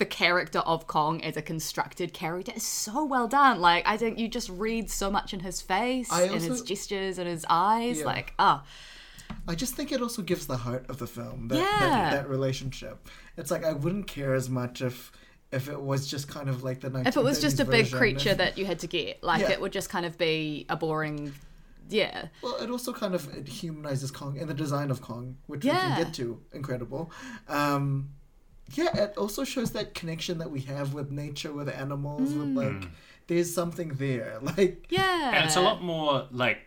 the 0.00 0.06
character 0.06 0.60
of 0.60 0.86
Kong 0.86 1.22
as 1.22 1.36
a 1.36 1.42
constructed 1.42 2.12
character 2.14 2.52
is 2.54 2.62
so 2.62 3.04
well 3.04 3.28
done. 3.28 3.60
Like 3.60 3.86
I 3.86 3.96
think 3.96 4.18
you 4.18 4.28
just 4.28 4.48
read 4.48 4.88
so 4.90 5.10
much 5.10 5.34
in 5.34 5.40
his 5.40 5.60
face 5.60 6.10
I 6.10 6.22
and 6.22 6.40
his 6.40 6.62
gestures 6.62 7.18
and 7.18 7.28
his 7.28 7.44
eyes. 7.50 7.98
Yeah. 7.98 8.06
Like 8.06 8.32
ah, 8.38 8.64
I 9.48 9.54
just 9.54 9.74
think 9.74 9.92
it 9.92 10.00
also 10.02 10.22
gives 10.22 10.46
the 10.46 10.56
heart 10.56 10.86
of 10.88 10.98
the 10.98 11.06
film 11.06 11.48
that, 11.48 11.56
Yeah. 11.58 11.78
that, 11.80 12.10
that 12.12 12.28
relationship. 12.28 13.08
It's 13.36 13.50
like 13.50 13.64
I 13.64 13.72
wouldn't 13.72 14.06
care 14.06 14.34
as 14.34 14.48
much 14.48 14.82
if 14.82 15.12
if 15.52 15.68
it 15.68 15.80
was 15.80 16.06
just 16.06 16.28
kind 16.28 16.48
of 16.48 16.62
like 16.62 16.78
the 16.80 16.88
1930s 16.90 17.06
if 17.08 17.16
it 17.16 17.24
was 17.24 17.40
just 17.40 17.58
a 17.58 17.64
big 17.64 17.90
creature 17.90 18.30
If- 18.30 18.38
that 18.38 18.56
you 18.58 18.66
had 18.66 18.78
to 18.80 18.86
get 18.86 19.22
like 19.22 19.40
Yeah. 19.42 19.50
it 19.50 19.60
would 19.60 19.72
just 19.72 19.88
kind 19.90 20.06
of 20.06 20.16
be 20.16 20.64
a 20.68 20.76
boring 20.76 21.32
yeah 21.88 22.26
Well, 22.42 22.54
it 22.62 22.70
also 22.70 22.92
kind 22.92 23.14
of 23.16 23.22
it 23.36 23.48
humanizes 23.48 24.12
Kong 24.12 24.38
and 24.38 24.48
the 24.48 24.54
design 24.54 24.92
of 24.92 25.00
Kong, 25.02 25.36
which 25.48 25.64
Yeah. 25.64 25.72
we 25.74 25.94
can 25.94 26.04
get 26.04 26.14
to. 26.14 26.40
Incredible. 26.52 27.10
Um, 27.48 28.10
yeah, 28.74 28.96
it 28.96 29.16
also 29.18 29.42
shows 29.42 29.72
that 29.72 29.94
connection 29.94 30.38
that 30.38 30.50
we 30.52 30.60
have 30.60 30.94
with 30.94 31.10
nature, 31.10 31.52
with 31.52 31.68
animals, 31.68 32.32
with 32.32 32.50
like 32.56 32.88
there's 33.26 33.52
something 33.52 33.88
there. 33.94 34.38
Like 34.42 34.86
yeah 34.90 35.34
and 35.34 35.44
it's 35.46 35.56
a 35.56 35.60
lot 35.60 35.82
more 35.82 36.28
like 36.30 36.58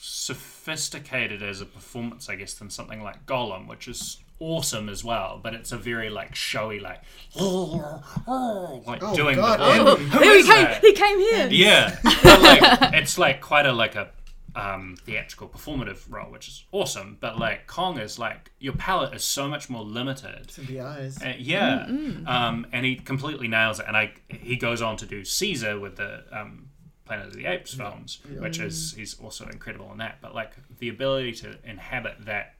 sophisticated 0.00 1.42
as 1.42 1.60
a 1.60 1.66
performance, 1.66 2.28
I 2.28 2.36
guess, 2.36 2.54
than 2.54 2.70
something 2.70 3.02
like 3.02 3.26
Gollum, 3.26 3.66
which 3.66 3.88
is 3.88 4.18
awesome 4.38 4.88
as 4.88 5.02
well. 5.02 5.40
But 5.42 5.54
it's 5.54 5.72
a 5.72 5.76
very 5.76 6.10
like 6.10 6.34
showy, 6.34 6.78
like 6.80 7.02
like 7.36 9.02
Oh, 9.02 9.14
doing 9.14 9.36
God, 9.36 9.58
the 9.60 9.90
oh, 9.90 9.96
Who 9.96 10.18
he 10.20 10.28
is 10.28 10.46
came 10.46 10.64
that? 10.64 10.80
he 10.82 10.92
came 10.92 11.18
here 11.18 11.48
Yeah, 11.50 11.98
but 12.02 12.42
like 12.42 12.94
it's 12.94 13.18
like 13.18 13.40
quite 13.40 13.66
a 13.66 13.72
like 13.72 13.94
a 13.96 14.10
um, 14.56 14.96
theatrical 15.04 15.48
performative 15.48 16.00
role, 16.08 16.30
which 16.32 16.48
is 16.48 16.64
awesome. 16.72 17.16
But 17.20 17.38
like 17.38 17.66
Kong 17.66 17.98
is 17.98 18.18
like 18.18 18.50
your 18.58 18.72
palette 18.74 19.14
is 19.14 19.24
so 19.24 19.46
much 19.48 19.68
more 19.70 19.82
limited. 19.84 20.52
In 20.58 20.66
the 20.66 20.80
eyes. 20.80 21.22
Uh, 21.22 21.34
yeah, 21.38 21.86
um, 22.26 22.66
and 22.72 22.84
he 22.84 22.96
completely 22.96 23.46
nails 23.48 23.78
it. 23.80 23.86
And 23.88 23.96
I 23.96 24.12
he 24.28 24.56
goes 24.56 24.80
on 24.82 24.96
to 24.98 25.06
do 25.06 25.24
Caesar 25.24 25.78
with 25.78 25.96
the 25.96 26.24
um, 26.32 26.67
Planet 27.08 27.26
of 27.28 27.32
the 27.34 27.46
Apes 27.46 27.74
films, 27.74 28.20
which 28.38 28.58
is 28.60 28.92
he's 28.94 29.18
also 29.18 29.46
incredible 29.46 29.90
in 29.92 29.98
that. 29.98 30.18
But 30.20 30.34
like 30.34 30.52
the 30.78 30.88
ability 30.90 31.32
to 31.42 31.56
inhabit 31.64 32.24
that 32.26 32.54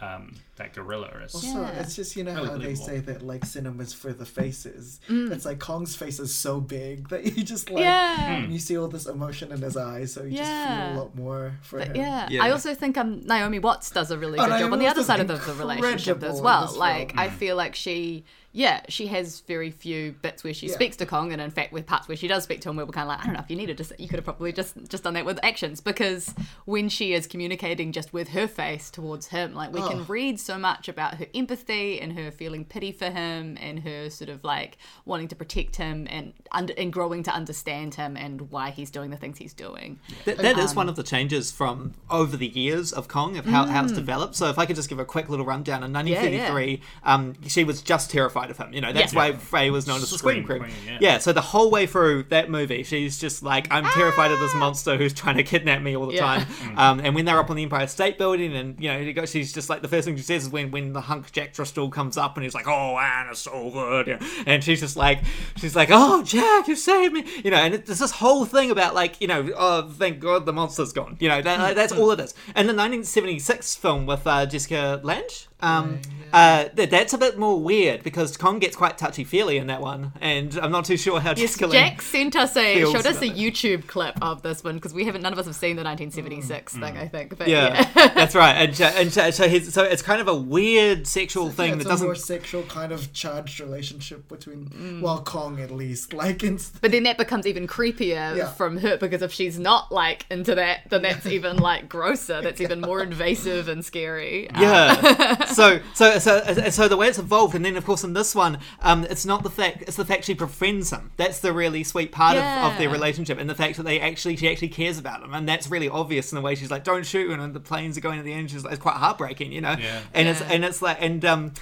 um, 0.00 0.34
that 0.56 0.72
gorilla 0.74 1.08
is 1.24 1.34
Also, 1.34 1.46
Yeah. 1.62 1.80
it's 1.80 1.94
just 1.94 2.16
you 2.16 2.24
know 2.24 2.34
Really 2.34 2.48
how 2.48 2.58
they 2.58 2.74
say 2.74 2.98
that 3.00 3.22
like 3.22 3.44
cinema's 3.44 3.92
for 3.92 4.12
the 4.12 4.24
faces. 4.26 5.00
It's 5.08 5.44
like 5.44 5.58
Kong's 5.60 5.94
face 5.94 6.18
is 6.18 6.34
so 6.34 6.60
big 6.60 7.08
that 7.10 7.24
you 7.24 7.44
just 7.44 7.70
like 7.70 7.82
Yeah. 7.84 8.46
you 8.46 8.58
see 8.58 8.76
all 8.76 8.88
this 8.88 9.06
emotion 9.06 9.52
in 9.52 9.60
his 9.62 9.76
eyes, 9.76 10.12
so 10.12 10.22
you 10.24 10.36
just 10.38 10.50
feel 10.50 10.92
a 10.92 10.98
lot 10.98 11.14
more 11.14 11.54
for 11.62 11.78
him. 11.80 11.94
Yeah. 11.96 12.26
Yeah. 12.30 12.44
I 12.44 12.50
also 12.50 12.74
think 12.74 12.96
um, 12.96 13.20
Naomi 13.26 13.58
Watts 13.60 13.90
does 13.90 14.10
a 14.10 14.18
really 14.18 14.38
Oh, 14.40 14.46
good 14.46 14.58
job 14.58 14.72
on 14.72 14.78
Naomi 14.78 14.84
the 14.86 14.90
other 14.90 15.02
side 15.04 15.20
of 15.20 15.28
the, 15.28 15.36
the 15.36 15.54
relationship 15.54 16.22
as 16.24 16.40
well. 16.40 16.72
Like, 16.76 17.10
film. 17.10 17.18
I 17.20 17.28
feel 17.28 17.54
like 17.56 17.74
she, 17.76 18.24
yeah, 18.52 18.82
she 18.88 19.06
has 19.06 19.40
very 19.40 19.70
few 19.70 20.12
bits 20.22 20.44
where 20.44 20.52
she 20.52 20.66
Yeah. 20.68 20.74
speaks 20.74 20.96
to 20.98 21.06
Kong, 21.06 21.32
and 21.32 21.40
in 21.40 21.50
fact, 21.50 21.72
with 21.72 21.86
parts 21.86 22.06
where 22.08 22.16
she 22.16 22.28
does 22.28 22.44
speak 22.44 22.60
to 22.62 22.68
him, 22.70 22.76
we 22.76 22.84
were 22.84 22.92
kind 22.92 23.04
of 23.04 23.08
like, 23.08 23.20
I 23.20 23.24
don't 23.24 23.34
know 23.34 23.40
if 23.40 23.50
you 23.50 23.56
needed 23.56 23.78
to, 23.78 23.94
you 23.98 24.08
could 24.08 24.16
have 24.18 24.24
probably 24.24 24.52
just 24.52 24.76
just 24.88 25.04
done 25.04 25.14
that 25.14 25.24
with 25.24 25.38
actions 25.42 25.80
because 25.80 26.34
when 26.66 26.88
she 26.88 27.14
is 27.14 27.26
communicating 27.26 27.92
just 27.92 28.12
with 28.12 28.28
her 28.28 28.46
face 28.46 28.90
towards 28.90 29.28
him, 29.28 29.54
like 29.54 29.72
we 29.72 29.80
Oh. 29.80 29.88
can 29.88 30.04
read 30.04 30.38
so 30.38 30.58
much 30.58 30.88
about 30.88 31.14
her 31.14 31.26
empathy 31.34 32.00
and 32.00 32.12
her 32.18 32.30
feeling 32.30 32.64
pity 32.64 32.92
for 32.92 33.06
him 33.10 33.56
and 33.60 33.80
her 33.80 34.10
sort 34.10 34.28
of 34.28 34.44
like 34.44 34.76
wanting 35.06 35.28
to 35.28 35.34
protect 35.36 35.76
him 35.76 36.06
and 36.10 36.32
under, 36.50 36.74
and 36.76 36.92
growing 36.92 37.22
to 37.22 37.30
understand 37.30 37.94
him 37.94 38.16
and 38.16 38.50
why 38.50 38.70
he's 38.70 38.90
doing 38.90 39.10
the 39.10 39.16
things 39.16 39.38
he's 39.38 39.54
doing. 39.54 39.98
That, 40.26 40.36
that 40.38 40.58
is 40.58 40.74
one 40.74 40.88
of 40.88 40.96
the 40.96 41.02
changes 41.02 41.50
from 41.50 41.94
over 42.10 42.36
the 42.36 42.48
years 42.48 42.92
of 42.92 43.08
Kong, 43.08 43.36
of 43.38 43.46
how, 43.46 43.64
how 43.64 43.84
it's 43.84 43.92
developed. 43.92 44.34
So 44.36 44.48
if 44.50 44.58
I 44.58 44.66
could 44.66 44.76
just 44.76 44.88
give 44.88 44.98
a 44.98 45.04
quick 45.04 45.28
little 45.28 45.46
rundown, 45.46 45.82
in 45.82 45.92
1933, 45.92 46.80
um, 47.04 47.34
she 47.48 47.64
was 47.64 47.80
just 47.82 48.10
terrified 48.10 48.41
of 48.50 48.58
him. 48.58 48.72
You 48.72 48.80
know, 48.80 48.92
that's 48.92 49.12
Yeah. 49.12 49.18
why 49.18 49.32
Fay 49.32 49.70
was 49.70 49.86
known 49.86 49.96
as 50.02 50.10
the 50.10 50.18
Scream 50.18 50.44
Scream 50.44 50.60
Queen. 50.60 50.72
Queen, 50.72 50.98
yeah. 51.00 51.18
so 51.18 51.32
the 51.32 51.40
whole 51.40 51.70
way 51.70 51.86
through 51.86 52.24
that 52.24 52.50
movie, 52.50 52.82
she's 52.82 53.18
just 53.18 53.42
like, 53.42 53.66
I'm 53.70 53.84
terrified 53.84 54.30
of 54.30 54.40
this 54.40 54.54
monster 54.54 54.96
who's 54.96 55.12
trying 55.12 55.36
to 55.36 55.42
kidnap 55.42 55.82
me 55.82 55.96
all 55.96 56.06
the 56.06 56.14
Yeah. 56.14 56.20
time. 56.20 56.46
Um, 56.76 57.00
and 57.00 57.14
when 57.14 57.24
they're 57.26 57.38
up 57.38 57.50
on 57.50 57.56
the 57.56 57.62
Empire 57.64 57.86
State 57.86 58.16
Building, 58.18 58.54
and 58.56 58.80
you 58.80 58.88
know, 58.90 58.98
he 58.98 59.12
goes- 59.12 59.30
she's 59.30 59.52
just 59.52 59.68
like 59.68 59.82
the 59.82 59.88
first 59.88 60.06
thing 60.06 60.16
she 60.16 60.22
says 60.22 60.44
is 60.44 60.48
when 60.48 60.70
when 60.70 60.92
the 60.94 61.02
hunk 61.02 61.30
Jack 61.32 61.52
Driscoll 61.52 61.90
comes 61.90 62.16
up, 62.16 62.36
and 62.36 62.44
he's 62.44 62.54
like, 62.54 62.66
"Oh, 62.66 62.96
Anne, 62.98 63.26
it's 63.30 63.40
so 63.40 63.70
good," 63.70 64.06
yeah. 64.06 64.18
and 64.46 64.64
she's 64.64 64.80
just 64.80 64.96
like, 64.96 65.20
she's 65.56 65.76
like, 65.76 65.88
"Oh, 65.92 66.22
Jack, 66.22 66.68
you 66.68 66.76
saved 66.76 67.12
me," 67.12 67.24
you 67.44 67.50
know. 67.50 67.58
And 67.58 67.74
it, 67.74 67.86
there's 67.86 67.98
this 67.98 68.10
whole 68.12 68.44
thing 68.46 68.70
about 68.70 68.94
like, 68.94 69.20
you 69.20 69.26
know, 69.28 69.50
oh, 69.56 69.88
thank 69.90 70.18
God 70.20 70.46
the 70.46 70.52
monster's 70.52 70.92
gone. 70.94 71.16
You 71.20 71.28
know, 71.28 71.42
that, 71.42 71.74
that's 71.76 71.92
all 71.92 72.10
it 72.12 72.20
is. 72.20 72.32
And 72.54 72.68
the 72.68 72.74
1976 72.74 73.76
film 73.76 74.06
with 74.06 74.26
uh, 74.26 74.46
Jessica 74.46 75.00
Lange. 75.02 75.22
Um, 75.62 76.00
uh, 76.32 76.64
th- 76.70 76.88
that's 76.88 77.12
a 77.12 77.18
bit 77.18 77.38
more 77.38 77.60
weird 77.60 78.02
because 78.02 78.38
Kong 78.38 78.58
gets 78.58 78.74
quite 78.74 78.96
touchy 78.96 79.22
feely 79.22 79.58
in 79.58 79.66
that 79.66 79.82
one, 79.82 80.12
and 80.18 80.56
I'm 80.62 80.72
not 80.72 80.86
too 80.86 80.96
sure 80.96 81.20
how 81.20 81.30
Yes, 81.32 81.40
Jessica 81.40 81.66
Lange 81.66 81.90
Jack 81.90 82.00
sent 82.00 82.36
us 82.36 82.56
a 82.56 82.80
showed 82.80 82.96
us 83.04 83.04
a 83.04 83.10
about 83.10 83.22
it. 83.24 83.36
YouTube 83.36 83.86
clip 83.86 84.16
of 84.22 84.40
this 84.40 84.64
one 84.64 84.76
because 84.76 84.94
we 84.94 85.04
haven't 85.04 85.20
none 85.20 85.34
of 85.34 85.38
us 85.38 85.44
have 85.44 85.54
seen 85.54 85.76
the 85.76 85.84
1976 85.84 86.72
thing 86.72 86.96
I 86.96 87.06
think 87.06 87.36
but 87.36 87.48
Mm. 87.48 87.50
Yeah, 87.50 87.90
yeah, 87.94 88.08
that's 88.14 88.34
right. 88.34 88.54
And, 88.54 88.74
so- 88.74 88.84
and 88.86 89.12
so, 89.12 89.30
so, 89.30 89.46
his, 89.46 89.74
so 89.74 89.82
it's 89.84 90.00
kind 90.00 90.22
of 90.22 90.28
a 90.28 90.34
weird 90.34 91.06
sexual 91.06 91.50
thing 91.50 91.66
Yeah, 91.68 91.74
that 91.74 91.80
it's 91.82 91.86
a 91.86 91.88
doesn't. 91.90 92.06
more 92.06 92.14
sexual 92.14 92.62
kind 92.62 92.92
of 92.92 93.12
charged 93.12 93.60
relationship 93.60 94.26
between 94.28 94.70
Mm. 94.70 95.02
well 95.02 95.22
Kong 95.22 95.60
at 95.60 95.70
least 95.70 96.12
like 96.14 96.42
in 96.42 96.58
but 96.80 96.92
then 96.92 97.02
that 97.02 97.18
becomes 97.18 97.46
even 97.46 97.66
creepier 97.66 98.34
Yeah. 98.38 98.46
from 98.52 98.78
her 98.78 98.96
because 98.96 99.20
if 99.20 99.32
she's 99.34 99.58
not 99.58 99.92
like 99.92 100.24
into 100.30 100.54
that 100.54 100.88
then 100.88 101.02
that's 101.02 101.26
even 101.26 101.58
like 101.58 101.90
grosser 101.90 102.40
that's 102.40 102.62
even 102.62 102.80
more 102.80 103.02
invasive 103.02 103.68
and 103.68 103.84
scary 103.84 104.48
Yeah. 104.58 105.44
So, 105.52 105.80
so, 105.94 106.18
so, 106.18 106.70
so 106.70 106.88
the 106.88 106.96
way 106.96 107.08
it's 107.08 107.18
evolved, 107.18 107.54
and 107.54 107.64
then 107.64 107.76
of 107.76 107.84
course 107.84 108.04
in 108.04 108.12
this 108.12 108.34
one, 108.34 108.58
um, 108.80 109.04
it's 109.04 109.26
not 109.26 109.42
the 109.42 109.50
fact; 109.50 109.82
it's 109.82 109.96
the 109.96 110.04
fact 110.04 110.24
she 110.24 110.34
befriends 110.34 110.90
him. 110.90 111.10
That's 111.16 111.40
the 111.40 111.52
really 111.52 111.84
sweet 111.84 112.12
part 112.12 112.36
of, 112.36 112.42
of 112.42 112.78
their 112.78 112.88
relationship, 112.88 113.38
and 113.38 113.48
the 113.48 113.54
fact 113.54 113.76
that 113.76 113.84
they 113.84 114.00
actually, 114.00 114.36
she 114.36 114.50
actually 114.50 114.68
cares 114.68 114.98
about 114.98 115.22
him, 115.22 115.34
and 115.34 115.48
that's 115.48 115.68
really 115.68 115.88
obvious 115.88 116.32
in 116.32 116.36
the 116.36 116.42
way 116.42 116.54
she's 116.54 116.70
like, 116.70 116.84
"Don't 116.84 117.06
shoot," 117.06 117.30
and 117.30 117.54
the 117.54 117.60
planes 117.60 117.96
are 117.96 118.00
going 118.00 118.18
at 118.18 118.24
the 118.24 118.32
end. 118.32 118.50
She's 118.50 118.64
like, 118.64 118.74
it's 118.74 118.82
quite 118.82 118.96
heartbreaking, 118.96 119.52
you 119.52 119.60
know. 119.60 119.76
Yeah. 119.78 120.00
And 120.14 120.28
it's 120.28 120.40
and 120.40 120.64
it's 120.64 120.82
like 120.82 120.98
and 121.00 121.24
um. 121.24 121.52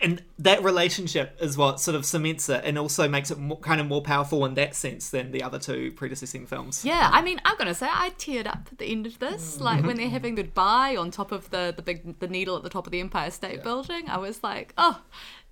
And 0.00 0.22
that 0.38 0.62
relationship 0.62 1.36
is 1.40 1.56
what 1.56 1.80
sort 1.80 1.94
of 1.94 2.04
cements 2.04 2.48
it, 2.48 2.62
and 2.64 2.78
also 2.78 3.08
makes 3.08 3.30
it 3.30 3.38
more, 3.38 3.58
kind 3.58 3.80
of 3.80 3.86
more 3.86 4.02
powerful 4.02 4.44
in 4.44 4.54
that 4.54 4.76
sense 4.76 5.10
than 5.10 5.32
the 5.32 5.42
other 5.42 5.58
two 5.58 5.92
predecessing 5.92 6.46
films. 6.46 6.84
yeah 6.84 7.10
I 7.12 7.22
mean 7.22 7.40
I'm 7.44 7.56
gonna 7.56 7.74
say 7.74 7.88
I 7.90 8.10
teared 8.10 8.46
up 8.46 8.68
at 8.70 8.78
the 8.78 8.86
end 8.86 9.06
of 9.06 9.18
this. 9.18 9.58
Mm. 9.58 9.60
Like 9.60 9.84
when 9.84 9.96
they're 9.98 10.08
having 10.08 10.36
goodbye 10.36 10.96
on 10.96 11.10
top 11.10 11.32
of 11.32 11.50
the 11.50 11.72
the 11.74 11.82
big 11.82 12.18
the 12.20 12.28
needle 12.28 12.56
at 12.56 12.62
the 12.62 12.70
top 12.70 12.86
of 12.86 12.92
the 12.92 13.00
Empire 13.00 13.30
State 13.30 13.62
Building 13.62 14.08
I 14.08 14.18
was 14.18 14.42
like 14.42 14.72
oh 14.78 15.02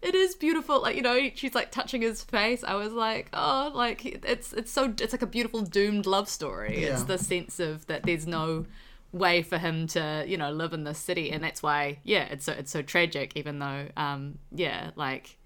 it 0.03 0.15
is 0.15 0.35
beautiful. 0.35 0.81
Like 0.83 0.97
you 0.97 1.03
know 1.03 1.31
she's 1.35 1.55
like 1.55 1.73
touching 1.73 2.03
his 2.03 2.23
face. 2.23 2.63
I 2.63 2.75
was 2.75 2.93
like 2.93 3.29
oh 3.33 3.73
like 3.75 4.05
it's 4.05 4.53
it's 4.53 4.71
so 4.71 4.95
it's 5.01 5.13
like 5.13 5.23
a 5.23 5.27
beautiful 5.27 5.63
doomed 5.63 6.07
love 6.07 6.29
story. 6.29 6.85
It's 6.85 7.05
the 7.05 7.19
sense 7.19 7.59
of 7.59 7.87
that 7.87 8.05
there's 8.05 8.27
no 8.27 8.67
way 9.19 9.43
for 9.43 9.59
him 9.59 9.87
to 9.87 10.25
you 10.27 10.37
know 10.37 10.51
live 10.51 10.73
in 10.73 10.85
this 10.85 10.99
city 10.99 11.31
and 11.33 11.43
that's 11.45 11.63
why 11.63 11.99
yeah 12.05 12.25
it's 12.25 12.45
so 12.45 12.53
it's 12.53 12.71
so 12.71 12.83
tragic 12.83 13.33
even 13.37 13.59
though 13.59 13.87
um 13.97 14.39
yeah 14.53 14.91
like 14.97 15.37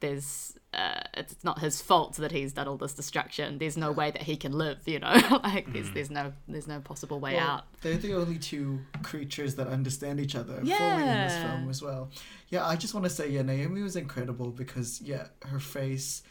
there's 0.00 0.54
uh, 0.74 1.00
it's 1.14 1.34
not 1.42 1.58
his 1.60 1.80
fault 1.82 2.16
that 2.16 2.30
he's 2.30 2.52
done 2.52 2.68
all 2.68 2.76
this 2.76 2.92
destruction. 2.92 3.58
There's 3.58 3.76
no 3.76 3.90
way 3.90 4.10
that 4.10 4.22
he 4.22 4.36
can 4.36 4.52
live, 4.52 4.78
you 4.86 5.00
know. 5.00 5.12
like 5.42 5.72
there's 5.72 5.90
there's 5.92 6.10
no 6.10 6.34
there's 6.46 6.68
no 6.68 6.78
possible 6.80 7.18
way 7.18 7.34
Well, 7.34 7.48
out. 7.48 7.64
They're 7.80 7.96
the 7.96 8.14
only 8.14 8.38
two 8.38 8.80
creatures 9.02 9.54
that 9.56 9.66
understand 9.66 10.20
each 10.20 10.36
other 10.36 10.54
fully 10.56 10.66
in 10.68 10.68
this 10.68 11.32
Yeah. 11.32 11.42
film 11.42 11.70
as 11.70 11.82
well. 11.82 12.10
Yeah, 12.50 12.66
I 12.66 12.76
just 12.76 12.94
want 12.94 13.04
to 13.04 13.10
say, 13.10 13.30
yeah, 13.30 13.42
Naomi 13.42 13.80
was 13.82 13.96
incredible 13.96 14.50
because, 14.50 15.00
yeah, 15.00 15.28
her 15.46 15.58
face, 15.58 16.22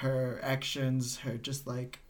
her 0.00 0.40
actions, 0.42 1.18
her 1.18 1.36
just 1.36 1.66
like, 1.66 1.98
y- 2.00 2.01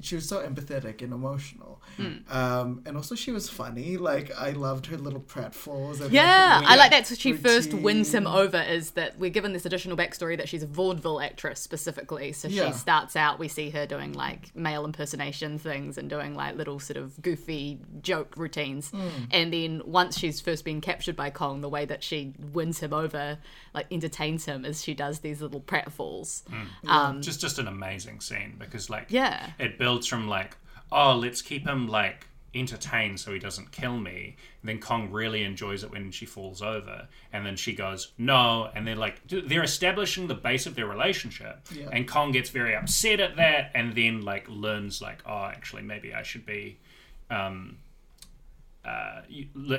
she 0.00 0.14
was 0.14 0.28
so 0.28 0.46
empathetic 0.46 1.02
and 1.02 1.12
emotional. 1.12 1.80
Hmm. 1.96 2.12
Um, 2.28 2.82
and 2.84 2.96
also, 2.96 3.14
she 3.14 3.32
was 3.32 3.48
funny. 3.48 3.96
Like, 3.96 4.30
I 4.36 4.50
loved 4.50 4.86
her 4.86 4.96
little 4.98 5.20
pratfalls. 5.20 6.00
and, 6.00 6.12
Yeah, 6.12 6.58
like, 6.60 6.68
I 6.70 6.76
like 6.76 6.90
that's 6.90 7.10
what 7.10 7.18
she 7.20 7.32
first 7.32 7.72
wins 7.72 8.12
him 8.12 8.26
over 8.26 8.60
is 8.60 8.90
that 8.92 9.18
we're 9.18 9.30
given 9.30 9.52
this 9.52 9.64
additional 9.64 9.96
backstory 9.96 10.36
that 10.36 10.48
she's 10.48 10.62
a 10.62 10.66
vaudeville 10.66 11.20
actress 11.20 11.60
specifically. 11.60 12.32
So 12.32 12.48
Yeah. 12.48 12.66
she 12.66 12.72
starts 12.78 13.16
out, 13.16 13.38
we 13.38 13.48
see 13.48 13.70
her 13.70 13.86
doing 13.86 14.12
like 14.12 14.54
male 14.54 14.84
impersonation 14.84 15.58
things 15.58 15.96
and 15.96 16.10
doing 16.10 16.34
like 16.34 16.56
little 16.56 16.78
sort 16.80 16.96
of 16.96 17.20
goofy 17.22 17.78
joke 18.02 18.34
routines. 18.36 18.90
Hmm. 18.90 19.08
And 19.30 19.52
then 19.52 19.82
once 19.86 20.18
she's 20.18 20.40
first 20.40 20.64
been 20.64 20.80
captured 20.80 21.16
by 21.16 21.30
Kong, 21.30 21.60
the 21.60 21.68
way 21.68 21.84
that 21.86 22.02
she 22.02 22.34
wins 22.52 22.80
him 22.80 22.92
over, 22.92 23.38
like 23.74 23.86
entertains 23.90 24.44
him, 24.44 24.64
is 24.64 24.82
she 24.82 24.92
does 24.94 25.20
these 25.20 25.40
little 25.40 25.60
pratfalls. 25.60 26.42
Um, 26.86 27.22
just 27.22 27.40
just 27.40 27.58
an 27.58 27.68
amazing 27.68 28.20
scene 28.20 28.56
because 28.58 28.90
like 28.90 29.06
Yeah. 29.08 29.50
It 29.66 29.78
builds 29.78 30.06
from 30.06 30.26
like 30.28 30.56
oh 30.90 31.14
let's 31.14 31.42
keep 31.42 31.66
him 31.66 31.86
like 31.86 32.26
entertained 32.54 33.20
so 33.20 33.32
he 33.32 33.38
doesn't 33.38 33.70
kill 33.70 33.98
me. 33.98 34.36
And 34.62 34.68
then 34.68 34.78
kong 34.78 35.10
really 35.12 35.42
enjoys 35.42 35.84
it 35.84 35.90
when 35.90 36.10
she 36.10 36.24
falls 36.24 36.62
over. 36.62 37.06
And 37.32 37.44
then 37.44 37.56
she 37.56 37.74
goes 37.74 38.12
no. 38.18 38.70
And 38.74 38.86
they're 38.86 38.96
like 38.96 39.20
they're 39.28 39.62
establishing 39.62 40.26
the 40.26 40.34
base 40.34 40.66
of 40.66 40.74
their 40.74 40.86
relationship. 40.86 41.66
Yeah. 41.70 41.88
and 41.92 42.08
kong 42.08 42.32
gets 42.32 42.50
very 42.50 42.74
upset 42.74 43.20
at 43.20 43.36
that 43.36 43.72
and 43.74 43.94
then 43.94 44.22
like 44.22 44.46
learns 44.48 45.02
like 45.02 45.22
oh 45.26 45.44
actually 45.44 45.82
maybe 45.82 46.14
i 46.14 46.22
should 46.22 46.46
be 46.46 46.78
um 47.30 47.78
uh 48.84 49.20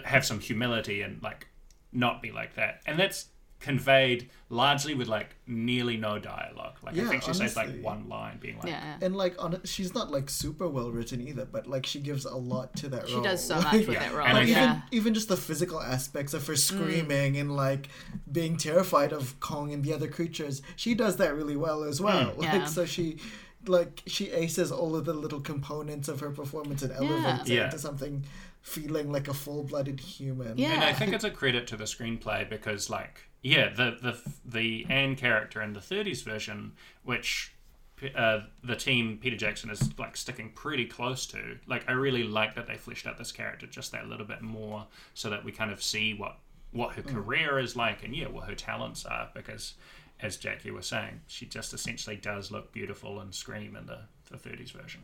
have 0.03 0.25
some 0.25 0.39
humility 0.39 1.01
and 1.01 1.21
like 1.23 1.47
not 1.91 2.21
be 2.21 2.31
like 2.31 2.55
that. 2.55 2.81
And 2.85 2.99
that's 2.99 3.27
conveyed 3.59 4.29
largely 4.49 4.93
with 4.93 5.07
like 5.07 5.35
nearly 5.47 5.97
no 5.97 6.19
dialogue 6.19 6.75
like 6.83 6.95
i 6.97 7.03
think 7.05 7.23
she 7.23 7.33
says 7.33 7.55
like 7.55 7.81
one 7.81 8.07
line 8.07 8.37
being 8.39 8.55
like 8.59 8.67
yeah. 8.67 8.97
And 9.01 9.15
like 9.15 9.35
on 9.43 9.59
she's 9.65 9.93
not 9.95 10.11
like 10.11 10.29
super 10.29 10.67
well 10.67 10.91
written 10.91 11.27
either, 11.27 11.45
but 11.45 11.65
like 11.67 11.85
she 11.85 11.99
gives 11.99 12.25
a 12.25 12.35
lot 12.35 12.75
to 12.77 12.89
that 12.89 13.07
She 13.07 13.15
role. 13.15 13.23
She 13.23 13.29
does 13.29 13.43
so 13.47 13.55
Like, 13.55 13.63
much 13.73 13.73
with 13.73 13.89
Yeah. 13.89 13.99
that 13.99 14.13
role. 14.13 14.25
And 14.27 14.33
like 14.37 14.45
think- 14.45 14.57
yeah. 14.57 14.81
even 14.91 15.07
even 15.07 15.13
just 15.13 15.27
the 15.29 15.37
physical 15.37 15.81
aspects 15.81 16.33
of 16.33 16.45
her 16.47 16.53
Mm. 16.53 16.57
screaming 16.57 17.37
and 17.37 17.55
like 17.55 17.89
being 18.31 18.57
terrified 18.57 19.11
of 19.11 19.39
Kong 19.39 19.73
and 19.73 19.83
the 19.83 19.93
other 19.93 20.07
creatures, 20.07 20.61
she 20.75 20.93
does 20.93 21.17
that 21.17 21.35
really 21.35 21.55
well 21.55 21.83
as 21.83 21.99
well. 22.01 22.33
Like 22.37 22.49
Mm. 22.49 22.59
Yeah. 22.59 22.65
so 22.65 22.85
she 22.85 23.17
like 23.65 24.03
she 24.05 24.31
aces 24.31 24.71
all 24.71 24.95
of 24.95 25.05
the 25.05 25.13
little 25.13 25.41
components 25.41 26.07
of 26.07 26.19
her 26.19 26.29
performance 26.31 26.83
and 26.83 26.91
elevates 26.93 27.49
Yeah. 27.49 27.61
it 27.61 27.65
into 27.65 27.79
something 27.79 28.23
feeling 28.61 29.11
like 29.11 29.27
a 29.29 29.33
full-blooded 29.33 29.99
human. 29.99 30.57
Yeah. 30.57 30.73
And 30.73 30.83
I 30.83 30.91
think 30.93 31.13
it's 31.13 31.23
a 31.23 31.31
credit 31.31 31.67
to 31.67 31.77
the 31.77 31.85
screenplay 31.85 32.49
because, 32.49 32.89
like, 32.89 33.21
yeah, 33.47 33.69
the 33.69 33.97
the 34.01 34.31
the 34.45 34.85
Anne 34.89 35.15
character 35.15 35.61
in 35.61 35.73
the 35.73 35.79
'30s 35.79 36.23
version, 36.23 36.73
which 37.03 37.53
uh, 38.15 38.41
the 38.63 38.75
team 38.75 39.17
Peter 39.21 39.37
Jackson 39.37 39.69
is 39.69 39.97
like 39.97 40.17
sticking 40.17 40.49
pretty 40.51 40.85
close 40.85 41.25
to. 41.27 41.57
Like, 41.65 41.85
I 41.87 41.93
really 41.93 42.23
like 42.23 42.55
that 42.55 42.67
they 42.67 42.75
fleshed 42.75 43.07
out 43.07 43.17
this 43.17 43.31
character 43.31 43.65
just 43.67 43.91
that 43.93 44.07
little 44.07 44.25
bit 44.25 44.41
more, 44.41 44.85
so 45.13 45.29
that 45.29 45.43
we 45.45 45.51
kind 45.51 45.71
of 45.71 45.81
see 45.81 46.13
what 46.13 46.37
what 46.71 46.95
her 46.95 47.01
career 47.01 47.57
is 47.59 47.75
like 47.75 48.03
and 48.03 48.15
yeah, 48.15 48.27
what 48.27 48.47
her 48.49 48.55
talents 48.55 49.05
are. 49.05 49.29
Because, 49.33 49.75
as 50.19 50.35
Jackie 50.37 50.71
was 50.71 50.85
saying, 50.85 51.21
she 51.27 51.45
just 51.45 51.73
essentially 51.73 52.17
does 52.17 52.51
look 52.51 52.71
beautiful 52.73 53.19
and 53.21 53.33
scream 53.33 53.75
in 53.75 53.85
the 53.85 53.99
the 54.29 54.37
'30s 54.37 54.71
version. 54.73 55.01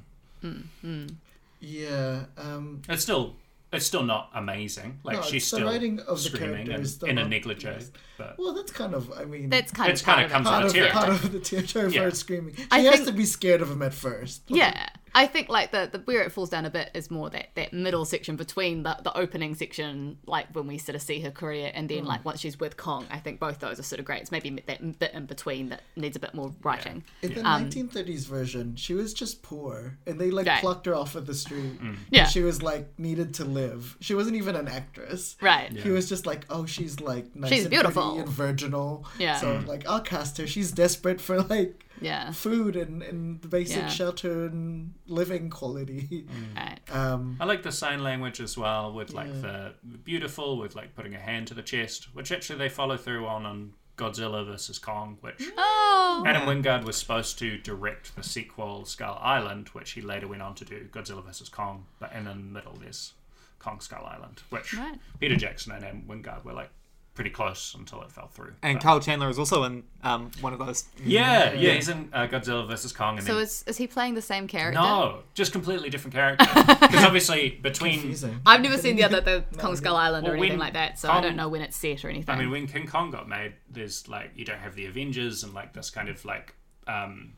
Yeah. 1.61 2.25
Um, 2.37 2.81
It's 2.89 3.03
still 3.03 3.35
it's 3.71 3.85
still 3.85 4.03
not 4.03 4.29
amazing. 4.35 4.99
Like 5.03 5.15
No, 5.17 5.21
she's 5.23 5.43
it's 5.43 5.51
the 5.51 5.57
still 5.57 5.67
writing 5.67 5.99
of 6.01 6.17
the 6.21 6.29
screaming 6.29 6.67
characters, 6.67 6.93
and 6.93 7.01
the 7.01 7.05
in 7.07 7.17
a 7.17 7.21
one- 7.21 7.29
negligee. 7.31 7.67
yes. 7.67 7.91
But 8.17 8.35
well, 8.37 8.53
that's 8.53 8.71
kind 8.71 8.93
of. 8.93 9.11
I 9.11 9.25
mean, 9.25 9.49
That's 9.49 9.71
kind 9.71 9.91
It's 9.91 10.01
of 10.01 10.05
part 10.05 10.17
kinda 10.19 10.25
of 10.27 10.31
comes 10.31 10.47
it. 10.47 10.49
part 10.51 10.63
of, 10.65 10.71
the 10.73 10.79
tear. 10.79 10.91
part 10.91 11.09
of 11.09 11.31
the 11.31 11.39
territory 11.39 11.85
of 11.87 11.93
Yeah. 11.95 12.03
her 12.03 12.11
screaming. 12.11 12.55
She 12.55 12.65
I 12.71 12.79
has 12.79 12.95
think- 12.95 13.07
to 13.07 13.13
be 13.13 13.25
scared 13.25 13.61
of 13.61 13.71
him 13.71 13.81
at 13.81 13.93
first. 13.93 14.43
Yeah, 14.47 14.87
I 15.15 15.27
think 15.27 15.49
like 15.49 15.71
the, 15.71 15.89
the 15.91 15.99
where 15.99 16.21
it 16.23 16.31
falls 16.31 16.49
down 16.49 16.65
a 16.65 16.69
bit 16.69 16.89
is 16.93 17.09
more 17.11 17.29
that 17.31 17.49
that 17.55 17.71
middle 17.73 18.03
section 18.05 18.35
between 18.35 18.83
the, 18.83 18.97
the 19.03 19.15
opening 19.17 19.53
section, 19.55 20.17
like 20.25 20.47
when 20.53 20.65
we 20.67 20.77
sort 20.77 20.95
of 20.95 21.01
see 21.01 21.19
her 21.21 21.31
career, 21.31 21.71
and 21.73 21.87
then 21.89 22.05
like 22.05 22.23
once 22.25 22.39
she's 22.39 22.59
with 22.59 22.77
Kong. 22.77 23.05
I 23.11 23.17
think 23.19 23.39
both 23.39 23.59
those 23.59 23.79
are 23.79 23.83
sort 23.83 23.99
of 23.99 24.05
great. 24.05 24.21
It's 24.21 24.31
maybe 24.31 24.49
that 24.67 24.99
bit 24.99 25.13
in 25.13 25.25
between 25.25 25.69
that 25.69 25.81
needs 25.95 26.15
a 26.15 26.19
bit 26.19 26.33
more 26.33 26.53
writing. 26.63 27.03
In 27.21 27.33
the 27.35 27.41
Um, 27.47 27.69
1930s 27.69 28.25
version, 28.25 28.75
she 28.75 28.93
was 28.93 29.13
just 29.13 29.41
poor, 29.43 29.97
and 30.07 30.19
they 30.19 30.29
like 30.31 30.47
Right. 30.47 30.61
plucked 30.61 30.85
her 30.87 30.95
off 30.95 31.15
of 31.15 31.25
the 31.25 31.35
street. 31.35 31.79
Yeah. 32.11 32.25
she 32.27 32.41
was 32.41 32.61
like 32.63 32.87
needed 32.99 33.33
to 33.35 33.45
live. 33.45 33.97
She 34.01 34.13
wasn't 34.15 34.35
even 34.37 34.55
an 34.55 34.67
actress. 34.67 35.35
Right. 35.41 35.71
He 35.75 35.89
was 35.91 36.09
just 36.09 36.25
like, 36.25 36.45
oh, 36.49 36.65
she's 36.65 36.99
like 36.99 37.35
nice 37.35 37.51
She's 37.51 37.61
and 37.65 37.69
beautiful. 37.71 38.03
pretty 38.03 38.12
and 38.19 38.29
virginal. 38.29 39.05
Yeah. 39.19 39.37
So 39.37 39.47
mm. 39.47 39.67
like, 39.67 39.87
I'll 39.87 40.01
cast 40.01 40.37
her. 40.37 40.47
She's 40.47 40.71
desperate 40.71 41.19
for 41.21 41.41
like 41.43 41.85
Yeah. 42.01 42.31
food 42.31 42.75
and 42.75 43.01
and 43.03 43.49
basic 43.49 43.77
Yeah. 43.77 43.87
shelter 43.89 44.45
and 44.45 44.93
living 45.07 45.49
quality. 45.49 46.25
Mm. 46.27 46.55
Right. 46.55 46.79
Um, 46.95 47.37
I 47.39 47.45
like 47.45 47.63
the 47.63 47.71
sign 47.71 48.03
language 48.03 48.39
as 48.39 48.57
well, 48.57 48.93
with 48.93 49.13
like 49.13 49.31
the 49.41 49.73
beautiful, 50.03 50.57
with 50.57 50.75
like 50.75 50.95
putting 50.95 51.15
a 51.15 51.19
hand 51.19 51.47
to 51.47 51.53
the 51.53 51.63
chest, 51.63 52.13
which 52.15 52.31
actually 52.31 52.59
they 52.59 52.69
follow 52.69 52.97
through 52.97 53.25
on 53.27 53.45
on 53.45 53.73
Godzilla 53.95 54.43
versus 54.45 54.79
Kong, 54.79 55.17
which 55.21 55.37
mm. 55.37 55.51
Oh. 55.57 56.23
Adam 56.25 56.43
Wingard 56.47 56.83
was 56.83 56.97
supposed 56.97 57.37
to 57.39 57.57
direct 57.59 58.15
the 58.15 58.23
sequel 58.23 58.85
Skull 58.85 59.19
Island, 59.21 59.69
which 59.69 59.91
he 59.91 60.01
later 60.01 60.27
went 60.27 60.41
on 60.41 60.55
to 60.55 60.65
do 60.65 60.87
Godzilla 60.91 61.23
versus 61.23 61.47
Kong. 61.49 61.85
But 61.99 62.11
in 62.13 62.25
the 62.25 62.33
middle, 62.35 62.73
there's 62.81 63.13
Kong 63.59 63.79
Skull 63.79 64.05
Island, 64.05 64.41
which 64.49 64.73
Right. 64.73 64.99
Peter 65.19 65.35
Jackson 65.35 65.71
and 65.73 65.85
Adam 65.85 66.03
Wingard 66.07 66.43
were 66.43 66.53
like 66.53 66.71
pretty 67.15 67.29
close 67.29 67.75
until 67.77 68.01
it 68.01 68.11
fell 68.11 68.27
through. 68.27 68.53
And 68.63 68.77
But- 68.79 68.83
Carl 68.83 68.99
Chandler 68.99 69.29
is 69.29 69.37
also 69.37 69.63
in 69.63 69.83
um, 70.03 70.31
one 70.41 70.51
of 70.53 70.59
those. 70.59 70.85
yeah, 71.05 71.53
yeah, 71.53 71.73
he's 71.73 71.87
in 71.89 72.09
uh, 72.11 72.27
Godzilla 72.27 72.67
versus 72.67 72.91
Kong, 72.91 73.17
and 73.17 73.25
So 73.27 73.35
then 73.35 73.43
is 73.43 73.63
is 73.67 73.77
he 73.77 73.87
playing 73.87 74.15
the 74.15 74.21
same 74.21 74.47
character? 74.47 74.79
no, 74.79 75.19
just 75.33 75.51
completely 75.51 75.89
different 75.89 76.13
character. 76.15 76.45
Because 76.93 77.05
obviously 77.05 77.49
between 77.61 77.93
confusing. 77.99 78.39
I've 78.45 78.61
never 78.61 78.77
seen 78.77 78.95
the 78.95 79.03
other 79.03 79.21
the 79.21 79.43
Kong 79.57 79.75
Skull 79.75 79.95
Island 79.95 80.27
or 80.27 80.35
anything 80.35 80.59
like 80.59 80.73
that, 80.73 80.99
so 80.99 81.09
I 81.11 81.21
don't 81.21 81.35
know 81.35 81.49
when 81.49 81.61
it's 81.61 81.75
set 81.77 82.03
or 82.05 82.09
anything. 82.09 82.33
I 82.33 82.37
mean, 82.37 82.51
when 82.51 82.67
King 82.67 82.87
Kong 82.87 83.09
got 83.11 83.27
made, 83.27 83.53
there's 83.69 84.07
like 84.07 84.31
you 84.35 84.45
don't 84.45 84.59
have 84.59 84.75
the 84.75 84.85
Avengers 84.85 85.43
and 85.43 85.53
like 85.53 85.73
this 85.73 85.89
kind 85.89 86.09
of 86.09 86.23
like 86.25 86.53
um, 86.87 87.33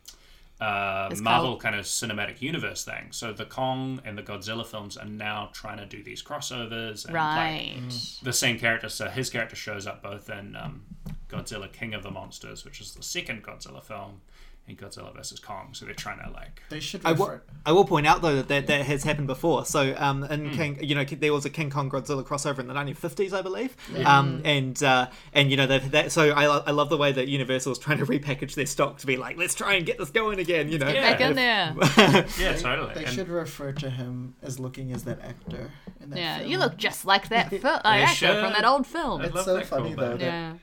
uh, 0.62 1.10
It's 1.12 1.22
Marvel 1.22 1.50
called- 1.52 1.62
kind 1.62 1.76
of 1.76 1.86
cinematic 1.86 2.42
universe 2.42 2.84
thing. 2.86 3.08
So 3.12 3.34
the 3.34 3.46
Kong 3.46 4.02
and 4.06 4.18
the 4.18 4.24
Godzilla 4.24 4.66
films 4.66 4.96
are 4.98 5.06
now 5.06 5.50
trying 5.54 5.78
to 5.78 5.86
do 5.86 6.02
these 6.04 6.24
crossovers. 6.24 7.06
And, 7.06 7.14
right. 7.14 7.76
Like, 7.82 7.94
the 8.24 8.34
same 8.34 8.58
character. 8.60 8.90
So 8.90 9.08
his 9.10 9.30
character 9.30 9.56
shows 9.56 9.86
up 9.86 10.02
both 10.02 10.30
in 10.30 10.56
um, 10.56 10.84
Godzilla 11.30 11.72
King 11.72 11.94
of 11.94 12.04
the 12.04 12.12
Monsters, 12.12 12.64
which 12.64 12.80
is 12.80 12.94
the 12.94 13.04
second 13.04 13.44
Godzilla 13.44 13.84
film, 13.84 14.22
and 14.68 14.78
Godzilla 14.80 15.14
versus 15.16 15.40
Kong. 15.40 15.70
So 15.74 15.86
they're 15.86 15.94
trying 15.94 16.18
to 16.26 16.30
like. 16.32 16.64
they 16.70 16.80
should 16.80 17.02
I 17.06 17.12
refer. 17.12 17.24
will, 17.24 17.42
I 17.68 17.72
will 17.72 17.86
point 17.86 18.08
out 18.08 18.22
though 18.24 18.36
that 18.38 18.48
that, 18.48 18.68
that 18.68 18.86
has 18.86 19.04
happened 19.04 19.28
before. 19.28 19.64
So 19.66 19.94
um, 19.98 20.24
in 20.24 20.50
Hmm. 20.50 20.56
King, 20.56 20.84
you 20.84 20.96
know, 20.96 21.04
there 21.04 21.32
was 21.34 21.46
a 21.46 21.50
King 21.52 21.70
Kong 21.70 21.90
Godzilla 21.90 22.24
crossover 22.26 22.60
in 22.60 22.68
the 22.68 22.74
1950s, 22.74 23.32
I 23.32 23.42
believe. 23.44 23.76
Um, 24.06 24.42
and 24.44 24.82
uh, 24.82 25.08
and 25.34 25.52
you 25.52 25.58
know 25.58 25.68
they've 25.68 25.92
that. 25.92 26.12
So 26.12 26.30
I, 26.32 26.48
lo- 26.48 26.64
I 26.66 26.72
love 26.72 26.90
the 26.90 26.98
way 26.98 27.12
that 27.12 27.28
Universal 27.28 27.74
is 27.74 27.78
trying 27.80 28.00
to 28.00 28.06
repackage 28.06 28.56
their 28.56 28.66
stock 28.66 28.98
to 29.00 29.08
be 29.08 29.18
like, 29.18 29.38
let's 29.38 29.54
try 29.54 29.76
and 29.76 29.86
get 29.86 29.98
this 30.00 30.10
going 30.10 30.40
again. 30.40 30.72
You 30.72 30.80
know, 30.80 30.88
Yeah. 30.90 31.12
Back 31.12 31.22
in 31.22 31.36
there. 31.36 31.76
Yeah, 32.40 32.54
totally. 32.56 32.94
They 32.96 33.06
And- 33.06 33.14
should 33.14 33.30
refer 33.30 33.72
to 33.74 33.90
him 33.90 34.36
as 34.42 34.60
looking 34.60 34.92
as 34.92 35.04
that 35.04 35.22
actor. 35.22 35.70
In 36.02 36.10
that 36.10 36.20
Yeah, 36.20 36.38
film. 36.40 36.50
you 36.52 36.58
look 36.58 36.78
just 36.78 37.06
like 37.06 37.30
that 37.30 37.50
fil- 37.62 37.66
uh, 37.68 37.82
They 37.98 38.04
actor 38.04 38.34
from 38.42 38.54
that 38.54 38.66
old 38.66 38.86
film. 38.88 39.22
I 39.22 39.26
It's 39.26 39.46
so 39.46 39.62
funny, 39.62 39.94
though, 39.94 40.18
that- 40.18 40.20
yeah. 40.22 40.54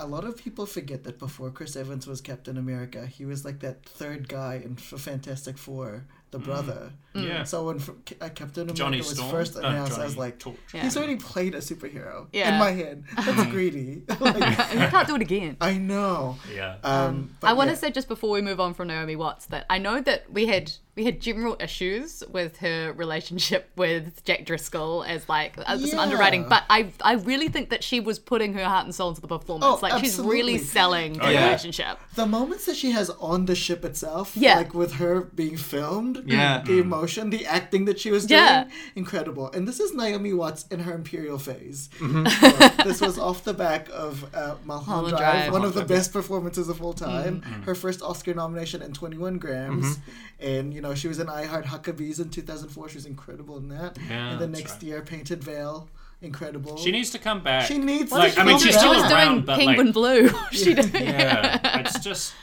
A 0.00 0.06
lot 0.06 0.24
of 0.24 0.36
people 0.36 0.64
forget 0.66 1.04
that 1.04 1.18
before 1.18 1.50
Chris 1.50 1.76
Evans 1.76 2.06
was 2.06 2.20
Captain 2.22 2.56
America, 2.56 3.06
he 3.06 3.24
was 3.26 3.44
like 3.44 3.60
that 3.60 3.84
third 3.84 4.28
guy 4.28 4.54
in 4.64 4.74
Fantastic 4.76 5.58
Four, 5.58 6.06
the 6.30 6.38
brother. 6.38 6.92
Yeah. 7.14 7.44
So 7.44 7.66
when 7.66 7.76
uh, 7.78 8.28
Captain 8.30 8.62
America 8.62 8.74
Johnny 8.74 8.98
was 8.98 9.10
Storm. 9.10 9.30
first 9.30 9.56
No, 9.56 9.68
announced, 9.68 9.98
I 9.98 10.04
was 10.04 10.16
like, 10.16 10.38
Torch. 10.38 10.56
Yeah. 10.72 10.82
he's 10.84 10.96
already 10.96 11.16
played 11.16 11.54
a 11.54 11.58
superhero 11.58 12.28
Yeah. 12.32 12.54
in 12.54 12.58
my 12.58 12.70
head. 12.70 13.04
That's 13.16 13.46
greedy. 13.50 14.02
Like, 14.20 14.36
you 14.72 14.86
can't 14.86 15.06
do 15.06 15.16
it 15.16 15.22
again. 15.22 15.56
I 15.60 15.74
know. 15.76 16.38
Yeah. 16.54 16.76
Um, 16.82 17.34
but 17.40 17.48
I 17.48 17.52
want 17.52 17.68
to 17.68 17.74
yeah. 17.74 17.80
say 17.80 17.90
just 17.90 18.08
before 18.08 18.30
we 18.30 18.40
move 18.42 18.58
on 18.60 18.72
from 18.74 18.88
Naomi 18.88 19.16
Watts 19.16 19.46
that 19.46 19.66
I 19.68 19.78
know 19.78 20.00
that 20.00 20.32
we 20.32 20.46
had 20.46 20.72
we 21.00 21.06
had 21.06 21.18
general 21.18 21.56
issues 21.58 22.22
with 22.30 22.58
her 22.58 22.92
relationship 22.92 23.70
with 23.76 24.22
Jack 24.24 24.44
Driscoll 24.44 25.02
as 25.02 25.26
like 25.30 25.54
uh, 25.56 25.78
some 25.78 25.98
underwriting, 25.98 26.46
but 26.46 26.64
I 26.68 26.92
I 27.00 27.14
really 27.14 27.48
think 27.48 27.70
that 27.70 27.82
she 27.82 28.00
was 28.00 28.18
putting 28.18 28.52
her 28.52 28.64
heart 28.64 28.84
and 28.84 28.94
soul 28.94 29.08
into 29.08 29.22
the 29.22 29.26
performance. 29.28 29.64
Oh, 29.66 29.78
like 29.80 30.04
she's 30.04 30.18
really 30.18 30.58
selling 30.58 31.14
the 31.14 31.32
yeah. 31.32 31.44
relationship. 31.46 31.98
the 32.16 32.26
moments 32.26 32.66
that 32.66 32.76
she 32.76 32.90
has 32.90 33.08
on 33.32 33.46
the 33.46 33.54
ship 33.54 33.82
itself, 33.82 34.36
Yeah. 34.36 34.56
like 34.56 34.74
with 34.74 34.92
her 34.94 35.22
being 35.22 35.56
filmed, 35.56 36.22
Yeah. 36.26 36.62
the 36.66 36.78
emotion, 36.78 37.30
the 37.30 37.46
acting 37.46 37.86
that 37.86 37.98
she 37.98 38.10
was 38.10 38.26
doing, 38.26 38.40
Yeah. 38.42 38.68
incredible. 38.94 39.50
And 39.54 39.66
this 39.66 39.80
is 39.80 39.94
Naomi 39.94 40.34
Watts 40.34 40.66
in 40.70 40.80
her 40.80 40.92
imperial 40.92 41.38
phase. 41.38 41.88
Mm-hmm. 41.98 42.26
Uh, 42.26 42.84
this 42.88 43.00
was 43.00 43.18
off 43.18 43.42
the 43.44 43.54
back 43.54 43.88
of 43.90 44.12
uh, 44.34 44.56
Mulholland 44.64 44.66
Mulholland 44.66 45.16
Drive, 45.16 45.32
Drive. 45.44 45.52
one 45.52 45.64
of 45.64 45.72
the 45.72 45.84
best 45.84 46.12
performances 46.12 46.68
of 46.68 46.82
all 46.82 46.92
time. 46.92 47.40
Mm-hmm. 47.40 47.62
Her 47.62 47.74
first 47.74 48.02
Oscar 48.02 48.34
nomination 48.34 48.82
in 48.82 48.92
21 48.92 49.38
grams, 49.38 49.98
and 50.38 50.74
you 50.74 50.80
know 50.80 50.89
she 50.94 51.08
was 51.08 51.18
in 51.18 51.28
I 51.28 51.44
Heart 51.44 51.66
Huckabees 51.66 52.20
in 52.20 52.30
2004. 52.30 52.88
She 52.88 52.96
was 52.96 53.06
incredible 53.06 53.58
in 53.58 53.68
that. 53.68 53.98
Yeah, 54.08 54.32
and 54.32 54.40
the 54.40 54.46
next 54.46 54.74
right. 54.74 54.82
year, 54.82 55.02
Painted 55.02 55.42
Veil, 55.42 55.88
incredible. 56.22 56.76
She 56.76 56.90
needs 56.90 57.10
to 57.10 57.18
come 57.18 57.42
back. 57.42 57.66
She 57.66 57.78
needs 57.78 58.12
like. 58.12 58.34
to 58.34 58.40
I 58.40 58.44
mean, 58.44 58.54
come 58.54 58.62
she's 58.62 58.74
back. 58.74 58.80
still 58.80 58.94
she 58.94 59.02
was 59.02 59.12
around, 59.12 59.46
doing 59.46 59.58
Penguin 59.58 59.86
like, 59.86 59.94
Bloom. 59.94 60.34
she 60.52 60.74
did. 60.74 60.92
yeah, 60.94 61.80
it's 61.80 62.00
just. 62.00 62.34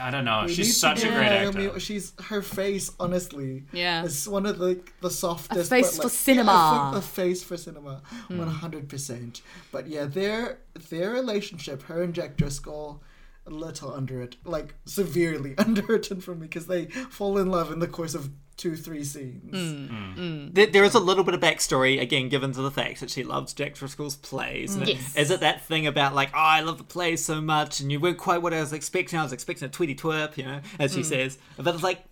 I 0.00 0.10
don't 0.10 0.24
know. 0.24 0.42
We 0.42 0.48
need 0.48 0.54
She's 0.56 0.74
to 0.74 0.80
such 0.80 0.98
a 0.98 1.06
give 1.06 1.14
great 1.14 1.30
Naomi- 1.30 1.66
actor. 1.68 1.80
She's 1.80 2.12
her 2.24 2.42
face, 2.42 2.90
honestly. 2.98 3.64
Yeah. 3.72 4.04
is 4.04 4.28
one 4.28 4.44
of 4.44 4.58
the 4.58 4.80
the 5.00 5.10
softest. 5.10 5.72
A 5.72 5.74
face 5.74 5.92
but, 5.92 5.96
for 5.96 6.08
like, 6.08 6.12
cinema. 6.12 6.52
Yeah, 6.52 6.96
a, 6.96 6.98
a 6.98 7.02
face 7.02 7.42
for 7.42 7.56
cinema, 7.56 8.02
hmm. 8.28 8.38
one 8.38 8.48
hundred 8.48 8.88
percent. 8.88 9.42
But 9.72 9.86
yeah, 9.86 10.04
their 10.04 10.58
their 10.90 11.12
relationship, 11.12 11.82
her 11.84 12.02
and 12.02 12.14
Jack 12.14 12.36
Driscoll, 12.36 13.00
a 13.46 13.50
little 13.50 13.92
under 13.92 14.20
it, 14.20 14.36
like 14.44 14.74
severely 14.84 15.54
underwritten 15.58 16.20
for 16.20 16.34
me 16.34 16.46
because 16.46 16.66
they 16.66 16.86
fall 16.86 17.38
in 17.38 17.50
love 17.50 17.70
in 17.70 17.78
the 17.78 17.88
course 17.88 18.14
of 18.14 18.30
two 18.56 18.76
three 18.76 19.04
scenes. 19.04 19.54
Mm, 19.54 19.88
mm. 19.88 20.16
Mm. 20.16 20.54
There, 20.54 20.66
there 20.66 20.84
is 20.84 20.94
a 20.94 21.00
little 21.00 21.24
bit 21.24 21.34
of 21.34 21.40
backstory 21.40 22.00
again 22.00 22.28
given 22.28 22.52
to 22.52 22.62
the 22.62 22.70
fact 22.70 23.00
that 23.00 23.10
she 23.10 23.22
loves 23.22 23.52
Jack 23.52 23.74
Driscoll's 23.74 24.16
plays. 24.16 24.74
And 24.74 24.88
Yes. 24.88 25.16
Is 25.16 25.30
it 25.30 25.40
that 25.40 25.64
thing 25.64 25.86
about 25.86 26.14
like, 26.14 26.30
oh, 26.34 26.38
I 26.38 26.60
love 26.60 26.78
the 26.78 26.84
plays 26.84 27.24
so 27.24 27.40
much, 27.40 27.80
and 27.80 27.92
you 27.92 28.00
weren't 28.00 28.18
quite 28.18 28.42
what 28.42 28.54
I 28.54 28.60
was 28.60 28.72
expecting. 28.72 29.18
I 29.18 29.22
was 29.22 29.32
expecting 29.32 29.66
a 29.66 29.70
tweety 29.70 29.94
twerp, 29.94 30.36
you 30.36 30.44
know, 30.44 30.60
as 30.78 30.94
she 30.94 31.02
says. 31.02 31.38
But 31.56 31.74
it's 31.74 31.82
like, 31.82 32.04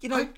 you 0.00 0.08
know, 0.08 0.16
I, 0.16 0.28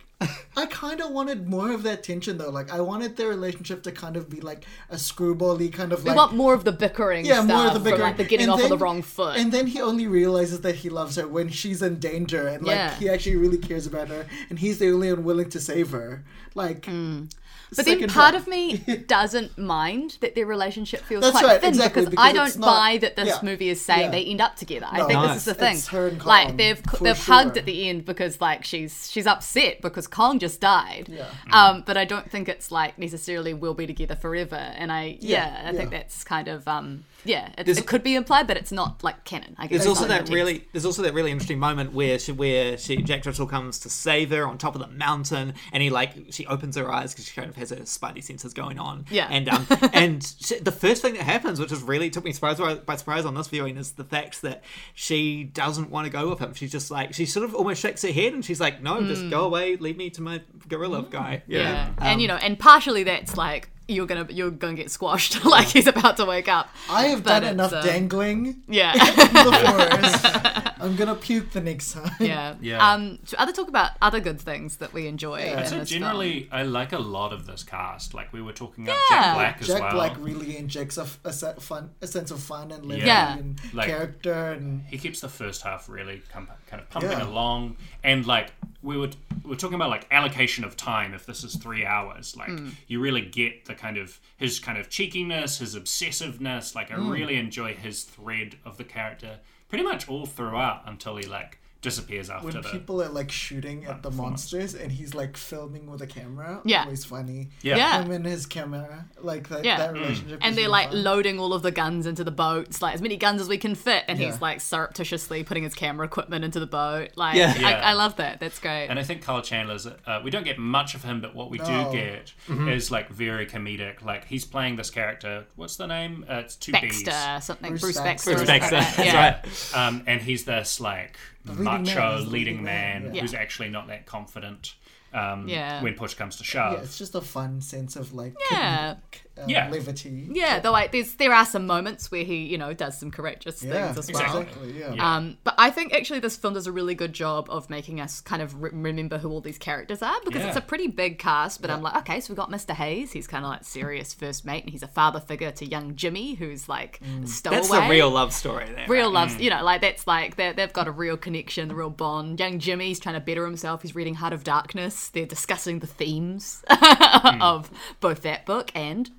I 0.56 0.66
kind 0.66 1.00
of 1.00 1.10
wanted 1.10 1.48
more 1.48 1.72
of 1.72 1.82
that 1.84 2.02
tension 2.02 2.38
though. 2.38 2.50
Like 2.50 2.72
I 2.72 2.80
wanted 2.80 3.16
their 3.16 3.28
relationship 3.28 3.82
to 3.84 3.92
kind 3.92 4.16
of 4.16 4.28
be 4.28 4.40
like 4.40 4.64
a 4.90 4.96
screwbally 4.96 5.72
kind 5.72 5.92
of 5.92 6.02
We 6.04 6.10
like 6.10 6.16
want 6.16 6.34
more 6.34 6.54
of 6.54 6.64
the 6.64 6.72
bickering 6.72 7.24
yeah, 7.24 7.42
stuff 7.44 7.46
more 7.46 7.66
of 7.66 7.72
the 7.74 7.80
from, 7.80 7.84
bigger, 7.84 8.02
like 8.02 8.16
the 8.16 8.24
getting 8.24 8.44
and 8.44 8.52
off 8.52 8.58
on 8.58 8.62
the 8.64 8.76
then- 8.76 8.78
wrong 8.82 9.02
foot. 9.02 9.36
And 9.38 9.50
then 9.52 9.66
he 9.66 9.80
only 9.80 10.06
realizes 10.06 10.60
that 10.62 10.76
he 10.76 10.88
loves 10.90 11.16
her 11.16 11.26
when 11.26 11.48
she's 11.48 11.82
in 11.82 11.98
danger, 11.98 12.46
and 12.46 12.64
like 12.64 12.76
Yeah. 12.76 12.94
he 12.96 13.08
actually 13.08 13.36
really 13.36 13.58
cares 13.58 13.86
about 13.86 14.08
her, 14.08 14.26
and 14.50 14.58
he's 14.58 14.78
the 14.78 14.90
only 14.92 15.12
one 15.12 15.24
willing 15.24 15.50
to 15.50 15.60
save 15.60 15.90
her. 15.90 16.22
Like, 16.54 16.82
Mm. 16.82 17.32
But 17.74 17.86
then 17.86 18.00
part 18.08 18.32
drop. 18.32 18.34
of 18.34 18.46
me 18.48 18.76
doesn't 19.06 19.56
mind 19.56 20.18
that 20.20 20.34
their 20.34 20.44
relationship 20.44 21.00
feels 21.00 21.22
That's 21.22 21.32
quite 21.38 21.44
right, 21.46 21.60
thin 21.60 21.70
exactly, 21.70 22.02
because, 22.02 22.10
because 22.10 22.24
I 22.28 22.32
don't 22.34 22.58
not- 22.58 22.66
buy 22.66 22.98
that 22.98 23.16
this 23.16 23.28
yeah, 23.28 23.38
movie 23.42 23.70
is 23.70 23.82
saying 23.82 24.00
yeah. 24.02 24.10
they 24.10 24.24
end 24.26 24.42
up 24.42 24.56
together. 24.56 24.86
I 24.90 24.98
think 25.06 25.12
No. 25.20 25.28
this 25.28 25.38
is 25.38 25.44
the 25.46 25.54
thing. 25.54 25.76
It's 25.76 25.88
her 25.88 26.08
and 26.08 26.22
like 26.22 26.58
they've 26.58 26.82
they've 27.00 27.18
hugged 27.18 27.56
at 27.56 27.64
the 27.64 27.88
end 27.88 28.04
because 28.04 28.42
like 28.42 28.64
she's 28.64 29.10
she's 29.10 29.26
upset 29.26 29.80
because 29.80 30.06
Kong 30.06 30.38
just 30.38 30.60
died. 30.60 31.08
Yeah. 31.10 31.28
Um, 31.50 31.82
but 31.86 31.96
I 31.96 32.04
don't 32.04 32.30
think 32.30 32.46
it's 32.46 32.70
like 32.70 32.98
necessarily 32.98 33.54
we'll 33.54 33.72
be 33.74 33.86
together 33.86 34.16
forever. 34.16 34.56
And 34.56 34.92
I 34.92 35.16
yeah, 35.20 35.62
I 35.66 35.72
think 35.72 35.90
that's 35.92 36.24
kind 36.24 36.48
of 36.48 36.68
um 36.68 37.04
yeah, 37.24 37.50
it, 37.58 37.68
it 37.68 37.86
could 37.86 38.02
be 38.02 38.14
implied, 38.14 38.46
but 38.46 38.56
it's 38.56 38.72
not 38.72 39.02
like 39.04 39.24
canon. 39.24 39.54
I 39.58 39.66
guess 39.66 39.84
There's 39.84 39.86
also 39.88 40.08
that 40.08 40.28
really, 40.28 40.66
there's 40.72 40.84
also 40.84 41.02
that 41.02 41.14
really 41.14 41.30
interesting 41.30 41.58
moment 41.58 41.92
where 41.92 42.18
she, 42.18 42.32
where 42.32 42.76
she, 42.78 42.96
Jack 42.96 43.22
Driscoll 43.22 43.46
comes 43.46 43.78
to 43.80 43.90
save 43.90 44.30
her 44.30 44.46
on 44.46 44.58
top 44.58 44.74
of 44.74 44.80
the 44.80 44.88
mountain, 44.88 45.54
and 45.72 45.82
he 45.82 45.90
like, 45.90 46.12
she 46.30 46.46
opens 46.46 46.76
her 46.76 46.90
eyes 46.92 47.12
because 47.12 47.26
she 47.26 47.34
kind 47.34 47.48
of 47.48 47.56
has 47.56 47.70
her 47.70 47.76
spidey 47.76 48.22
senses 48.22 48.52
going 48.54 48.78
on. 48.78 49.04
Yeah. 49.10 49.28
And 49.30 49.48
um, 49.48 49.66
and 49.92 50.34
she, 50.40 50.58
the 50.58 50.72
first 50.72 51.02
thing 51.02 51.14
that 51.14 51.22
happens, 51.22 51.60
which 51.60 51.70
has 51.70 51.82
really 51.82 52.10
took 52.10 52.24
me 52.24 52.32
surprise 52.32 52.58
by, 52.58 52.74
by 52.74 52.96
surprise 52.96 53.24
on 53.24 53.34
this 53.34 53.48
viewing, 53.48 53.76
is 53.76 53.92
the 53.92 54.04
fact 54.04 54.42
that 54.42 54.62
she 54.94 55.44
doesn't 55.44 55.90
want 55.90 56.06
to 56.06 56.10
go 56.10 56.28
with 56.28 56.38
him. 56.38 56.54
She's 56.54 56.72
just 56.72 56.90
like, 56.90 57.14
she 57.14 57.26
sort 57.26 57.44
of 57.44 57.54
almost 57.54 57.80
shakes 57.80 58.02
her 58.02 58.12
head, 58.12 58.32
and 58.32 58.44
she's 58.44 58.60
like, 58.60 58.82
no, 58.82 59.02
just 59.06 59.28
go 59.30 59.44
away, 59.44 59.76
leave 59.76 59.96
me 59.96 60.10
to 60.10 60.22
my 60.22 60.40
gorilla 60.68 61.06
guy. 61.08 61.42
You 61.46 61.58
Mm. 61.58 61.62
Yeah, 61.62 61.72
know? 61.72 61.92
and 61.98 62.14
Um, 62.14 62.20
you 62.20 62.28
know, 62.28 62.36
and 62.36 62.58
partially 62.58 63.04
that's 63.04 63.36
like 63.36 63.68
you're 63.88 64.06
gonna 64.06 64.26
you're 64.30 64.50
gonna 64.50 64.74
get 64.74 64.90
squashed 64.90 65.44
like 65.44 65.68
he's 65.68 65.86
about 65.86 66.16
to 66.18 66.24
wake 66.24 66.48
up. 66.48 66.68
I 66.90 67.06
have 67.08 67.24
But 67.24 67.40
done 67.40 67.52
enough 67.52 67.72
uh, 67.72 67.82
dangling 67.82 68.62
Yeah. 68.68 68.92
in 68.92 69.34
the 69.34 69.52
forest. 69.64 70.71
I'm 70.82 70.90
I'm 70.92 70.96
gonna 70.96 71.14
puke 71.14 71.52
the 71.52 71.60
next 71.60 71.92
time. 71.92 72.10
Yeah. 72.20 72.54
Yeah. 72.60 72.92
Um, 72.92 73.18
to 73.26 73.40
other 73.40 73.52
talk 73.52 73.68
about 73.68 73.92
other 74.02 74.20
good 74.20 74.40
things 74.40 74.76
that 74.76 74.92
we 74.92 75.06
enjoy. 75.06 75.38
Yeah. 75.40 75.52
in 75.52 75.58
I'd 75.58 75.80
this 75.82 75.88
generally, 75.90 76.48
I 76.52 76.62
like 76.64 76.92
a 76.92 76.98
lot 76.98 77.32
of 77.32 77.46
this 77.46 77.62
cast. 77.62 78.14
Like 78.14 78.32
we 78.32 78.42
were 78.42 78.52
talking 78.52 78.84
about 78.84 78.98
Yeah. 79.10 79.20
Jack 79.22 79.34
Black 79.34 79.60
as 79.62 79.66
Jack 79.68 79.80
well. 79.80 79.90
Jack 79.90 79.94
Black 80.16 80.16
really 80.26 80.56
injects 80.56 80.98
a, 80.98 81.06
a, 81.24 81.32
se- 81.32 81.54
fun, 81.60 81.90
a 82.02 82.06
sense 82.06 82.30
of 82.30 82.40
fun 82.40 82.70
and 82.72 82.84
living 82.86 83.06
Yeah. 83.06 83.36
and 83.38 83.60
Like- 83.72 83.88
character 83.88 84.52
and 84.52 84.84
he 84.86 84.98
keeps 84.98 85.20
the 85.20 85.28
first 85.28 85.62
half 85.62 85.88
really 85.88 86.22
com- 86.32 86.48
kind 86.66 86.82
of 86.82 86.90
pumping 86.90 87.10
Yeah. 87.12 87.24
along 87.26 87.76
and 88.04 88.26
like 88.26 88.52
we 88.82 88.96
were 88.96 89.10
we 89.44 89.50
were 89.50 89.56
talking 89.56 89.74
about 89.76 89.90
like 89.90 90.06
allocation 90.10 90.64
of 90.64 90.76
time 90.76 91.14
if 91.14 91.24
this 91.26 91.44
is 91.44 91.54
three 91.56 91.84
hours 91.84 92.36
like 92.36 92.48
Hmm. 92.48 92.70
you 92.88 93.00
really 93.00 93.20
get 93.22 93.64
the 93.66 93.74
kind 93.74 93.96
of 93.96 94.18
his 94.36 94.58
kind 94.60 94.76
of 94.78 94.88
cheekiness 94.88 95.58
his 95.58 95.74
obsessiveness 95.76 96.74
like 96.74 96.90
i 96.90 96.94
Hmm. 96.94 97.08
really 97.10 97.36
enjoy 97.36 97.74
his 97.74 98.02
thread 98.04 98.56
of 98.64 98.76
the 98.76 98.84
character 98.84 99.38
pretty 99.72 99.84
much 99.84 100.06
all 100.06 100.26
throughout 100.26 100.82
until 100.84 101.16
he 101.16 101.26
like 101.26 101.58
disappears 101.82 102.30
after 102.30 102.46
when 102.46 102.54
the 102.54 102.62
people 102.62 103.02
are 103.02 103.08
like 103.08 103.30
shooting 103.30 103.84
at 103.86 104.02
the 104.02 104.10
monsters 104.10 104.74
and 104.74 104.90
he's 104.92 105.14
like 105.14 105.36
filming 105.36 105.90
with 105.90 106.00
a 106.00 106.06
camera. 106.06 106.60
Yeah. 106.64 106.84
Always 106.84 107.04
funny. 107.04 107.48
yeah, 107.60 107.76
Yeah. 107.76 108.02
Him 108.02 108.10
and 108.12 108.24
his 108.24 108.46
camera, 108.46 109.06
like 109.20 109.48
that, 109.48 109.64
Yeah. 109.64 109.78
that 109.78 109.90
Mm. 109.90 109.94
relationship. 109.94 110.38
and 110.42 110.54
they're 110.56 110.62
really 110.62 110.70
like 110.72 110.88
fun. 110.90 111.02
loading 111.02 111.38
all 111.40 111.52
of 111.52 111.62
the 111.62 111.72
guns 111.72 112.06
into 112.06 112.22
the 112.24 112.30
boats, 112.30 112.80
like 112.80 112.94
as 112.94 113.02
many 113.02 113.16
guns 113.16 113.40
as 113.40 113.48
we 113.48 113.58
can 113.58 113.74
fit, 113.74 114.04
and 114.08 114.18
Yeah. 114.18 114.30
he's 114.30 114.40
like 114.40 114.60
surreptitiously 114.60 115.44
putting 115.44 115.64
his 115.64 115.74
camera 115.74 116.06
equipment 116.06 116.44
into 116.44 116.60
the 116.60 116.66
boat. 116.66 117.10
Like, 117.16 117.34
Yeah. 117.36 117.54
Yeah. 117.58 117.68
I, 117.68 117.72
I 117.90 117.92
love 117.94 118.16
that. 118.16 118.38
That's 118.40 118.58
great. 118.58 118.86
and 118.86 118.98
I 118.98 119.02
think 119.02 119.22
Kyle 119.22 119.42
Chandler's. 119.42 119.86
Uh, 119.86 120.20
we 120.22 120.30
don't 120.30 120.44
get 120.44 120.58
much 120.58 120.94
of 120.94 121.02
him, 121.04 121.20
but 121.20 121.34
what 121.34 121.50
we 121.50 121.58
No. 121.58 121.90
do 121.90 121.96
get 121.96 122.32
is 122.68 122.90
like 122.90 123.08
very 123.10 123.46
comedic. 123.46 124.04
Like 124.04 124.26
he's 124.26 124.44
playing 124.44 124.76
this 124.76 124.90
character. 124.90 125.46
What's 125.56 125.76
the 125.76 125.86
name? 125.88 126.24
Uh, 126.30 126.34
it's 126.44 126.54
two 126.56 126.70
B's. 126.72 127.02
Baxter, 127.02 127.44
something. 127.44 127.70
Bruce, 127.70 127.80
Bruce 127.82 127.96
Baxter. 128.00 128.34
Baxter. 128.34 128.36
Bruce 128.36 128.46
Baxter. 128.46 128.76
like 128.76 128.94
That's. 128.96 128.98
Yeah. 129.04 129.40
right. 129.74 129.88
um, 129.88 130.02
and 130.06 130.22
he's 130.22 130.44
this 130.44 130.80
like 130.80 131.16
leading 131.31 131.31
macho 131.44 131.94
man, 131.94 132.18
leading 132.18 132.30
leading 132.32 132.62
man, 132.62 133.04
man, 133.04 133.14
yeah. 133.14 133.20
who's 133.22 133.34
actually 133.34 133.68
not 133.68 133.88
that 133.88 134.06
confident 134.06 134.74
um, 135.12 135.48
Yeah. 135.48 135.82
when 135.82 135.94
push 135.94 136.14
comes 136.14 136.36
to 136.36 136.44
shove. 136.44 136.72
Yeah, 136.74 136.80
it's 136.80 136.96
just 136.98 137.14
a 137.14 137.20
fun 137.20 137.60
sense 137.60 137.96
of 137.96 138.14
like 138.14 138.34
Yeah. 138.50 138.94
comedic, 138.94 139.20
uh, 139.38 139.44
Yeah. 139.48 139.68
levity. 139.70 140.28
Yeah, 140.30 140.60
though 140.60 140.72
like 140.72 140.92
there's 140.92 141.14
there 141.14 141.32
are 141.32 141.44
some 141.46 141.66
moments 141.66 142.10
where 142.10 142.24
he 142.24 142.44
you 142.46 142.58
know 142.58 142.72
does 142.74 142.98
some 142.98 143.10
courageous 143.10 143.62
Yeah, 143.62 143.92
things 143.92 144.08
as 144.10 144.12
well. 144.14 144.38
exactly. 144.40 144.78
Yeah. 144.78 144.92
Yeah. 144.94 145.16
Um, 145.16 145.38
but 145.44 145.54
I 145.58 145.70
think 145.70 145.94
actually 145.94 146.20
this 146.20 146.36
film 146.36 146.54
does 146.54 146.66
a 146.66 146.72
really 146.72 146.94
good 146.94 147.12
job 147.12 147.48
of 147.50 147.70
making 147.70 148.00
us 148.00 148.20
kind 148.20 148.42
of 148.42 148.62
re- 148.62 148.70
remember 148.72 149.18
who 149.18 149.30
all 149.30 149.40
these 149.40 149.58
characters 149.58 150.02
are 150.02 150.16
because 150.24 150.44
it's 150.44 150.56
a 150.56 150.60
pretty 150.60 150.86
big 150.88 151.18
cast. 151.18 151.60
But 151.62 151.70
I'm 151.70 151.82
like, 151.82 151.96
okay, 151.98 152.20
so 152.20 152.32
we 152.32 152.36
got 152.36 152.50
Mr. 152.50 152.74
Hayes. 152.74 153.12
He's 153.12 153.26
kind 153.26 153.44
of 153.44 153.50
like 153.50 153.64
serious 153.64 154.12
first 154.14 154.44
mate, 154.44 154.64
and 154.64 154.70
he's 154.70 154.82
a 154.82 154.88
father 154.88 155.20
figure 155.20 155.50
to 155.52 155.64
young 155.66 155.96
Jimmy, 155.96 156.34
who's 156.34 156.68
like 156.68 157.00
stowaway. 157.24 157.56
That's 157.60 157.68
the 157.70 157.88
real 157.88 158.10
love 158.10 158.32
story 158.32 158.66
there. 158.66 158.86
Real 158.88 159.06
right? 159.06 159.14
loves, 159.14 159.40
you 159.40 159.50
know, 159.50 159.62
like 159.64 159.80
that's 159.80 160.06
like 160.06 160.36
they're- 160.36 160.52
they've 160.52 160.72
got 160.72 160.88
a 160.88 160.92
real 160.92 161.16
connection, 161.16 161.68
the 161.68 161.74
real 161.74 161.90
bond. 161.90 162.38
Young 162.38 162.58
Jimmy's 162.58 163.00
trying 163.00 163.14
to 163.14 163.20
better 163.20 163.44
himself. 163.46 163.82
He's 163.82 163.94
reading 163.94 164.14
Heart 164.16 164.32
of 164.34 164.44
Darkness. 164.44 165.08
They're 165.08 165.26
discussing 165.26 165.78
the 165.78 165.86
themes 165.86 166.62
of 167.40 167.70
both 168.00 168.22
that 168.22 168.44
book 168.46 168.70
and 168.74 168.92
Con- 169.06 169.16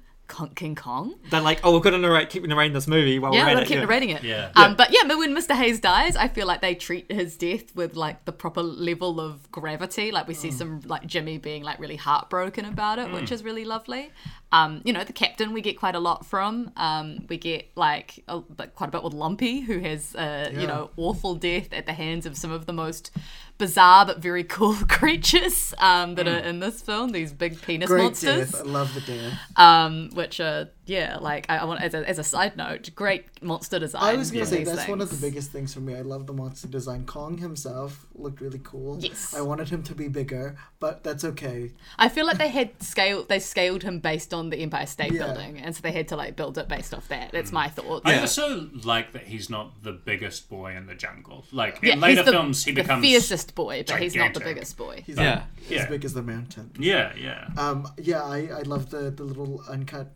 King 0.56 0.76
Kong. 0.76 1.14
They're 1.30 1.42
like, 1.42 1.60
oh, 1.64 1.74
we're 1.74 1.80
going 1.82 1.94
to 1.94 2.00
narrate, 2.00 2.30
keep 2.30 2.44
narrating 2.44 2.74
this 2.74 2.88
movie 2.88 3.20
while 3.20 3.34
Yeah, 3.34 3.42
we're 3.42 3.46
we're 3.46 3.50
at 3.50 3.54
gonna 3.54 3.62
it. 3.62 3.68
keep 3.68 3.76
yeah. 3.76 3.82
narrating 3.82 4.10
it. 4.10 4.24
Yeah. 4.24 4.52
Um, 4.56 4.76
but 4.76 4.92
yeah, 4.92 5.02
but 5.08 5.18
when 5.18 5.36
Mr. 5.36 5.56
Hayes 5.56 5.80
dies, 5.80 6.16
I 6.16 6.28
feel 6.28 6.48
like 6.48 6.62
they 6.62 6.76
treat 6.76 7.12
his 7.12 7.38
death 7.38 7.76
with 7.76 7.96
like 7.96 8.26
the 8.26 8.32
proper 8.32 8.64
level 8.64 9.20
of 9.20 9.52
gravity. 9.52 10.12
Like 10.12 10.28
we 10.28 10.34
see 10.34 10.50
some 10.52 10.82
like 10.86 11.06
Jimmy 11.06 11.38
being 11.38 11.64
like 11.64 11.80
really 11.80 11.98
heartbroken 11.98 12.66
about 12.66 13.00
it, 13.00 13.12
which 13.12 13.32
is 13.32 13.44
really 13.44 13.66
lovely. 13.66 14.12
Um, 14.54 14.82
you 14.86 14.94
know, 14.94 15.04
the 15.04 15.14
captain 15.14 15.52
we 15.52 15.62
get 15.62 15.80
quite 15.80 15.96
a 15.96 16.00
lot 16.00 16.28
from. 16.28 16.72
Um, 16.78 17.26
we 17.28 17.38
get 17.38 17.72
like 17.76 18.24
a, 18.28 18.40
but 18.40 18.76
quite 18.76 18.90
a 18.90 18.92
bit 18.92 19.04
with 19.04 19.14
Lumpy, 19.14 19.62
who 19.62 19.80
has 19.80 20.16
uh, 20.16 20.52
you 20.54 20.68
know 20.68 20.92
awful 20.96 21.34
death 21.34 21.74
at 21.74 21.88
the 21.88 21.94
hands 21.94 22.28
of 22.28 22.38
some 22.38 22.52
of 22.52 22.68
the 22.68 22.74
most 22.74 23.10
bizarre 23.58 24.06
but 24.06 24.20
very 24.20 24.44
cool 24.58 24.76
creatures 24.88 25.74
um, 25.80 26.16
that 26.16 26.28
are 26.28 26.38
in 26.38 26.60
this 26.60 26.82
film. 26.82 27.10
These 27.12 27.34
big 27.34 27.60
penis 27.64 27.88
Great 27.88 28.04
monsters 28.04 28.52
death. 28.52 28.62
I 28.62 28.64
love 28.64 28.94
the 28.94 29.02
death. 29.02 29.40
um, 29.58 30.12
which 30.14 30.40
are 30.40 30.70
yeah, 30.86 31.18
like 31.22 31.46
I, 31.50 31.58
I 31.58 31.66
want 31.66 31.82
as 31.82 31.94
a, 31.94 32.08
as 32.08 32.20
a 32.20 32.24
side 32.24 32.58
note, 32.58 32.90
great 32.96 33.26
monster 33.42 33.80
design. 33.80 34.02
I 34.04 34.16
was 34.16 34.32
gonna 34.32 34.46
say 34.46 34.60
these 34.60 34.74
that's 34.74 34.88
one 34.90 35.02
of 35.02 35.10
the 35.10 35.18
biggest 35.18 35.52
things 35.52 35.74
for 35.74 35.80
me. 35.80 35.96
I 35.96 36.02
love 36.02 36.28
the 36.28 36.34
monster 36.34 36.68
design. 36.68 37.06
Kong 37.06 37.38
himself 37.38 38.06
looked 38.16 38.42
really 38.42 38.60
cool. 38.64 38.98
Yes. 39.00 39.34
I 39.34 39.42
wanted 39.42 39.70
him 39.70 39.84
to 39.84 39.96
be 39.96 40.08
bigger, 40.08 40.56
but 40.80 41.04
that's 41.04 41.24
okay. 41.24 41.72
I 41.98 42.10
feel 42.10 42.26
like 42.26 42.38
they 42.38 42.50
had 42.50 42.82
scale, 42.84 43.24
they 43.24 43.40
scaled 43.40 43.84
him 43.84 44.00
based 44.00 44.34
on 44.34 44.50
the 44.50 44.58
Empire 44.58 44.86
State 44.86 45.14
Yeah. 45.14 45.26
Building, 45.26 45.60
and 45.60 45.76
so 45.76 45.82
they 45.82 45.92
had 45.92 46.08
to 46.10 46.16
like 46.16 46.36
build 46.36 46.58
it 46.58 46.68
based 46.68 46.94
off 46.94 47.08
that. 47.08 47.32
That's 47.32 47.52
my 47.52 47.70
thought. 47.70 48.02
I 48.06 48.20
also 48.20 48.70
like 48.84 49.14
that 49.14 49.24
he's 49.28 49.50
not 49.50 49.84
the 49.84 49.94
biggest 49.94 50.50
boy 50.50 50.76
in 50.76 50.86
the 50.88 50.96
jungle. 50.96 51.46
Like 51.52 51.80
Yeah, 51.82 51.94
in 51.94 52.00
later 52.02 52.18
he's 52.22 52.26
the, 52.26 52.32
films, 52.32 52.64
he 52.66 52.72
becomes 52.72 52.88
the 52.88 52.94
becomes 52.94 53.06
fiercest 53.06 53.56
boy, 53.56 53.84
but 53.88 54.02
he's 54.02 54.16
not 54.16 54.34
the 54.34 54.40
biggest 54.42 54.78
boy. 54.78 55.04
He's 55.06 55.18
Yeah. 55.18 55.44
as 55.66 55.70
Yeah. 55.72 55.86
big 55.90 56.04
as 56.06 56.14
the 56.14 56.22
mountain. 56.24 56.72
Yeah, 56.78 57.14
yeah. 57.16 57.48
Um, 57.58 57.88
yeah, 57.98 58.24
I, 58.24 58.48
I 58.48 58.62
love 58.64 58.90
the, 58.90 59.10
the 59.12 59.24
little 59.24 59.64
uncut 59.70 60.12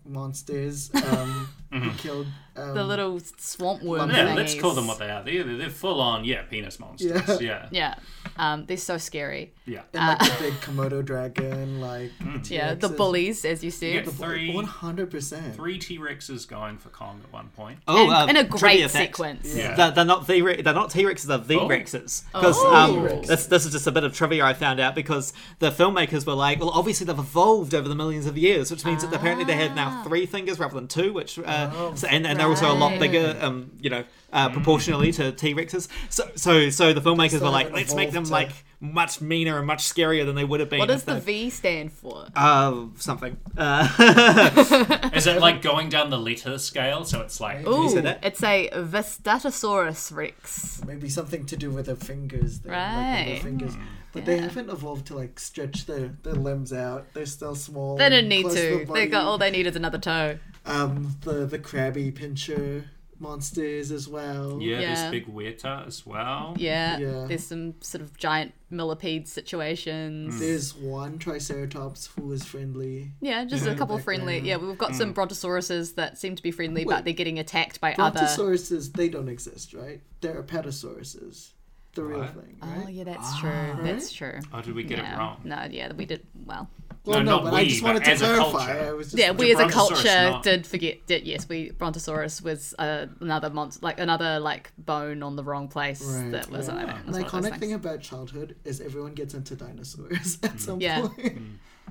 monsters. 0.57 0.91
Um, 0.95 1.49
who 1.71 1.91
killed 1.91 2.27
um, 2.55 2.73
The 2.73 2.83
little 2.83 3.19
swamp 3.37 3.83
worm. 3.83 4.09
Yeah, 4.09 4.33
let's 4.33 4.55
thingies. 4.55 4.61
call 4.61 4.73
them 4.73 4.87
what 4.87 4.97
they 4.99 5.09
are. 5.09 5.23
They're, 5.23 5.43
they're 5.43 5.69
full 5.69 6.01
on, 6.01 6.25
yeah, 6.25 6.41
penis 6.43 6.79
monsters. 6.79 7.41
Yeah. 7.41 7.47
Yeah. 7.47 7.67
Yeah, 7.71 7.95
um, 8.37 8.65
they're 8.65 8.77
so 8.77 8.97
scary. 8.97 9.53
Yeah. 9.65 9.81
and 9.93 10.19
like 10.19 10.37
the 10.37 10.43
big 10.43 10.53
Komodo 10.55 11.03
dragon, 11.05 11.79
like 11.81 12.11
Yeah, 12.49 12.73
the 12.73 12.89
bullies, 12.89 13.45
as 13.45 13.63
you 13.63 13.69
said. 13.71 14.05
Yeah. 14.05 14.11
Three- 14.11 14.53
One 14.53 14.65
hundred 14.65 15.11
percent. 15.11 15.55
Three 15.55 15.77
T 15.77 15.97
Rexes 15.99 16.47
going 16.47 16.77
for 16.77 16.89
Kong 16.89 17.21
at 17.23 17.31
one 17.31 17.49
point. 17.49 17.79
Oh, 17.87 18.03
and, 18.03 18.11
uh, 18.11 18.25
and 18.29 18.37
a 18.37 18.43
great 18.43 18.89
sequence. 18.89 19.55
Yeah. 19.55 19.75
They're, 19.75 19.91
they're 19.91 20.05
not 20.05 20.25
the 20.27 20.61
they're 20.63 20.73
not 20.73 20.89
T 20.91 21.03
Rexes, 21.03 21.23
they're 21.25 21.37
the 21.37 21.59
Oh. 21.59 21.67
Rexes. 21.67 22.23
Because 22.33 22.55
Oh. 22.59 23.07
um, 23.09 23.21
this 23.23 23.45
this 23.47 23.65
is 23.65 23.71
just 23.71 23.85
a 23.87 23.91
bit 23.91 24.03
of 24.03 24.13
trivia 24.15 24.43
I 24.45 24.53
found 24.53 24.79
out 24.79 24.95
because 24.95 25.33
the 25.59 25.69
filmmakers 25.69 26.25
were 26.25 26.33
like, 26.33 26.59
well, 26.59 26.69
obviously 26.71 27.05
they've 27.05 27.17
evolved 27.19 27.73
over 27.75 27.87
the 27.89 27.95
millions 27.95 28.25
of 28.25 28.37
years, 28.37 28.71
which 28.71 28.85
means 28.85 29.03
that 29.03 29.13
apparently 29.13 29.45
they 29.45 29.55
have 29.55 29.75
now 29.75 30.03
three 30.03 30.25
fingers 30.25 30.59
rather 30.59 30.75
than 30.75 30.87
two, 30.87 31.11
which 31.13 31.37
uh, 31.39 31.56
so- 31.95 32.07
and, 32.07 32.25
and 32.27 32.39
they're 32.39 32.47
also 32.47 32.71
a 32.71 32.73
lot 32.73 32.99
bigger, 32.99 33.37
um, 33.41 33.71
you 33.79 33.89
know, 33.89 34.03
uh, 34.33 34.49
proportionally 34.49 35.11
to 35.13 35.31
T 35.31 35.53
Rexes. 35.55 35.87
So 36.09 36.29
so 36.35 36.69
so 36.69 36.93
the 36.93 37.01
filmmakers 37.01 37.39
So 37.39 37.45
were 37.45 37.49
like, 37.49 37.67
they've 37.67 37.75
let's 37.75 37.95
make 37.95 38.11
them 38.11 38.23
evolved 38.23 38.27
to- 38.27 38.33
like 38.33 38.63
much 38.79 39.21
meaner 39.21 39.57
and 39.57 39.65
much 39.65 39.83
scarier 39.83 40.25
than 40.25 40.35
they 40.35 40.43
would 40.45 40.59
have 40.59 40.69
been. 40.69 40.79
What 40.79 40.89
if 40.91 40.97
does 40.97 41.03
the 41.05 41.13
they- 41.15 41.45
V 41.45 41.49
stand 41.49 41.91
for? 41.93 42.27
uh, 42.35 42.85
something. 42.97 43.37
Uh, 43.57 45.11
Is 45.13 45.25
it 45.27 45.39
like 45.41 45.61
going 45.71 45.89
down 45.89 46.09
the 46.09 46.17
letter 46.19 46.57
scale? 46.59 47.03
So 47.05 47.21
it's 47.21 47.39
like 47.41 47.65
Ooh, 47.67 47.89
say 47.89 48.01
that? 48.01 48.19
it's 48.23 48.43
a 48.43 48.69
Vastatosaurus 48.73 50.13
Rex. 50.15 50.81
Maybe 50.85 51.09
something 51.09 51.45
to 51.47 51.57
do 51.57 51.71
with 51.71 51.87
their 51.87 51.95
fingers. 51.95 52.59
They 52.59 52.69
have, 52.71 52.95
like, 52.97 53.05
Right. 53.15 53.25
little 53.27 53.43
fingers. 53.43 53.73
But 54.13 54.25
they 54.25 54.37
haven't 54.39 54.69
evolved 54.69 55.07
to 55.07 55.15
like 55.15 55.39
stretch 55.39 55.85
their, 55.85 56.09
their 56.23 56.33
limbs 56.33 56.71
out. 56.73 57.07
They're 57.13 57.25
still 57.25 57.55
small. 57.55 57.97
They 57.97 58.05
and 58.05 58.13
didn't 58.13 58.29
need 58.29 58.43
close 58.43 58.55
to. 58.55 58.61
the 58.61 58.77
They 58.79 58.85
body. 58.85 59.05
got 59.07 59.25
all 59.25 59.37
they 59.37 59.51
need 59.51 59.67
is 59.67 59.75
another 59.75 59.97
toe. 59.99 60.37
Um 60.67 61.15
the 61.21 61.45
the 61.45 61.59
crabby 61.59 62.11
pincher 62.11 62.85
monsters 63.19 63.91
as 63.91 64.07
well. 64.07 64.59
yeah, 64.61 64.79
Yeah. 64.79 64.95
there's 64.95 65.11
Big 65.11 65.27
Weta 65.27 65.87
as 65.87 66.05
well. 66.05 66.55
Yeah, 66.57 66.97
Yeah. 66.99 67.25
there's 67.27 67.45
some 67.45 67.75
sort 67.81 68.01
of 68.01 68.15
giant 68.17 68.53
millipede 68.69 69.27
situations. 69.27 70.35
Hmm. 70.35 70.39
There's 70.39 70.75
one 70.75 71.17
Triceratops 71.17 72.09
who 72.15 72.31
is 72.31 72.43
friendly. 72.45 73.11
Yeah, 73.21 73.45
just 73.45 73.65
a 73.65 73.75
couple 73.75 73.95
back 73.95 74.05
friendly. 74.05 74.39
Yeah, 74.39 74.57
we've 74.57 74.77
got 74.77 74.95
some 74.95 75.13
hmm. 75.13 75.19
brontosauruses 75.19 75.95
that 75.95 76.17
seem 76.17 76.35
to 76.35 76.43
be 76.43 76.51
friendly, 76.51 76.85
but 76.85 77.05
they're 77.05 77.13
getting 77.13 77.39
attacked 77.39 77.81
by 77.81 77.95
other. 77.97 78.19
Brontosauruses, 78.19 78.93
they 78.93 79.09
don't 79.09 79.29
exist, 79.29 79.73
right? 79.73 80.01
They're 80.21 80.41
apatosauruses. 80.41 81.51
The 81.95 82.03
real 82.03 82.19
What? 82.19 82.35
thing, 82.35 82.57
Oh 82.61 82.87
yeah, 82.87 83.05
that's 83.05 83.39
true. 83.39 83.49
Ah. 83.49 83.79
That's 83.81 84.13
true. 84.13 84.39
Oh, 84.53 84.61
did 84.61 84.75
we 84.75 84.83
get 84.83 84.99
yeah. 84.99 85.15
it 85.15 85.17
wrong? 85.17 85.41
No, 85.43 85.67
yeah, 85.67 85.91
we 85.93 86.05
did 86.05 86.23
well. 86.45 86.69
Well, 87.07 87.23
No, 87.23 87.23
no, 87.23 87.31
not 87.37 87.43
but 87.45 87.53
I 87.53 87.61
we, 87.63 87.69
just 87.69 87.81
wanted 87.83 88.03
to 88.03 88.15
clarify. 88.17 88.51
culture. 88.67 88.85
I 88.89 88.93
was 88.93 89.07
just 89.07 89.17
Yeah, 89.17 89.31
we 89.31 89.51
as 89.53 89.59
a 89.59 89.69
culture 89.69 90.03
not- 90.03 90.43
did 90.43 90.67
forget. 90.67 91.05
Did 91.07 91.25
yes, 91.25 91.47
we 91.49 91.71
Brontosaurus 91.71 92.41
was 92.41 92.73
uh, 92.77 93.07
another 93.21 93.49
monster, 93.49 93.79
like 93.83 93.99
another 93.99 94.39
like 94.39 94.71
bone 94.77 95.23
on 95.23 95.35
the 95.35 95.43
wrong 95.43 95.67
place. 95.67 96.03
Right. 96.03 96.31
That 96.31 96.49
was, 96.51 96.69
I 96.69 96.73
mean, 96.75 96.89
An 96.89 97.05
was 97.07 97.15
one 97.15 97.25
of 97.25 97.31
those 97.31 97.51
iconic 97.51 97.59
thing 97.59 97.73
about 97.73 98.01
childhood 98.01 98.55
is 98.65 98.81
everyone 98.81 99.13
gets 99.13 99.33
into 99.33 99.55
dinosaurs 99.55 100.37
at 100.43 100.59
some 100.59 100.79
Yeah. 100.81 101.07
point. 101.07 101.39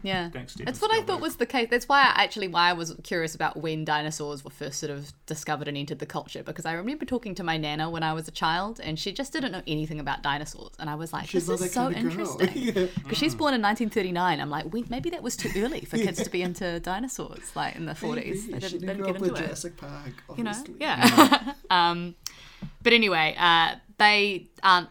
Yeah, 0.02 0.30
Thanks, 0.30 0.54
that's 0.54 0.80
what 0.80 0.92
I 0.92 1.02
thought 1.02 1.20
was 1.20 1.36
the 1.36 1.46
case. 1.46 1.68
That's 1.70 1.88
why 1.88 2.00
I 2.02 2.22
actually 2.24 2.48
why 2.48 2.70
I 2.70 2.72
was 2.74 2.94
curious 3.02 3.34
about 3.34 3.56
when 3.56 3.84
dinosaurs 3.84 4.44
were 4.44 4.50
first 4.50 4.78
sort 4.78 4.90
of 4.90 5.12
discovered 5.26 5.68
and 5.68 5.76
entered 5.76 5.98
the 5.98 6.06
culture 6.06 6.42
because 6.42 6.64
I 6.66 6.72
remember 6.74 7.04
talking 7.04 7.34
to 7.36 7.42
my 7.42 7.56
nana 7.56 7.90
when 7.90 8.02
I 8.02 8.12
was 8.12 8.28
a 8.28 8.30
child 8.30 8.80
and 8.82 8.98
she 8.98 9.12
just 9.12 9.32
didn't 9.32 9.52
know 9.52 9.62
anything 9.66 9.98
about 9.98 10.22
dinosaurs 10.22 10.72
and 10.78 10.88
I 10.90 10.94
was 10.94 11.12
like, 11.12 11.28
She's 11.28 11.46
this 11.46 11.60
is 11.60 11.72
so 11.72 11.90
kind 11.92 11.96
of 12.06 12.16
girl. 12.16 12.40
interesting 12.40 12.62
Yeah. 12.74 12.86
because 13.02 13.18
she's 13.18 13.34
born 13.34 13.54
in 13.54 13.62
1939. 13.62 14.40
I'm 14.40 14.50
like, 14.50 14.72
we, 14.72 14.84
maybe 14.88 15.10
that 15.10 15.22
was 15.22 15.36
too 15.36 15.50
early 15.56 15.80
for 15.80 15.96
kids 15.96 16.22
to 16.22 16.30
be 16.30 16.42
into 16.48 16.78
dinosaurs 16.80 17.50
like 17.56 17.74
in 17.76 17.86
the 17.86 17.92
40s. 17.92 18.16
Maybe. 18.16 18.36
They 18.52 18.58
didn't, 18.58 18.60
didn't 18.60 18.80
didn't 18.80 18.96
grow 18.98 19.06
get 19.06 19.16
up 19.16 19.20
with 19.22 19.30
into 19.30 19.42
it 19.42 19.46
Jurassic 19.46 19.76
Park, 19.76 20.12
you 20.36 20.44
know 20.44 20.50
obviously. 20.50 20.74
yeah 20.78 21.52
um 21.70 22.14
but 22.82 22.92
anyway 22.92 23.34
uh 23.38 23.74
they 23.98 24.46
aren't 24.62 24.88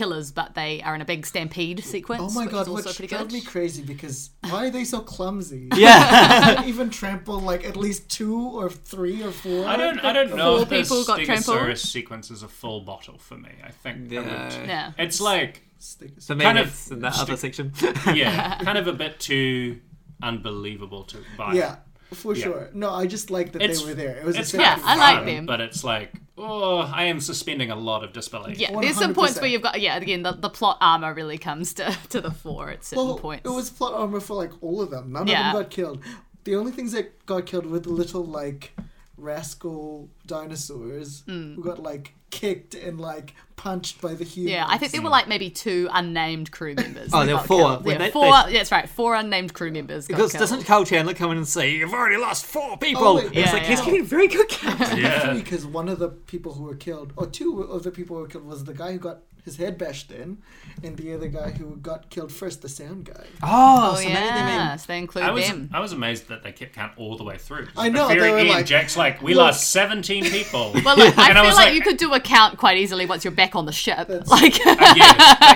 killers, 0.00 0.32
but 0.32 0.54
they 0.54 0.80
are 0.82 0.94
in 0.94 1.00
a 1.00 1.04
big 1.04 1.26
stampede 1.26 1.84
sequence. 1.84 2.22
Oh 2.24 2.30
my 2.34 2.44
which 2.46 2.52
god, 2.52 2.62
is 2.62 2.68
also 2.68 2.88
which 3.02 3.10
drove 3.10 3.22
good. 3.28 3.32
me 3.32 3.40
crazy 3.42 3.82
because 3.82 4.30
why 4.48 4.66
are 4.66 4.70
they 4.70 4.84
so 4.84 5.00
clumsy? 5.00 5.68
Yeah. 5.76 6.54
Can't 6.54 6.66
even 6.68 6.88
trample 6.90 7.38
like 7.40 7.64
at 7.70 7.76
least 7.76 8.08
two 8.08 8.36
or 8.58 8.70
three 8.70 9.22
or 9.22 9.30
four. 9.30 9.66
I 9.66 9.76
don't. 9.76 9.98
I 10.04 10.12
don't 10.12 10.34
know 10.34 10.56
Four 10.56 10.62
if 10.62 10.70
people 10.86 11.04
got 11.04 11.20
trampled? 11.20 11.56
Stegosaurus 11.58 11.86
sequence 11.86 12.30
is 12.30 12.42
a 12.42 12.48
full 12.48 12.80
bottle 12.80 13.18
for 13.18 13.36
me. 13.36 13.50
I 13.64 13.70
think 13.70 14.08
that 14.10 14.24
would- 14.24 14.68
Yeah. 14.68 14.92
it's 14.98 15.20
like 15.20 15.62
Stegosaurus. 15.80 16.26
For 16.26 16.36
Kind 16.36 16.58
of 16.58 16.66
it's 16.68 16.90
in 16.90 17.00
that 17.00 17.18
other 17.18 17.36
section. 17.36 17.72
yeah, 18.14 18.58
kind 18.68 18.78
of 18.78 18.86
a 18.86 18.92
bit 18.92 19.20
too 19.20 19.80
unbelievable 20.22 21.04
to 21.04 21.18
buy. 21.36 21.54
Yeah, 21.54 21.76
for 22.14 22.34
Yeah. 22.34 22.42
sure. 22.44 22.70
No, 22.74 22.90
I 22.90 23.06
just 23.06 23.30
like 23.30 23.52
that 23.52 23.62
It's- 23.62 23.80
they 23.82 23.88
were 23.88 23.94
there. 23.94 24.16
It 24.16 24.24
was 24.24 24.36
a 24.36 24.40
It's 24.40 24.50
set 24.50 24.60
Yeah, 24.60 24.74
piece. 24.76 24.84
I 24.86 24.96
like 24.96 25.26
them. 25.26 25.46
but 25.46 25.60
it's 25.60 25.82
like 25.84 26.12
oh, 26.42 26.78
I 26.78 27.04
am 27.04 27.20
suspending 27.20 27.70
a 27.70 27.76
lot 27.76 28.02
of 28.02 28.12
disbelief. 28.14 28.58
Yeah, 28.58 28.70
there's 28.80 28.96
some 28.96 29.12
points 29.14 29.38
where 29.40 29.50
you've 29.50 29.60
got 29.62 29.80
yeah. 29.80 29.96
Again, 29.96 30.22
the, 30.22 30.32
the 30.32 30.48
plot 30.48 30.78
armor 30.80 31.12
really 31.12 31.36
comes 31.38 31.74
to, 31.74 31.96
to 32.08 32.20
the 32.20 32.30
fore 32.30 32.70
at 32.70 32.82
certain 32.84 33.04
Well, 33.06 33.18
points. 33.18 33.44
it 33.44 33.52
was 33.52 33.68
plot 33.70 33.92
armor 33.94 34.20
for 34.20 34.34
like 34.34 34.52
all 34.62 34.80
of 34.80 34.90
them. 34.90 35.12
None 35.12 35.26
Yeah. 35.26 35.48
of 35.48 35.54
them 35.54 35.62
got 35.62 35.70
killed. 35.70 36.02
The 36.44 36.56
only 36.56 36.72
things 36.72 36.92
that 36.92 37.26
got 37.26 37.44
killed 37.46 37.66
were 37.66 37.78
the 37.80 37.90
little 37.90 38.24
like 38.24 38.72
rascal 39.18 40.08
dinosaurs 40.30 41.22
Hmm. 41.26 41.54
who 41.54 41.62
got 41.64 41.82
like 41.82 42.14
kicked 42.30 42.74
and 42.74 43.00
like 43.00 43.34
punched 43.56 44.00
by 44.00 44.14
the 44.14 44.24
humans. 44.24 44.52
yeah, 44.52 44.64
I 44.66 44.78
think 44.78 44.92
there 44.92 45.02
were 45.02 45.10
like 45.10 45.28
maybe 45.28 45.50
two 45.50 45.88
unnamed 45.92 46.50
crew 46.50 46.74
members. 46.74 47.10
Oh, 47.12 47.26
there 47.26 47.36
were 47.36 47.42
four. 47.42 47.80
Yeah, 47.84 47.98
they- 47.98 48.10
four. 48.10 48.22
they- 48.22 48.52
yeah, 48.52 48.58
that's 48.60 48.72
right. 48.72 48.88
Four 48.88 49.14
unnamed 49.16 49.52
crew 49.52 49.70
members. 49.70 50.06
Because 50.06 50.32
killed. 50.32 50.40
doesn't 50.40 50.64
Kyle 50.64 50.84
Chandler 50.84 51.12
come 51.14 51.30
in 51.32 51.36
and 51.38 51.46
say, 51.48 51.72
You've 51.72 51.92
already 51.92 52.16
lost 52.16 52.46
four 52.46 52.78
people? 52.78 53.04
Oh, 53.04 53.16
wait, 53.16 53.26
And 53.26 53.36
it's 53.36 53.46
yeah, 53.48 53.52
like, 53.52 53.62
he's 53.64 53.80
yeah. 53.80 53.84
getting 53.84 54.04
very 54.06 54.28
good 54.28 54.48
count. 54.48 54.98
Yeah. 54.98 55.34
because 55.34 55.66
one 55.66 55.88
of 55.88 55.98
the 55.98 56.08
people 56.08 56.54
who 56.54 56.64
were 56.64 56.76
killed, 56.76 57.12
or 57.16 57.26
two 57.26 57.62
of 57.62 57.82
the 57.82 57.90
people 57.90 58.16
who 58.16 58.22
were 58.22 58.28
killed, 58.28 58.46
was 58.46 58.64
the 58.64 58.74
guy 58.74 58.92
who 58.92 58.98
got 58.98 59.18
his 59.44 59.56
head 59.56 59.78
bashed 59.78 60.10
in, 60.12 60.36
and 60.84 60.98
the 60.98 61.14
other 61.14 61.26
guy 61.26 61.50
who 61.50 61.74
got 61.76 62.10
killed 62.10 62.30
first, 62.30 62.60
the 62.60 62.68
sound 62.68 63.06
guy. 63.06 63.24
Oh, 63.42 63.92
Oh 63.92 63.94
so 63.94 64.02
maybe 64.04 64.14
they 64.14 64.20
mean. 64.20 64.26
yeah, 64.26 64.76
so 64.76 64.84
they 64.86 64.98
include 64.98 65.24
I 65.24 65.30
was 65.30 65.46
them. 65.48 65.70
I 65.72 65.80
was 65.80 65.92
amazed 65.92 66.28
that 66.28 66.42
they 66.42 66.52
kept 66.52 66.74
count 66.74 66.92
all 66.98 67.16
the 67.16 67.24
way 67.24 67.38
through. 67.38 67.68
I 67.74 67.88
know, 67.88 68.02
At 68.04 68.08
the 68.08 68.20
very 68.20 68.26
they 68.26 68.32
were 68.32 68.38
end, 68.40 68.48
like, 68.50 68.66
Jack's 68.66 68.98
like, 68.98 69.22
we 69.22 69.32
look- 69.32 69.44
lost 69.44 69.70
seventeen 69.70 70.19
people. 70.24 70.72
Well, 70.84 70.96
look, 70.96 71.16
I 71.18 71.30
And 71.30 71.38
I 71.38 71.42
feel 71.42 71.50
was 71.50 71.56
like, 71.56 71.66
like- 71.66 71.74
you 71.74 71.82
could 71.82 71.96
do 71.96 72.12
a 72.14 72.20
count 72.20 72.58
quite 72.58 72.78
easily 72.78 73.06
once 73.06 73.24
you're 73.24 73.32
back 73.32 73.54
on 73.54 73.66
the 73.66 73.72
ship. 73.72 74.08
Like, 74.26 74.58
yes, 74.64 74.96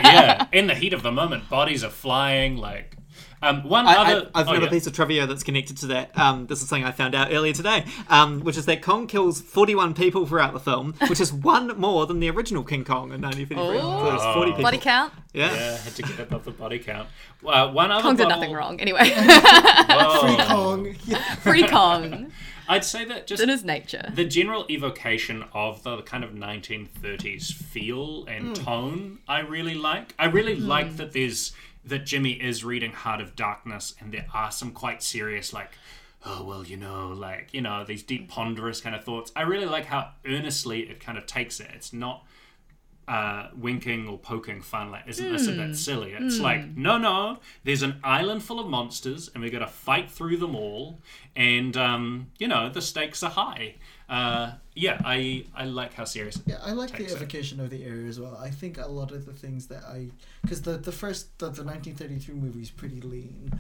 yeah. 0.05 0.47
In 0.53 0.67
the 0.67 0.75
heat 0.75 0.93
of 0.93 1.03
the 1.03 1.13
moment, 1.13 1.49
bodies 1.49 1.83
are 1.85 1.91
flying. 1.91 2.57
Like, 2.57 2.97
um, 3.43 3.63
one 3.69 3.87
I, 3.87 3.95
other. 3.95 4.31
I, 4.35 4.41
I've 4.41 4.49
oh, 4.49 4.53
got 4.53 4.63
yeah. 4.63 4.69
a 4.69 4.71
piece 4.71 4.87
of 4.87 4.93
trivia 4.95 5.27
that's 5.27 5.43
connected 5.43 5.77
to 5.79 5.87
that. 5.89 6.17
Um, 6.19 6.47
this 6.47 6.63
is 6.63 6.69
something 6.69 6.85
I 6.85 6.93
found 6.93 7.15
out 7.15 7.29
earlier 7.31 7.53
today, 7.53 7.85
um, 8.09 8.41
which 8.41 8.57
is 8.57 8.65
that 8.67 8.81
Kong 8.83 9.07
kills 9.07 9.41
41 9.41 9.95
people 9.95 10.27
throughout 10.27 10.53
the 10.55 10.61
film, 10.61 10.95
which 11.09 11.21
is 11.21 11.33
one 11.33 11.79
more 11.79 12.07
than 12.07 12.21
the 12.21 12.31
original 12.31 12.65
King 12.65 12.85
Kong 12.85 13.13
in 13.13 13.21
1953. 13.21 13.81
So 13.81 14.15
it's 14.15 14.25
40 14.35 14.51
people. 14.53 14.63
body 14.63 14.79
count. 14.79 15.13
Yeah. 15.33 15.53
Yeah, 15.53 15.77
had 15.77 15.95
to 15.95 16.03
get 16.03 16.19
above 16.21 16.45
the 16.45 16.53
body 16.53 16.79
count. 16.79 17.09
Uh, 17.47 17.71
one 17.71 17.91
other. 17.91 18.03
Kong 18.03 18.17
did 18.17 18.25
bottle- 18.25 18.41
nothing 18.41 18.55
wrong. 18.55 18.81
Anyway, 18.81 19.05
Free 19.11 20.37
Kong. 20.47 20.97
Yeah. 21.05 21.35
free 21.37 21.69
Kong 21.69 22.33
I'd 22.69 22.85
say 22.85 23.05
that 23.05 23.27
just 23.27 23.43
in 23.43 23.49
his 23.49 23.65
nature. 23.65 24.11
the 24.15 24.25
general 24.25 24.67
evocation 24.71 25.45
of 25.53 25.83
the 25.83 26.03
kind 26.03 26.25
of 26.25 26.31
1930s 26.31 27.53
feel 27.53 28.25
and 28.27 28.57
hmm. 28.57 28.65
tone 28.65 29.19
I 29.29 29.41
really 29.41 29.75
like. 29.75 30.15
I 30.19 30.27
really 30.27 30.57
hmm. 30.57 30.67
like 30.67 30.97
that 30.97 31.13
there's 31.13 31.53
that 31.85 32.07
Jimmy 32.07 32.33
is 32.33 32.65
reading 32.65 32.93
Heart 32.93 33.21
of 33.21 33.37
Darkness 33.37 33.95
and 34.01 34.13
there 34.13 34.27
are 34.33 34.51
some 34.51 34.73
quite 34.73 35.03
serious 35.03 35.53
like 35.53 35.73
oh 36.25 36.43
well 36.43 36.65
you 36.65 36.79
know 36.79 37.09
like 37.09 37.53
you 37.53 37.61
know 37.61 37.85
these 37.85 38.03
deep 38.03 38.29
ponderous 38.29 38.81
kind 38.81 38.95
of 38.95 39.05
thoughts. 39.05 39.33
I 39.37 39.43
really 39.43 39.67
like 39.67 39.87
how 39.87 40.11
earnestly 40.27 40.83
it 40.83 41.01
kind 41.01 41.19
of 41.19 41.27
takes 41.27 41.61
it. 41.61 41.71
It's 41.75 41.93
not 41.93 42.25
uh, 43.09 43.49
winking 43.57 44.09
or 44.09 44.17
poking 44.19 44.61
fun 44.63 44.91
like 44.91 45.05
isn't 45.07 45.31
this 45.33 45.47
a 45.47 45.53
bit 45.53 45.77
silly 45.77 46.13
it's 46.19 46.39
like 46.41 46.65
no 46.77 46.97
no 46.97 47.39
there's 47.65 47.83
an 47.83 48.01
island 48.03 48.43
full 48.43 48.59
of 48.59 48.67
monsters 48.67 49.31
and 49.35 49.43
we're 49.43 49.51
going 49.51 49.61
to 49.65 49.71
fight 49.71 50.11
through 50.11 50.37
them 50.39 50.55
all 50.57 50.99
and 51.37 51.77
um, 51.77 52.29
you 52.39 52.49
know 52.49 52.69
the 52.71 52.81
stakes 52.81 53.23
are 53.23 53.31
high 53.31 53.75
uh, 54.09 54.53
yeah 54.75 54.99
i 55.05 55.45
i 55.55 55.65
like 55.65 55.93
how 55.95 56.05
serious 56.05 56.41
Yeah, 56.47 56.57
I 56.63 56.73
like 56.73 56.93
the 56.93 56.99
takes 56.99 57.13
it. 57.13 57.17
evocation 57.17 57.61
of 57.61 57.71
the 57.71 57.85
area 57.85 58.07
as 58.07 58.19
well. 58.21 58.37
I 58.37 58.51
think 58.51 58.79
a 58.79 58.87
lot 58.87 59.11
of 59.13 59.25
the 59.27 59.33
things 59.33 59.67
that 59.69 59.83
I, 59.85 60.09
because 60.43 60.63
the 60.63 60.77
the 60.79 60.93
first 60.93 61.39
the, 61.39 61.47
the 61.47 61.63
1933 61.65 62.35
movie 62.35 62.63
is 62.63 62.71
pretty 62.71 63.01
lean, 63.01 63.53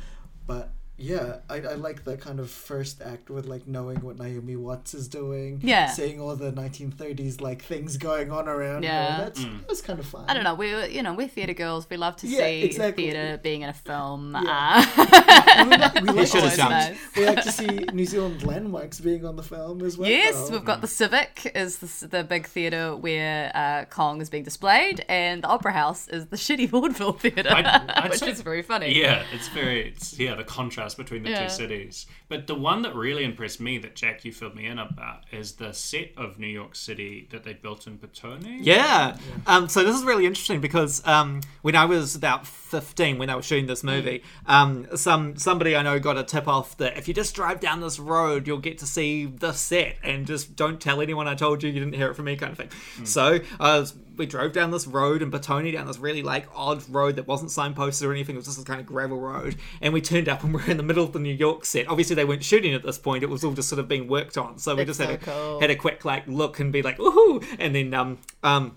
but 0.46 0.70
yeah, 0.96 1.38
I, 1.50 1.56
I 1.56 1.74
like 1.74 2.04
the 2.04 2.16
kind 2.16 2.38
of 2.38 2.48
first 2.50 3.02
act 3.02 3.28
with 3.28 3.46
like 3.46 3.66
knowing 3.66 4.00
what 4.00 4.16
Naomi 4.18 4.54
Watts 4.54 4.94
is 4.94 5.08
doing, 5.08 5.60
Yeah. 5.62 5.88
seeing 5.88 6.20
all 6.20 6.36
the 6.36 6.52
1930s 6.52 7.40
like 7.40 7.62
things 7.62 7.96
going 7.96 8.30
on 8.30 8.48
around 8.48 8.84
Yeah. 8.84 9.16
her. 9.16 9.24
That's 9.24 9.42
that 9.44 9.68
was 9.68 9.82
kind 9.82 9.98
of 9.98 10.06
fun. 10.06 10.24
I 10.28 10.34
don't 10.34 10.44
know. 10.44 10.54
We're 10.54 10.86
you 10.86 11.02
know 11.02 11.12
we're 11.14 11.26
theatre 11.28 11.52
girls. 11.54 11.88
We 11.90 11.96
love 11.96 12.14
to 12.18 12.28
Yeah, 12.28 12.38
see 12.38 12.62
exactly. 12.62 13.10
theatre 13.10 13.40
being 13.42 13.62
in 13.62 13.70
a 13.70 13.72
film. 13.74 14.38
Yeah. 14.40 14.84
Uh, 14.96 15.64
we 15.68 15.76
like, 15.76 15.94
we 15.94 16.00
like 16.12 16.26
should 16.28 16.42
have 16.44 16.50
to 16.52 16.56
jumped. 16.56 17.00
see- 17.14 17.20
we 17.20 17.26
like 17.26 17.42
to 17.42 17.52
see 17.52 17.66
New 17.92 18.06
Zealand 18.06 18.44
landmarks 18.44 19.00
being 19.00 19.24
on 19.26 19.34
the 19.36 19.42
film 19.42 19.82
as 19.82 19.98
well. 19.98 20.08
yes, 20.08 20.48
though. 20.48 20.56
we've 20.56 20.64
got 20.64 20.80
the 20.80 20.86
Civic 20.86 21.50
is 21.56 21.78
the, 21.78 22.06
the 22.06 22.24
big 22.24 22.46
theatre 22.46 22.94
where 22.96 23.50
uh, 23.54 23.84
Kong 23.86 24.20
is 24.20 24.30
being 24.30 24.44
displayed, 24.44 25.04
and 25.08 25.42
the 25.42 25.48
Opera 25.48 25.72
House 25.72 26.06
is 26.08 26.26
the 26.26 26.36
shitty 26.44 26.68
vaudeville 26.68 27.12
theatre, 27.14 27.50
I'd- 27.52 27.66
I'd 27.68 28.10
which 28.10 28.20
say- 28.20 28.30
is 28.30 28.40
very 28.42 28.62
funny. 28.62 28.98
yeah 28.98 29.24
it's 29.32 29.48
very 29.48 29.88
it's 29.88 30.18
yeah 30.18 30.34
the 30.36 30.44
contrast 30.44 30.83
between 30.92 31.22
the 31.22 31.30
Yeah. 31.30 31.44
two 31.44 31.48
cities 31.54 32.06
but 32.28 32.48
the 32.48 32.54
one 32.56 32.82
that 32.82 32.94
really 32.96 33.22
impressed 33.22 33.60
me 33.60 33.78
that 33.78 33.94
jack 33.94 34.24
you 34.24 34.32
filled 34.32 34.56
me 34.56 34.66
in 34.66 34.78
about 34.80 35.22
is 35.30 35.52
the 35.52 35.72
set 35.72 36.10
of 36.16 36.38
new 36.40 36.48
york 36.48 36.74
city 36.74 37.28
that 37.30 37.44
they 37.44 37.52
built 37.52 37.86
in 37.86 37.96
Petone. 37.98 38.58
Yeah. 38.60 39.16
Um, 39.46 39.68
so 39.68 39.84
this 39.84 39.94
is 39.96 40.02
really 40.04 40.26
interesting 40.26 40.60
because 40.60 41.06
um, 41.06 41.40
when 41.62 41.76
I 41.76 41.84
was 41.84 42.16
about 42.16 42.46
15, 42.80 43.18
when 43.18 43.28
they 43.28 43.34
were 43.34 43.42
shooting 43.42 43.66
this 43.66 43.82
movie, 43.84 44.22
um, 44.46 44.86
some 44.96 45.36
somebody 45.36 45.76
I 45.76 45.82
know 45.82 45.98
got 45.98 46.16
a 46.16 46.24
tip 46.24 46.46
off 46.48 46.76
that 46.78 46.96
if 46.96 47.08
you 47.08 47.14
just 47.14 47.34
drive 47.34 47.60
down 47.60 47.80
this 47.80 47.98
road, 47.98 48.46
you'll 48.46 48.58
get 48.58 48.78
to 48.78 48.86
see 48.86 49.26
the 49.26 49.52
set, 49.52 49.96
and 50.02 50.26
just 50.26 50.56
don't 50.56 50.80
tell 50.80 51.00
anyone 51.00 51.28
I 51.28 51.34
told 51.34 51.62
you. 51.62 51.70
You 51.70 51.80
didn't 51.80 51.94
hear 51.94 52.10
it 52.10 52.14
from 52.14 52.26
me, 52.26 52.36
kind 52.36 52.52
of 52.52 52.58
thing. 52.58 52.70
So 53.04 53.40
I 53.60 53.78
was, 53.78 53.94
we 54.16 54.26
drove 54.26 54.52
down 54.52 54.70
this 54.70 54.86
road 54.86 55.22
in 55.22 55.30
Petone, 55.30 55.72
down 55.72 55.86
this 55.86 55.98
really 55.98 56.22
like 56.22 56.46
odd 56.54 56.88
road 56.88 57.16
that 57.16 57.26
wasn't 57.26 57.50
signposted 57.50 58.06
or 58.06 58.12
anything. 58.12 58.34
It 58.36 58.38
was 58.38 58.46
just 58.46 58.58
this 58.58 58.64
kind 58.66 58.80
of 58.80 58.86
gravel 58.86 59.18
road, 59.18 59.56
and 59.80 59.92
we 59.92 60.00
turned 60.00 60.28
up 60.28 60.44
and 60.44 60.54
we're 60.54 60.66
in 60.70 60.76
the 60.76 60.82
middle 60.82 61.04
of 61.04 61.12
the 61.12 61.18
New 61.18 61.34
York 61.34 61.64
set. 61.64 61.88
Obviously, 61.88 62.14
they 62.16 62.24
weren't 62.24 62.44
shooting 62.44 62.74
at 62.74 62.82
this 62.82 62.98
point; 62.98 63.22
it 63.22 63.30
was 63.30 63.44
all 63.44 63.52
just 63.52 63.68
sort 63.68 63.78
of 63.78 63.88
being 63.88 64.08
worked 64.08 64.36
on. 64.38 64.58
So 64.58 64.74
we 64.74 64.84
That's 64.84 64.98
just 64.98 65.08
had 65.10 65.24
so 65.24 65.30
a, 65.30 65.34
cool. 65.34 65.60
had 65.60 65.70
a 65.70 65.76
quick 65.76 66.04
like 66.04 66.26
look 66.26 66.60
and 66.60 66.72
be 66.72 66.82
like 66.82 66.98
woohoo, 66.98 67.44
and 67.58 67.74
then 67.74 67.94
um 67.94 68.18
um. 68.42 68.76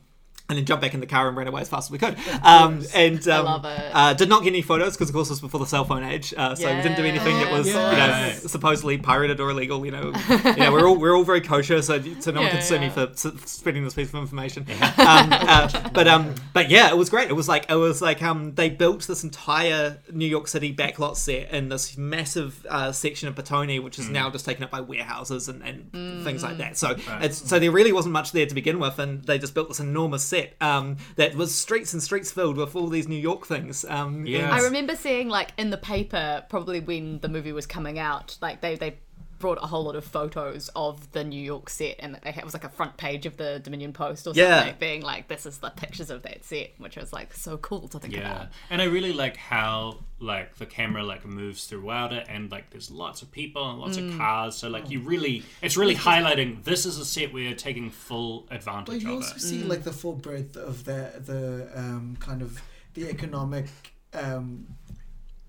And 0.50 0.58
then 0.58 0.64
jump 0.66 0.80
back 0.80 0.94
in 0.94 1.02
the 1.02 1.06
car 1.06 1.28
and 1.28 1.36
ran 1.36 1.48
away 1.50 1.60
as 1.60 1.68
fast 1.68 1.88
as 1.88 1.92
we 1.92 1.98
could. 1.98 2.16
Um, 2.42 2.82
and 2.96 3.28
um, 3.28 3.44
love 3.46 3.66
it. 3.66 3.92
Uh, 3.94 4.14
did 4.14 4.30
not 4.30 4.44
get 4.44 4.52
any 4.52 4.62
photos 4.62 4.94
because, 4.96 5.10
of 5.10 5.14
course, 5.16 5.28
it 5.28 5.32
was 5.34 5.42
before 5.42 5.60
the 5.60 5.66
cell 5.66 5.84
phone 5.84 6.04
age. 6.06 6.34
Uh, 6.38 6.56
so 6.56 6.74
we 6.74 6.82
didn't 6.82 6.96
do 6.96 7.04
anything 7.04 7.36
that 7.40 7.52
was, 7.52 7.68
Yeah. 7.68 7.92
you 7.92 7.98
know, 7.98 8.08
Right. 8.08 8.34
supposedly 8.36 8.98
pirated 8.98 9.42
or 9.42 9.50
illegal. 9.50 9.86
You 9.86 9.92
know, 9.92 10.14
you 10.30 10.56
know, 10.56 10.72
we're 10.72 10.88
all 10.88 10.96
we're 10.98 11.14
all 11.18 11.26
very 11.26 11.42
kosher, 11.42 11.82
so, 11.82 12.02
so 12.22 12.32
no 12.32 12.40
one 12.44 12.50
can 12.52 12.62
sue 12.62 12.80
me 12.80 12.88
for 12.90 13.10
s- 13.12 13.28
spreading 13.46 13.84
this 13.84 13.94
piece 13.96 14.08
of 14.08 14.16
information. 14.16 14.66
Um, 14.98 15.30
uh, 15.32 15.90
but 15.90 16.08
um, 16.08 16.34
but 16.54 16.70
yeah, 16.70 16.90
it 16.90 16.98
was 16.98 17.10
great. 17.10 17.30
It 17.30 17.34
was 17.34 17.48
like 17.50 17.70
it 17.70 17.76
was 17.76 18.02
like 18.02 18.22
um, 18.24 18.56
they 18.56 18.70
built 18.70 19.06
this 19.08 19.24
entire 19.26 19.98
New 20.12 20.26
York 20.26 20.48
City 20.48 20.74
backlot 20.74 21.18
set 21.18 21.52
in 21.52 21.68
this 21.70 21.98
massive 21.98 22.66
uh, 22.70 22.92
section 22.94 23.28
of 23.28 23.36
Petone, 23.36 23.84
which 23.84 24.00
is 24.00 24.10
now 24.10 24.30
just 24.30 24.46
taken 24.46 24.64
up 24.64 24.72
by 24.72 24.80
warehouses 24.82 25.50
and, 25.50 25.62
and 25.64 26.24
things 26.24 26.42
like 26.44 26.58
that. 26.58 26.78
So 26.78 26.96
it's 27.22 27.38
so 27.50 27.60
there 27.60 27.72
really 27.72 27.92
wasn't 27.94 28.14
much 28.14 28.32
there 28.32 28.46
to 28.46 28.56
begin 28.56 28.80
with, 28.80 28.98
and 29.00 29.24
they 29.26 29.38
just 29.38 29.54
built 29.54 29.68
this 29.68 29.80
enormous 29.80 30.24
set 30.24 30.37
um, 30.62 30.98
that 31.16 31.36
was 31.36 31.54
streets 31.54 31.94
and 31.94 32.02
streets 32.02 32.32
filled 32.32 32.58
with 32.58 32.76
all 32.76 32.88
these 32.88 33.08
New 33.08 33.16
York 33.16 33.46
things. 33.46 33.86
Um, 33.86 34.26
Yeah. 34.26 34.52
I 34.54 34.60
remember 34.62 34.96
seeing 34.96 35.30
like 35.30 35.52
in 35.58 35.70
the 35.70 35.78
paper, 35.78 36.46
probably 36.50 36.80
when 36.80 37.20
the 37.20 37.30
movie 37.30 37.54
was 37.54 37.66
coming 37.66 38.00
out, 38.00 38.38
like 38.42 38.62
they 38.62 38.76
they 38.76 38.98
brought 39.40 39.58
a 39.62 39.68
whole 39.68 39.84
lot 39.84 39.96
of 39.96 40.04
photos 40.04 40.70
of 40.76 41.12
the 41.12 41.24
New 41.24 41.40
York 41.42 41.70
set, 41.70 41.96
and 42.00 42.14
that 42.16 42.24
they 42.24 42.32
had, 42.32 42.42
it 42.42 42.46
was 42.46 42.54
like 42.54 42.64
a 42.64 42.70
front 42.70 42.98
page 42.98 43.26
of 43.26 43.38
the 43.38 43.60
Dominion 43.64 43.94
Post 43.94 44.22
or 44.26 44.34
something, 44.34 44.44
Yeah. 44.44 44.72
being 44.74 45.02
like, 45.02 45.28
"This 45.28 45.46
is 45.46 45.60
the 45.60 45.70
pictures 45.70 46.10
of 46.10 46.24
that 46.24 46.44
set," 46.44 46.72
which 46.78 46.96
was 46.96 47.14
like 47.14 47.34
so 47.34 47.58
cool 47.58 47.88
to 47.90 48.00
think 48.00 48.14
Yeah, 48.16 48.32
about. 48.32 48.48
and 48.70 48.82
I 48.82 48.86
really 48.86 49.14
like 49.14 49.38
how 49.38 50.00
like 50.20 50.56
the 50.56 50.66
camera 50.66 51.04
like 51.04 51.24
moves 51.26 51.66
throughout 51.66 52.12
it, 52.14 52.26
and 52.28 52.50
like 52.52 52.72
there's 52.72 52.90
lots 52.90 53.22
of 53.22 53.32
people 53.32 53.70
and 53.70 53.80
lots 53.80 53.98
Mm. 53.98 54.12
of 54.14 54.18
cars. 54.18 54.56
So 54.58 54.68
like 54.70 54.90
you 54.90 55.00
really, 55.02 55.44
it's 55.62 55.78
really 55.78 55.96
highlighting 55.96 56.64
this 56.64 56.86
is 56.88 56.98
a 56.98 57.06
set 57.06 57.32
where 57.34 57.44
you're 57.44 57.54
taking 57.54 57.92
full 57.92 58.48
But 58.50 58.56
advantage 58.58 59.04
you 59.04 59.10
of 59.10 59.16
also 59.18 59.36
it. 59.36 59.42
see 59.42 59.64
like 59.64 59.84
the 59.84 59.94
full 59.94 60.14
breadth 60.14 60.58
of 60.58 60.86
the 60.86 61.12
the 61.24 61.70
um, 61.80 62.18
kind 62.20 62.42
of 62.42 62.60
the 62.96 63.08
economic 63.10 63.68
um, 64.14 64.66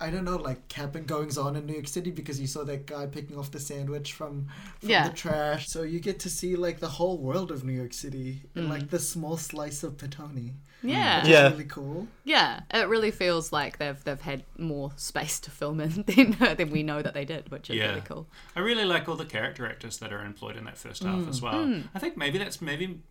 I 0.01 0.09
don't 0.09 0.23
know, 0.23 0.37
like 0.37 0.67
cabin 0.69 1.05
goings 1.05 1.37
on 1.37 1.55
in 1.55 1.65
New 1.65 1.73
York 1.73 1.87
City 1.87 2.11
because 2.11 2.39
you 2.39 2.47
saw 2.47 2.63
that 2.63 2.85
guy 2.85 3.05
picking 3.05 3.37
off 3.37 3.51
the 3.51 3.59
sandwich 3.59 4.13
from, 4.13 4.47
from 4.79 4.89
Yeah. 4.89 5.07
the 5.09 5.13
trash. 5.13 5.67
So 5.67 5.83
you 5.83 5.99
get 5.99 6.19
to 6.21 6.29
see 6.29 6.55
like 6.55 6.79
the 6.79 6.87
whole 6.87 7.17
world 7.17 7.51
of 7.51 7.63
New 7.65 7.73
York 7.73 7.93
City 7.93 8.43
in 8.55 8.65
Mm. 8.65 8.69
like 8.69 8.89
the 8.89 8.99
small 8.99 9.35
slice 9.37 9.83
of 9.83 9.97
Petone. 9.97 10.53
Yeah. 10.81 11.21
Which 11.21 11.29
Yeah. 11.31 11.47
is 11.47 11.51
really 11.53 11.65
cool. 11.65 12.07
Yeah, 12.23 12.61
it 12.73 12.87
really 12.87 13.11
feels 13.11 13.51
like 13.51 13.77
they've 13.79 14.01
they've 14.05 14.21
had 14.21 14.43
more 14.57 14.91
space 14.95 15.39
to 15.41 15.51
film 15.51 15.81
in 15.81 16.03
than 16.07 16.37
than 16.55 16.71
we 16.71 16.83
know 16.83 17.01
that 17.01 17.13
they 17.13 17.25
did, 17.25 17.51
which 17.51 17.69
is 17.69 17.75
Yeah. 17.75 17.89
really 17.89 18.01
cool. 18.01 18.27
I 18.55 18.61
really 18.61 18.85
like 18.85 19.09
all 19.09 19.17
the 19.17 19.25
character 19.25 19.67
actors 19.67 19.97
that 19.97 20.13
are 20.13 20.23
employed 20.23 20.55
in 20.55 20.63
that 20.65 20.77
first 20.77 21.03
half 21.03 21.19
Mm. 21.19 21.29
as 21.29 21.41
well. 21.41 21.81
I 21.93 21.99
think 21.99 22.15
maybe 22.15 22.37
that's 22.37 22.61
maybe 22.61 23.01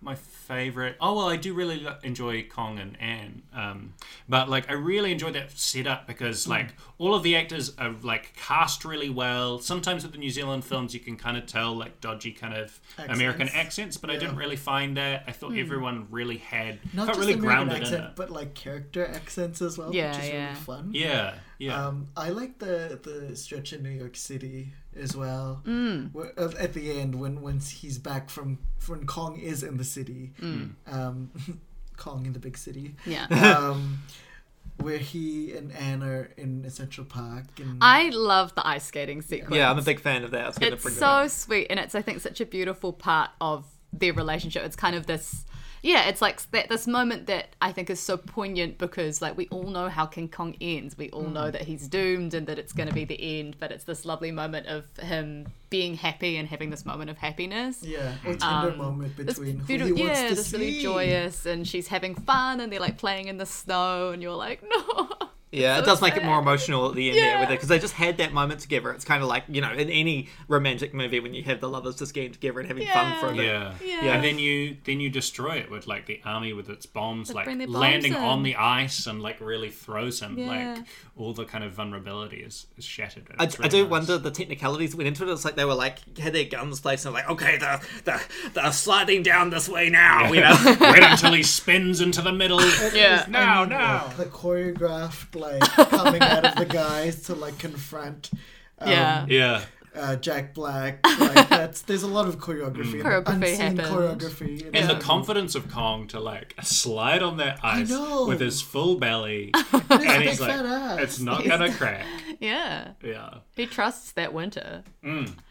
my 0.00 0.14
favorite. 0.14 0.96
Oh 1.00 1.16
well, 1.16 1.28
I 1.28 1.36
do 1.36 1.52
really 1.54 1.86
enjoy 2.02 2.44
Kong 2.44 2.78
and 2.78 2.96
Anne, 3.00 3.42
um, 3.52 3.94
but 4.28 4.48
like 4.48 4.70
I 4.70 4.74
really 4.74 5.10
enjoy 5.12 5.32
that 5.32 5.50
setup 5.58 6.06
because 6.06 6.44
Hmm. 6.44 6.50
like 6.50 6.68
all 6.98 7.14
of 7.14 7.22
the 7.22 7.36
actors 7.36 7.74
are 7.78 7.94
like 8.02 8.34
cast 8.36 8.84
really 8.84 9.10
well. 9.10 9.58
Sometimes 9.58 10.04
with 10.04 10.12
the 10.12 10.18
New 10.18 10.30
Zealand 10.30 10.64
films, 10.64 10.94
you 10.94 11.00
can 11.00 11.16
kind 11.16 11.36
of 11.36 11.46
tell 11.46 11.74
like 11.76 12.00
dodgy 12.00 12.32
kind 12.32 12.54
of 12.54 12.80
American 12.98 13.42
Accents. 13.48 13.54
accents, 13.56 13.96
but 13.96 14.10
I 14.10 14.16
didn't 14.16 14.36
really 14.36 14.56
find 14.56 14.96
that. 14.96 15.24
I 15.26 15.32
thought 15.32 15.56
everyone 15.56 16.06
really 16.10 16.38
had 16.38 16.78
Not 16.94 17.06
felt 17.06 17.08
just 17.08 17.20
really 17.20 17.32
American 17.34 17.66
grounded 17.68 17.82
accent, 17.82 18.04
in 18.04 18.10
it. 18.10 18.16
but 18.16 18.30
like 18.30 18.54
character 18.54 19.06
accents 19.06 19.60
as 19.62 19.78
well, 19.78 19.94
Yeah, 19.94 20.12
which 20.14 20.24
is 20.24 20.28
yeah. 20.30 20.44
really 20.48 20.54
fun. 20.60 20.90
Yeah, 20.92 21.34
yeah. 21.58 21.86
Um, 21.86 22.06
I 22.16 22.30
like 22.30 22.58
the 22.58 22.98
the 23.02 23.34
stretch 23.36 23.72
in 23.72 23.82
New 23.82 23.90
York 23.90 24.16
City 24.16 24.72
as 24.98 25.16
well. 25.16 25.62
Mm. 25.66 26.14
Uh, 26.14 26.50
at 26.58 26.74
the 26.74 26.98
end, 27.00 27.14
when 27.14 27.40
once 27.42 27.70
he's 27.70 27.98
back 27.98 28.28
from 28.30 28.58
when 28.86 29.06
Kong 29.06 29.38
is 29.38 29.62
in 29.62 29.76
the 29.76 29.84
city, 29.84 30.32
Mm. 30.40 30.70
um, 30.86 31.30
Kong 31.96 32.26
in 32.26 32.32
the 32.32 32.38
big 32.38 32.56
city, 32.56 32.94
Yeah. 33.06 33.26
um, 33.58 34.02
where 34.80 34.98
he 34.98 35.56
and 35.56 35.72
Anne 35.72 36.02
are 36.04 36.30
in 36.36 36.68
Central 36.70 37.04
Park, 37.04 37.44
and 37.58 37.78
I 37.80 38.10
love 38.10 38.54
the 38.54 38.64
ice 38.66 38.84
skating 38.86 39.22
sequence. 39.22 39.54
Yeah, 39.54 39.68
I'm 39.70 39.78
a 39.78 39.82
big 39.82 39.98
fan 40.00 40.22
of 40.22 40.30
that. 40.30 40.44
I 40.44 40.46
was 40.46 40.58
going 40.58 40.70
to 40.76 40.76
it's 40.76 40.96
so 40.96 41.06
up. 41.06 41.30
sweet 41.30 41.66
and 41.70 41.80
it's 41.80 41.94
i 41.96 42.02
think 42.02 42.20
such 42.20 42.40
a 42.40 42.46
beautiful 42.46 42.92
part 42.92 43.30
of 43.40 43.64
their 43.92 44.12
relationship 44.12 44.62
it's 44.64 44.76
kind 44.76 44.94
of 44.94 45.06
this 45.06 45.44
yeah 45.92 46.02
it's 46.10 46.22
like 46.26 46.36
that 46.50 46.68
this 46.68 46.86
moment 46.86 47.26
that 47.26 47.46
i 47.60 47.70
think 47.72 47.88
is 47.90 48.00
so 48.00 48.16
poignant 48.16 48.76
because 48.78 49.14
like 49.24 49.34
we 49.36 49.46
all 49.48 49.68
know 49.76 49.88
how 49.88 50.04
king 50.06 50.28
kong 50.28 50.54
ends 50.60 50.96
we 50.98 51.08
all 51.10 51.24
Mm. 51.24 51.32
know 51.38 51.50
that 51.50 51.62
he's 51.70 51.88
doomed 51.88 52.32
and 52.34 52.46
that 52.48 52.58
it's 52.62 52.72
going 52.78 52.88
to 52.88 52.94
be 52.94 53.04
the 53.04 53.20
end 53.40 53.56
but 53.58 53.68
it's 53.72 53.84
this 53.84 54.04
lovely 54.04 54.30
moment 54.42 54.66
of 54.66 54.84
him 55.12 55.46
being 55.70 55.94
happy 55.94 56.36
and 56.38 56.48
having 56.48 56.70
this 56.70 56.84
moment 56.86 57.10
of 57.10 57.18
happiness 57.18 57.82
yeah, 57.82 58.14
a 58.24 58.34
tender 58.36 58.76
moment 58.76 59.12
Um, 59.18 59.26
This 59.26 59.38
between 59.38 59.58
who 59.60 59.76
he 59.86 59.92
wants 59.92 60.20
yeah, 60.20 60.28
to 60.30 60.34
this 60.34 60.46
see. 60.46 60.56
really 60.58 60.80
joyous, 60.82 61.44
and 61.46 61.66
she's 61.68 61.88
having 61.88 62.14
fun, 62.14 62.60
and 62.60 62.72
they're 62.72 62.80
like 62.88 62.96
playing 62.98 63.28
in 63.28 63.36
the 63.36 63.44
snow, 63.46 64.10
and 64.12 64.22
you're 64.22 64.34
like, 64.46 64.62
no. 64.72 65.08
Yeah, 65.50 65.76
it 65.78 65.80
so 65.80 65.86
does 65.86 66.02
make 66.02 66.16
it 66.16 66.24
more 66.24 66.38
emotional 66.38 66.88
at 66.90 66.94
the 66.94 67.08
end 67.10 67.18
there 67.18 67.40
with 67.40 67.48
it 67.48 67.52
because 67.54 67.68
they 67.68 67.78
just 67.78 67.94
had 67.94 68.18
that 68.18 68.32
moment 68.34 68.60
together. 68.60 68.90
It's 68.92 69.04
kind 69.04 69.22
of 69.22 69.28
like 69.28 69.44
you 69.48 69.60
know 69.60 69.72
in 69.72 69.88
any 69.88 70.28
romantic 70.46 70.92
movie 70.92 71.20
when 71.20 71.32
you 71.32 71.42
have 71.44 71.60
the 71.60 71.68
lovers 71.68 71.96
just 71.96 72.12
getting 72.12 72.32
together 72.32 72.60
and 72.60 72.68
having 72.68 72.86
fun 72.88 73.10
Yeah. 73.12 73.20
for 73.20 73.26
a 73.28 73.34
bit. 73.34 73.44
Yeah. 73.46 73.72
Yeah. 73.82 74.14
And 74.14 74.24
then 74.24 74.38
you 74.38 74.76
then 74.84 75.00
you 75.00 75.08
destroy 75.10 75.56
it 75.56 75.70
with 75.70 75.86
like 75.86 76.06
the 76.06 76.20
army 76.24 76.52
with 76.52 76.68
its 76.68 76.84
bombs 76.86 77.32
like 77.32 77.44
bring 77.46 77.58
their 77.58 77.66
bombs 77.66 77.78
landing 77.78 78.12
in. 78.12 78.18
on 78.18 78.42
the 78.42 78.56
ice 78.56 79.06
and 79.06 79.22
like 79.22 79.40
really 79.40 79.70
throws 79.70 80.20
him 80.20 80.38
Yeah. 80.38 80.74
like 80.76 80.84
all 81.16 81.32
the 81.32 81.44
kind 81.46 81.64
of 81.64 81.72
vulnerability 81.72 82.36
is, 82.38 82.66
is 82.76 82.84
shattered. 82.84 83.26
I, 83.38 83.44
It's 83.44 83.58
I 83.58 83.68
do 83.68 83.82
nice. 83.82 83.90
wonder 83.90 84.18
the 84.18 84.30
technicalities 84.30 84.90
that 84.90 84.96
went 84.98 85.08
into 85.08 85.26
it. 85.28 85.32
It's 85.32 85.44
like 85.44 85.56
they 85.56 85.64
were 85.64 85.74
like 85.74 86.18
had 86.18 86.32
their 86.34 86.44
guns 86.44 86.80
placed 86.80 87.06
and 87.06 87.14
like 87.14 87.28
okay 87.28 87.56
they're, 87.58 87.80
they're, 88.04 88.20
they're 88.54 88.72
sliding 88.72 89.22
down 89.22 89.50
this 89.50 89.68
way 89.68 89.88
now. 89.88 90.30
You 90.32 90.42
know. 90.42 90.56
Wait 90.80 91.02
until 91.02 91.32
he 91.32 91.42
spins 91.42 92.00
into 92.02 92.20
the 92.20 92.32
middle. 92.32 92.60
Yeah. 92.94 93.24
now 93.28 93.64
now 93.64 94.08
the 94.16 94.24
choreographed 94.26 95.30
like 95.38 95.60
coming 95.62 96.22
out 96.22 96.44
of 96.44 96.54
the 96.56 96.66
guys 96.82 97.22
to 97.22 97.34
like 97.34 97.58
confront. 97.58 98.30
Um, 98.78 98.90
Yeah. 98.90 99.26
Yeah. 99.28 99.62
uh, 99.96 100.16
Jack 100.16 100.54
Black. 100.54 101.00
Like 101.18 101.48
that's 101.48 101.82
there's 101.82 102.02
a 102.04 102.06
lot 102.08 102.28
of 102.28 102.38
choreography, 102.38 102.94
and 102.94 103.02
Choreography 103.02 103.32
unseen 103.50 103.76
happened. 103.76 103.80
choreography, 104.20 104.62
in 104.68 104.74
And 104.76 104.90
the 104.90 105.00
confidence 105.02 105.54
of 105.54 105.70
Kong 105.70 106.06
to 106.08 106.20
like 106.20 106.54
slide 106.62 107.22
on 107.22 107.38
that 107.38 107.58
ice 107.64 107.90
with 108.26 108.40
his 108.40 108.60
full 108.62 108.96
belly, 108.98 109.50
movie. 109.72 109.84
and 109.90 110.22
he's 110.22 110.40
like, 110.40 110.50
ass. 110.50 111.00
"It's 111.00 111.20
not 111.20 111.44
gonna 111.44 111.72
crack." 111.72 112.04
Yeah. 112.40 112.92
Yeah, 113.02 113.38
He 113.56 113.66
trusts 113.66 114.12
that 114.12 114.32
winter. 114.32 114.84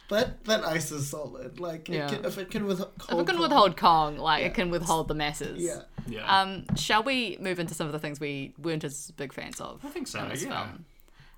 That 0.09 0.43
that 0.45 0.63
ice 0.63 0.91
is 0.91 1.09
solid. 1.09 1.59
Like 1.59 1.89
Yeah. 1.89 2.05
it 2.05 2.15
can, 2.15 2.25
if 2.25 2.37
it 2.37 2.49
can 2.51 2.65
withhold. 2.65 2.91
If 3.09 3.19
it 3.19 3.27
can 3.27 3.39
withhold 3.39 3.75
Kong, 3.77 4.17
like 4.17 4.45
it 4.45 4.53
can 4.53 4.69
withhold 4.69 5.07
the 5.09 5.13
masses. 5.15 5.59
Yeah. 5.61 5.81
yeah. 6.07 6.41
Um, 6.41 6.65
shall 6.77 7.03
we 7.03 7.37
move 7.41 7.59
into 7.59 7.73
some 7.73 7.87
of 7.87 7.93
the 7.93 7.99
things 7.99 8.19
we 8.19 8.53
weren't 8.57 8.83
as 8.85 9.11
big 9.17 9.33
fans 9.33 9.59
of? 9.59 9.83
I 9.83 9.89
think 9.89 10.07
so. 10.07 10.23
in 10.23 10.29
this 10.29 10.43
Yeah. 10.43 10.65
film? 10.65 10.85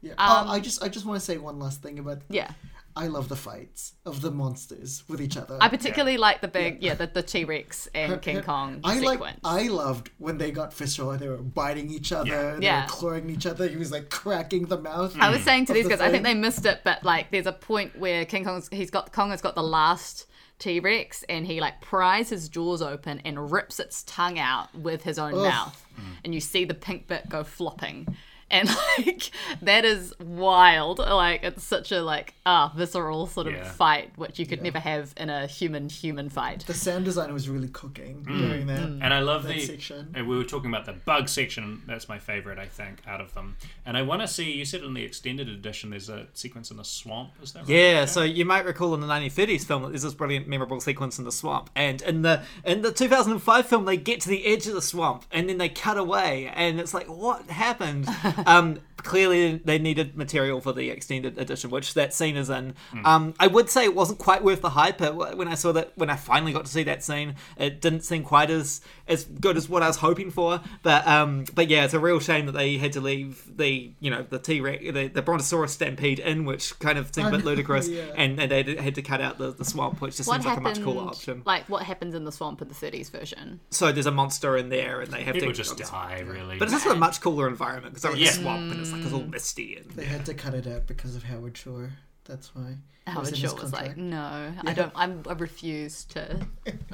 Yeah. 0.01 0.11
Um, 0.13 0.47
oh, 0.47 0.51
I 0.51 0.59
just 0.59 0.83
I 0.83 0.87
just 0.87 1.05
want 1.05 1.19
to 1.19 1.25
say 1.25 1.37
one 1.37 1.57
last 1.59 1.81
thing 1.81 1.97
about. 1.99 2.21
Yeah. 2.29 2.51
I 3.01 3.07
love 3.07 3.29
the 3.29 3.35
fights 3.37 3.93
of 4.05 4.19
the 4.21 4.29
monsters 4.29 5.03
with 5.07 5.21
each 5.21 5.37
other. 5.37 5.57
I 5.61 5.69
particularly 5.69 6.17
like 6.17 6.41
the 6.41 6.49
big, 6.49 6.83
yeah, 6.83 6.95
the, 6.95 7.07
the 7.07 7.23
T 7.23 7.45
Rex 7.45 7.87
and 7.95 8.21
King 8.27 8.41
Kong 8.41 8.81
I 8.83 8.97
sequence. 8.99 9.21
like. 9.21 9.35
I 9.43 9.67
loved 9.69 10.09
when 10.17 10.37
they 10.37 10.51
got 10.51 10.73
visceral. 10.73 11.17
They 11.17 11.29
were 11.29 11.37
biting 11.37 11.89
each 11.89 12.11
other. 12.11 12.29
Yeah. 12.29 12.55
They 12.55 12.65
Yeah. 12.65 12.83
were 12.83 12.89
clawing 12.89 13.29
each 13.29 13.45
other. 13.45 13.67
He 13.69 13.77
was 13.77 13.91
like 13.91 14.09
cracking 14.09 14.65
the 14.65 14.77
mouth. 14.77 15.15
I 15.19 15.29
was 15.29 15.41
saying 15.43 15.65
to 15.67 15.73
these 15.73 15.85
the 15.85 15.91
guys, 15.91 16.01
I 16.01 16.11
think 16.11 16.23
they 16.25 16.33
missed 16.33 16.65
it, 16.65 16.81
but 16.83 17.03
like, 17.05 17.31
there's 17.31 17.47
a 17.47 17.53
point 17.53 17.97
where 17.97 18.25
King 18.25 18.43
Kong's 18.43 18.67
he's 18.71 18.91
got 18.91 19.13
Kong 19.13 19.29
has 19.31 19.41
got 19.41 19.55
the 19.55 19.63
last 19.63 20.25
T 20.59 20.81
Rex, 20.81 21.23
and 21.29 21.47
he 21.47 21.61
like 21.61 21.79
pries 21.79 22.27
his 22.29 22.49
jaws 22.49 22.81
open 22.81 23.21
and 23.23 23.49
rips 23.49 23.79
its 23.79 24.03
tongue 24.03 24.37
out 24.37 24.75
with 24.75 25.03
his 25.03 25.17
own 25.17 25.35
mouth, 25.37 25.85
and 26.25 26.33
you 26.33 26.41
see 26.41 26.65
the 26.65 26.73
pink 26.73 27.07
bit 27.07 27.29
go 27.29 27.45
flopping. 27.45 28.13
And 28.51 28.69
like 28.97 29.31
that 29.61 29.85
is 29.85 30.13
wild. 30.19 30.99
Like 30.99 31.43
it's 31.43 31.63
such 31.63 31.91
a 31.91 32.01
like 32.01 32.33
ah 32.45 32.71
visceral 32.75 33.27
sort 33.27 33.47
of 33.47 33.53
Yeah. 33.53 33.63
fight, 33.71 34.11
which 34.15 34.39
you 34.39 34.45
could 34.45 34.61
never 34.61 34.79
have 34.79 35.13
in 35.17 35.29
a 35.29 35.45
human 35.47 35.89
human 35.89 36.29
fight. 36.29 36.65
The 36.65 36.73
sound 36.73 37.05
design 37.05 37.33
was 37.33 37.47
really 37.49 37.67
cooking 37.67 38.25
Mm. 38.27 38.37
during 38.39 38.67
that. 38.67 38.79
And 38.81 39.13
I 39.13 39.19
love 39.19 39.43
that 39.43 39.53
the. 39.53 39.59
section. 39.61 40.11
And 40.15 40.27
we 40.27 40.37
were 40.37 40.43
talking 40.43 40.69
about 40.69 40.85
the 40.85 40.93
bug 40.93 41.29
section. 41.29 41.81
That's 41.87 42.09
my 42.09 42.17
favorite, 42.19 42.57
I 42.59 42.65
think, 42.65 43.01
out 43.07 43.21
of 43.21 43.33
them. 43.33 43.57
And 43.85 43.95
I 43.97 44.01
want 44.01 44.21
to 44.21 44.27
see. 44.27 44.51
You 44.51 44.65
said 44.65 44.81
in 44.83 44.93
the 44.93 45.03
extended 45.03 45.47
edition, 45.49 45.91
there's 45.91 46.09
a 46.09 46.27
sequence 46.33 46.71
in 46.71 46.77
the 46.77 46.83
swamp. 46.85 47.31
Is 47.43 47.53
that 47.53 47.59
right? 47.59 47.69
Yeah, 47.69 48.05
so 48.05 48.23
you 48.23 48.45
might 48.45 48.65
recall 48.65 48.93
in 48.93 49.01
the 49.01 49.07
1930s 49.07 49.65
film 49.65 49.83
there's 49.89 50.01
this 50.03 50.13
brilliant, 50.13 50.47
memorable 50.47 50.79
sequence 50.81 51.19
in 51.19 51.25
the 51.25 51.31
swamp, 51.31 51.69
and 51.75 52.01
in 52.01 52.21
the 52.23 52.41
in 52.65 52.81
the 52.81 52.91
2005 52.91 53.65
film 53.67 53.85
they 53.85 53.97
get 53.97 54.21
to 54.21 54.29
the 54.29 54.45
edge 54.45 54.65
of 54.67 54.73
the 54.73 54.81
swamp 54.81 55.25
and 55.31 55.49
then 55.49 55.57
they 55.57 55.69
cut 55.69 55.97
away, 55.97 56.51
and 56.55 56.79
it's 56.79 56.93
like 56.93 57.07
what 57.07 57.45
happened? 57.49 58.07
um, 58.45 58.79
clearly 59.03 59.57
they 59.57 59.79
needed 59.79 60.17
material 60.17 60.61
for 60.61 60.73
the 60.73 60.89
extended 60.89 61.37
edition, 61.37 61.69
which 61.69 61.93
that 61.93 62.13
scene 62.13 62.35
is 62.35 62.49
in. 62.49 62.73
Um, 63.05 63.33
I 63.39 63.47
would 63.47 63.69
say 63.69 63.83
it 63.83 63.95
wasn't 63.95 64.19
quite 64.19 64.43
worth 64.43 64.61
the 64.61 64.71
hype. 64.71 65.01
It, 65.01 65.15
when 65.15 65.47
I 65.47 65.55
saw 65.55 65.71
that, 65.73 65.91
when 65.95 66.09
I 66.09 66.15
finally 66.15 66.53
got 66.53 66.65
to 66.65 66.71
see 66.71 66.83
that 66.83 67.03
scene, 67.03 67.35
it 67.57 67.81
didn't 67.81 68.01
seem 68.01 68.23
quite 68.23 68.49
as 68.49 68.81
as 69.07 69.25
good 69.25 69.57
as 69.57 69.67
what 69.67 69.83
I 69.83 69.87
was 69.87 69.97
hoping 69.97 70.31
for. 70.31 70.61
But 70.83 71.07
um, 71.07 71.45
but 71.53 71.69
yeah, 71.69 71.85
it's 71.85 71.93
a 71.93 71.99
real 71.99 72.19
shame 72.19 72.45
that 72.47 72.53
they 72.53 72.77
had 72.77 72.93
to 72.93 73.01
leave 73.01 73.43
the 73.57 73.91
you 73.99 74.11
know 74.11 74.25
the 74.29 74.39
T 74.39 74.61
Rex 74.61 74.83
the, 74.83 75.07
the 75.07 75.21
Brontosaurus 75.21 75.73
stampede 75.73 76.19
in, 76.19 76.45
which 76.45 76.77
kind 76.79 76.97
of 76.97 77.13
seemed 77.13 77.29
a 77.29 77.31
bit 77.37 77.45
ludicrous, 77.45 77.87
yeah. 77.87 78.03
and, 78.15 78.39
and 78.39 78.51
they 78.51 78.75
had 78.75 78.95
to 78.95 79.01
cut 79.01 79.21
out 79.21 79.37
the, 79.37 79.51
the 79.51 79.65
swamp, 79.65 80.01
which 80.01 80.17
just 80.17 80.27
What 80.27 80.35
seems 80.35 80.45
like 80.45 80.57
a 80.57 80.61
much 80.61 80.81
cooler 80.81 81.07
option. 81.07 81.43
Like 81.45 81.67
what 81.69 81.83
happens 81.83 82.15
in 82.15 82.25
the 82.25 82.31
swamp 82.31 82.61
in 82.61 82.67
the 82.67 82.73
30s 82.73 83.09
version? 83.09 83.59
So 83.71 83.91
there's 83.91 84.05
a 84.05 84.11
monster 84.11 84.57
in 84.57 84.69
there, 84.69 85.01
and 85.01 85.11
they 85.11 85.23
have 85.23 85.35
People 85.35 85.49
to 85.49 85.53
just 85.53 85.77
die, 85.77 86.23
really. 86.25 86.57
But 86.57 86.65
it's 86.65 86.73
also 86.73 86.91
a 86.91 86.95
much 86.95 87.21
cooler 87.21 87.47
environment 87.47 87.95
because 87.95 88.03
they're 88.03 88.15
Yeah. 88.15 88.28
A 88.29 88.33
swamp 88.33 88.71
and 88.71 88.79
it's 88.81 88.91
like 88.91 89.03
it's 89.03 89.13
all 89.13 89.23
misty 89.23 89.75
and 89.77 89.89
They 89.91 90.05
had 90.05 90.25
to 90.27 90.33
cut 90.33 90.53
it 90.53 90.67
out 90.67 90.87
because 90.87 91.15
of 91.15 91.23
Howard 91.23 91.57
Shore. 91.57 91.91
That's 92.25 92.53
why. 92.55 92.75
It 93.07 93.11
Howard 93.11 93.27
in 93.29 93.33
his 93.33 93.39
Shore 93.51 93.59
was 93.59 93.73
like, 93.73 93.95
contract. 93.95 93.97
no, 93.97 94.53
I 94.65 94.73
don't. 94.73 94.91
I'm, 94.95 95.23
I 95.27 95.33
refuse 95.33 96.03
to. 96.05 96.45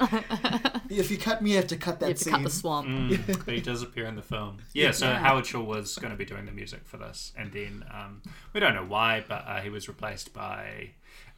if 0.88 1.10
you 1.10 1.18
cut 1.18 1.42
me, 1.42 1.50
you 1.50 1.56
have 1.56 1.66
to 1.68 1.76
cut 1.76 2.00
that 2.00 2.06
You 2.06 2.10
have 2.10 2.18
to 2.18 2.24
scene. 2.24 2.32
cut 2.32 2.42
the 2.44 2.50
swamp. 2.50 2.88
Mm, 2.88 3.44
but 3.44 3.54
he 3.54 3.60
does 3.60 3.82
appear 3.82 4.06
in 4.06 4.16
the 4.16 4.22
film. 4.22 4.58
Yeah, 4.72 4.92
so 4.92 5.06
Yeah. 5.06 5.18
Howard 5.18 5.46
Shore 5.46 5.62
was 5.64 5.96
going 5.98 6.12
to 6.12 6.16
be 6.16 6.24
doing 6.24 6.46
the 6.46 6.52
music 6.52 6.80
for 6.86 6.96
this, 6.96 7.32
and 7.36 7.52
then 7.52 7.84
um, 7.92 8.22
we 8.54 8.60
don't 8.60 8.74
know 8.74 8.84
why, 8.86 9.24
but 9.28 9.44
uh, 9.46 9.60
he 9.60 9.68
was 9.68 9.88
replaced 9.88 10.32
by 10.32 10.90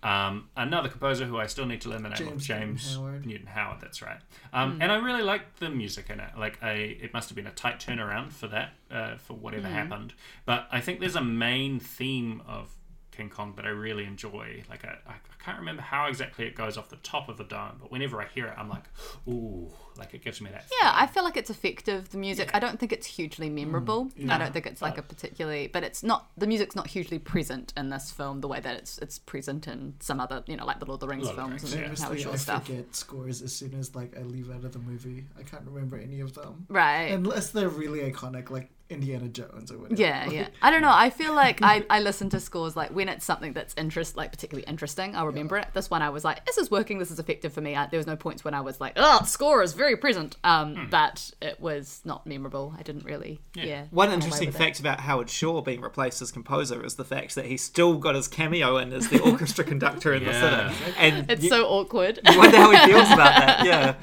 um, 0.03 0.49
another 0.57 0.89
composer 0.89 1.25
who 1.27 1.39
I 1.39 1.47
still 1.47 1.67
need 1.67 1.81
to 1.83 1.89
learn 1.89 2.03
the 2.03 2.11
name 2.11 2.29
of, 2.29 2.39
James 2.39 2.47
James 2.47 2.97
Newton 2.97 3.03
Howard. 3.05 3.27
Newton 3.27 3.47
Howard. 3.49 3.81
That's 3.81 4.01
right. 4.01 4.21
Um, 4.53 4.79
And 4.81 4.93
I 4.93 4.97
really 4.97 5.23
liked 5.23 5.59
the 5.59 5.71
music 5.71 6.09
in 6.09 6.21
it. 6.21 6.31
Like, 6.39 6.63
I 6.63 6.73
it 6.73 7.13
must 7.13 7.29
have 7.29 7.37
been 7.37 7.47
a 7.49 7.53
tight 7.53 7.81
turnaround 7.81 8.33
for 8.33 8.47
that, 8.49 8.75
uh, 8.91 9.17
for 9.17 9.35
whatever 9.35 9.67
happened. 9.69 10.15
But 10.45 10.69
I 10.71 10.81
think 10.81 11.01
there's 11.01 11.17
a 11.17 11.25
main 11.25 11.81
theme 11.81 12.43
of 12.47 12.77
King 13.19 13.29
Kong 13.29 13.53
that 13.57 13.67
I 13.67 13.71
really 13.71 14.05
enjoy. 14.05 14.63
Like 14.71 14.85
I, 14.85 14.97
I 15.07 15.15
can't 15.45 15.59
remember 15.59 15.83
how 15.83 16.07
exactly 16.07 16.47
it 16.47 16.55
goes 16.55 16.79
off 16.79 16.89
the 16.89 16.97
top 16.97 17.29
of 17.29 17.37
the 17.37 17.43
dome, 17.43 17.79
but 17.81 17.91
whenever 17.91 18.23
I 18.23 18.27
hear 18.27 18.47
it, 18.47 18.55
I'm 18.57 18.69
like, 18.69 18.85
ooh, 19.27 19.73
like 19.97 20.15
it 20.15 20.23
gives 20.23 20.41
me 20.41 20.51
that. 20.51 20.67
Yeah, 20.81 20.93
I 20.95 21.09
feel 21.09 21.25
like 21.25 21.37
it's 21.37 21.51
effective. 21.51 22.11
The 22.11 22.17
music, 22.17 22.51
I 22.55 22.61
don't 22.61 22.79
think 22.79 22.93
it's 22.93 23.09
hugely 23.09 23.51
memorable. 23.51 24.07
Mm, 24.19 24.31
I 24.31 24.39
don't 24.39 24.53
think 24.53 24.67
it's 24.67 24.81
like 24.81 24.99
a 24.99 25.03
particularly, 25.03 25.67
but 25.67 25.83
it's 25.83 26.05
not. 26.05 26.31
The 26.37 26.47
music's 26.47 26.77
not 26.77 26.87
hugely 26.87 27.19
present 27.19 27.73
in 27.77 27.89
this 27.91 28.13
film 28.13 28.41
the 28.41 28.49
way 28.49 28.61
that 28.61 28.77
it's 28.77 28.99
it's 28.99 29.19
present 29.19 29.67
in 29.67 29.95
some 29.99 30.21
other, 30.21 30.45
you 30.47 30.57
know, 30.57 30.65
like 30.65 30.79
the 30.79 30.87
Lord 30.87 31.03
of 31.03 31.09
the 31.09 31.09
Rings 31.09 31.25
Lord 31.25 31.39
of 31.39 31.45
films 31.45 31.63
Rings, 31.63 31.73
and 31.75 31.83
yeah. 31.83 31.89
Howard 31.89 31.99
Honestly, 31.99 32.23
Shore 32.23 32.33
I 32.33 32.37
stuff. 32.37 32.67
forget 32.67 32.95
scores 32.95 33.43
as 33.43 33.53
soon 33.53 33.75
as 33.75 33.97
like 33.97 34.17
I 34.17 34.23
leave 34.23 34.53
out 34.53 34.65
of 34.65 34.73
the 34.73 34.79
movie. 34.79 35.27
I 35.37 35.43
can't 35.43 35.65
remember 35.67 35.97
any 35.97 36.21
of 36.21 36.35
them. 36.35 36.67
Right. 36.69 37.11
Unless 37.11 37.51
they're 37.51 37.69
really 37.69 38.01
iconic, 38.01 38.51
like 38.51 38.71
Indiana 38.91 39.29
Jones 39.29 39.71
or 39.71 39.79
whatever. 39.79 40.01
Yeah, 40.01 40.25
Like, 40.27 40.33
yeah. 40.35 40.49
I 40.63 40.71
don't 40.71 40.81
know. 40.83 40.91
I 40.93 41.11
feel 41.11 41.35
like 41.35 41.61
I, 41.63 41.85
I 41.91 42.01
listen 42.01 42.31
to 42.31 42.41
scores 42.41 42.75
like 42.75 42.91
when 42.91 43.09
it's 43.09 43.25
something 43.25 43.53
that's 43.53 43.75
interest, 43.77 44.17
like 44.17 44.31
particularly 44.33 44.67
interesting. 44.67 45.15
I'll 45.15 45.27
remember 45.27 45.59
it. 45.59 45.67
This 45.75 45.91
one, 45.91 46.01
I 46.01 46.09
was 46.11 46.25
like, 46.25 46.47
this 46.47 46.57
is 46.57 46.71
working. 46.71 46.99
This 46.99 47.11
is 47.11 47.19
effective 47.19 47.53
for 47.53 47.61
me. 47.61 47.77
I, 47.77 47.87
there 47.87 47.99
was 47.99 48.07
no 48.07 48.17
points 48.17 48.45
when 48.45 48.55
I 48.55 48.63
was 48.63 48.81
like, 48.81 48.95
oh, 48.97 49.23
score 49.25 49.63
is 49.63 49.75
very 49.75 49.97
present. 49.97 50.37
Um, 50.43 50.89
but 50.91 51.31
it 51.43 51.61
was 51.61 52.01
not 52.05 52.27
memorable. 52.27 52.75
I 52.79 52.83
didn't 52.83 53.05
really. 53.05 53.41
Yeah. 53.55 53.85
One 53.91 54.11
interesting 54.11 54.47
with 54.49 54.55
it. 54.57 54.59
fact 54.59 54.81
about 54.81 55.01
Howard 55.01 55.29
Shore 55.29 55.63
being 55.63 55.81
replaced 55.83 56.23
as 56.23 56.33
composer 56.33 56.83
is 56.85 56.95
the 56.95 57.05
fact 57.05 57.35
that 57.35 57.45
he 57.45 57.57
still 57.59 57.99
got 57.99 58.15
his 58.15 58.27
cameo 58.29 58.79
in 58.79 58.93
as 58.95 59.09
the 59.09 59.21
orchestra 59.31 59.65
conductor 59.65 60.15
in 60.15 60.23
Yeah. 60.23 60.29
the 60.33 60.35
cinema. 60.75 60.95
And 60.97 61.31
It's 61.31 61.43
you, 61.43 61.51
so 61.51 61.67
awkward. 61.67 62.21
you 62.31 62.39
wonder 62.39 62.57
how 62.57 62.71
he 62.71 62.79
feels 62.93 63.09
about 63.11 63.37
that. 63.37 63.59
Yeah, 63.69 63.95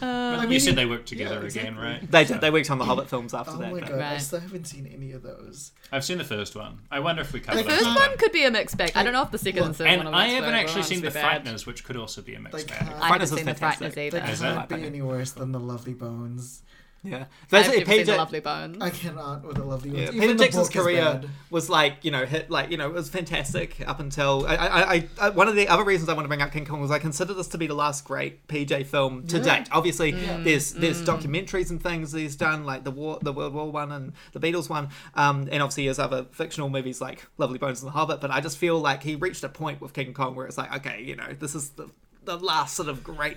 But 0.00 0.50
you 0.50 0.60
said 0.60 0.76
they 0.76 0.86
worked 0.86 1.08
together 1.08 1.36
yeah, 1.40 1.46
again, 1.46 1.66
exactly. 1.74 1.84
right? 1.84 2.10
they 2.10 2.24
did. 2.24 2.40
They 2.40 2.50
worked 2.50 2.70
on 2.70 2.78
the 2.78 2.84
Hobbit 2.84 3.08
films 3.08 3.32
after 3.34 3.52
Oh 3.52 3.58
that. 3.58 3.72
My 4.02 4.08
but- 4.08 4.10
god, 4.10 4.14
I 4.14 4.18
still 4.18 4.40
haven't 4.40 4.64
seen 4.66 4.86
any 4.92 5.12
of 5.12 5.22
those. 5.22 5.72
I've 5.90 6.04
seen 6.04 6.18
the 6.18 6.24
first 6.24 6.54
one. 6.56 6.78
I 6.90 7.00
wonder 7.00 7.22
if 7.22 7.32
we 7.32 7.40
covered 7.40 7.58
The 7.58 7.62
that 7.64 7.70
first 7.72 7.84
last 7.84 7.96
one 7.98 8.08
time. 8.10 8.18
could 8.18 8.32
be 8.32 8.44
a 8.44 8.50
mixed 8.50 8.76
bag. 8.76 8.92
I 8.94 9.02
don't 9.02 9.12
know 9.12 9.22
if 9.22 9.30
the 9.30 9.38
second 9.38 9.62
and 9.64 9.76
third 9.76 9.86
And 9.88 10.04
one. 10.04 10.14
I 10.14 10.28
haven't 10.28 10.50
bag. 10.50 10.64
actually 10.66 10.82
seen 10.84 11.00
The 11.00 11.08
honestly 11.08 11.22
bad. 11.22 11.44
Frighteners, 11.44 11.66
which 11.66 11.84
could 11.84 11.96
also 11.96 12.22
be 12.22 12.34
a 12.34 12.40
mixed 12.40 12.54
Like, 12.54 12.68
bag. 12.68 12.88
uh, 12.88 12.96
I 13.00 13.08
haven't 13.08 13.20
Frighteners 13.20 13.22
is 13.22 13.30
seen 13.30 13.38
the 13.46 13.54
fantastic. 13.54 13.92
Frighteners 13.92 13.94
They 13.94 14.06
either. 14.06 14.18
Is 14.24 14.40
it? 14.42 14.44
can't 14.44 14.68
be 14.68 14.84
any 14.84 15.02
worse 15.02 15.30
than 15.32 15.52
the 15.52 15.60
Lovely 15.60 15.94
Bones. 15.94 16.62
Yeah, 17.04 17.24
I've 17.42 17.48
basically, 17.50 17.78
never 17.80 17.90
seen 17.92 18.06
the 18.06 18.12
PJ, 18.12 18.16
Lovely 18.16 18.40
Bones. 18.40 18.76
I 18.80 18.90
cannot 18.90 19.44
with 19.44 19.56
the 19.56 19.64
Lovely 19.64 19.90
Bones. 19.90 20.02
Yeah, 20.02 20.08
Even 20.10 20.20
Peter 20.20 20.34
Jackson's 20.44 20.68
career 20.68 21.20
was 21.50 21.68
like 21.68 21.96
you 22.04 22.12
know 22.12 22.24
hit 22.24 22.48
like 22.48 22.70
you 22.70 22.76
know 22.76 22.86
it 22.88 22.92
was 22.94 23.08
fantastic 23.08 23.82
up 23.88 23.98
until 23.98 24.46
I, 24.46 24.54
I, 24.54 24.92
I, 24.94 25.08
I 25.20 25.28
one 25.30 25.48
of 25.48 25.56
the 25.56 25.66
other 25.66 25.82
reasons 25.82 26.08
I 26.08 26.14
want 26.14 26.24
to 26.24 26.28
bring 26.28 26.42
up 26.42 26.52
King 26.52 26.64
Kong 26.64 26.80
was 26.80 26.92
I 26.92 27.00
consider 27.00 27.34
this 27.34 27.48
to 27.48 27.58
be 27.58 27.66
the 27.66 27.74
last 27.74 28.04
great 28.04 28.46
PJ 28.46 28.86
film 28.86 29.26
to 29.26 29.38
Yeah. 29.38 29.58
date. 29.58 29.68
Obviously, 29.72 30.12
Mm. 30.12 30.44
there's 30.44 30.72
there's 30.74 31.02
documentaries 31.02 31.70
and 31.70 31.82
things 31.82 32.12
that 32.12 32.20
he's 32.20 32.36
done 32.36 32.64
like 32.64 32.84
the 32.84 32.92
war 32.92 33.18
the 33.20 33.32
World 33.32 33.52
War 33.54 33.70
one 33.72 33.90
and 33.90 34.12
the 34.32 34.38
Beatles 34.40 34.68
one, 34.68 34.88
um, 35.14 35.48
and 35.50 35.60
obviously 35.62 35.86
his 35.86 35.98
other 35.98 36.26
fictional 36.30 36.68
movies 36.68 37.00
like 37.00 37.26
Lovely 37.36 37.58
Bones 37.58 37.82
and 37.82 37.88
The 37.88 37.92
Hobbit. 37.92 38.20
But 38.20 38.30
I 38.30 38.40
just 38.40 38.58
feel 38.58 38.78
like 38.78 39.02
he 39.02 39.16
reached 39.16 39.42
a 39.42 39.48
point 39.48 39.80
with 39.80 39.92
King 39.92 40.14
Kong 40.14 40.36
where 40.36 40.46
it's 40.46 40.56
like 40.58 40.72
okay, 40.76 41.02
you 41.02 41.16
know, 41.16 41.32
this 41.38 41.54
is 41.56 41.70
the 41.70 41.88
the 42.24 42.36
last 42.38 42.74
sort 42.76 42.88
of 42.88 43.02
great 43.02 43.36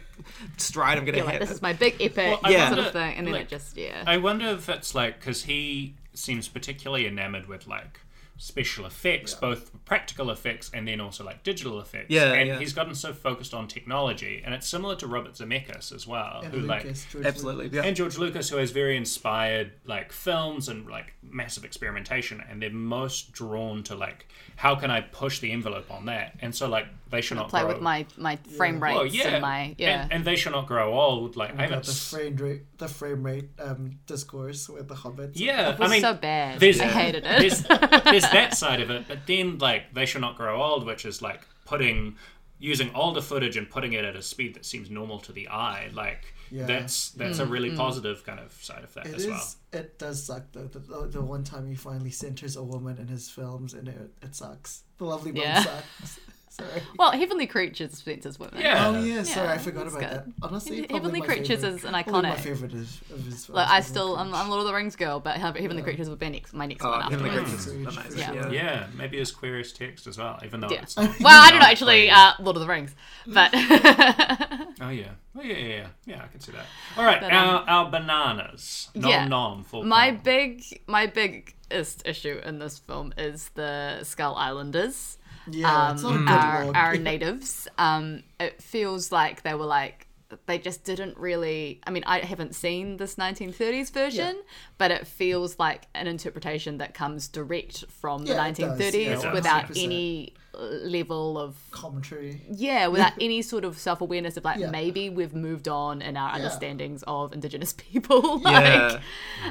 stride 0.57 0.97
I'm 0.97 1.05
gonna 1.05 1.17
You're 1.17 1.25
hit. 1.29 1.39
like, 1.39 1.49
this 1.49 1.55
is 1.57 1.61
my 1.61 1.73
big 1.73 1.95
epic 2.01 2.17
Well, 2.17 2.39
I 2.43 2.51
Yeah. 2.51 2.67
sort 2.67 2.77
wonder, 2.77 2.87
of 2.87 2.93
thing, 2.93 3.17
and 3.17 3.27
then 3.27 3.33
like, 3.33 3.41
it 3.43 3.49
just 3.49 3.77
yeah. 3.77 4.03
I 4.05 4.17
wonder 4.17 4.47
if 4.47 4.69
it's 4.69 4.93
like 4.95 5.19
because 5.19 5.43
he 5.43 5.95
seems 6.13 6.47
particularly 6.47 7.07
enamored 7.07 7.47
with 7.47 7.67
like 7.67 7.99
special 8.37 8.85
effects, 8.85 9.33
both 9.33 9.71
practical 9.85 10.29
effects 10.29 10.69
and 10.73 10.85
then 10.85 10.99
also 10.99 11.23
like 11.23 11.41
digital 11.43 11.79
effects. 11.79 12.07
Yeah, 12.09 12.33
and 12.33 12.47
yeah. 12.49 12.59
he's 12.59 12.73
gotten 12.73 12.93
so 12.93 13.13
focused 13.13 13.53
on 13.53 13.67
technology, 13.69 14.41
and 14.45 14.53
it's 14.53 14.67
similar 14.67 14.95
to 14.97 15.07
Robert 15.07 15.33
Zemeckis 15.35 15.93
as 15.95 16.05
well, 16.05 16.41
And 16.43 16.53
who 16.53 16.59
like 16.59 16.83
George 16.83 17.25
Absolutely, 17.25 17.69
yeah. 17.69 17.83
and 17.83 17.95
George 17.95 18.17
Lucas, 18.17 18.49
who 18.49 18.57
has 18.57 18.71
very 18.71 18.97
inspired 18.97 19.71
like 19.85 20.11
films 20.11 20.67
and 20.67 20.85
like 20.89 21.13
massive 21.23 21.63
experimentation, 21.63 22.43
and 22.49 22.61
they're 22.61 22.69
most 22.69 23.31
drawn 23.31 23.83
to 23.83 23.95
like 23.95 24.27
how 24.57 24.75
can 24.75 24.91
I 24.91 24.99
push 25.01 25.39
the 25.39 25.51
envelope 25.53 25.89
on 25.89 26.05
that, 26.07 26.35
and 26.41 26.53
so 26.53 26.67
like 26.67 26.87
they 27.15 27.21
should 27.21 27.37
not 27.37 27.49
play 27.49 27.61
grow, 27.61 27.73
with 27.73 27.81
my 27.81 28.05
my 28.17 28.35
frame 28.57 28.81
rates 28.83 28.95
well, 28.95 29.05
yeah, 29.05 29.27
and 29.29 29.41
my 29.41 29.75
yeah. 29.77 30.03
and, 30.03 30.13
and 30.13 30.25
they 30.25 30.35
should 30.35 30.51
not 30.51 30.67
grow 30.67 30.93
old. 30.99 31.35
Like 31.35 31.51
I 31.57 31.67
Lucas. 31.67 31.69
haven't 31.69 31.75
Got 31.77 31.85
the 31.85 31.93
frame 31.93 32.35
rate, 32.37 32.77
the 32.77 32.87
frame 32.87 33.23
rate 33.25 33.49
um, 33.59 33.99
discourse 34.05 34.69
with 34.69 34.87
the 34.87 34.95
Hobbits. 34.95 35.33
Yeah, 35.35 35.71
it 35.73 35.79
was 35.79 35.89
I 35.89 35.93
mean, 35.93 36.01
so 36.01 36.13
bad. 36.13 36.59
There's, 36.59 36.79
I 36.79 36.85
hated 36.87 37.23
There's, 37.23 37.61
it. 37.61 37.67
there's 38.03 38.23
that 38.23 38.53
side 38.57 38.81
of 38.81 38.89
it, 38.91 39.05
but 39.07 39.19
then 39.25 39.57
like 39.57 39.93
they 39.93 40.05
shall 40.05 40.21
not 40.21 40.35
grow 40.37 40.61
old, 40.61 40.85
which 40.85 41.05
is 41.05 41.21
like 41.21 41.41
putting 41.65 42.15
using 42.57 42.89
older 42.95 43.21
footage 43.21 43.57
and 43.57 43.69
putting 43.69 43.93
it 43.93 44.05
at 44.05 44.15
a 44.15 44.21
speed 44.21 44.53
that 44.55 44.65
seems 44.65 44.89
normal 44.89 45.19
to 45.19 45.31
the 45.33 45.47
eye. 45.49 45.89
Like 45.93 46.33
Yeah. 46.49 46.65
that's 46.65 47.09
that's 47.11 47.39
a 47.39 47.45
really 47.45 47.75
positive 47.75 48.23
kind 48.23 48.39
of 48.39 48.53
side 48.53 48.83
of 48.83 48.93
that 48.93 49.07
It 49.07 49.15
as 49.15 49.21
is. 49.23 49.27
well. 49.29 49.81
It 49.81 49.99
does 49.99 50.23
suck 50.23 50.43
though. 50.53 50.67
The, 50.67 50.79
the, 50.79 51.07
the 51.07 51.21
one 51.21 51.43
time 51.43 51.67
he 51.67 51.75
finally 51.75 52.11
centers 52.11 52.55
a 52.55 52.63
woman 52.63 52.97
in 52.97 53.07
his 53.09 53.29
films, 53.29 53.73
and 53.73 53.89
it, 53.89 54.11
it 54.21 54.35
sucks. 54.35 54.83
The 54.97 55.03
Lovely 55.05 55.33
Bones 55.33 55.43
Yeah. 55.45 55.63
sucks. 55.63 56.19
Sorry. 56.57 56.81
well, 56.97 57.11
Heavenly 57.11 57.47
Creatures 57.47 57.91
Spencer's 57.97 58.39
women. 58.39 58.59
Yeah. 58.61 58.87
Oh 58.87 59.03
yeah, 59.03 59.23
sorry, 59.23 59.49
I 59.49 59.57
forgot 59.57 59.83
that's 59.85 59.95
about 59.97 60.09
good. 60.25 60.33
that. 60.39 60.47
Honestly, 60.47 60.87
Heavenly 60.89 61.21
Creatures 61.21 61.61
favorite- 61.61 61.75
is 61.75 61.83
an 61.85 61.91
probably 61.91 62.21
My 62.21 62.29
iconic. 62.31 62.39
favorite 62.39 62.73
is, 62.73 63.01
of 63.11 63.25
his 63.25 63.45
films. 63.45 63.49
Like 63.49 63.67
I 63.69 63.81
still, 63.81 64.15
I'm, 64.15 64.27
Creatures. 64.27 64.41
I'm 64.41 64.49
Lord 64.49 64.59
of 64.61 64.67
the 64.67 64.73
Rings 64.73 64.95
girl, 64.95 65.19
but 65.19 65.35
Heav- 65.37 65.57
Heavenly 65.57 65.83
Creatures 65.83 66.09
would 66.09 66.19
be 66.19 66.29
next, 66.29 66.53
my 66.53 66.65
next 66.65 66.83
Oh, 66.85 66.91
one 66.91 67.01
Heavenly 67.01 67.29
afterwards. 67.31 67.65
Creatures 67.65 67.97
amazing. 67.97 68.19
Yeah. 68.19 68.33
Yeah. 68.33 68.49
Yeah, 68.51 68.87
maybe 68.95 69.17
his 69.17 69.31
queer 69.31 69.59
as 69.59 69.73
text 69.73 70.07
as 70.07 70.17
well, 70.17 70.39
even 70.45 70.61
though 70.61 70.69
Yeah. 70.69 70.83
it's 70.83 70.95
Well, 70.97 71.09
I 71.27 71.49
don't 71.51 71.59
know 71.59 71.65
actually. 71.65 72.07
playing. 72.07 72.11
Uh, 72.11 72.33
Lord 72.39 72.55
of 72.55 72.61
the 72.61 72.67
Rings, 72.69 72.95
but 73.27 73.51
oh 73.55 73.57
yeah, 73.59 74.79
oh 74.81 74.89
yeah, 74.89 75.09
yeah, 75.41 75.57
yeah, 75.57 75.87
yeah, 76.05 76.23
I 76.23 76.27
can 76.27 76.39
see 76.39 76.51
that. 76.53 76.65
All 76.97 77.03
right, 77.03 77.19
But, 77.21 77.31
our, 77.33 77.57
um, 77.61 77.63
our 77.67 77.89
bananas, 77.91 78.89
nom 78.95 79.09
yeah. 79.11 79.27
nom, 79.27 79.63
full 79.63 79.83
my 79.83 80.11
pom. 80.11 80.21
big, 80.23 80.63
my 80.87 81.05
biggest 81.07 82.05
issue 82.05 82.39
in 82.45 82.59
this 82.59 82.77
film 82.79 83.13
is 83.17 83.49
the 83.55 84.03
Skull 84.03 84.35
Islanders. 84.35 85.17
Yeah, 85.47 85.93
it's 85.93 86.03
not 86.03 86.15
a 86.15 86.17
um, 86.17 86.27
our, 86.27 86.75
our 86.75 86.97
natives. 86.97 87.67
Um, 87.77 88.23
it 88.39 88.61
feels 88.61 89.11
like 89.11 89.43
they 89.43 89.53
were 89.53 89.65
like 89.65 90.04
they 90.45 90.57
just 90.57 90.83
didn't 90.83 91.17
really. 91.17 91.79
I 91.85 91.91
mean, 91.91 92.03
I 92.05 92.19
haven't 92.19 92.55
seen 92.55 92.97
this 92.97 93.15
1930s 93.15 93.91
version, 93.91 94.41
but 94.77 94.91
it 94.91 95.07
feels 95.07 95.57
like 95.59 95.87
an 95.95 96.07
interpretation 96.07 96.77
that 96.79 96.93
comes 96.93 97.27
direct 97.27 97.85
from 97.89 98.25
Yeah, 98.25 98.35
the 98.35 98.49
it 98.49 98.55
does, 98.55 98.79
1930s 98.79 99.23
yeah, 99.23 99.33
without 99.33 99.65
100%. 99.67 99.83
any 99.83 100.33
uh, 100.53 100.59
level 100.87 101.37
of 101.37 101.55
commentary. 101.71 102.41
yeah, 102.49 102.87
without 102.87 103.13
any 103.19 103.41
sort 103.41 103.65
of 103.65 103.77
self 103.77 104.01
awareness 104.01 104.37
of 104.37 104.43
like 104.45 104.59
Yeah. 104.59 104.69
maybe 104.71 105.09
we've 105.09 105.33
moved 105.33 105.67
on 105.67 106.01
in 106.01 106.15
our 106.17 106.31
understandings 106.31 107.03
of 107.07 107.33
Indigenous 107.33 107.73
people. 107.77 108.39
like, 108.39 108.63
Yeah. 108.63 108.99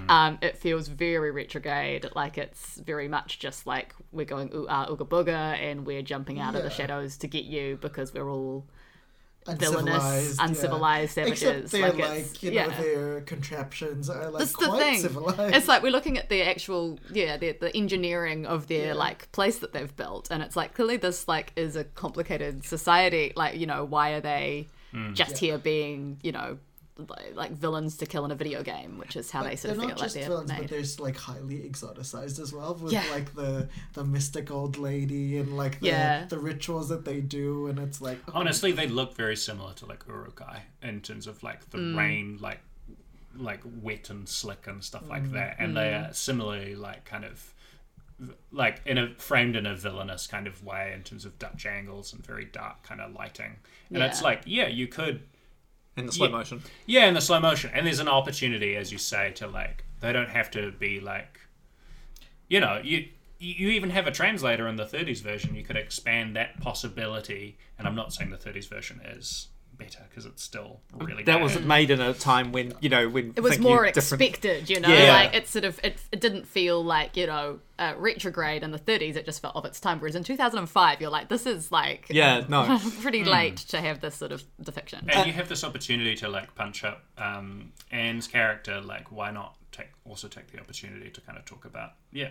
um, 0.09 0.39
it 0.41 0.57
feels 0.59 0.89
very 0.89 1.31
retrograde. 1.31 2.09
Like 2.15 2.39
it's 2.39 2.77
very 2.77 3.09
much 3.09 3.39
just 3.39 3.67
like 3.67 3.95
we're 4.13 4.25
going 4.25 4.51
ooh 4.55 4.67
ah 4.69 4.87
ooga 4.87 5.07
booga 5.07 5.59
and 5.59 5.87
we're 5.87 6.03
jumping 6.03 6.39
out 6.41 6.55
of 6.55 6.63
the 6.63 6.71
shadows 6.71 7.17
to 7.19 7.27
get 7.29 7.45
you 7.45 7.79
because 7.81 8.15
we're 8.15 8.31
all 8.31 8.65
Uncivilized, 9.47 9.85
villainous, 9.87 10.37
yeah. 10.39 10.45
uncivilized 10.47 11.19
Except 11.19 11.37
savages. 11.69 11.71
they're 11.71 11.83
like, 11.83 11.99
like, 11.99 12.19
it's 12.21 12.43
you 12.43 12.51
know, 12.51 12.55
yeah. 12.57 12.81
their 12.81 13.21
contraptions 13.21 14.09
are 14.09 14.31
like 14.31 14.39
That's 14.41 14.53
the 14.57 14.67
quite 14.67 14.79
thing. 14.79 15.01
civilized. 15.01 15.55
It's 15.57 15.69
like 15.69 15.83
we're 15.83 15.93
looking 15.93 16.17
at 16.17 16.29
the 16.31 16.43
actual, 16.43 16.99
yeah, 17.13 17.37
the, 17.37 17.53
the 17.53 17.77
engineering 17.77 18.47
of 18.47 18.69
their 18.69 18.89
Yeah. 18.89 18.93
like 18.95 19.31
place 19.33 19.59
that 19.59 19.73
they've 19.73 19.95
built, 19.95 20.31
and 20.31 20.43
it's 20.43 20.57
like 20.57 20.75
clearly 20.75 20.97
this 20.97 21.29
like 21.29 21.53
is 21.57 21.77
a 21.77 21.85
complicated 21.85 22.65
society. 22.65 23.33
Like, 23.37 23.57
you 23.59 23.67
know, 23.67 23.85
why 23.85 24.13
are 24.13 24.21
they 24.21 24.69
Hmm. 24.93 25.13
just 25.13 25.39
here 25.39 25.59
being, 25.59 26.19
you 26.23 26.31
know, 26.31 26.59
like, 26.97 27.35
like 27.35 27.51
villains 27.53 27.97
to 27.97 28.07
kill 28.07 28.25
in 28.25 28.31
a 28.31 28.35
video 28.37 28.63
game, 28.63 28.99
which 28.99 29.17
is 29.17 29.31
how 29.31 29.43
they 29.43 29.57
sort 29.57 29.75
they're 29.77 29.85
of 29.85 29.89
not 29.91 29.97
feel 29.97 29.97
like 29.97 29.99
just 30.05 30.15
they're 30.15 30.25
villains, 30.29 30.49
made. 30.51 30.59
but 30.61 30.71
there's 30.71 31.01
like 31.01 31.17
highly 31.17 31.59
exoticized 31.69 32.39
as 32.41 32.53
well, 32.53 32.75
with 32.75 32.93
Yeah. 32.93 33.05
like 33.11 33.35
the 33.35 33.69
the 33.95 34.05
mystic 34.05 34.51
old 34.51 34.79
lady 34.79 35.39
and 35.39 35.57
like 35.57 35.81
the, 35.81 35.89
Yeah. 35.89 36.25
the 36.27 36.39
rituals 36.39 36.89
that 36.91 37.05
they 37.05 37.21
do, 37.21 37.67
and 37.67 37.79
it's 37.81 38.01
like 38.01 38.19
oh, 38.29 38.33
Honestly, 38.35 38.71
they 38.73 38.87
look 38.87 39.15
very 39.17 39.37
similar 39.37 39.73
to 39.75 39.87
like 39.87 40.05
Uruk-hai 40.07 40.63
in 40.83 41.01
terms 41.01 41.27
of 41.27 41.43
like 41.43 41.69
the 41.71 41.79
Mm. 41.79 41.97
rain, 41.99 42.39
like 42.41 42.61
like 43.37 43.63
wet 43.83 44.11
and 44.11 44.29
slick 44.29 44.69
and 44.69 44.85
stuff 44.85 45.03
Mm. 45.05 45.09
like 45.09 45.33
that, 45.33 45.57
and 45.59 45.77
they 45.77 45.93
are 45.95 46.13
similarly 46.13 46.77
like 46.77 47.05
kind 47.05 47.25
of 47.25 47.53
like 48.53 48.81
in 48.87 48.97
a 48.97 49.13
framed 49.17 49.57
in 49.57 49.67
a 49.67 49.75
villainous 49.75 50.29
kind 50.29 50.47
of 50.47 50.63
way 50.63 50.93
in 50.95 51.03
terms 51.03 51.25
of 51.25 51.37
Dutch 51.41 51.67
angles 51.67 52.13
and 52.13 52.25
very 52.25 52.45
dark 52.45 52.85
kind 52.85 53.01
of 53.01 53.13
lighting. 53.13 53.57
And 53.91 54.03
it's 54.05 54.23
like, 54.23 54.43
yeah, 54.47 54.69
you 54.69 54.87
could 54.87 55.23
In 55.97 56.07
the 56.07 56.13
slow 56.13 56.27
Yeah. 56.27 56.33
motion. 56.33 56.63
yeah, 56.87 57.07
in 57.07 57.15
the 57.15 57.21
slow 57.21 57.39
motion. 57.41 57.71
And 57.73 57.87
there's 57.87 58.01
an 58.01 58.09
opportunity, 58.09 58.77
as 58.77 58.91
you 58.93 58.99
say, 58.99 59.31
to 59.33 59.47
like 59.47 59.85
they 60.01 60.13
don't 60.13 60.31
have 60.31 60.51
to 60.53 60.73
be 60.73 61.01
like 61.01 61.41
you 62.49 62.61
know, 62.61 62.81
you 62.83 63.09
you 63.39 63.71
even 63.71 63.91
have 63.91 64.07
a 64.07 64.11
translator 64.11 64.67
in 64.69 64.77
the 64.77 64.85
30s 64.87 65.21
version. 65.23 65.55
You 65.55 65.65
could 65.65 65.77
expand 65.77 66.35
that 66.37 66.61
possibility, 66.61 67.59
and 67.79 67.87
I'm 67.87 67.95
not 67.95 68.13
saying 68.13 68.31
the 68.31 68.37
30s 68.39 68.69
version 68.69 69.01
is 69.05 69.49
better 69.79 70.01
because 70.09 70.27
it's 70.27 70.43
still 70.43 70.81
really 70.97 71.23
That 71.25 71.37
bad. 71.37 71.43
was 71.43 71.59
made 71.61 71.91
in 71.91 72.01
a 72.01 72.15
time 72.15 72.53
when 72.53 72.75
you 72.81 72.89
know 72.89 73.09
when 73.09 73.33
it 73.37 73.41
was 73.41 73.53
thinking 73.55 73.71
more 73.71 73.87
different- 73.91 74.23
expected, 74.23 74.71
you 74.71 74.81
know. 74.81 74.89
Yeah. 74.89 75.13
Like 75.13 75.35
it 75.35 75.49
sort 75.49 75.65
of 75.65 75.79
it, 75.85 75.99
it 76.13 76.21
didn't 76.21 76.47
feel 76.47 76.83
like 76.85 77.17
you 77.17 77.27
know 77.27 77.59
uh, 77.79 77.95
retrograde 77.99 78.63
in 78.63 78.71
the 78.71 78.79
30s. 78.79 79.17
It 79.17 79.25
just 79.25 79.43
felt 79.43 79.57
of 79.57 79.65
its 79.65 79.81
time. 79.81 79.99
Whereas 80.01 80.15
in 80.15 80.23
2005, 80.25 81.01
you're 81.01 81.11
like, 81.11 81.29
this 81.29 81.45
is 81.47 81.73
like 81.73 82.07
Yeah, 82.09 82.45
no. 82.49 82.81
pretty 83.01 83.25
late 83.25 83.57
to 83.57 83.81
have 83.81 84.01
this 84.01 84.15
sort 84.15 84.31
of 84.33 84.45
depiction. 84.63 85.09
and 85.13 85.27
you 85.27 85.33
have 85.33 85.49
this 85.49 85.65
opportunity 85.65 86.15
to 86.17 86.29
like 86.29 86.55
punch 86.55 86.85
up 86.85 87.03
um, 87.19 87.73
Anne's 87.91 88.27
character. 88.29 88.81
Like, 88.81 89.11
why 89.11 89.31
not 89.31 89.57
take 89.73 89.89
also 90.05 90.29
take 90.29 90.53
the 90.53 90.61
opportunity 90.61 91.11
to 91.11 91.21
kind 91.23 91.37
of 91.39 91.45
talk 91.45 91.65
about 91.65 91.95
yeah. 92.13 92.29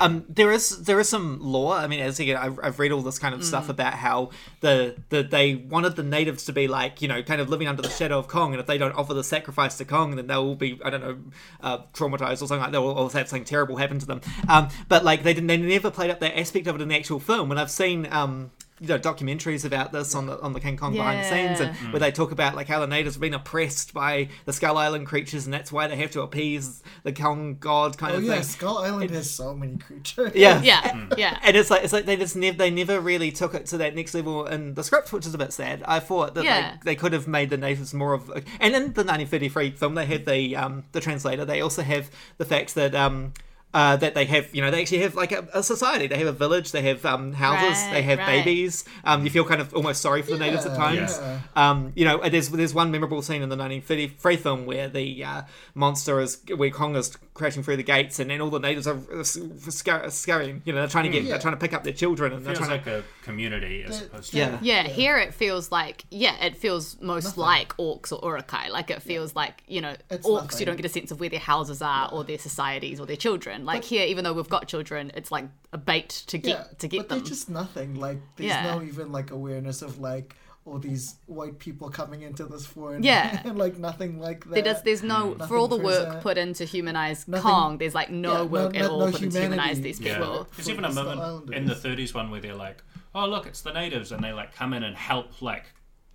Um, 0.00 0.24
there 0.28 0.52
is 0.52 0.84
there 0.84 1.00
is 1.00 1.08
some 1.08 1.38
lore. 1.40 1.74
I 1.74 1.86
mean, 1.86 2.00
as 2.00 2.20
again, 2.20 2.36
I've, 2.36 2.58
I've 2.62 2.78
read 2.78 2.92
all 2.92 3.02
this 3.02 3.18
kind 3.18 3.34
of 3.34 3.44
stuff 3.44 3.68
about 3.68 3.94
how 3.94 4.30
the, 4.60 4.96
the 5.08 5.22
they 5.22 5.54
wanted 5.54 5.96
the 5.96 6.02
natives 6.02 6.44
to 6.44 6.52
be 6.52 6.68
like 6.68 7.02
you 7.02 7.08
know 7.08 7.22
kind 7.22 7.40
of 7.40 7.48
living 7.48 7.68
under 7.68 7.82
the 7.82 7.90
shadow 7.90 8.18
of 8.18 8.28
Kong, 8.28 8.52
and 8.52 8.60
if 8.60 8.66
they 8.66 8.78
don't 8.78 8.94
offer 8.94 9.14
the 9.14 9.24
sacrifice 9.24 9.76
to 9.78 9.84
Kong, 9.84 10.16
then 10.16 10.26
they'll 10.26 10.42
all 10.42 10.54
be 10.54 10.80
I 10.84 10.90
don't 10.90 11.00
know 11.00 11.18
uh, 11.62 11.78
traumatized 11.92 12.42
or 12.42 12.46
something 12.46 12.60
like 12.60 12.72
that, 12.72 12.78
or, 12.78 12.96
or 12.96 13.10
have 13.10 13.28
something 13.28 13.44
terrible 13.44 13.76
happen 13.76 13.98
to 13.98 14.06
them. 14.06 14.20
Um, 14.48 14.68
but 14.88 15.04
like 15.04 15.22
they 15.22 15.34
didn't, 15.34 15.48
they 15.48 15.56
never 15.56 15.90
played 15.90 16.10
up 16.10 16.20
that 16.20 16.38
aspect 16.38 16.66
of 16.66 16.76
it 16.76 16.82
in 16.82 16.88
the 16.88 16.96
actual 16.96 17.20
film. 17.20 17.50
And 17.50 17.58
I've 17.58 17.70
seen 17.70 18.06
um, 18.12 18.50
you 18.80 18.88
know 18.88 18.98
documentaries 18.98 19.64
about 19.64 19.92
this 19.92 20.14
on 20.14 20.26
the 20.26 20.40
on 20.40 20.54
the 20.54 20.60
King 20.60 20.76
Kong 20.76 20.94
behind 20.94 21.20
the 21.20 21.28
scenes, 21.28 21.60
and 21.60 21.74
Yeah. 21.76 21.90
where 21.92 22.00
they 22.00 22.10
talk 22.10 22.32
about 22.32 22.54
like 22.56 22.66
how 22.66 22.80
the 22.80 22.86
natives 22.86 23.16
have 23.16 23.20
been 23.20 23.34
oppressed 23.34 23.92
by 23.92 24.28
the 24.46 24.52
Skull 24.54 24.76
Island 24.78 25.06
creatures, 25.06 25.44
and 25.44 25.52
that's 25.52 25.70
why 25.70 25.86
they 25.86 25.96
have 25.96 26.10
to 26.12 26.22
appease 26.22 26.82
the 27.02 27.12
Kong 27.12 27.56
god 27.60 27.98
kind 27.98 28.14
Oh 28.14 28.18
of 28.18 28.24
yeah, 28.24 28.34
thing. 28.36 28.42
Skull 28.44 28.78
Island 28.78 29.10
has 29.10 29.30
so 29.30 29.54
many 29.54 29.76
creatures. 29.76 30.32
Yeah, 30.34 30.62
Yeah, 30.62 31.06
yeah. 31.18 31.38
and 31.44 31.56
it's 31.56 31.70
like 31.70 31.84
it's 31.84 31.92
like 31.92 32.06
they 32.06 32.16
just 32.16 32.36
never 32.36 32.56
they 32.56 32.70
never 32.70 33.00
really 33.00 33.30
took 33.30 33.54
it 33.54 33.66
to 33.66 33.76
that 33.78 33.94
next 33.94 34.14
level 34.14 34.46
in 34.46 34.74
the 34.74 34.82
script, 34.82 35.12
which 35.12 35.26
is 35.26 35.34
a 35.34 35.38
bit 35.38 35.52
sad. 35.52 35.82
I 35.86 36.00
thought 36.00 36.34
that 36.34 36.44
Yeah. 36.44 36.76
they, 36.82 36.92
they 36.92 36.96
could 36.96 37.12
have 37.12 37.28
made 37.28 37.50
the 37.50 37.58
natives 37.58 37.92
more 37.92 38.14
of, 38.14 38.30
A, 38.30 38.42
and 38.60 38.74
in 38.74 38.82
the 38.94 39.04
1933 39.04 39.72
film 39.72 39.94
they 39.94 40.06
had 40.06 40.24
the 40.24 40.56
um 40.56 40.84
the 40.92 41.00
translator. 41.00 41.44
They 41.44 41.60
also 41.60 41.82
have 41.82 42.10
the 42.38 42.44
fact 42.46 42.74
that 42.76 42.94
um. 42.94 43.34
Uh, 43.72 43.94
that 43.96 44.14
they 44.14 44.24
have, 44.24 44.52
you 44.52 44.60
know, 44.60 44.68
they 44.68 44.80
actually 44.82 44.98
have 44.98 45.14
like 45.14 45.30
a, 45.30 45.46
a 45.54 45.62
society. 45.62 46.08
They 46.08 46.18
have 46.18 46.26
a 46.26 46.32
village. 46.32 46.72
They 46.72 46.82
have 46.82 47.06
um, 47.06 47.32
houses. 47.32 47.80
Right, 47.84 47.92
they 47.92 48.02
have 48.02 48.18
right. 48.18 48.44
babies. 48.44 48.84
Um, 49.04 49.22
you 49.22 49.30
feel 49.30 49.44
kind 49.44 49.60
of 49.60 49.72
almost 49.74 50.02
sorry 50.02 50.22
for 50.22 50.32
the 50.32 50.38
natives 50.38 50.66
at 50.66 50.76
times. 50.76 51.18
yeah. 51.20 51.40
Um, 51.54 51.92
you 51.94 52.04
know, 52.04 52.18
there's 52.28 52.48
there's 52.48 52.74
one 52.74 52.90
memorable 52.90 53.22
scene 53.22 53.42
in 53.42 53.48
the 53.48 53.56
1933 53.56 54.36
film 54.38 54.66
where 54.66 54.88
the 54.88 55.22
uh, 55.22 55.42
monster 55.74 56.20
is 56.20 56.42
where 56.56 56.70
Kong 56.70 56.96
is 56.96 57.16
crashing 57.40 57.64
through 57.64 57.76
the 57.78 57.82
gates, 57.82 58.20
and 58.20 58.30
then 58.30 58.40
all 58.40 58.50
the 58.50 58.60
natives 58.60 58.86
are 58.86 58.94
scur- 58.94 60.10
scurrying. 60.12 60.62
You 60.64 60.72
know, 60.72 60.80
they're 60.80 60.88
trying 60.88 61.04
to 61.04 61.10
get, 61.10 61.24
Yeah. 61.24 61.30
they're 61.30 61.40
trying 61.40 61.54
to 61.54 61.60
pick 61.60 61.72
up 61.72 61.82
their 61.84 61.92
children, 61.92 62.32
and 62.32 62.44
they're 62.46 62.54
Feels 62.54 62.68
trying 62.68 62.78
like 62.78 62.84
to. 62.84 62.98
a 63.00 63.02
community 63.24 63.82
as 63.82 64.02
opposed 64.02 64.30
to 64.30 64.36
Yeah. 64.38 64.58
Yeah, 64.62 64.82
here 64.84 65.18
it 65.18 65.34
feels 65.34 65.72
like 65.72 66.04
yeah, 66.10 66.36
it 66.44 66.56
feels 66.56 67.00
most 67.00 67.36
like 67.36 67.76
orcs 67.76 68.12
or 68.12 68.20
Uruk-hai. 68.22 68.68
Like 68.68 68.90
it 68.90 69.02
feels 69.02 69.34
like 69.34 69.62
you 69.66 69.80
know 69.80 69.94
It's 70.10 70.26
orcs. 70.26 70.42
nothing. 70.42 70.60
You 70.60 70.66
don't 70.66 70.76
get 70.76 70.86
a 70.86 70.90
sense 70.90 71.10
of 71.10 71.20
where 71.20 71.28
their 71.30 71.40
houses 71.40 71.82
are 71.82 72.08
or 72.12 72.24
their 72.24 72.38
societies 72.38 73.00
or 73.00 73.06
their 73.06 73.16
children. 73.16 73.64
Like 73.64 73.84
here, 73.84 74.06
even 74.06 74.24
though 74.24 74.32
we've 74.32 74.48
got 74.48 74.68
children, 74.68 75.10
it's 75.14 75.32
like 75.32 75.46
a 75.72 75.78
bait 75.78 76.08
to 76.28 76.38
get 76.38 76.50
yeah, 76.50 76.64
to 76.78 76.88
get 76.88 76.98
but 76.98 77.08
them. 77.08 77.18
they're 77.18 77.26
just 77.28 77.48
nothing. 77.50 77.94
Like 77.94 78.18
there's 78.36 78.50
Yeah. 78.50 78.74
no 78.74 78.82
even 78.82 79.12
like 79.12 79.30
awareness 79.30 79.82
of 79.82 79.98
like 79.98 80.36
all 80.70 80.78
these 80.78 81.16
white 81.26 81.58
people 81.58 81.88
coming 81.90 82.22
into 82.22 82.44
this 82.46 82.64
foreign. 82.66 83.02
Yeah. 83.02 83.42
and 83.44 83.58
like 83.58 83.76
nothing 83.78 84.20
like 84.20 84.44
that. 84.44 84.54
There 84.54 84.62
does, 84.62 84.82
there's 84.82 85.02
no 85.02 85.34
for 85.48 85.56
all 85.56 85.68
the 85.68 85.76
work 85.76 86.04
present. 86.04 86.22
put 86.22 86.38
into 86.38 86.64
humanize 86.64 87.26
Nothing- 87.26 87.42
Kong. 87.42 87.78
There's 87.78 87.94
like 87.94 88.10
no 88.10 88.32
yeah, 88.32 88.38
no- 88.38 88.44
work 88.46 88.76
at 88.76 88.82
no- 88.82 88.90
all 88.92 88.98
no 89.06 89.10
put 89.12 89.22
into 89.22 89.40
humanize 89.40 89.76
humanity. 89.78 89.82
these 89.82 90.00
Yeah. 90.00 90.18
people. 90.18 90.48
There's 90.56 90.70
even 90.70 90.84
a 90.84 90.88
For 90.88 90.94
the 90.94 91.02
moment 91.04 91.20
Islanders. 91.20 91.56
in 91.56 91.66
the 91.66 91.74
30s 91.74 92.14
one 92.14 92.30
where 92.30 92.40
they're 92.40 92.54
like, 92.54 92.82
oh, 93.14 93.26
look, 93.26 93.46
it's 93.46 93.60
the 93.62 93.72
natives. 93.72 94.12
And 94.12 94.22
they 94.22 94.32
like 94.32 94.54
come 94.54 94.72
in 94.72 94.82
and 94.82 94.96
help 94.96 95.42
like 95.42 95.64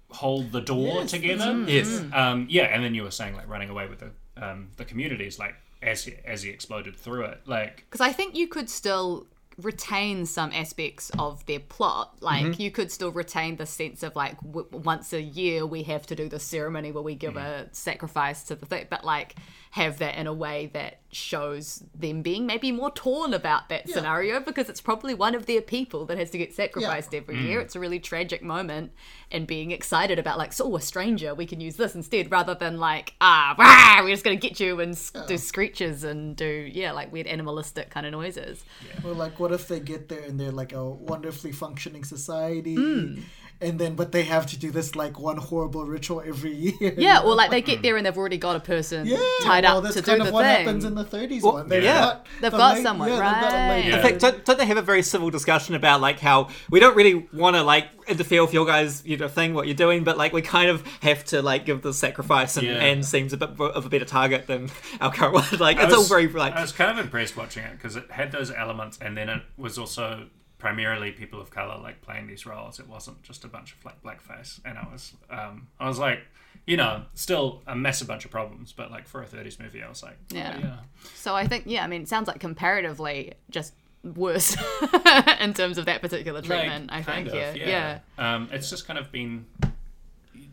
hold 0.09 0.51
the 0.51 0.61
door 0.61 1.01
Yes, 1.01 1.11
together. 1.11 1.59
that's 1.59 1.71
Yes. 1.71 2.01
Um, 2.13 2.47
yeah. 2.49 2.63
And 2.65 2.83
then 2.83 2.95
you 2.95 3.03
were 3.03 3.11
saying 3.11 3.35
like 3.35 3.47
running 3.49 3.69
away 3.69 3.87
with 3.87 3.99
the, 3.99 4.11
um, 4.41 4.69
the 4.77 4.85
communities, 4.85 5.37
like 5.39 5.55
as 5.81 6.05
he, 6.05 6.13
as 6.25 6.43
he 6.43 6.49
exploded 6.49 6.95
through 6.95 7.25
it. 7.25 7.41
Like, 7.45 7.77
Because 7.89 8.01
I 8.01 8.11
think 8.13 8.35
you 8.35 8.47
could 8.47 8.69
still 8.69 9.27
retain 9.57 10.25
some 10.25 10.51
aspects 10.51 11.11
of 11.17 11.45
their 11.45 11.59
plot. 11.59 12.17
Like 12.21 12.45
Mm-hmm. 12.45 12.61
you 12.61 12.71
could 12.71 12.91
still 12.91 13.11
retain 13.11 13.55
the 13.55 13.65
sense 13.65 14.03
of 14.03 14.15
like 14.15 14.39
w- 14.41 14.67
once 14.71 15.13
a 15.13 15.21
year 15.21 15.65
we 15.65 15.83
have 15.83 16.05
to 16.07 16.15
do 16.15 16.27
the 16.27 16.39
ceremony 16.39 16.91
where 16.91 17.03
we 17.03 17.15
give 17.15 17.35
Mm-hmm. 17.35 17.69
a 17.69 17.73
sacrifice 17.73 18.43
to 18.43 18.55
the 18.55 18.65
thing, 18.65 18.87
but 18.89 19.03
like 19.05 19.35
have 19.75 19.97
that 19.97 20.15
in 20.17 20.25
a 20.25 20.33
way 20.33 20.69
that 20.71 20.99
shows 21.11 21.83
them 21.93 22.21
being 22.21 22.45
maybe 22.45 22.71
more 22.71 22.89
torn 22.91 23.33
about 23.33 23.67
that 23.67 23.89
scenario 23.89 24.39
because 24.39 24.69
it's 24.69 24.79
probably 24.79 25.13
one 25.13 25.35
of 25.35 25.47
their 25.47 25.59
people 25.61 26.05
that 26.05 26.17
has 26.17 26.29
to 26.29 26.37
get 26.37 26.53
sacrificed 26.53 27.13
every 27.13 27.37
year. 27.41 27.59
It's 27.59 27.75
a 27.75 27.79
really 27.81 27.99
tragic 27.99 28.41
moment 28.41 28.93
and 29.29 29.45
being 29.45 29.71
excited 29.71 30.17
about 30.17 30.37
like, 30.37 30.53
so 30.53 30.73
a 30.77 30.79
stranger, 30.79 31.35
we 31.35 31.45
can 31.45 31.59
use 31.59 31.75
this 31.75 31.93
instead 31.93 32.31
rather 32.31 32.55
than 32.55 32.79
like, 32.79 33.15
ah, 33.19 33.53
rah, 33.59 34.01
we're 34.01 34.11
just 34.13 34.23
gonna 34.23 34.37
get 34.37 34.61
you 34.61 34.79
and 34.79 34.93
s- 34.93 35.11
do 35.27 35.37
screeches 35.37 36.05
and 36.05 36.37
do 36.37 36.45
yeah, 36.73 36.93
like 36.93 37.11
weird 37.11 37.27
animalistic 37.27 37.89
kind 37.89 38.05
of 38.05 38.13
noises. 38.13 38.63
Or 39.03 39.11
like, 39.11 39.41
what 39.41 39.51
if 39.51 39.67
they 39.67 39.81
get 39.81 40.07
there 40.07 40.21
and 40.23 40.39
they're 40.39 40.51
like 40.51 40.71
a 40.71 40.85
wonderfully 40.89 41.51
functioning 41.51 42.05
society, 42.05 42.75
Hmm. 42.75 43.19
And 43.61 43.79
then 43.79 43.95
but 43.95 44.11
they 44.11 44.23
have 44.23 44.45
to 44.47 44.57
do 44.59 44.69
this 44.71 44.95
like 44.95 45.17
one 45.19 45.37
horrible 45.37 45.85
ritual 45.85 46.21
every 46.25 46.53
year. 46.53 46.93
Yeah, 46.97 47.21
or 47.21 47.35
like 47.35 47.51
they 47.51 47.61
get 47.61 47.81
there 47.81 47.95
and 47.97 48.05
they've 48.05 48.17
already 48.17 48.37
got 48.37 48.55
a 48.55 48.59
person 48.59 49.07
Yeah, 49.07 49.17
tied 49.41 49.63
well, 49.63 49.77
up 49.77 49.83
that's 49.83 49.95
to 49.95 50.01
do 50.01 50.05
kind 50.11 50.21
the 50.21 50.27
of 50.27 50.33
what 50.33 50.43
thing. 50.45 50.65
happens 50.65 50.83
in 50.85 50.95
the 50.95 51.05
30s 51.05 51.41
Well, 51.41 51.53
one. 51.53 51.69
They've 51.69 51.83
yeah. 51.83 51.99
got 51.99 52.25
They've 52.41 52.51
the 52.51 52.57
got 52.57 52.75
late- 52.75 52.83
someone, 52.83 53.07
yeah, 53.09 53.15
they've 53.15 53.49
got 53.51 53.53
right. 53.53 53.85
Yeah. 53.85 54.01
Fact, 54.01 54.19
don't, 54.19 54.45
don't 54.45 54.57
they 54.59 54.65
have 54.65 54.77
a 54.77 54.81
very 54.81 55.01
civil 55.03 55.29
discussion 55.29 55.75
about 55.75 56.01
like 56.01 56.19
how 56.19 56.49
we 56.69 56.79
don't 56.79 56.95
really 56.95 57.27
want 57.33 57.55
to 57.55 57.63
like 57.63 57.87
interfere 58.07 58.41
with 58.43 58.53
your 58.53 58.65
guys, 58.65 59.03
you 59.05 59.17
know, 59.17 59.27
thing 59.27 59.53
what 59.53 59.65
you're 59.67 59.75
doing, 59.75 60.03
but 60.03 60.17
like 60.17 60.33
we 60.33 60.41
kind 60.41 60.69
of 60.69 60.85
have 61.01 61.23
to 61.25 61.41
like 61.41 61.65
give 61.65 61.81
the 61.81 61.93
sacrifice, 61.93 62.57
and, 62.57 62.67
Yeah. 62.67 62.73
and 62.73 63.05
seems 63.05 63.33
a 63.33 63.37
bit 63.37 63.49
of 63.59 63.85
a 63.85 63.89
better 63.89 64.05
target 64.05 64.47
than 64.47 64.69
our 65.01 65.11
current 65.11 65.33
one. 65.33 65.43
Like 65.59 65.77
I 65.77 65.85
it's 65.85 65.93
all 65.93 66.03
very 66.03 66.27
like 66.27 66.53
I 66.53 66.61
was 66.61 66.71
kind 66.71 66.91
of 66.91 67.03
impressed 67.03 67.35
watching 67.37 67.63
it 67.63 67.71
because 67.71 67.95
it 67.95 68.11
had 68.11 68.31
those 68.31 68.51
elements, 68.51 68.99
and 69.01 69.15
then 69.17 69.29
it 69.29 69.41
was 69.57 69.77
also 69.77 70.27
primarily 70.57 71.11
people 71.11 71.39
of 71.41 71.49
color 71.51 71.77
like 71.81 72.01
playing 72.01 72.27
these 72.27 72.45
roles. 72.45 72.79
It 72.79 72.87
wasn't 72.87 73.21
just 73.23 73.43
a 73.43 73.47
bunch 73.47 73.73
of 73.73 73.83
like 73.85 74.01
blackface, 74.03 74.59
and 74.65 74.77
I 74.77 74.87
was, 74.91 75.13
um, 75.29 75.67
I 75.79 75.87
was 75.87 75.99
like, 75.99 76.19
you 76.65 76.77
know, 76.77 77.03
still 77.13 77.61
a 77.67 77.75
massive 77.75 78.07
bunch 78.07 78.25
of 78.25 78.31
problems, 78.31 78.73
but 78.73 78.91
like 78.91 79.07
for 79.07 79.21
a 79.21 79.25
'30s 79.25 79.59
movie, 79.59 79.83
I 79.83 79.89
was 79.89 80.01
like, 80.03 80.17
oh, 80.33 80.35
Yeah. 80.35 80.57
yeah. 80.57 80.75
So 81.15 81.35
I 81.35 81.45
think 81.47 81.63
yeah, 81.67 81.83
I 81.83 81.87
mean, 81.87 82.01
it 82.03 82.07
sounds 82.09 82.27
like 82.27 82.39
comparatively 82.39 83.33
just 83.49 83.73
worse 84.03 84.55
in 85.39 85.53
terms 85.53 85.77
of 85.77 85.85
that 85.85 86.01
particular 86.01 86.41
treatment. 86.41 86.91
I 86.91 87.01
think 87.01 87.27
of, 87.27 87.33
yeah, 87.35 87.53
yeah. 87.55 87.99
Um, 88.17 88.49
it's 88.51 88.69
just 88.69 88.87
kind 88.87 88.99
of 88.99 89.11
been 89.11 89.45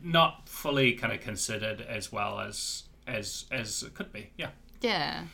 not 0.02 0.48
fully 0.48 0.92
kind 0.94 1.12
of 1.12 1.20
considered 1.20 1.80
as 1.82 2.10
well 2.10 2.40
as 2.40 2.84
as 3.06 3.44
as 3.50 3.82
it 3.82 3.94
could 3.94 4.12
be. 4.12 4.30
Yeah. 4.36 4.50
Yeah. 4.80 5.24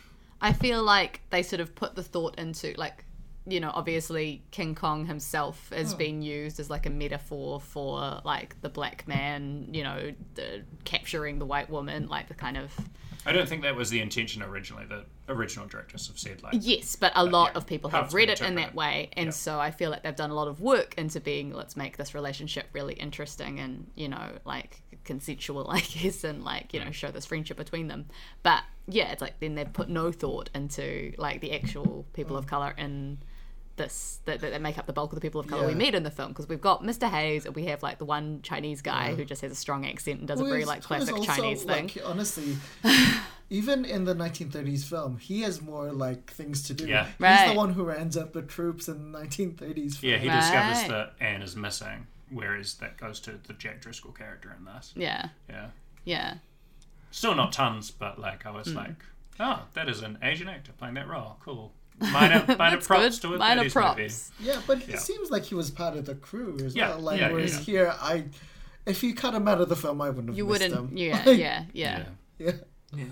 I 0.41 0.53
feel 0.53 0.83
like 0.83 1.21
they 1.31 1.43
sort 1.43 1.61
of 1.61 1.75
put 1.75 1.95
the 1.97 2.03
thought 2.03 2.39
into 2.39 2.75
like 2.77 3.05
you 3.49 3.61
know, 3.61 3.71
obviously 3.73 4.43
King 4.51 4.75
Kong 4.75 5.07
himself 5.07 5.71
has 5.75 5.93
hmm. 5.93 5.99
been 5.99 6.23
used 6.23 6.61
as 6.61 6.71
like 6.71 6.87
a 6.87 6.91
metaphor 6.91 7.61
for 7.61 8.21
like 8.25 8.61
the 8.61 8.69
black 8.69 9.07
man, 9.09 9.69
you 9.73 9.83
know, 9.83 10.13
the 10.35 10.63
capturing 10.85 11.39
the 11.39 11.47
white 11.47 11.71
woman, 11.71 12.09
like 12.09 12.29
the 12.29 12.35
kind 12.35 12.57
of 12.57 12.73
I 13.27 13.33
don't 13.33 13.49
think 13.49 13.63
that 13.63 13.75
was 13.77 13.91
the 13.91 14.01
intention 14.01 14.43
originally. 14.43 14.87
The 14.87 15.05
original 15.29 15.67
directors 15.67 16.07
have 16.07 16.19
said 16.19 16.43
like, 16.43 16.55
Yes, 16.61 16.97
but 16.97 17.13
a 17.15 17.25
lot 17.25 17.53
yeah, 17.53 17.59
of 17.59 17.67
people 17.67 17.91
have 17.91 18.15
read 18.15 18.31
it 18.31 18.41
in 18.41 18.55
that 18.55 18.75
way, 18.75 19.11
and 19.15 19.27
Yeah. 19.27 19.33
so 19.33 19.61
I 19.61 19.71
feel 19.71 19.91
like 19.91 20.03
they've 20.03 20.17
done 20.17 20.31
a 20.31 20.35
lot 20.35 20.49
of 20.49 20.61
work 20.61 20.95
into 20.97 21.21
being 21.21 21.53
let's 21.53 21.77
make 21.77 21.97
this 21.97 22.15
relationship 22.15 22.67
really 22.73 22.95
interesting 22.95 23.61
and 23.61 23.91
you 23.95 24.09
know 24.09 24.31
like 24.45 24.83
consensual, 25.05 25.69
I 25.71 25.81
guess, 25.81 26.25
and 26.25 26.45
like 26.45 26.73
you 26.73 26.81
know 26.81 26.87
hmm. 26.87 26.93
show 26.93 27.11
this 27.11 27.27
friendship 27.27 27.57
between 27.57 27.89
them. 27.89 28.07
But 28.43 28.63
yeah, 28.87 29.11
it's 29.13 29.21
like 29.21 29.41
then 29.41 29.57
they've 29.57 29.73
put 29.73 29.89
no 29.89 30.13
thought 30.13 30.51
into 30.55 31.13
like 31.19 31.41
the 31.41 31.53
actual 31.53 32.07
people 32.13 32.37
hmm. 32.37 32.39
of 32.39 32.47
color 32.47 32.75
in 32.79 33.19
this 33.79 34.21
that, 34.27 34.41
that 34.41 34.61
make 34.61 34.77
up 34.77 34.87
the 34.87 34.93
bulk 34.93 35.13
of 35.13 35.17
the 35.17 35.21
people 35.23 35.41
of 35.41 35.47
color 35.47 35.67
we 35.67 35.75
meet 35.75 35.95
in 35.95 36.03
the 36.03 36.11
film 36.11 36.29
because 36.29 36.47
we've 36.49 36.61
got 36.61 36.83
Mr. 36.83 37.09
Hayes 37.09 37.47
and 37.47 37.55
we 37.55 37.65
have 37.67 37.83
like 37.83 37.99
the 37.99 38.05
one 38.05 38.43
Chinese 38.43 38.83
guy 38.83 39.15
who 39.15 39.25
just 39.25 39.41
has 39.41 39.51
a 39.51 39.55
strong 39.55 39.87
accent 39.87 40.19
and 40.19 40.29
does 40.29 40.41
a 40.41 40.45
very 40.45 40.65
like 40.67 40.83
classic 40.83 41.15
also, 41.17 41.25
Chinese 41.33 41.63
thing. 41.63 41.87
like, 41.87 41.99
honestly, 42.05 42.57
even 43.51 43.85
in 43.85 44.05
the 44.05 44.15
1930s 44.15 44.85
film, 44.85 45.17
he 45.19 45.41
has 45.43 45.63
more 45.63 45.91
like 45.93 46.31
things 46.31 46.63
to 46.65 46.75
do. 46.75 46.87
Yeah. 46.87 47.05
He's 47.07 47.15
Right. 47.21 47.49
the 47.49 47.55
one 47.55 47.73
who 47.73 47.89
ends 47.89 48.17
up 48.17 48.33
the 48.35 48.43
troops 48.43 48.89
in 48.89 49.13
the 49.13 49.19
1930s 49.21 49.97
film. 49.97 50.13
yeah, 50.13 50.19
he 50.19 50.29
discovers 50.29 50.89
that 50.89 51.15
Anne 51.21 51.41
is 51.43 51.57
missing, 51.57 52.07
whereas 52.31 52.75
that 52.75 52.97
goes 52.99 53.21
to 53.21 53.39
the 53.47 53.55
Jack 53.55 53.81
Driscoll 53.81 54.13
character 54.13 54.55
in 54.59 54.65
this. 54.67 54.93
Yeah, 54.97 55.29
Yeah. 55.49 55.69
yeah. 56.05 56.35
Still 57.11 57.35
not 57.35 57.53
tons, 57.53 57.91
but 57.91 58.19
like 58.19 58.45
I 58.45 58.51
was 58.51 58.69
Hmm. 58.69 58.77
like, 58.77 59.05
oh, 59.41 59.63
that 59.73 59.89
is 59.89 60.03
an 60.03 60.19
Asian 60.21 60.49
actor 60.49 60.73
playing 60.73 60.95
that 60.95 61.09
role. 61.09 61.39
Cool. 61.43 61.73
Minor, 62.01 62.45
minor 62.59 62.77
That's 62.77 62.87
props 62.87 63.19
good. 63.19 63.29
to 63.29 63.35
a 63.35 63.39
Minor 63.39 63.69
props. 63.71 63.99
movie. 63.99 64.51
Yeah, 64.51 64.61
but 64.67 64.87
Yeah. 64.89 64.95
it 64.95 65.01
seems 65.01 65.31
like 65.31 65.45
he 65.45 65.55
was 65.55 65.71
part 65.71 65.97
of 65.97 66.05
the 66.07 66.15
crew 66.15 66.57
as 66.65 66.75
Yeah, 66.77 66.91
well. 66.91 67.01
Like 67.01 67.21
yeah, 67.21 67.27
yeah, 67.29 67.33
whereas 67.33 67.55
yeah. 67.55 67.61
here, 67.65 67.95
I, 68.01 68.25
if 68.87 69.03
you 69.03 69.15
cut 69.15 69.35
him 69.35 69.49
out 69.49 69.61
of 69.61 69.69
the 69.69 69.77
film, 69.77 70.01
I 70.01 70.09
wouldn't 70.11 70.29
have 70.29 70.37
You 70.37 70.47
missed 70.47 70.63
wouldn't. 70.63 70.91
him. 70.93 70.97
Yeah, 70.97 71.23
Like, 71.27 71.39
yeah, 71.39 71.65
yeah. 71.73 72.05
Yeah. 72.39 72.53
yeah. 72.95 73.05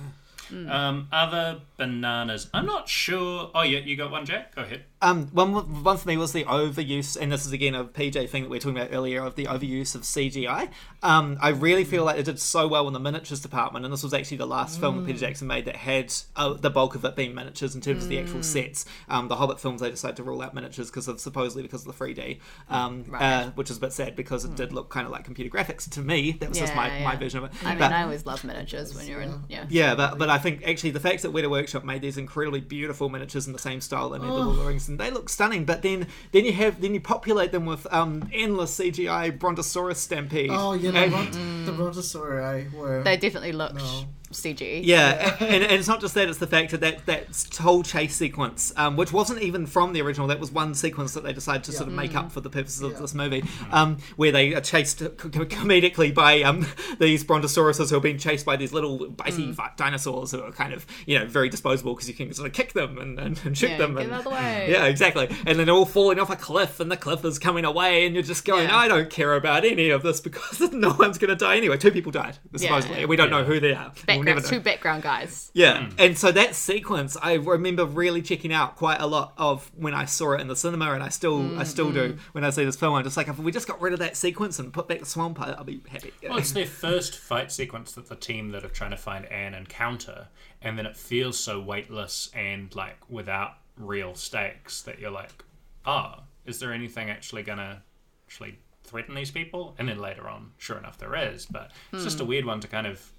Um, 0.89 1.09
other 1.11 1.61
bananas. 1.77 2.49
I'm 2.55 2.67
not 2.67 2.89
sure. 2.89 3.51
Oh 3.55 3.63
yeah, 3.63 3.81
you 3.81 3.97
got 3.97 4.13
one, 4.13 4.25
Jack. 4.25 4.55
Go 4.55 4.63
ahead. 4.63 4.85
Um, 5.03 5.27
one 5.29 5.53
one 5.85 5.97
for 5.99 6.09
me 6.09 6.17
was 6.17 6.33
the 6.33 6.45
overuse, 6.45 7.21
and 7.21 7.31
this 7.31 7.45
is 7.45 7.53
again 7.53 7.75
a 7.75 7.85
PJ 7.85 8.29
thing 8.31 8.45
that 8.45 8.49
we 8.49 8.57
were 8.57 8.61
talking 8.61 8.79
about 8.79 8.95
earlier 8.95 9.23
of 9.23 9.35
the 9.35 9.45
overuse 9.45 9.95
of 9.95 10.03
CGI. 10.03 10.71
Um, 11.03 11.37
I 11.41 11.51
really 11.51 11.85
feel 11.85 12.05
like 12.05 12.19
it 12.19 12.25
did 12.25 12.39
so 12.41 12.67
well 12.67 12.87
in 12.87 12.95
the 12.95 13.01
miniatures 13.01 13.41
department, 13.41 13.85
and 13.85 13.93
this 13.93 14.03
was 14.03 14.15
actually 14.15 14.39
the 14.39 14.47
last 14.47 14.81
film 14.81 14.97
that 14.97 15.07
Peter 15.07 15.19
Jackson 15.19 15.47
made 15.49 15.67
that 15.67 15.77
had 15.77 16.13
uh, 16.35 16.55
the 16.55 16.71
bulk 16.71 16.95
of 16.95 17.05
it 17.05 17.15
being 17.15 17.35
miniatures 17.35 17.75
in 17.75 17.81
terms 17.83 18.05
of 18.05 18.09
the 18.09 18.19
actual 18.19 18.43
sets. 18.43 18.87
Um, 19.09 19.29
the 19.29 19.37
Hobbit 19.37 19.61
films 19.61 19.83
they 19.83 19.91
decided 19.91 20.17
to 20.17 20.23
rule 20.23 20.41
out 20.41 20.55
miniatures 20.55 20.91
because 20.91 21.09
of 21.09 21.21
supposedly 21.21 21.63
because 21.63 21.87
of 21.87 21.97
the 21.97 22.05
3D, 22.05 22.41
um, 22.71 23.05
uh, 23.15 23.51
which 23.51 23.71
is 23.71 23.77
a 23.77 23.81
bit 23.81 23.93
sad 23.93 24.17
because 24.17 24.45
it 24.47 24.55
did 24.57 24.73
look 24.73 24.89
kind 24.89 25.05
of 25.07 25.13
like 25.13 25.25
computer 25.25 25.55
graphics 25.55 25.89
to 25.91 26.01
me. 26.01 26.33
That 26.33 26.49
was 26.49 26.59
just 26.59 26.75
my, 26.75 26.89
Yeah, 26.89 27.05
my 27.05 27.17
version 27.17 27.45
of 27.45 27.53
it. 27.53 27.65
I 27.65 27.75
mean, 27.75 27.83
I 27.83 28.03
always 28.03 28.25
love 28.25 28.43
miniatures 28.45 28.95
when 28.95 29.07
you're 29.07 29.21
in. 29.21 29.45
Yeah. 29.49 29.67
yeah, 29.69 29.95
but 29.95 30.17
but 30.19 30.31
I 30.31 30.39
think 30.39 30.67
actually 30.67 30.91
the 30.93 31.01
fact 31.01 31.23
that 31.23 31.33
Weta 31.33 31.51
Workshop 31.51 31.85
made 31.85 32.01
these 32.01 32.17
incredibly 32.17 32.61
beautiful 32.61 33.09
miniatures 33.11 33.47
in 33.47 33.53
the 33.53 33.59
same 33.59 33.81
style 33.83 34.09
they 34.09 34.19
made 34.19 34.29
the 34.29 34.33
Lord 34.33 34.49
of 34.49 34.57
the 34.57 34.65
Rings, 34.65 34.86
and 34.89 34.99
they 34.99 35.11
look 35.11 35.29
stunning. 35.29 35.65
But 35.65 35.83
then 35.83 36.07
then 36.33 36.45
you 36.45 36.53
have 36.53 36.81
then 36.81 36.95
you 36.95 37.01
populate 37.01 37.53
them 37.53 37.67
with 37.67 37.87
um, 37.93 38.29
endless 38.33 38.79
CGI 38.79 39.39
Brontosaurus 39.39 39.99
stampede. 40.01 40.51
Oh, 40.53 40.73
you 40.75 40.93
know, 40.93 41.01
And- 41.03 41.13
Bron- 41.13 41.65
the 41.67 41.73
Brontosauri 41.73 42.73
were. 42.73 43.03
They 43.03 43.17
definitely 43.17 43.53
looked 43.53 43.77
No. 43.77 44.05
CG. 44.43 44.81
Yeah, 44.85 45.37
and, 45.41 45.63
and 45.63 45.73
it's 45.73 45.89
not 45.89 46.01
just 46.01 46.15
that; 46.15 46.29
it's 46.29 46.39
the 46.39 46.47
fact 46.47 46.71
that 46.73 46.81
that, 46.81 47.07
that 47.07 47.57
whole 47.61 47.83
chase 47.83 48.17
sequence, 48.17 48.73
um, 48.77 48.97
which 48.97 49.13
wasn't 49.13 49.43
even 49.43 49.67
from 49.67 49.93
the 49.93 50.03
original, 50.03 50.27
that 50.29 50.41
was 50.41 50.51
one 50.51 50.75
sequence 50.75 51.15
that 51.15 51.25
they 51.25 51.33
decided 51.33 51.65
to 51.65 51.73
sort 51.73 51.89
of 51.89 51.95
make 51.95 52.15
up 52.15 52.31
for 52.33 52.41
the 52.41 52.51
purposes 52.51 52.83
of 52.83 52.99
this 52.99 53.15
movie, 53.15 53.43
um, 53.71 53.99
where 54.17 54.33
they 54.33 54.55
are 54.55 54.61
chased 54.61 54.99
co- 55.01 55.09
co- 55.11 55.45
comedically 55.47 56.15
by 56.15 56.43
um, 56.43 56.67
these 56.99 57.25
brontosauruses 57.25 57.91
who 57.91 57.97
are 57.97 58.01
being 58.01 58.19
chased 58.19 58.45
by 58.47 58.57
these 58.57 58.73
little 58.73 58.99
bitey 58.99 59.55
fi- 59.55 59.73
dinosaurs 59.77 60.31
who 60.33 60.43
are 60.43 60.53
kind 60.53 60.73
of 60.73 60.87
you 61.07 61.19
know 61.19 61.27
very 61.27 61.49
disposable 61.49 61.95
because 61.95 62.09
you 62.09 62.15
can 62.15 62.33
sort 62.33 62.47
of 62.47 62.53
kick 62.53 62.73
them 62.73 62.99
and, 62.99 63.19
and, 63.19 63.41
and 63.45 63.57
shoot 63.59 63.71
Yeah, 63.71 63.79
them. 63.79 63.97
and, 63.99 64.13
out 64.13 64.19
of 64.21 64.25
the. 64.25 64.31
Yeah, 64.31 64.85
exactly. 64.87 65.29
And 65.47 65.59
then 65.59 65.67
they're 65.67 65.75
all 65.75 65.85
falling 65.87 66.19
off 66.19 66.31
a 66.31 66.37
cliff, 66.37 66.81
and 66.81 66.91
the 66.91 66.97
cliff 66.97 67.25
is 67.25 67.39
coming 67.39 67.65
away, 67.65 68.07
and 68.07 68.15
you're 68.15 68.23
just 68.23 68.45
going, 68.45 68.69
Yeah. 68.69 68.77
I 68.77 68.89
don't 68.89 69.11
care 69.11 69.35
about 69.35 69.65
any 69.65 69.91
of 69.91 70.03
this 70.03 70.21
because 70.21 70.61
no 70.73 70.95
one's 70.99 71.19
going 71.19 71.29
to 71.31 71.37
die 71.37 71.57
anyway. 71.57 71.77
Two 71.77 71.91
people 71.91 72.13
died 72.13 72.39
supposedly. 72.55 73.01
yeah. 73.01 73.07
We 73.07 73.17
don't 73.17 73.31
know 73.31 73.45
who 73.45 73.61
they 73.61 73.75
are. 73.75 73.93
Never 74.27 74.41
Background, 74.41 74.53
know. 74.53 74.59
two 74.59 74.65
background 74.65 75.03
guys. 75.03 75.51
Yeah, 75.55 75.87
hmm. 75.87 75.95
and 75.99 76.19
so 76.19 76.33
that 76.33 76.55
sequence, 76.55 77.17
I 77.21 77.35
remember 77.35 77.85
really 77.85 78.23
checking 78.23 78.53
out 78.53 78.77
quite 78.77 79.01
a 79.01 79.07
lot 79.07 79.33
of 79.37 79.71
when 79.77 79.95
I 79.95 80.05
saw 80.05 80.33
it 80.33 80.41
in 80.41 80.49
the 80.49 80.57
cinema, 80.57 80.93
and 80.93 81.03
I 81.03 81.09
still, 81.09 81.59
I 81.59 81.65
still 81.65 81.93
do 81.93 82.11
mm-hmm. 82.11 82.19
when 82.33 82.45
I 82.45 82.51
see 82.51 82.65
this 82.65 82.77
film. 82.77 82.95
I'm 82.95 83.05
just 83.05 83.17
like, 83.17 83.29
if 83.29 83.39
we 83.39 83.53
just 83.53 83.67
got 83.67 83.81
rid 83.81 83.93
of 83.93 83.99
that 84.01 84.17
sequence 84.17 84.59
and 84.59 84.73
put 84.73 84.89
back 84.89 85.01
the 85.01 85.07
swamp, 85.07 85.41
I- 85.41 85.53
I'll 85.53 85.65
be 85.65 85.81
happy. 85.89 86.13
Well, 86.23 86.39
it's 86.39 86.53
their 86.53 86.67
first 86.67 87.17
fight 87.17 87.51
sequence 87.51 87.93
that 87.93 88.09
the 88.09 88.17
team 88.17 88.51
that 88.51 88.65
are 88.65 88.69
trying 88.69 88.91
to 88.91 88.97
find 88.97 89.25
Anne 89.27 89.55
encounter, 89.55 90.29
and 90.61 90.79
then 90.79 90.87
it 90.87 90.97
feels 90.97 91.39
so 91.39 91.61
weightless 91.61 92.31
and 92.35 92.75
like 92.75 92.99
without 93.09 93.55
real 93.79 94.15
stakes 94.15 94.83
that 94.83 94.99
you're 94.99 95.11
like, 95.11 95.45
oh, 95.85 96.15
is 96.45 96.59
there 96.59 96.73
anything 96.73 97.11
actually 97.11 97.43
gonna 97.43 97.83
actually 98.27 98.59
threaten 98.85 99.15
these 99.15 99.31
people? 99.31 99.75
And 99.79 99.89
then 99.89 99.99
later 99.99 100.29
on, 100.29 100.53
sure 100.59 100.79
enough, 100.79 100.99
there 100.99 101.15
is, 101.15 101.47
but 101.47 101.73
it's 101.93 102.05
just 102.05 102.21
a 102.21 102.23
hmm. 102.23 102.31
weird 102.31 102.45
one 102.45 102.61
to 102.61 102.69
kind 102.69 102.87
of 102.87 103.13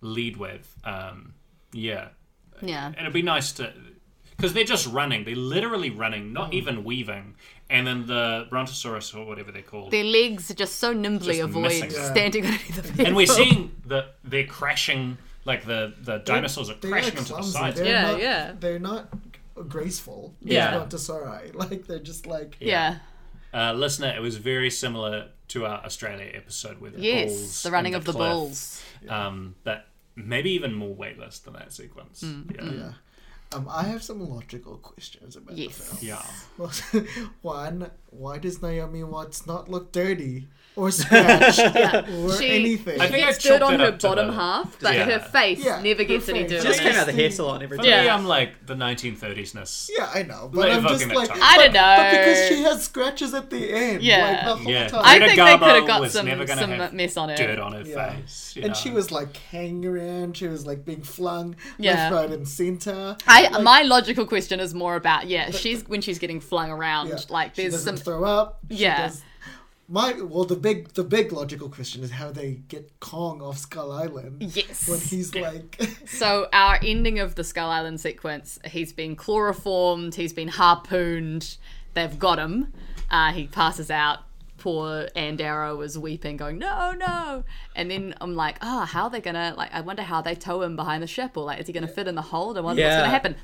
lead 0.00 0.36
with. 0.36 0.76
Um, 0.84 1.34
yeah, 1.72 2.08
Yeah. 2.62 2.86
and 2.86 2.96
it'd 3.00 3.12
be 3.12 3.22
nice 3.22 3.52
to 3.52 3.72
because 4.36 4.52
they're 4.54 4.62
just 4.64 4.86
running 4.86 5.24
they're 5.24 5.34
literally 5.34 5.90
running 5.90 6.32
not 6.32 6.54
even 6.54 6.84
weaving 6.84 7.34
and 7.68 7.84
then 7.86 8.06
the 8.06 8.46
brontosaurus 8.50 9.12
or 9.12 9.26
whatever 9.26 9.50
they're 9.50 9.62
called 9.62 9.90
Their 9.90 10.04
legs 10.04 10.54
just 10.54 10.76
so 10.76 10.92
nimbly 10.92 11.38
Just 11.38 11.48
avoid 11.48 11.62
missing. 11.64 11.90
Yeah. 11.90 12.10
standing 12.12 12.46
on 12.52 12.52
the 12.76 12.82
people. 12.82 13.06
and 13.06 13.16
we're 13.16 13.26
seeing 13.26 13.72
that 13.86 14.14
they're 14.22 14.46
crashing 14.46 15.18
like 15.44 15.64
the 15.66 15.92
the 16.00 16.18
dinosaurs 16.18 16.70
are 16.70 16.74
They 16.74 16.88
crashing 16.88 17.14
are 17.16 17.18
onto 17.18 17.28
the 17.28 17.34
clumsy. 17.34 17.50
sides 17.52 17.76
They're 17.80 17.86
Yeah, 17.86 18.10
not, 18.12 18.20
yeah. 18.20 18.52
They're 18.60 18.78
not 18.78 19.08
graceful. 19.68 20.34
Yeah. 20.40 20.72
Yeah. 20.72 20.84
Brontosauri. 20.86 21.54
Like 21.62 21.86
they're 21.86 21.98
just 21.98 22.26
like. 22.26 22.56
yeah. 22.60 22.98
uh, 23.52 23.72
listener 23.72 24.14
it 24.16 24.20
was 24.20 24.36
very 24.36 24.70
similar 24.70 25.28
to 25.48 25.64
our 25.66 25.82
australia 25.84 26.30
episode 26.34 26.78
with 26.80 26.94
the 26.94 27.00
Yes. 27.02 27.62
The 27.64 27.70
running 27.72 27.94
and 27.94 28.00
of 28.00 28.04
the 28.06 28.12
cliff. 28.12 28.30
bulls. 28.30 28.82
um 29.08 29.56
but 29.64 29.87
maybe 30.26 30.50
even 30.50 30.72
more 30.74 30.94
weightless 30.94 31.38
than 31.38 31.54
that 31.54 31.72
sequence 31.72 32.20
Hmm. 32.22 32.42
yeah 32.54 32.70
Yeah. 32.70 32.92
Um, 33.50 33.66
I 33.70 33.84
have 33.84 34.02
some 34.02 34.20
logical 34.28 34.76
questions 34.76 35.34
about 35.36 35.56
Yes. 35.56 35.76
the 35.78 35.82
film. 35.84 35.98
yeah 36.02 36.22
Well, 36.58 36.70
one, 37.42 37.90
why 38.10 38.36
does 38.38 38.60
Naomi 38.60 39.02
Watts 39.04 39.46
not 39.46 39.70
look 39.70 39.90
dirty 39.90 40.48
or 40.76 40.90
scratched 41.00 41.58
or 41.58 42.32
She- 42.36 42.50
anything? 42.50 43.00
I 43.00 43.06
think 43.08 43.24
I 43.24 43.30
Gets 43.30 43.42
dirt 43.44 43.62
on 43.62 43.80
her 43.80 43.92
bottom 43.92 44.28
the- 44.28 44.32
half, 44.34 44.76
but 44.80 44.94
Yeah. 44.94 45.04
her 45.04 45.18
face 45.18 45.64
Yeah, 45.64 45.80
never 45.80 46.02
her 46.02 46.08
gets 46.08 46.28
any 46.28 46.40
face. 46.42 46.50
dirt. 46.50 46.62
just 46.62 46.80
came 46.80 46.92
out 46.94 47.00
of 47.00 47.06
the 47.06 47.12
hair 47.20 47.30
salon 47.30 47.62
every 47.62 47.78
for 47.78 47.82
day. 47.84 47.98
me 48.00 48.04
Yeah. 48.04 48.14
i'm 48.14 48.26
like 48.26 48.66
the 48.66 48.74
1930s-ness 48.74 49.90
yeah, 49.96 50.10
I 50.14 50.22
know, 50.24 50.50
Like 50.52 50.66
but 50.66 50.70
I'm 50.72 50.82
just 50.88 51.06
like, 51.06 51.28
time. 51.30 51.38
I 51.42 51.56
don't 51.56 51.72
know. 51.72 51.94
But 51.96 52.10
because 52.10 52.48
she 52.48 52.62
has 52.64 52.82
scratches 52.84 53.32
at 53.34 53.48
the 53.50 53.72
end, 53.72 54.02
Yeah. 54.02 54.24
like 54.26 54.44
the 54.44 54.56
whole 54.62 54.72
Yeah. 54.72 54.88
time. 54.88 55.00
I 55.04 55.18
Greta 55.18 55.34
think 55.34 55.48
they 55.48 55.58
could 55.58 55.76
have 55.76 55.86
got 55.86 56.10
some, 56.10 56.26
never 56.26 56.46
some 56.46 56.70
have 56.70 56.92
mess 56.92 57.16
on 57.16 57.28
her. 57.30 57.36
dirt 57.36 57.58
on 57.58 57.72
her 57.72 57.82
Yeah. 57.82 58.12
face 58.14 58.52
and 58.56 58.68
know. 58.68 58.74
she 58.74 58.90
was 58.90 59.10
like 59.10 59.36
hanging 59.36 59.86
around. 59.86 60.36
She 60.36 60.46
was 60.48 60.66
like 60.66 60.84
being 60.84 61.02
flung 61.02 61.56
left, 61.78 62.12
right, 62.12 62.30
and 62.30 62.46
center. 62.46 63.16
I, 63.26 63.37
Like, 63.42 63.62
my 63.62 63.82
logical 63.82 64.26
question 64.26 64.60
is 64.60 64.74
more 64.74 64.96
about 64.96 65.26
yeah, 65.28 65.50
she's 65.50 65.86
when 65.88 66.00
she's 66.00 66.18
getting 66.18 66.40
flung 66.40 66.70
around, 66.70 67.08
yeah, 67.08 67.18
like 67.28 67.54
there's 67.54 67.82
some 67.82 67.96
throw 67.96 68.24
up. 68.24 68.58
she 68.70 68.76
Yeah. 68.78 69.08
does- 69.08 69.22
my 69.90 70.12
well, 70.20 70.44
the 70.44 70.54
big 70.56 70.88
the 70.94 71.02
big 71.04 71.32
logical 71.32 71.70
question 71.70 72.02
is 72.04 72.10
how 72.10 72.30
they 72.30 72.60
get 72.68 72.92
Kong 73.00 73.40
off 73.40 73.56
Skull 73.56 73.90
Island. 73.90 74.42
Yes. 74.54 74.86
When 74.86 75.00
he's 75.00 75.34
like, 75.48 75.80
So 76.06 76.48
our 76.52 76.78
ending 76.82 77.18
of 77.20 77.36
the 77.36 77.42
Skull 77.44 77.70
Island 77.70 77.98
sequence, 77.98 78.58
he's 78.66 78.92
been 78.92 79.16
chloroformed, 79.16 80.14
he's 80.14 80.34
been 80.34 80.48
harpooned, 80.48 81.56
they've 81.94 82.18
got 82.18 82.38
him. 82.38 82.70
Uh, 83.10 83.32
he 83.32 83.46
passes 83.46 83.90
out. 83.90 84.18
Poor 84.58 85.08
Ann 85.16 85.36
Darrow 85.36 85.76
was 85.76 85.96
weeping, 85.98 86.36
going, 86.36 86.58
No, 86.58 86.92
no. 86.92 87.44
And 87.74 87.90
then 87.90 88.14
I'm 88.20 88.34
like, 88.34 88.58
Oh, 88.60 88.80
how 88.80 89.04
are 89.04 89.10
they 89.10 89.20
gonna 89.20 89.54
like 89.56 89.72
I 89.72 89.80
wonder 89.80 90.02
how 90.02 90.20
they 90.20 90.34
tow 90.34 90.62
him 90.62 90.76
behind 90.76 91.02
the 91.02 91.06
ship 91.06 91.36
or 91.36 91.44
like 91.44 91.60
is 91.60 91.66
he 91.66 91.72
gonna 91.72 91.88
fit 91.88 92.08
in 92.08 92.14
the 92.14 92.22
hold? 92.22 92.58
I 92.58 92.60
wonder 92.60 92.82
what's 92.82 92.96
gonna 92.96 93.08
happen. 93.08 93.36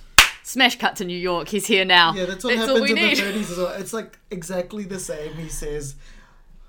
Smash 0.43 0.77
cut 0.79 0.97
to 0.97 1.05
New 1.07 1.17
York, 1.17 1.49
he's 1.49 1.67
here 1.67 1.87
now. 1.87 2.13
yeah, 2.13 2.27
that's 2.27 2.45
what 2.45 2.53
all 2.59 2.67
happens 2.67 2.83
we 2.83 2.91
in 2.91 2.97
need. 2.97 3.17
the 3.17 3.23
30s 3.23 3.51
as 3.53 3.57
well. 3.57 3.73
It's 3.75 3.93
like 3.95 4.19
exactly 4.31 4.85
the 4.85 4.99
same. 5.01 5.33
He 5.35 5.49
says 5.49 5.95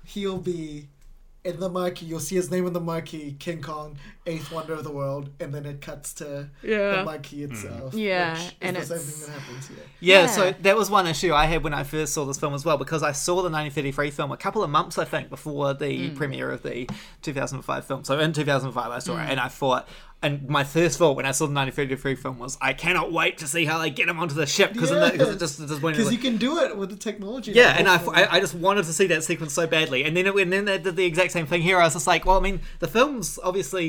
he'll 0.04 0.38
be 0.38 0.88
in 1.46 1.60
the 1.60 1.68
marquee. 1.68 2.06
You'll 2.06 2.20
see 2.20 2.34
his 2.36 2.50
name 2.50 2.66
in 2.66 2.72
the 2.72 2.80
marquee, 2.80 3.36
King 3.38 3.62
Kong, 3.62 3.96
eighth 4.26 4.50
wonder 4.52 4.74
of 4.74 4.84
the 4.84 4.90
world, 4.90 5.30
and 5.40 5.54
then 5.54 5.64
it 5.64 5.80
cuts 5.80 6.12
to 6.14 6.48
Yeah. 6.62 6.96
the 6.96 7.04
marquee 7.04 7.44
itself. 7.44 7.94
Yeah, 7.94 8.32
which 8.34 8.42
is 8.42 8.52
and 8.60 8.76
the 8.76 8.82
same 8.84 8.98
thing 8.98 9.26
that 9.34 9.40
happens 9.40 9.68
here. 9.68 9.76
Yeah, 10.00 10.20
Yeah. 10.22 10.26
so 10.26 10.54
that 10.62 10.76
was 10.76 10.90
one 10.90 11.06
issue 11.06 11.32
I 11.32 11.46
had 11.46 11.62
when 11.62 11.72
I 11.72 11.84
first 11.84 12.12
saw 12.12 12.24
this 12.24 12.38
film 12.38 12.52
as 12.54 12.64
well, 12.64 12.76
because 12.76 13.02
I 13.02 13.12
saw 13.12 13.36
the 13.42 13.48
1933 13.50 14.10
film 14.10 14.32
a 14.32 14.36
couple 14.36 14.62
of 14.62 14.70
months, 14.70 14.98
I 14.98 15.04
think, 15.04 15.30
before 15.30 15.72
the 15.74 16.10
Mm. 16.10 16.16
premiere 16.16 16.50
of 16.50 16.62
the 16.62 16.88
2005 17.22 17.84
film. 17.86 18.04
So 18.04 18.18
in 18.18 18.32
2005, 18.32 18.90
I 18.90 18.98
saw 18.98 19.14
Mm. 19.16 19.24
it, 19.24 19.30
and 19.30 19.40
I 19.40 19.48
thought, 19.48 19.88
and 20.22 20.48
my 20.48 20.64
first 20.64 20.98
thought 20.98 21.14
when 21.14 21.26
I 21.26 21.30
saw 21.32 21.44
the 21.46 21.52
1933 21.54 22.14
film 22.16 22.38
was, 22.38 22.56
I 22.60 22.72
cannot 22.72 23.12
wait 23.12 23.38
to 23.38 23.46
see 23.46 23.64
how 23.66 23.78
they 23.78 23.90
get 23.90 24.08
him 24.08 24.18
onto 24.18 24.34
the 24.34 24.46
ship, 24.46 24.72
because 24.72 24.90
Yeah. 24.90 25.08
it 25.08 25.38
just, 25.38 25.60
it 25.60 25.68
just 25.68 25.82
went 25.82 25.96
Because 25.96 26.10
you 26.12 26.18
can 26.18 26.36
do 26.38 26.58
it 26.58 26.76
with 26.76 26.90
the 26.90 26.96
technology. 26.96 27.52
yeah, 27.52 27.76
and 27.78 27.86
I. 27.86 27.96
I, 28.06 28.36
I 28.36 28.40
just 28.40 28.54
wanted 28.54 28.84
to 28.86 28.92
see 28.92 29.06
that 29.08 29.24
sequence 29.24 29.52
so 29.52 29.66
badly, 29.66 30.04
and 30.04 30.16
then 30.16 30.26
it, 30.26 30.34
and 30.34 30.52
then 30.52 30.64
they 30.64 30.78
did 30.78 30.96
the 30.96 31.04
exact 31.04 31.32
same 31.32 31.46
thing 31.46 31.62
here. 31.62 31.78
I 31.78 31.84
was 31.84 31.92
just 31.92 32.06
like, 32.06 32.24
well, 32.24 32.38
I 32.38 32.40
mean, 32.40 32.60
the 32.78 32.88
film's 32.88 33.38
obviously, 33.42 33.88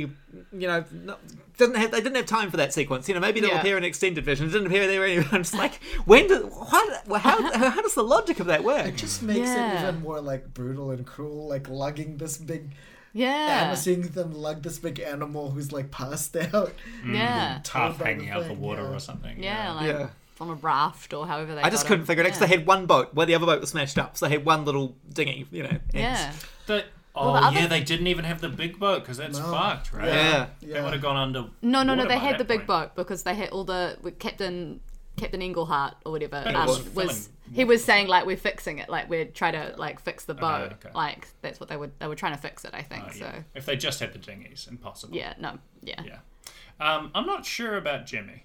you 0.51 0.67
know, 0.67 0.83
not, 0.91 1.19
didn't 1.57 1.75
have 1.77 1.91
they 1.91 2.01
didn't 2.01 2.15
have 2.17 2.25
time 2.27 2.51
for 2.51 2.57
that 2.57 2.73
sequence. 2.73 3.07
You 3.07 3.15
know, 3.15 3.19
maybe 3.19 3.39
it'll 3.39 3.51
Yeah. 3.51 3.59
appear 3.59 3.77
in 3.77 3.83
extended 3.83 4.23
version. 4.25 4.45
It 4.47 4.51
didn't 4.51 4.67
appear 4.67 4.85
there 4.85 5.03
anyway. 5.05 5.25
I'm 5.31 5.41
just 5.41 5.55
like, 5.55 5.81
when 6.05 6.27
did 6.27 6.43
what, 6.43 7.21
how 7.21 7.39
uh-huh. 7.39 7.69
how 7.71 7.81
does 7.81 7.95
the 7.95 8.03
logic 8.03 8.39
of 8.39 8.45
that 8.47 8.63
work? 8.63 8.85
It 8.85 8.97
just 8.97 9.23
makes 9.23 9.39
Yeah. 9.47 9.85
it 9.85 9.89
even 9.89 10.01
more 10.01 10.21
like 10.21 10.53
brutal 10.53 10.91
and 10.91 11.05
cruel, 11.05 11.47
like 11.47 11.67
lugging 11.69 12.17
this 12.17 12.37
big. 12.37 12.71
Yeah. 13.17 13.69
And 13.69 13.77
seeing 13.77 14.01
them 14.01 14.33
lug 14.33 14.63
this 14.63 14.77
big 14.79 14.99
animal 14.99 15.51
who's 15.51 15.71
like 15.71 15.91
passed 15.91 16.35
out. 16.53 16.73
Yeah. 17.05 17.61
half 17.71 17.97
by 17.97 17.97
the 17.97 18.03
hanging 18.05 18.29
out 18.29 18.47
the 18.47 18.53
water 18.53 18.83
yeah. 18.83 18.95
or 18.95 18.99
something 18.99 19.41
Yeah, 19.41 19.71
like 19.73 19.87
Yeah. 19.87 20.07
on 20.39 20.49
a 20.49 20.53
raft 20.53 21.13
or 21.13 21.25
however 21.27 21.55
they 21.55 21.61
I 21.61 21.69
just 21.69 21.85
couldn't 21.87 22.01
him. 22.01 22.05
figure 22.07 22.23
it 22.23 22.27
out 22.27 22.29
because 22.33 22.41
Yeah. 22.41 22.47
they 22.47 22.57
had 22.59 22.67
one 22.67 22.85
boat 22.85 23.13
where 23.15 23.25
the 23.25 23.35
other 23.35 23.45
boat 23.45 23.59
was 23.61 23.69
smashed 23.71 23.97
up, 23.97 24.17
so 24.17 24.27
they 24.27 24.33
had 24.33 24.45
one 24.45 24.65
little 24.65 24.95
dinghy, 25.11 25.47
you 25.51 25.63
know. 25.63 25.69
and- 25.69 25.81
Yeah. 25.93 26.31
The, 26.67 26.83
oh 27.15 27.33
the 27.33 27.39
other- 27.39 27.59
yeah, 27.59 27.67
they 27.67 27.81
didn't 27.81 28.07
even 28.07 28.25
have 28.25 28.39
the 28.41 28.49
big 28.49 28.77
boat 28.79 29.01
because 29.01 29.17
that's 29.17 29.39
No. 29.39 29.51
fucked, 29.51 29.93
right? 29.93 30.07
Yeah. 30.07 30.45
They 30.61 30.79
would 30.81 30.93
have 30.93 31.01
gone 31.01 31.17
under. 31.17 31.45
No, 31.61 31.81
no, 31.83 31.95
no. 31.95 32.05
They 32.05 32.19
had 32.19 32.33
that 32.35 32.37
the 32.39 32.45
big 32.45 32.59
point. 32.67 32.67
boat 32.67 32.95
because 32.95 33.23
they 33.23 33.33
had 33.35 33.49
all 33.49 33.63
the 33.63 33.97
with 34.01 34.19
Captain 34.19 34.79
Captain 35.15 35.41
Englehorn 35.41 35.93
or 36.05 36.11
whatever 36.11 36.43
um, 36.45 36.67
was 36.67 36.77
was, 36.93 36.93
filling 36.93 37.17
he 37.53 37.63
was 37.65 37.83
saying 37.83 38.07
like 38.07 38.25
we're 38.25 38.37
fixing 38.37 38.79
it, 38.79 38.89
like 38.89 39.09
we're 39.09 39.25
trying 39.25 39.53
to 39.53 39.75
like 39.77 39.99
fix 39.99 40.25
the 40.25 40.33
boat, 40.33 40.73
okay. 40.73 40.89
like 40.93 41.27
that's 41.41 41.59
what 41.59 41.69
they 41.69 41.77
would 41.77 41.91
they 41.99 42.07
were 42.07 42.15
trying 42.15 42.33
to 42.35 42.41
fix 42.41 42.65
it. 42.65 42.71
I 42.73 42.81
think 42.83 43.03
Oh, 43.07 43.11
so. 43.11 43.31
If 43.55 43.65
they 43.65 43.75
just 43.77 43.99
had 43.99 44.13
the 44.13 44.19
dinghies, 44.19 44.67
impossible. 44.69 45.15
Yeah, 45.15 45.33
no, 45.39 45.57
yeah, 45.81 46.01
Yeah. 46.05 46.17
Um, 46.79 47.11
I'm 47.15 47.25
not 47.25 47.45
sure 47.45 47.77
about 47.77 48.05
Jimmy. 48.05 48.43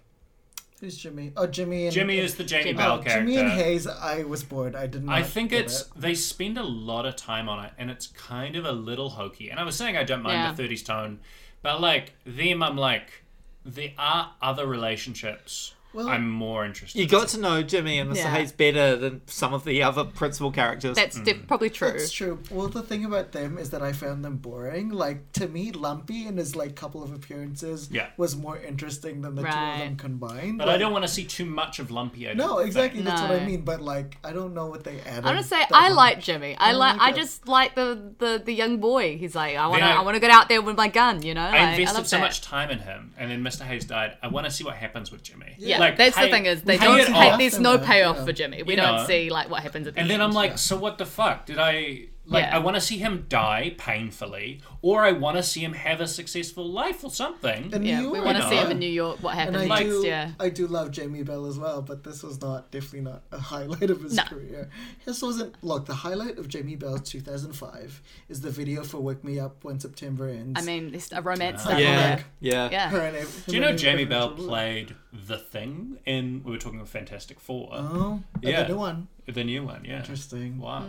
Who's 0.81 0.97
Jimmy? 0.99 1.33
Oh, 1.37 1.47
Jimmy 1.47 1.85
and 1.85 1.93
Jimmy 1.95 2.19
is 2.19 2.35
the 2.35 2.43
Jamie 2.45 2.65
Jimmy. 2.65 2.79
Bell 2.79 2.95
Oh, 2.99 3.03
character. 3.03 3.21
Jimmy 3.21 3.37
and 3.37 3.53
Hayes. 3.53 3.87
I 3.87 4.25
was 4.25 4.43
bored. 4.43 4.75
I 4.75 4.87
did 4.89 5.05
not. 5.05 5.15
I 5.15 5.23
think 5.23 5.53
it's 5.53 5.83
it. 5.83 5.89
they 5.97 6.15
spend 6.15 6.59
a 6.59 6.63
lot 6.65 7.07
of 7.07 7.15
time 7.15 7.49
on 7.49 7.65
it, 7.65 7.73
and 7.79 7.89
it's 7.91 8.09
kind 8.09 8.57
of 8.57 8.65
a 8.65 8.73
little 8.73 9.11
hokey. 9.11 9.49
And 9.51 9.61
I 9.61 9.65
was 9.65 9.77
saying 9.77 9.97
I 9.97 10.03
don't 10.03 10.23
mind 10.23 10.35
Yeah. 10.35 10.53
the 10.53 10.63
'30s 10.63 10.85
tone, 10.85 11.21
but 11.63 11.81
like 11.81 12.15
them, 12.25 12.63
I'm 12.65 12.77
like, 12.77 13.23
there 13.65 13.93
are 13.97 14.33
other 14.43 14.67
relationships 14.67 15.75
Well- 15.93 16.09
I'm 16.09 16.29
more 16.31 16.65
interested. 16.65 16.99
You 16.99 17.07
got 17.07 17.29
to 17.29 17.41
know 17.41 17.63
Jimmy 17.63 17.99
and 17.99 18.11
Mr. 18.11 18.17
Yeah. 18.17 18.35
Hayes 18.35 18.53
better 18.53 18.97
than 18.97 19.21
some 19.27 19.53
of 19.55 19.65
the 19.65 19.83
other 19.83 20.05
principal 20.05 20.51
characters. 20.51 20.97
that's 20.97 21.17
hmm. 21.19 21.25
def- 21.25 21.47
probably 21.47 21.71
true. 21.71 21.93
That's 21.93 22.11
true. 22.11 22.39
Well, 22.51 22.69
the 22.69 22.83
thing 22.83 23.05
about 23.05 23.33
them 23.33 23.59
is 23.59 23.71
that 23.71 23.83
I 23.83 23.93
found 23.93 24.25
them 24.25 24.37
boring. 24.37 24.91
Like 24.91 25.33
to 25.33 25.49
me, 25.49 25.73
Lumpy 25.73 26.27
in 26.27 26.37
his 26.37 26.57
like 26.57 26.77
couple 26.77 27.03
of 27.03 27.13
appearances 27.13 27.89
Yeah. 27.93 28.09
was 28.17 28.37
more 28.37 28.59
interesting 28.59 29.23
than 29.23 29.35
the 29.35 29.43
two 29.43 29.49
of 29.49 29.79
them 29.79 29.97
combined. 29.97 30.59
but 30.59 30.67
Like- 30.67 30.77
I 30.77 30.79
don't 30.79 30.93
want 30.93 31.05
to 31.05 31.09
see 31.09 31.25
too 31.25 31.45
much 31.47 31.79
of 31.79 31.91
Lumpy. 31.91 32.29
I 32.29 32.35
No, 32.35 32.59
exactly. 32.59 32.99
think. 33.03 33.09
That's 33.11 33.23
what 33.23 33.31
I 33.41 33.45
mean. 33.45 33.63
But 33.63 33.81
like, 33.81 34.19
I 34.25 34.33
don't 34.33 34.55
know 34.55 34.67
what 34.67 34.85
they 34.85 35.01
added. 35.01 35.19
I'm 35.19 35.35
gonna 35.35 35.43
say 35.43 35.63
I 35.73 35.89
was- 35.89 35.97
like 35.97 36.21
Jimmy. 36.21 36.57
I 36.57 36.71
I 36.71 36.73
like. 36.73 36.99
like 36.99 37.13
I 37.15 37.17
just 37.17 37.49
like 37.49 37.75
the, 37.75 38.13
the 38.19 38.43
the 38.45 38.53
young 38.53 38.79
boy. 38.79 39.19
He's 39.19 39.35
like, 39.35 39.57
I 39.57 39.67
want 39.67 39.81
to. 39.81 39.87
I- 39.87 39.93
I 40.03 40.05
want 40.05 40.15
to 40.17 40.21
get 40.21 40.31
out 40.31 40.49
there 40.49 40.63
with 40.63 40.77
my 40.77 40.89
gun. 40.89 41.23
You 41.23 41.35
know. 41.35 41.43
I 41.43 41.51
Like, 41.67 41.79
invested 41.79 41.95
love 41.99 42.07
so 42.09 42.17
that. 42.17 42.23
much 42.23 42.41
time 42.41 42.71
in 42.71 42.79
him, 42.79 43.13
and 43.19 43.31
then 43.31 43.43
Mr. 43.43 43.63
Hayes 43.63 43.85
died. 43.85 44.17
I 44.23 44.29
want 44.29 44.47
to 44.47 44.51
see 44.51 44.65
what 44.65 44.75
happens 44.77 45.11
with 45.13 45.23
Jimmy. 45.23 45.55
Yeah, 45.59 45.79
Like, 45.83 45.99
that's 45.99 46.17
pay- 46.17 46.27
the 46.27 46.31
thing 46.31 46.47
is 46.47 46.63
they 46.63 46.79
don't. 46.79 47.05
Pay, 47.07 47.37
there's 47.37 47.59
no 47.59 47.75
Yeah. 47.75 47.87
payoff 47.87 48.25
for 48.25 48.33
Jimmy. 48.33 48.63
We 48.63 48.75
You 48.75 48.81
don't 48.81 48.97
know. 48.99 49.07
see 49.07 49.31
like 49.31 49.51
what 49.51 49.63
happens 49.63 49.87
at 49.87 49.95
the 49.95 50.01
And 50.01 50.11
end. 50.11 50.21
then 50.21 50.27
I'm 50.27 50.33
like, 50.33 50.59
so 50.59 50.77
what 50.77 50.99
the 50.99 51.07
fuck? 51.07 51.47
Did 51.47 51.59
I 51.59 52.07
Like 52.25 52.45
Yeah. 52.45 52.55
I 52.57 52.59
want 52.61 52.77
to 52.77 52.81
see 52.81 52.99
him 52.99 53.27
die 53.29 53.75
painfully, 53.79 54.61
or 54.81 55.03
I 55.03 55.11
want 55.11 55.37
to 55.39 55.43
see 55.43 55.61
him 55.61 55.73
have 55.73 56.01
a 56.01 56.07
successful 56.07 56.65
life 56.71 57.03
or 57.03 57.11
something. 57.11 57.73
In 57.73 57.83
Yeah, 57.85 58.01
New 58.03 58.13
we 58.13 58.21
want 58.21 58.37
to 58.37 58.49
see 58.49 58.55
him 58.57 58.71
in 58.71 58.79
New 58.79 58.87
York. 58.89 59.21
What 59.23 59.33
And 59.37 59.57
happened 59.57 59.73
I 59.73 59.81
next? 59.81 59.91
do, 59.91 60.07
Yeah. 60.07 60.31
I 60.39 60.49
do 60.49 60.67
love 60.69 60.93
Jamie 60.93 61.25
Bell 61.25 61.47
as 61.47 61.59
well, 61.59 61.83
but 61.83 62.05
this 62.05 62.23
was 62.23 62.41
not 62.41 62.71
definitely 62.71 63.01
not 63.11 63.23
a 63.33 63.39
highlight 63.39 63.91
of 63.91 64.03
his 64.03 64.15
No. 64.15 64.23
career. 64.23 64.71
This 65.05 65.21
wasn't. 65.21 65.57
Look, 65.65 65.87
the 65.87 65.95
highlight 65.95 66.39
of 66.39 66.47
Jamie 66.49 66.77
Bell's 66.77 67.03
2005 67.09 68.01
is 68.29 68.41
the 68.41 68.51
video 68.51 68.85
for 68.85 69.01
"Wake 69.01 69.25
Me 69.25 69.41
Up 69.41 69.65
When 69.65 69.81
September 69.81 70.29
Ends." 70.29 70.61
I 70.61 70.65
mean, 70.65 70.95
it's 70.95 71.11
a 71.11 71.21
romance 71.23 71.63
Uh, 71.63 71.65
stuff. 71.71 71.81
Yeah, 71.81 71.89
Yeah. 71.89 72.23
yeah. 72.41 72.69
Yeah. 72.71 72.89
Her 72.91 73.01
and 73.01 73.17
Ev- 73.17 73.45
Do 73.49 73.55
you 73.57 73.61
know 73.61 73.75
Jamie 73.77 74.05
Bell 74.05 74.31
played 74.31 74.95
the 75.13 75.39
Thing 75.39 75.99
in? 76.07 76.43
We 76.45 76.53
were 76.53 76.59
talking 76.59 76.79
about 76.79 76.89
Fantastic 76.89 77.41
Four, 77.41 77.69
Oh, 77.73 78.23
Yeah. 78.41 78.51
yeah, 78.51 78.63
the 78.63 78.69
new 78.69 78.79
one. 78.79 79.09
the 79.27 79.45
new 79.45 79.65
one. 79.65 79.85
Yeah, 79.85 79.99
Interesting. 79.99 80.59
Wow. 80.61 80.87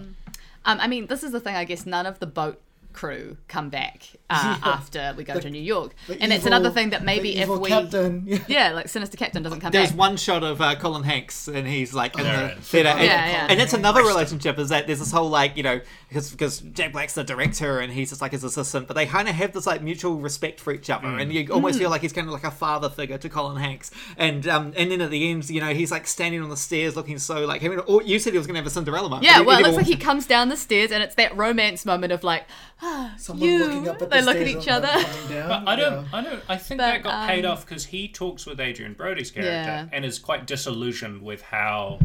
Um, 0.66 0.80
I 0.80 0.88
mean, 0.88 1.08
this 1.08 1.24
is 1.24 1.32
the 1.32 1.40
thing. 1.40 1.56
I 1.56 1.64
guess 1.66 1.86
none 1.86 2.06
of 2.06 2.20
the 2.20 2.28
boat 2.28 2.62
crew 2.94 3.38
come 3.48 3.70
back 3.70 4.04
uh, 4.30 4.58
Yeah. 4.64 4.70
after 4.72 5.14
we 5.18 5.24
go 5.24 5.40
to 5.40 5.50
New 5.50 5.62
York, 5.62 5.96
The 6.08 6.22
and 6.22 6.32
it's 6.32 6.46
another 6.46 6.70
thing 6.70 6.92
that 6.92 7.04
maybe 7.04 7.34
the 7.34 7.40
if 7.42 7.50
we, 7.50 7.70
captain, 7.70 8.24
yeah. 8.28 8.38
yeah, 8.48 8.72
like 8.72 8.88
Sinister 8.88 9.18
Captain 9.18 9.42
doesn't 9.42 9.62
come 9.62 9.72
There's 9.72 9.88
back. 9.88 9.90
There's 9.90 9.98
one 9.98 10.16
shot 10.16 10.44
of 10.44 10.62
uh, 10.62 10.76
Colin 10.76 11.02
Hanks, 11.02 11.48
and 11.48 11.68
he's 11.68 11.96
like 11.96 12.16
in 12.20 12.24
the 12.24 12.52
it 12.52 12.58
is. 12.60 12.68
theater, 12.68 12.90
and, 12.90 13.00
Yeah, 13.02 13.28
yeah. 13.30 13.48
and 13.50 13.60
it's 13.60 13.74
another 13.74 14.04
relationship. 14.04 14.60
Is 14.60 14.70
that 14.70 14.86
there's 14.86 15.00
this 15.00 15.12
whole 15.12 15.30
like 15.30 15.58
you 15.58 15.64
know 15.64 15.82
because 16.14 16.32
because 16.32 16.60
Jack 16.60 16.92
Black's 16.94 17.14
the 17.16 17.24
director 17.24 17.80
and 17.80 17.92
he's 17.92 18.10
just 18.10 18.22
like 18.22 18.32
his 18.32 18.44
assistant, 18.44 18.88
but 18.88 18.94
they 18.94 19.06
kind 19.06 19.28
of 19.28 19.36
have 19.36 19.52
this 19.54 19.66
like 19.66 19.82
mutual 19.82 20.16
respect 20.18 20.60
for 20.60 20.72
each 20.72 20.90
other, 20.90 21.08
and 21.08 21.34
you 21.34 21.48
almost 21.52 21.76
Mm. 21.76 21.80
feel 21.80 21.90
like 21.90 22.02
he's 22.02 22.14
kind 22.14 22.28
of 22.28 22.34
like 22.34 22.44
a 22.44 22.52
father 22.52 22.90
figure 22.90 23.18
to 23.18 23.30
Colin 23.30 23.58
Hanks. 23.58 23.90
And 24.18 24.48
um 24.48 24.74
and 24.78 24.92
then 24.92 25.02
at 25.02 25.10
the 25.10 25.30
end, 25.32 25.50
you 25.50 25.60
know, 25.60 25.74
he's 25.74 25.92
like 25.92 26.06
standing 26.08 26.42
on 26.44 26.50
the 26.50 26.58
stairs 26.58 26.96
looking 26.96 27.18
so 27.18 27.46
like 27.46 27.62
having. 27.62 27.80
Or 27.80 28.02
you 28.04 28.20
said 28.20 28.34
he 28.34 28.38
was 28.38 28.48
going 28.48 28.56
to 28.56 28.60
have 28.62 28.68
a 28.68 28.70
Cinderella 28.70 29.10
moment. 29.10 29.26
Yeah, 29.26 29.40
but 29.40 29.48
well, 29.48 29.60
it 29.60 29.64
looks 29.64 29.78
like 29.78 29.86
he 29.88 29.96
comes 29.98 30.28
down 30.28 30.50
the 30.50 30.58
stairs, 30.58 30.92
and 30.92 31.02
it's 31.04 31.16
that 31.16 31.36
romance 31.36 31.86
moment 31.86 32.14
of 32.14 32.24
like, 32.24 32.46
ah, 32.82 33.14
Someone 33.18 33.50
you. 33.50 33.60
looking 33.60 33.88
up 33.90 34.02
at 34.02 34.10
they 34.10 34.20
the 34.20 34.26
look 34.26 34.38
at 34.38 34.48
each 34.48 34.68
other. 34.68 34.88
then 34.88 35.04
coming 35.06 35.30
down. 35.30 35.64
But 35.66 35.72
I 35.72 35.76
don't, 35.76 35.94
Yeah. 35.94 36.08
I 36.14 36.22
don't, 36.22 36.44
I 36.50 36.58
think 36.58 36.78
But, 36.80 36.86
that 36.86 37.04
got 37.04 37.28
paid 37.28 37.46
um, 37.46 37.52
off 37.54 37.66
because 37.66 37.86
he 37.86 38.08
talks 38.08 38.46
with 38.46 38.60
Adrien 38.60 38.94
Brody's 38.94 39.32
character 39.32 39.52
Yeah. 39.52 39.86
and 39.92 40.06
is 40.06 40.20
quite 40.20 40.46
disillusioned 40.46 41.22
with 41.24 41.42
how, 41.42 42.00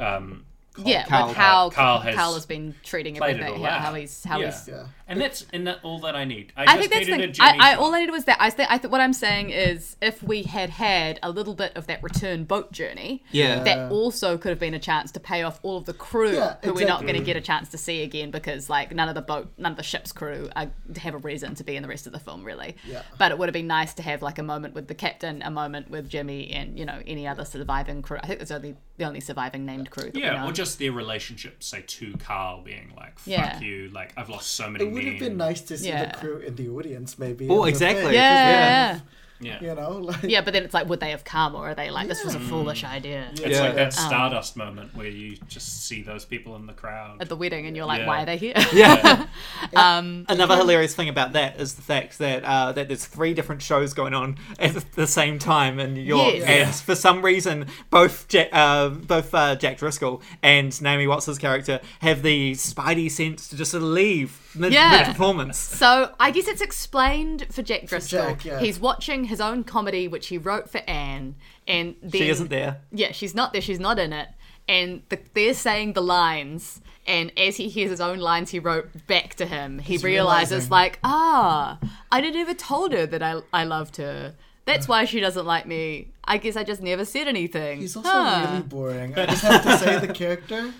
um, 0.00 0.44
Yeah, 0.78 1.04
Carl- 1.04 1.28
with 1.28 1.36
how 1.36 1.70
Carl 1.70 1.70
Carl 1.70 1.98
has 2.00 2.16
has, 2.16 2.46
been 2.46 2.74
treating 2.82 3.16
played 3.16 3.36
it 3.36 3.40
everything, 3.42 3.62
yeah, 3.62 3.78
how 3.80 3.94
he's 3.94 4.24
how 4.24 4.38
Yeah. 4.40 4.46
he's 4.46 4.68
Yeah. 4.68 4.86
And 5.12 5.20
that's 5.20 5.46
and 5.52 5.66
that 5.66 5.78
all 5.82 5.98
that 6.00 6.16
I 6.16 6.24
need. 6.24 6.52
I, 6.56 6.62
I 6.62 6.66
just 6.76 6.78
think 6.80 6.92
that's 6.92 7.06
the 7.06 7.12
needed 7.12 7.36
thing. 7.36 7.44
a 7.46 7.48
Jimmy 7.50 7.60
I, 7.60 7.72
I 7.72 7.74
all 7.76 7.94
I 7.94 8.00
needed 8.00 8.12
was 8.12 8.24
that. 8.24 8.36
I 8.40 8.50
think 8.50 8.70
I 8.70 8.78
th- 8.78 8.90
what 8.90 9.00
I'm 9.00 9.12
saying 9.12 9.50
is, 9.50 9.96
if 10.02 10.22
we 10.22 10.42
had 10.42 10.70
had 10.70 11.18
a 11.22 11.30
little 11.30 11.54
bit 11.54 11.72
of 11.76 11.86
that 11.86 12.02
return 12.02 12.44
boat 12.44 12.72
journey, 12.72 13.22
Yeah. 13.30 13.62
that 13.64 13.90
also 13.92 14.36
could 14.38 14.50
have 14.50 14.58
been 14.58 14.74
a 14.74 14.78
chance 14.78 15.12
to 15.12 15.20
pay 15.20 15.42
off 15.42 15.60
all 15.62 15.76
of 15.76 15.84
the 15.84 15.92
crew 15.94 16.32
Yeah, 16.34 16.56
who 16.64 16.74
we're 16.74 16.86
not 16.88 17.02
going 17.02 17.14
to 17.14 17.24
get 17.24 17.36
a 17.36 17.40
chance 17.40 17.68
to 17.70 17.78
see 17.78 18.02
again 18.02 18.30
because 18.30 18.68
like 18.70 18.94
none 18.94 19.08
of 19.08 19.14
the 19.14 19.22
boat, 19.22 19.52
none 19.58 19.72
of 19.72 19.76
the 19.76 19.82
ship's 19.82 20.12
crew 20.12 20.48
are, 20.56 20.70
have 20.96 21.14
a 21.14 21.18
reason 21.18 21.54
to 21.56 21.64
be 21.64 21.76
in 21.76 21.82
the 21.82 21.88
rest 21.88 22.06
of 22.06 22.12
the 22.12 22.18
film 22.18 22.44
really. 22.44 22.76
Yeah. 22.86 23.02
But 23.18 23.32
it 23.32 23.38
would 23.38 23.48
have 23.48 23.52
been 23.54 23.66
nice 23.66 23.94
to 23.94 24.02
have 24.02 24.22
like 24.22 24.38
a 24.38 24.42
moment 24.42 24.74
with 24.74 24.88
the 24.88 24.94
captain, 24.94 25.42
a 25.42 25.50
moment 25.50 25.90
with 25.90 26.08
Jimmy, 26.08 26.50
and 26.52 26.78
you 26.78 26.84
know 26.84 27.00
any 27.06 27.26
other 27.26 27.44
surviving 27.44 28.02
crew. 28.02 28.18
I 28.22 28.26
think 28.26 28.38
there's 28.38 28.50
only 28.50 28.76
the 28.96 29.04
only 29.04 29.20
surviving 29.20 29.64
named 29.66 29.90
crew. 29.90 30.04
That 30.04 30.14
we 30.14 30.22
Yeah, 30.22 30.42
know. 30.42 30.48
or 30.48 30.52
just 30.52 30.78
their 30.78 30.92
relationship, 30.92 31.62
say 31.62 31.82
to 31.86 32.14
Carl 32.18 32.62
being 32.62 32.92
like, 32.96 33.18
"Fuck 33.18 33.26
Yeah. 33.26 33.60
you!" 33.60 33.88
Like 33.88 34.12
I've 34.16 34.28
lost 34.28 34.54
so 34.54 34.68
many 34.70 34.84
It 34.84 34.92
would 35.04 35.12
have 35.14 35.20
been 35.20 35.36
nice 35.36 35.60
to 35.62 35.78
see 35.78 35.88
Yeah. 35.88 36.12
the 36.12 36.18
crew 36.18 36.36
in 36.38 36.54
the 36.56 36.68
audience, 36.68 37.18
maybe. 37.18 37.48
Oh, 37.48 37.64
exactly. 37.64 38.04
thing, 38.04 38.14
yeah, 38.14 38.28
'cause 38.28 38.46
yeah, 38.46 38.92
then, 38.92 39.02
Yeah, 39.44 39.58
You 39.60 39.74
know, 39.74 39.90
like 39.98 40.22
yeah. 40.22 40.40
But 40.42 40.52
then 40.54 40.62
it's 40.62 40.72
like, 40.72 40.88
would 40.88 41.00
they 41.00 41.10
have 41.10 41.24
come, 41.24 41.56
or 41.56 41.70
are 41.70 41.74
they 41.74 41.90
like, 41.90 42.06
this 42.06 42.24
was 42.24 42.36
a 42.36 42.38
Mm. 42.38 42.48
foolish 42.48 42.84
idea? 42.84 43.28
it's 43.32 43.58
like 43.58 43.74
that 43.74 43.86
Um, 43.86 43.90
Stardust 43.90 44.56
moment 44.56 44.94
where 44.94 45.08
you 45.08 45.36
just 45.48 45.84
see 45.88 46.00
those 46.00 46.24
people 46.24 46.54
in 46.54 46.66
the 46.66 46.72
crowd. 46.72 47.20
At 47.20 47.28
the 47.28 47.34
wedding, 47.34 47.66
and 47.66 47.76
you're 47.76 47.84
like, 47.86 48.02
Yeah. 48.02 48.06
why 48.06 48.22
are 48.22 48.26
they 48.26 48.36
here? 48.36 48.54
Yeah. 48.72 49.26
um, 49.74 50.26
Another 50.28 50.56
hilarious 50.56 50.94
thing 50.94 51.08
about 51.08 51.32
that 51.32 51.60
is 51.60 51.74
the 51.74 51.82
fact 51.82 52.18
that 52.18 52.44
uh, 52.44 52.70
that 52.70 52.86
there's 52.86 53.04
three 53.04 53.34
different 53.34 53.62
shows 53.62 53.94
going 53.94 54.14
on 54.14 54.36
at 54.60 54.76
the 54.92 55.08
same 55.08 55.40
time 55.40 55.80
in 55.80 55.94
New 55.94 56.02
York, 56.02 56.34
Yes. 56.34 56.44
and 56.48 56.74
for 56.76 56.94
some 56.94 57.20
reason, 57.24 57.66
both 57.90 58.28
Jack, 58.28 58.48
uh, 58.52 58.90
both 58.90 59.34
uh, 59.34 59.56
Jack 59.56 59.78
Driscoll 59.78 60.22
and 60.42 60.80
Naomi 60.80 61.08
Watts' 61.08 61.36
character 61.38 61.80
have 62.00 62.22
the 62.22 62.52
spidey 62.52 63.10
sense 63.10 63.48
to 63.48 63.56
just 63.56 63.72
sort 63.72 63.82
of 63.82 63.88
leave 63.88 64.38
mid, 64.54 64.72
Yeah. 64.72 65.04
performance. 65.12 65.58
So 65.58 66.14
I 66.20 66.30
guess 66.30 66.46
it's 66.48 66.60
explained 66.60 67.46
for 67.50 67.62
Jack 67.62 67.86
Driscoll. 67.86 68.26
Jack, 68.30 68.44
yeah. 68.44 68.60
He's 68.60 68.78
watching 68.80 69.24
his 69.24 69.40
own 69.40 69.64
comedy, 69.64 70.08
which 70.08 70.28
he 70.28 70.38
wrote 70.38 70.68
for 70.70 70.78
Anne, 70.88 71.34
and 71.66 71.94
then, 72.02 72.10
She 72.20 72.28
isn't 72.28 72.50
there. 72.50 72.80
Yeah, 72.90 73.12
she's 73.12 73.34
not 73.34 73.52
there. 73.52 73.62
She's 73.62 73.80
not 73.80 73.98
in 73.98 74.12
it, 74.12 74.28
and 74.68 75.02
the, 75.08 75.18
they're 75.34 75.54
saying 75.54 75.94
the 75.94 76.02
lines. 76.02 76.80
And 77.04 77.32
as 77.36 77.56
he 77.56 77.68
hears 77.68 77.90
his 77.90 78.00
own 78.00 78.20
lines 78.20 78.50
he 78.50 78.60
wrote 78.60 78.88
back 79.08 79.34
to 79.36 79.44
him, 79.46 79.80
he 79.80 79.96
realizes 79.98 80.50
realizing. 80.68 80.70
like, 80.70 80.98
ah, 81.02 81.78
I 82.12 82.20
didn't 82.20 82.40
ever 82.40 82.54
told 82.54 82.92
her 82.92 83.06
that 83.06 83.22
I 83.22 83.40
I 83.52 83.64
loved 83.64 83.96
her. 83.96 84.34
That's 84.66 84.86
why 84.86 85.04
she 85.06 85.18
doesn't 85.18 85.44
like 85.44 85.66
me. 85.66 86.12
I 86.24 86.36
guess 86.38 86.54
I 86.54 86.62
just 86.62 86.80
never 86.80 87.04
said 87.04 87.26
anything. 87.26 87.80
he's 87.80 87.96
also 87.96 88.08
Huh. 88.08 88.46
really 88.50 88.62
boring. 88.62 89.18
I 89.18 89.26
just 89.26 89.42
have 89.42 89.64
to 89.64 89.78
say 89.78 89.98
the 89.98 90.12
character, 90.12 90.72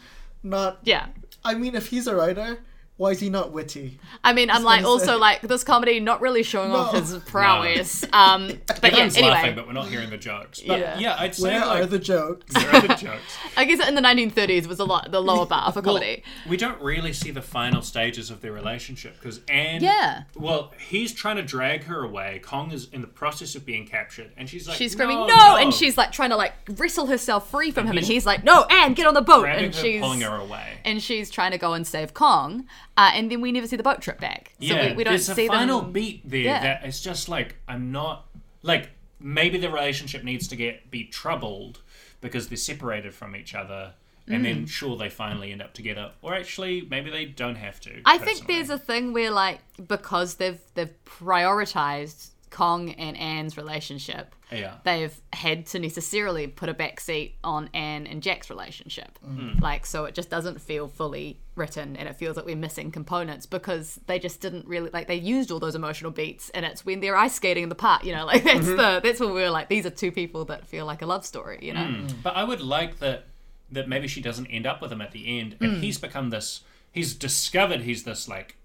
not. 0.44 0.78
yeah. 0.84 1.06
I 1.44 1.54
mean, 1.54 1.74
if 1.74 1.88
he's 1.88 2.06
a 2.06 2.14
writer, 2.14 2.58
why 3.02 3.10
is 3.10 3.20
he 3.20 3.28
not 3.30 3.52
witty? 3.52 3.98
I 4.22 4.32
mean, 4.32 4.48
I'm 4.48 4.62
like 4.62 4.82
gonna 4.82 4.98
say- 5.00 5.06
also 5.10 5.18
like 5.18 5.40
this 5.42 5.64
comedy 5.64 5.98
not 6.00 6.20
really 6.20 6.42
showing 6.42 6.70
off 6.72 6.94
his 6.94 7.16
prowess. 7.26 8.04
Um, 8.12 8.46
but 8.46 8.82
yeah, 8.82 8.88
Everyone's 8.88 9.16
anyway, 9.16 9.32
laughing, 9.32 9.54
but 9.56 9.66
we're 9.66 9.72
not 9.72 9.88
hearing 9.88 10.10
the 10.10 10.16
jokes. 10.16 10.60
But 10.60 10.78
Yeah. 10.78 10.98
yeah, 10.98 11.16
I'd 11.18 11.34
say 11.34 11.50
Where 11.50 11.66
like, 11.66 11.82
are 11.82 11.86
the 11.86 11.98
jokes? 11.98 12.54
where 12.54 12.68
are 12.76 12.80
the 12.82 12.94
jokes? 12.94 13.36
I 13.56 13.64
guess 13.64 13.86
in 13.88 13.94
the 13.94 14.00
1930s 14.02 14.66
was 14.66 14.78
a 14.80 14.84
lot 14.84 15.10
the 15.10 15.20
lower 15.20 15.46
bar 15.46 15.72
for 15.72 15.80
Well, 15.82 15.94
comedy. 15.94 16.22
we 16.48 16.56
don't 16.56 16.80
really 16.80 17.12
see 17.12 17.30
the 17.30 17.42
final 17.42 17.82
stages 17.82 18.30
of 18.30 18.40
their 18.42 18.52
relationship 18.52 19.14
because 19.18 19.40
Anne. 19.48 19.82
Yeah. 19.82 20.22
Well, 20.36 20.72
he's 20.88 21.12
trying 21.12 21.36
to 21.36 21.42
drag 21.42 21.84
her 21.84 22.04
away. 22.04 22.40
Kong 22.44 22.70
is 22.70 22.88
in 22.92 23.00
the 23.00 23.06
process 23.08 23.54
of 23.56 23.66
being 23.66 23.86
captured, 23.86 24.30
and 24.36 24.48
she's 24.48 24.68
like, 24.68 24.76
she's 24.76 24.92
screaming 24.92 25.16
no, 25.18 25.26
no, 25.26 25.56
and 25.56 25.72
she's 25.74 25.96
like 25.98 26.12
trying 26.12 26.30
to 26.30 26.36
like 26.36 26.52
wrestle 26.76 27.06
herself 27.06 27.50
free 27.50 27.70
from 27.72 27.84
him, 27.86 27.96
and 27.96 28.06
he's 28.06 28.08
he's 28.22 28.26
like, 28.26 28.44
no, 28.44 28.64
Anne, 28.64 28.92
get 28.94 29.06
on 29.06 29.14
the 29.14 29.22
boat, 29.22 29.46
and 29.46 29.74
her, 29.74 29.80
she's 29.82 30.00
pulling 30.00 30.20
her 30.20 30.36
away. 30.36 30.66
and 30.84 31.02
she's 31.02 31.30
trying 31.30 31.50
to 31.52 31.58
go 31.58 31.72
and 31.72 31.86
save 31.86 32.12
Kong, 32.14 32.66
uh, 32.96 33.10
and 33.14 33.30
then 33.30 33.40
we 33.40 33.52
never 33.52 33.66
see 33.66 33.76
the 33.76 33.82
boat 33.82 34.00
trip 34.00 34.20
back. 34.20 34.52
So 34.60 34.66
yeah, 34.74 34.90
we, 34.90 34.96
we 34.98 35.04
don't 35.04 35.12
there's 35.12 35.26
see 35.32 35.46
a 35.46 35.48
final 35.48 35.80
them. 35.80 35.92
beat 35.92 36.28
there 36.28 36.40
Yeah. 36.40 36.62
that 36.62 36.84
it's 36.84 37.00
just 37.00 37.28
like 37.28 37.56
I'm 37.68 37.92
not 37.92 38.26
like 38.62 38.90
maybe 39.20 39.58
the 39.58 39.70
relationship 39.70 40.24
needs 40.24 40.48
to 40.48 40.56
get 40.56 40.90
be 40.90 41.04
troubled 41.04 41.80
because 42.20 42.48
they're 42.48 42.56
separated 42.56 43.14
from 43.14 43.34
each 43.36 43.54
other. 43.54 43.94
And 44.28 44.42
Mm. 44.42 44.44
then, 44.44 44.66
sure, 44.66 44.96
they 44.96 45.08
finally 45.08 45.50
end 45.50 45.60
up 45.60 45.74
together, 45.74 46.12
or 46.22 46.32
actually, 46.32 46.86
maybe 46.88 47.10
they 47.10 47.24
don't 47.24 47.56
have 47.56 47.80
to. 47.80 48.02
I 48.04 48.18
think 48.18 48.46
there's 48.46 48.70
a 48.70 48.78
thing 48.78 49.12
where 49.12 49.32
like 49.32 49.58
because 49.88 50.34
they've 50.36 50.60
they've 50.74 50.94
prioritized 51.04 52.28
Kong 52.52 52.90
and 52.90 53.16
Anne's 53.16 53.56
relationship. 53.56 54.34
Yeah. 54.52 54.74
They've 54.84 55.18
had 55.32 55.66
to 55.66 55.78
necessarily 55.80 56.46
put 56.46 56.68
a 56.68 56.74
backseat 56.74 57.32
on 57.42 57.68
Anne 57.74 58.06
and 58.06 58.22
Jack's 58.22 58.50
relationship. 58.50 59.18
Mm. 59.26 59.60
Like, 59.60 59.84
so 59.86 60.04
it 60.04 60.14
just 60.14 60.30
doesn't 60.30 60.60
feel 60.60 60.86
fully 60.86 61.40
written 61.56 61.96
and 61.96 62.08
it 62.08 62.16
feels 62.16 62.36
like 62.36 62.44
we're 62.46 62.54
missing 62.54 62.90
components 62.92 63.46
because 63.46 63.98
they 64.06 64.18
just 64.18 64.40
didn't 64.40 64.66
really, 64.68 64.90
like, 64.92 65.08
they 65.08 65.16
used 65.16 65.50
all 65.50 65.58
those 65.58 65.74
emotional 65.74 66.10
beats 66.12 66.50
and 66.50 66.64
it's 66.64 66.84
when 66.84 67.00
they're 67.00 67.16
ice 67.16 67.34
skating 67.34 67.64
in 67.64 67.68
the 67.70 67.74
park, 67.74 68.04
you 68.04 68.12
know, 68.14 68.24
like, 68.32 68.44
that's 68.44 68.66
Mm-hmm. 68.66 68.76
the, 68.76 69.00
that's 69.02 69.18
when 69.20 69.32
we 69.32 69.40
were 69.40 69.50
like, 69.50 69.68
these 69.68 69.86
are 69.86 69.90
two 69.90 70.12
people 70.12 70.44
that 70.44 70.66
feel 70.66 70.86
like 70.86 71.02
a 71.02 71.06
love 71.06 71.26
story, 71.26 71.58
you 71.62 71.72
know? 71.72 71.80
Mm. 71.80 72.12
But 72.22 72.36
I 72.36 72.44
would 72.44 72.60
like 72.60 72.98
that 73.00 73.24
that 73.70 73.88
maybe 73.88 74.06
she 74.06 74.20
doesn't 74.20 74.46
end 74.48 74.66
up 74.66 74.82
with 74.82 74.92
him 74.92 75.00
at 75.00 75.12
the 75.12 75.38
end, 75.40 75.56
and 75.58 75.82
he's 75.82 75.96
become 75.96 76.28
this. 76.28 76.60
He's 76.92 77.14
discovered 77.14 77.80
he's 77.80 78.02
this 78.04 78.28
like 78.28 78.54
m- 78.54 78.61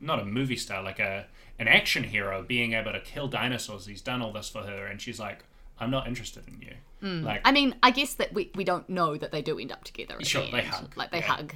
not 0.00 0.18
a 0.20 0.24
movie 0.24 0.56
star, 0.56 0.82
like 0.82 0.98
a 0.98 1.26
an 1.58 1.68
action 1.68 2.04
hero, 2.04 2.42
being 2.42 2.72
able 2.72 2.92
to 2.92 3.00
kill 3.00 3.28
dinosaurs. 3.28 3.86
He's 3.86 4.00
done 4.02 4.22
all 4.22 4.32
this 4.32 4.48
for 4.48 4.62
her, 4.62 4.86
and 4.86 5.00
she's 5.00 5.20
like, 5.20 5.44
"I'm 5.78 5.90
not 5.90 6.06
interested 6.06 6.44
in 6.48 6.60
you." 6.60 6.74
Like, 7.24 7.40
I 7.44 7.50
mean, 7.50 7.74
I 7.82 7.90
guess 7.90 8.14
that 8.14 8.32
we, 8.32 8.52
we 8.54 8.62
don't 8.62 8.88
know 8.88 9.16
that 9.16 9.32
they 9.32 9.42
do 9.42 9.58
end 9.58 9.72
up 9.72 9.82
together. 9.82 10.14
Sure, 10.22 10.44
the 10.44 10.52
they 10.52 10.62
hug, 10.62 10.96
Like, 10.96 11.10
they 11.10 11.18
yeah. 11.18 11.24
hug. 11.34 11.54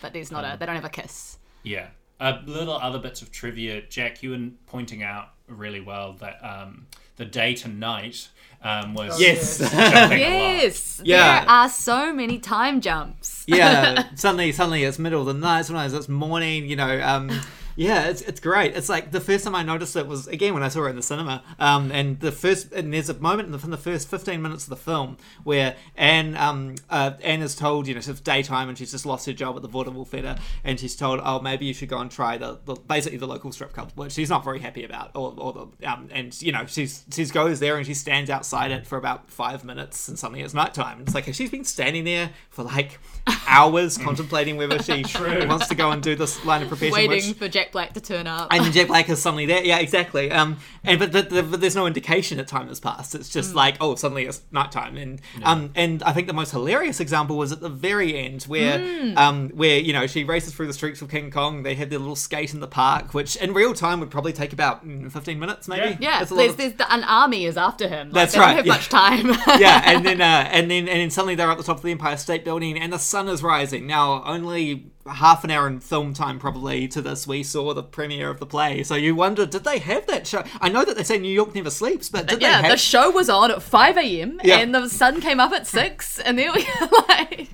But 0.00 0.14
there's 0.14 0.30
not 0.32 0.42
a, 0.42 0.56
they 0.58 0.64
don't 0.64 0.74
have 0.74 0.86
a 0.86 0.88
kiss. 0.90 1.36
yeah. 1.62 1.88
Uh, 2.18 2.40
little 2.46 2.72
other 2.78 2.98
bits 2.98 3.20
of 3.20 3.30
trivia. 3.30 3.82
Jack, 3.82 4.22
you 4.22 4.30
were 4.30 4.48
pointing 4.66 5.02
out 5.02 5.32
really 5.48 5.82
well 5.82 6.14
that 6.14 6.38
um, 6.42 6.86
the 7.16 7.26
day 7.26 7.52
to 7.56 7.68
night 7.68 8.28
um, 8.66 8.94
was 8.94 9.20
Yes. 9.20 9.58
jumping 9.58 9.78
a 9.78 9.82
lot. 9.82 10.18
Yes. 10.18 11.00
Yeah. 11.04 11.40
There 11.40 11.50
are 11.50 11.68
so 11.68 12.12
many 12.12 12.38
time 12.38 12.80
jumps. 12.80 13.44
yeah, 13.46 14.04
suddenly, 14.16 14.50
suddenly 14.52 14.82
it's 14.84 14.98
middle 14.98 15.20
of 15.20 15.26
the 15.26 15.34
night. 15.34 15.66
Sometimes 15.66 15.92
it's 15.94 16.08
morning. 16.08 16.66
You 16.66 16.76
know, 16.76 17.00
um, 17.02 17.30
Yeah, 17.76 18.08
it's, 18.08 18.22
it's 18.22 18.40
great. 18.40 18.74
It's 18.76 18.88
like 18.88 19.12
the 19.12 19.20
first 19.20 19.44
time 19.44 19.54
I 19.54 19.62
noticed 19.62 19.94
it 19.96 20.06
was 20.06 20.26
again 20.26 20.54
when 20.54 20.62
I 20.62 20.68
saw 20.68 20.84
it 20.86 20.90
in 20.90 20.96
the 20.96 21.02
cinema. 21.02 21.42
Um, 21.58 21.92
and 21.92 22.18
the 22.20 22.32
first 22.32 22.72
and 22.72 22.92
there's 22.92 23.08
a 23.08 23.14
moment 23.14 23.46
in 23.46 23.52
the, 23.52 23.62
in 23.64 23.70
the 23.70 23.76
first 23.76 24.08
15 24.08 24.40
minutes 24.40 24.64
of 24.64 24.70
the 24.70 24.76
film 24.76 25.18
where 25.44 25.76
Anne 25.96 26.36
um 26.36 26.76
uh, 26.90 27.12
Anne 27.22 27.42
is 27.42 27.54
told 27.54 27.86
you 27.86 27.94
know 27.94 27.98
it's 27.98 28.20
daytime 28.20 28.68
and 28.68 28.78
she's 28.78 28.90
just 28.90 29.06
lost 29.06 29.26
her 29.26 29.32
job 29.32 29.56
at 29.56 29.62
the 29.62 29.68
vaudeville 29.68 30.04
theatre 30.04 30.36
and 30.64 30.80
she's 30.80 30.96
told 30.96 31.20
oh 31.22 31.40
maybe 31.40 31.66
you 31.66 31.74
should 31.74 31.88
go 31.88 31.98
and 31.98 32.10
try 32.10 32.38
the, 32.38 32.58
the 32.64 32.74
basically 32.74 33.18
the 33.18 33.26
local 33.26 33.52
strip 33.52 33.72
club 33.72 33.92
which 33.94 34.12
she's 34.12 34.30
not 34.30 34.42
very 34.44 34.58
happy 34.60 34.84
about 34.84 35.10
or, 35.14 35.34
or 35.36 35.52
the 35.52 35.90
um 35.90 36.08
and 36.12 36.40
you 36.40 36.52
know 36.52 36.64
she's 36.66 37.04
she's 37.12 37.30
goes 37.30 37.60
there 37.60 37.76
and 37.76 37.86
she 37.86 37.94
stands 37.94 38.30
outside 38.30 38.70
it 38.70 38.86
for 38.86 38.96
about 38.96 39.30
five 39.30 39.64
minutes 39.64 40.08
and 40.08 40.18
suddenly 40.18 40.40
it's 40.42 40.54
nighttime. 40.54 41.00
It's 41.02 41.14
like 41.14 41.32
she's 41.34 41.50
been 41.50 41.64
standing 41.64 42.04
there 42.04 42.30
for 42.50 42.62
like 42.62 42.98
hours 43.46 43.98
contemplating 44.06 44.56
whether 44.56 44.82
she 44.82 45.04
wants 45.46 45.68
to 45.68 45.74
go 45.74 45.90
and 45.90 46.02
do 46.02 46.14
this 46.14 46.44
line 46.44 46.62
of 46.62 46.68
profession. 46.68 46.94
Waiting 46.94 47.10
which- 47.10 47.36
for 47.36 47.48
Jack 47.48 47.65
Black 47.72 47.92
to 47.94 48.00
turn 48.00 48.26
up. 48.26 48.48
and 48.52 48.64
then 48.64 48.72
Jack 48.72 48.88
Black 48.88 49.08
is 49.10 49.20
suddenly 49.20 49.46
there. 49.46 49.64
Yeah, 49.64 49.78
exactly. 49.78 50.30
Um, 50.30 50.58
and 50.84 50.98
but, 50.98 51.12
the, 51.12 51.22
the, 51.22 51.42
but 51.42 51.60
there's 51.60 51.76
no 51.76 51.86
indication 51.86 52.38
that 52.38 52.48
time 52.48 52.68
has 52.68 52.80
passed. 52.80 53.14
It's 53.14 53.28
just 53.28 53.54
like 53.54 53.76
oh, 53.80 53.94
suddenly 53.94 54.24
it's 54.26 54.42
nighttime. 54.50 54.96
And 54.96 55.20
um, 55.42 55.70
and 55.74 56.02
I 56.02 56.12
think 56.12 56.26
the 56.26 56.32
most 56.32 56.50
hilarious 56.52 57.00
example 57.00 57.36
was 57.36 57.52
at 57.52 57.60
the 57.60 57.68
very 57.68 58.16
end 58.16 58.44
where 58.44 59.14
um, 59.16 59.48
where 59.50 59.78
you 59.78 59.92
know 59.92 60.06
she 60.06 60.24
races 60.24 60.54
through 60.54 60.66
the 60.66 60.72
streets 60.72 61.02
of 61.02 61.10
King 61.10 61.30
Kong. 61.30 61.62
They 61.62 61.74
have 61.74 61.90
their 61.90 61.98
little 61.98 62.16
skate 62.16 62.54
in 62.54 62.60
the 62.60 62.66
park, 62.68 63.14
which 63.14 63.36
in 63.36 63.52
real 63.54 63.74
time 63.74 64.00
would 64.00 64.10
probably 64.10 64.32
take 64.32 64.52
about 64.52 64.86
mm, 64.86 65.10
15 65.10 65.38
minutes, 65.38 65.68
maybe. 65.68 65.96
yeah, 66.00 66.22
It's 66.22 66.30
a 66.30 66.34
lot 66.34 66.38
there's, 66.40 66.50
of- 66.52 66.56
there's 66.58 66.72
the, 66.74 66.92
an 66.92 67.04
army 67.04 67.46
is 67.46 67.56
after 67.56 67.88
him. 67.88 68.08
Like, 68.08 68.14
That's 68.14 68.32
they 68.32 68.38
don't 68.38 68.46
right, 68.48 68.56
have 68.56 68.66
yeah. 68.66 68.72
much 68.72 68.88
time. 68.88 69.26
yeah, 69.60 69.82
and 69.84 70.04
then 70.06 70.20
uh, 70.20 70.48
and 70.50 70.70
then 70.70 70.88
and 70.88 71.00
then 71.00 71.10
suddenly 71.10 71.34
they're 71.34 71.50
at 71.50 71.58
the 71.58 71.64
top 71.64 71.78
of 71.78 71.82
the 71.82 71.90
Empire 71.92 72.16
State 72.16 72.44
Building, 72.44 72.78
and 72.78 72.92
the 72.92 72.98
sun 72.98 73.28
is 73.28 73.42
rising. 73.42 73.86
Now 73.86 74.22
only 74.24 74.90
half 75.08 75.44
an 75.44 75.50
hour 75.50 75.66
in 75.66 75.80
film 75.80 76.12
time 76.14 76.38
probably 76.38 76.88
to 76.88 77.00
this 77.02 77.26
we 77.26 77.42
saw 77.42 77.72
the 77.74 77.82
premiere 77.82 78.30
of 78.30 78.40
the 78.40 78.46
play. 78.46 78.82
So 78.82 78.94
you 78.94 79.14
wonder, 79.14 79.46
did 79.46 79.64
they 79.64 79.78
have 79.78 80.06
that 80.06 80.26
show? 80.26 80.44
I 80.60 80.68
know 80.68 80.84
that 80.84 80.96
they 80.96 81.02
say 81.04 81.18
New 81.18 81.32
York 81.32 81.54
never 81.54 81.70
sleeps, 81.70 82.08
but 82.08 82.26
did 82.26 82.40
yeah, 82.42 82.60
they 82.62 82.68
have? 82.68 82.72
the 82.72 82.76
show 82.78 83.10
was 83.10 83.28
on 83.28 83.50
at 83.50 83.62
5 83.62 83.96
a.m. 83.98 84.40
Yeah. 84.44 84.58
and 84.58 84.74
the 84.74 84.88
sun 84.88 85.20
came 85.20 85.40
up 85.40 85.52
at 85.52 85.66
6 85.66 86.18
and 86.20 86.38
then 86.38 86.52
we 86.54 86.66
like 87.08 87.48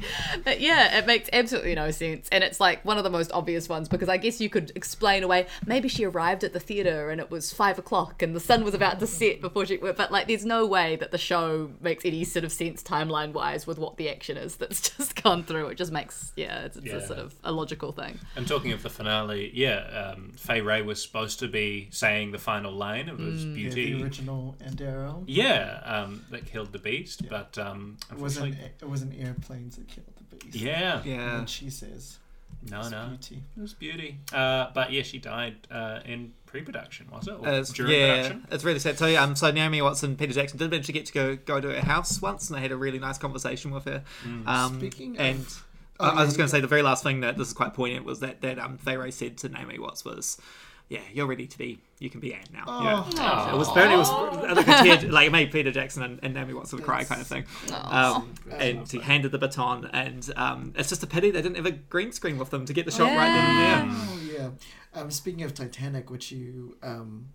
but 0.45 0.61
yeah 0.61 0.99
it 0.99 1.07
makes 1.07 1.29
absolutely 1.33 1.75
no 1.75 1.91
sense 1.91 2.29
and 2.33 2.43
it's 2.43 2.59
like 2.61 2.85
one 2.85 2.99
of 2.99 3.05
the 3.05 3.11
most 3.11 3.31
obvious 3.33 3.69
ones 3.69 3.89
because 3.89 4.09
I 4.09 4.17
guess 4.17 4.41
you 4.41 4.49
could 4.51 4.73
explain 4.75 5.23
away 5.23 5.47
maybe 5.67 5.89
she 5.89 6.05
arrived 6.05 6.45
at 6.45 6.53
the 6.53 6.61
theater 6.61 7.11
and 7.11 7.21
it 7.21 7.31
was 7.31 7.53
5 7.53 7.79
o'clock 7.79 8.23
and 8.23 8.35
the 8.35 8.41
sun 8.41 8.65
was 8.65 8.75
about 8.75 8.99
to 9.01 9.07
set 9.07 9.41
before 9.41 9.67
she 9.67 9.77
but 9.77 10.11
like 10.11 10.27
there's 10.29 10.45
no 10.45 10.67
way 10.67 10.97
that 10.97 11.11
the 11.13 11.19
show 11.19 11.71
makes 11.81 12.05
any 12.05 12.25
sort 12.25 12.45
of 12.45 12.53
sense 12.53 12.83
timeline 12.83 13.33
wise 13.33 13.67
with 13.67 13.79
what 13.79 13.97
the 13.97 14.09
action 14.09 14.37
is 14.37 14.57
that's 14.57 14.91
just 14.97 15.23
gone 15.23 15.45
through 15.45 15.69
it 15.69 15.77
just 15.77 15.93
makes 15.93 16.33
yeah 16.37 16.65
it's, 16.65 16.77
it's 16.77 16.87
Yeah. 16.87 16.97
a 16.97 17.07
sort 17.07 17.19
of 17.19 17.35
a 17.45 17.51
logical 17.53 17.91
thing 17.93 18.19
And 18.37 18.47
talking 18.47 18.73
of 18.73 18.83
the 18.83 18.91
finale, 18.91 19.51
yeah, 19.53 20.13
um, 20.15 20.33
Fay 20.37 20.61
Wray 20.61 20.83
was 20.83 21.03
supposed 21.03 21.39
to 21.41 21.49
be 21.49 21.89
saying 21.91 22.31
the 22.33 22.39
final 22.39 22.73
line 22.73 23.09
of 23.09 23.19
his 23.19 23.45
Yeah, 23.45 23.55
beauty. 23.55 23.93
the 23.95 24.03
original 24.05 24.57
Ann 24.65 24.75
Darrow. 24.75 25.25
Yeah, 25.27 25.81
um, 25.85 26.25
that 26.31 26.47
killed 26.47 26.73
the 26.73 26.79
beast, 26.79 27.29
but 27.29 27.59
um, 27.59 27.97
It 28.11 28.19
wasn't. 28.19 28.47
unfortunately, 28.47 28.73
It 28.81 28.89
wasn't 28.89 29.21
airplanes 29.21 29.77
that 29.77 29.89
killed 29.89 30.07
the 30.31 30.37
beast. 30.37 30.55
yeah, 30.57 30.99
And 30.99 31.07
yeah. 31.07 31.37
then 31.37 31.47
she 31.47 31.69
says, 31.71 32.19
no, 32.71 32.79
it's 32.79 32.91
no, 32.93 33.07
beauty. 33.09 33.43
it 33.57 33.61
was 33.61 33.75
beauty. 33.75 34.19
Uh, 34.33 34.69
but 34.73 34.93
yeah, 34.93 35.03
she 35.03 35.19
died 35.19 35.57
uh, 35.69 35.99
in 36.05 36.33
pre-production, 36.47 37.09
was 37.11 37.27
it? 37.27 37.33
Or 37.33 37.49
Uh, 37.49 37.51
it's- 37.53 37.73
during 37.73 37.91
yeah, 37.93 38.17
production? 38.23 38.47
it's 38.53 38.63
really 38.63 38.79
sad. 38.79 38.99
So, 38.99 39.07
yeah, 39.09 39.21
um, 39.25 39.35
so 39.35 39.51
Naomi 39.51 39.83
Watts 39.83 40.05
and 40.05 40.17
Peter 40.17 40.33
Jackson 40.33 40.59
did 40.59 40.67
eventually 40.67 40.93
get 40.93 41.07
to 41.07 41.13
go 41.13 41.35
go 41.37 41.61
to 41.61 41.73
her 41.73 41.81
house 41.81 42.23
once, 42.23 42.49
and 42.49 42.57
they 42.57 42.63
had 42.63 42.71
a 42.71 42.77
really 42.77 43.01
nice 43.01 43.19
conversation 43.19 43.73
with 43.73 43.85
her. 43.87 44.05
Um, 44.47 44.79
Speaking 44.79 45.15
of- 45.17 45.21
and 45.21 45.47
Oh, 45.49 45.63
I, 46.03 46.09
I 46.11 46.21
was 46.21 46.29
just 46.29 46.37
going 46.37 46.47
to 46.47 46.51
say 46.51 46.61
the 46.61 46.67
very 46.67 46.83
last 46.83 47.03
thing 47.03 47.21
that 47.21 47.37
this 47.39 47.49
is 47.49 47.55
quite 47.55 47.75
poignant 47.75 48.05
was 48.05 48.21
that 48.21 48.41
that 48.43 48.59
um, 48.59 48.79
Fay 48.79 49.11
said 49.11 49.37
to 49.39 49.49
Naomi 49.49 49.79
Watts 49.79 50.05
was, 50.05 50.39
"Yeah, 50.89 51.01
you're 51.13 51.27
ready 51.27 51.47
to 51.47 51.59
be. 51.59 51.79
You 51.99 52.11
can 52.11 52.21
be 52.21 52.35
Anne 52.35 52.45
now." 52.53 52.65
Oh. 52.67 53.11
Yeah. 53.15 53.55
It 53.55 53.57
was 53.57 53.69
apparently 53.69 53.95
it 53.95 53.99
was 53.99 54.11
like 54.57 54.69
a 54.69 54.83
tear, 54.83 55.11
like 55.11 55.27
it 55.29 55.33
made 55.33 55.53
Peter 55.53 55.71
Jackson 55.71 56.03
and, 56.03 56.21
and 56.23 56.35
Naomi 56.35 56.55
Watts 56.55 56.73
would 56.73 56.83
cry 56.83 57.05
kind 57.05 57.21
of 57.21 57.27
thing. 57.27 57.45
Um, 57.73 58.35
and 58.51 58.91
he 58.91 58.99
handed 58.99 59.33
the 59.33 59.39
baton, 59.39 59.89
and 59.93 60.31
um, 60.37 60.73
it's 60.77 60.89
just 60.89 61.03
a 61.03 61.07
pity 61.07 61.31
they 61.31 61.43
didn't 61.43 61.57
have 61.57 61.67
a 61.67 61.73
green 61.73 62.13
screen 62.13 62.39
with 62.39 62.51
them 62.51 62.65
to 62.67 62.73
get 62.73 62.85
the 62.85 62.91
shot 62.91 63.07
right 63.17 63.27
then 63.27 63.51
and 63.51 63.91
there. 63.91 63.97
Oh 63.97 64.21
yeah. 64.95 65.01
Um, 65.01 65.11
speaking 65.11 65.43
of 65.43 65.55
Titanic, 65.55 66.11
which 66.11 66.31
you 66.33 66.77
um, 66.83 67.29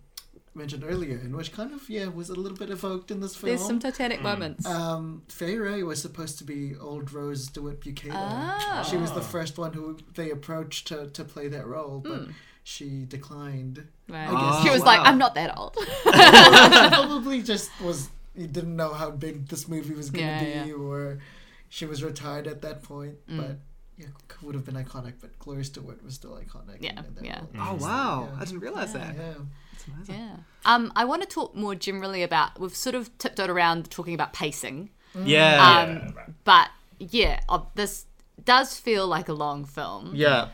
mentioned 0.58 0.84
earlier, 0.86 1.16
and 1.16 1.34
which 1.34 1.52
kind 1.52 1.72
of 1.72 1.88
yeah 1.88 2.08
was 2.08 2.28
a 2.28 2.34
little 2.34 2.58
bit 2.58 2.68
evoked 2.70 3.10
in 3.10 3.20
this 3.20 3.34
film. 3.36 3.48
there's 3.48 3.64
some 3.66 3.78
Titanic 3.78 4.20
moments 4.22 4.66
Um, 4.66 5.22
Fay 5.28 5.56
Wray 5.56 5.82
was 5.82 6.02
supposed 6.02 6.36
to 6.38 6.44
be 6.44 6.74
old 6.76 7.12
Rose 7.12 7.46
DeWitt 7.48 7.80
Buchanan. 7.80 8.16
Ah. 8.16 8.86
She 8.88 8.96
was 8.96 9.12
the 9.12 9.20
first 9.22 9.56
one 9.58 9.72
who 9.72 9.98
they 10.14 10.30
approached 10.30 10.88
to, 10.88 11.08
to 11.10 11.24
play 11.24 11.48
that 11.48 11.66
role, 11.66 12.00
but 12.00 12.28
she 12.64 13.04
declined. 13.06 13.86
Right. 14.08 14.28
guess- 14.30 14.62
she 14.64 14.70
was 14.70 14.82
Oh, 14.82 14.84
like 14.92 15.00
i'm 15.00 15.18
not 15.18 15.34
that 15.34 15.56
old 15.56 15.74
she 16.04 16.88
probably 16.88 17.42
just 17.42 17.70
was. 17.80 18.08
He 18.36 18.46
didn't 18.46 18.76
know 18.76 18.92
how 18.92 19.10
big 19.10 19.48
this 19.48 19.66
movie 19.68 19.94
was 19.94 20.10
going 20.10 20.24
to 20.26 20.30
Yeah, 20.30 20.62
be, 20.64 20.68
yeah. 20.70 20.74
Mm. 20.76 20.88
or 20.88 21.18
she 21.70 21.86
was 21.86 22.04
retired 22.04 22.46
at 22.46 22.62
that 22.62 22.82
point. 22.84 23.16
But 23.26 23.58
yeah, 23.96 24.06
would 24.42 24.54
have 24.54 24.64
been 24.64 24.76
iconic. 24.76 25.14
But 25.20 25.36
Gloria 25.40 25.64
Stuart 25.64 26.04
was 26.04 26.14
still 26.14 26.30
iconic. 26.44 26.76
Yeah, 26.80 27.00
in 27.00 27.14
that 27.16 27.24
yeah. 27.24 27.40
role. 27.54 27.66
Oh 27.70 27.74
wow! 27.74 28.28
Yeah. 28.32 28.40
I 28.40 28.44
didn't 28.44 28.60
realize 28.60 28.92
that. 28.92 29.16
Yeah. 29.16 29.34
It's 29.78 29.86
amazing. 29.88 30.14
Yeah. 30.16 30.36
Um, 30.64 30.92
I 30.96 31.04
want 31.04 31.22
to 31.22 31.28
talk 31.28 31.54
more 31.54 31.74
generally 31.74 32.22
about. 32.22 32.58
We've 32.60 32.74
sort 32.74 32.94
of 32.94 33.16
tiptoed 33.18 33.48
around 33.50 33.90
talking 33.90 34.14
about 34.14 34.32
pacing, 34.32 34.90
Yeah, 35.14 35.24
Um, 35.24 35.88
Yeah, 35.96 36.12
right. 36.14 36.28
but 36.44 36.68
yeah, 36.98 37.40
uh, 37.48 37.60
this 37.74 38.06
does 38.44 38.78
feel 38.78 39.06
like 39.06 39.28
a 39.28 39.32
long 39.32 39.64
film. 39.64 40.12
yeah. 40.14 40.48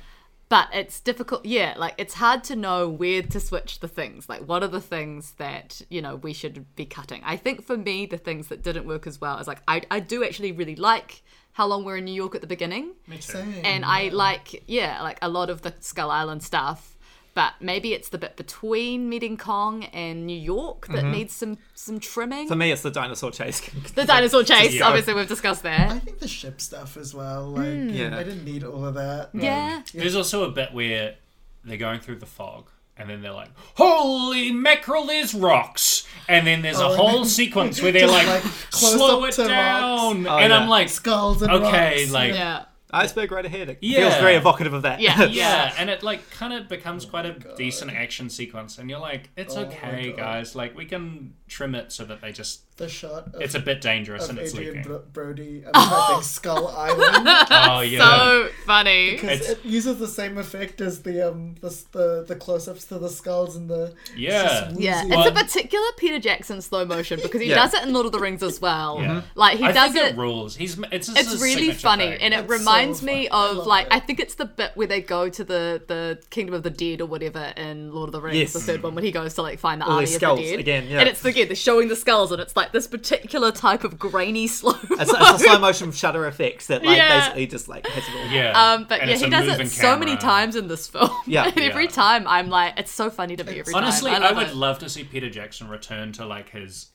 But 0.51 0.69
it's 0.73 1.01
difficult. 1.01 1.47
Yeah, 1.47 1.75
like 1.77 1.95
it's 1.99 2.15
hard 2.15 2.45
to 2.45 2.55
know 2.55 2.89
where 2.89 3.23
to 3.23 3.41
switch 3.41 3.81
the 3.81 3.89
things. 3.89 4.29
Like, 4.29 4.43
what 4.43 4.63
are 4.63 4.69
the 4.69 4.81
things 4.81 5.33
that 5.39 5.81
you 5.89 6.01
know 6.03 6.17
we 6.17 6.33
should 6.33 6.67
be 6.77 6.85
cutting? 6.85 7.23
I 7.25 7.37
think 7.37 7.65
for 7.65 7.77
me, 7.77 8.07
the 8.07 8.19
things 8.19 8.49
that 8.49 8.63
didn't 8.63 8.87
work 8.87 9.07
as 9.07 9.21
well 9.21 9.39
is 9.39 9.49
like 9.49 9.63
I 9.67 9.83
I 9.91 9.99
do 10.01 10.23
actually 10.23 10.53
really 10.53 10.77
like 10.77 11.23
how 11.53 11.67
long 11.67 11.83
we're 11.85 11.97
in 11.97 12.05
New 12.05 12.15
York 12.15 12.35
at 12.37 12.41
the 12.41 12.47
beginning. 12.47 12.93
Me 13.09 13.17
too. 13.17 13.33
Same. 13.33 13.63
and 13.65 13.85
I 13.85 14.11
like 14.11 14.63
yeah, 14.69 15.03
like 15.03 15.19
a 15.23 15.29
lot 15.29 15.49
of 15.51 15.63
the 15.63 15.75
Skull 15.81 16.11
Island 16.11 16.43
stuff. 16.45 16.94
But 17.35 17.55
maybe 17.61 17.93
it's 17.95 18.11
the 18.11 18.19
bit 18.19 18.37
between 18.37 19.09
meeting 19.09 19.37
Kong 19.37 19.85
and 19.87 20.25
New 20.25 20.39
York 20.39 20.87
that 20.87 20.99
mm-hmm. 20.99 21.11
needs 21.11 21.35
some 21.35 21.59
some 21.75 21.99
trimming. 21.99 22.47
For 22.47 22.55
me, 22.55 22.71
it's 22.71 22.83
the 22.83 22.93
dinosaur 22.93 23.33
chase. 23.33 23.61
the 23.97 24.05
dinosaur 24.05 24.45
chase, 24.45 24.75
Yeah. 24.75 24.87
obviously 24.87 25.15
we've 25.15 25.27
discussed 25.29 25.65
that. 25.65 25.91
I 25.91 25.99
think 25.99 26.21
the 26.21 26.29
ship 26.29 26.61
stuff 26.61 26.97
as 26.97 27.13
well. 27.13 27.47
Like, 27.51 27.67
hmm. 27.67 27.89
Yeah. 27.89 28.17
I 28.17 28.23
didn't 28.23 28.45
need 28.45 28.63
all 28.63 28.85
of 28.85 28.95
that. 28.95 29.31
Yeah, 29.33 29.83
There's 29.93 30.15
also 30.15 30.45
a 30.45 30.51
bit 30.51 30.73
where 30.73 31.17
they're 31.65 31.77
going 31.77 31.99
through 32.01 32.17
the 32.21 32.27
fog. 32.27 32.69
And 32.97 33.11
then 33.11 33.23
they're 33.23 33.33
like, 33.33 33.49
"Holy 33.75 34.53
mackerel! 34.53 35.07
There's 35.07 35.35
rocks!" 35.35 36.07
And 36.29 36.47
then 36.47 36.63
there's 36.63 36.79
Oh, 36.79 36.93
a 36.93 36.97
whole 36.97 37.25
sequence 37.25 37.83
where 37.83 37.91
they're 37.91 38.07
like, 38.19 38.29
like, 38.29 38.45
"Slow 38.71 39.25
it 39.25 39.37
down," 39.37 40.25
Oh, 40.29 40.39
and 40.39 40.53
yeah. 40.53 40.59
I'm 40.61 40.69
like, 40.69 40.89
Skulls 40.89 41.43
and 41.43 41.51
"Okay, 41.51 42.03
rocks. 42.03 42.13
like, 42.13 42.35
yeah, 42.35 42.67
Iceberg 42.95 43.33
right 43.33 43.45
ahead. 43.45 43.69
It 43.71 43.79
Yeah. 43.81 44.01
feels 44.09 44.15
very 44.21 44.35
evocative 44.37 44.73
of 44.75 44.83
that. 44.83 45.01
Yeah. 45.01 45.25
yeah, 45.31 45.75
and 45.79 45.91
it 45.91 46.03
like 46.03 46.29
kind 46.31 46.53
of 46.53 46.69
becomes 46.69 47.05
quite 47.05 47.27
a 47.27 47.33
decent 47.57 47.91
action 47.93 48.31
sequence, 48.31 48.79
and 48.79 48.89
you're 48.91 48.99
like, 49.01 49.31
it's 49.37 49.57
Oh 49.57 49.63
okay, 49.63 50.13
guys. 50.17 50.55
Like 50.55 50.77
we 50.77 50.85
can 50.85 51.35
trim 51.49 51.75
it 51.75 51.93
so 51.93 52.05
that 52.05 52.21
they 52.21 52.33
just. 52.33 52.63
the 52.77 52.89
shot 52.89 53.29
of, 53.35 53.41
It's 53.41 53.55
a 53.55 53.61
bit 53.61 53.81
dangerous 53.81 54.25
of 54.25 54.31
and 54.31 54.39
it's 54.41 54.53
Adrien 54.53 54.69
leaking. 54.71 54.83
Bro- 54.83 55.03
Brody 55.13 55.65
um, 55.65 55.73
typing 55.73 56.23
Skull 56.37 56.67
Island 56.69 57.29
Oh 57.51 57.81
yeah. 57.83 57.99
so 58.19 58.49
funny. 58.67 59.13
because 59.13 59.41
It's- 59.43 59.51
it 59.51 59.65
uses 59.65 59.99
the 60.01 60.09
same 60.09 60.39
effect 60.39 60.81
as 60.81 61.03
the 61.03 61.29
um 61.31 61.55
the 61.61 61.69
the, 61.93 62.25
the 62.27 62.35
close-ups 62.35 62.85
to 62.87 62.99
the 62.99 63.09
skulls 63.09 63.55
and 63.55 63.71
the 63.71 63.95
it's 64.07 64.17
Yeah. 64.17 64.43
just 64.71 64.81
Yeah, 64.81 65.05
woozy. 65.05 65.15
it's 65.17 65.29
a 65.29 65.33
particular 65.45 65.87
Peter 65.99 66.19
Jackson 66.19 66.61
slow 66.63 66.85
motion 66.85 67.21
because 67.23 67.41
he 67.41 67.49
Yeah. 67.51 67.57
does 67.57 67.75
it 67.75 67.83
in 67.85 67.93
Lord 67.93 68.07
of 68.07 68.13
the 68.13 68.19
Rings 68.19 68.43
as 68.43 68.61
well. 68.61 68.99
Yeah. 69.01 69.23
Like 69.37 69.59
he 69.59 69.65
I 69.67 69.73
does 69.73 69.93
think 69.93 70.07
it. 70.07 70.13
it 70.15 70.19
rules. 70.19 70.57
He's 70.57 70.77
it's 70.91 71.09
it's 71.09 71.41
really 71.41 71.73
funny 71.73 72.09
thing. 72.09 72.21
and 72.23 72.35
it 72.35 72.41
It's 72.41 72.49
reminds 72.85 73.01
so 73.01 73.07
me 73.07 73.29
funny. 73.29 73.31
I 73.31 73.51
of 73.61 73.67
like 73.67 73.87
it. 73.87 73.93
I 73.93 74.01
think 74.01 74.21
it's 74.21 74.35
the 74.37 74.45
bit 74.45 74.73
where 74.75 74.87
they 74.87 75.01
go 75.01 75.29
to 75.29 75.45
the 75.45 75.83
the 75.87 76.19
Kingdom 76.31 76.55
of 76.55 76.63
the 76.63 76.71
Dead 76.71 77.01
or 77.01 77.07
whatever 77.07 77.53
in 77.57 77.93
Lord 77.93 78.09
of 78.09 78.13
the 78.13 78.21
Rings, 78.21 78.37
Yes. 78.39 78.53
the 78.53 78.61
third 78.61 78.83
one 78.83 78.95
when 78.95 79.05
he 79.05 79.11
goes 79.13 79.35
to 79.35 79.43
like 79.43 79.59
find 79.59 79.81
the 79.81 79.87
All 79.87 79.93
army 79.93 80.07
these 80.07 80.15
of 80.17 80.21
the 80.21 80.43
dead 80.43 80.59
again, 80.61 80.87
yeah. 80.89 81.01
and 81.01 81.09
it's 81.09 81.25
again 81.25 81.49
they're 81.49 81.57
showing 81.57 81.89
the 81.89 81.97
skulls 81.97 82.33
and 82.33 82.41
it's 82.41 82.57
like 82.57 82.73
this 82.73 82.87
particular 82.87 83.51
type 83.53 83.85
of 83.85 83.99
grainy 83.99 84.47
slow. 84.49 84.75
It's, 84.91 85.13
it's 85.13 85.13
a 85.13 85.39
slow 85.39 85.59
motion 85.59 85.93
shutter 85.93 86.27
effects 86.27 86.67
that 86.69 86.85
like 86.85 86.97
Yeah. 86.97 87.21
basically 87.21 87.47
just 87.47 87.69
like 87.69 87.87
has 87.87 88.05
it 88.09 88.17
all. 88.17 88.27
yeah. 88.33 88.73
Um, 88.75 88.87
but 88.89 89.01
And 89.01 89.11
yeah, 89.11 89.17
he 89.17 89.29
does 89.31 89.45
it 89.47 89.51
moving 89.51 89.67
so 89.69 89.97
many 89.99 90.17
times 90.17 90.57
in 90.57 90.69
this 90.69 90.87
film. 90.89 91.11
Yeah. 91.27 91.45
and 91.49 91.59
every 91.61 91.85
Yeah. 91.85 91.91
time 91.91 92.27
I'm 92.29 92.49
like, 92.49 92.79
it's 92.79 92.93
so 92.93 93.11
funny 93.11 93.37
to 93.37 93.45
me 93.45 93.61
every 93.61 93.75
Honestly, 93.75 94.11
time. 94.11 94.23
I, 94.23 94.27
love 94.29 94.37
would 94.37 94.47
it. 94.49 94.55
love 94.57 94.79
to 94.81 94.89
see 94.89 95.05
Peter 95.05 95.31
Jackson 95.31 95.69
return 95.69 96.13
to 96.13 96.27
like 96.27 96.51
his 96.51 96.87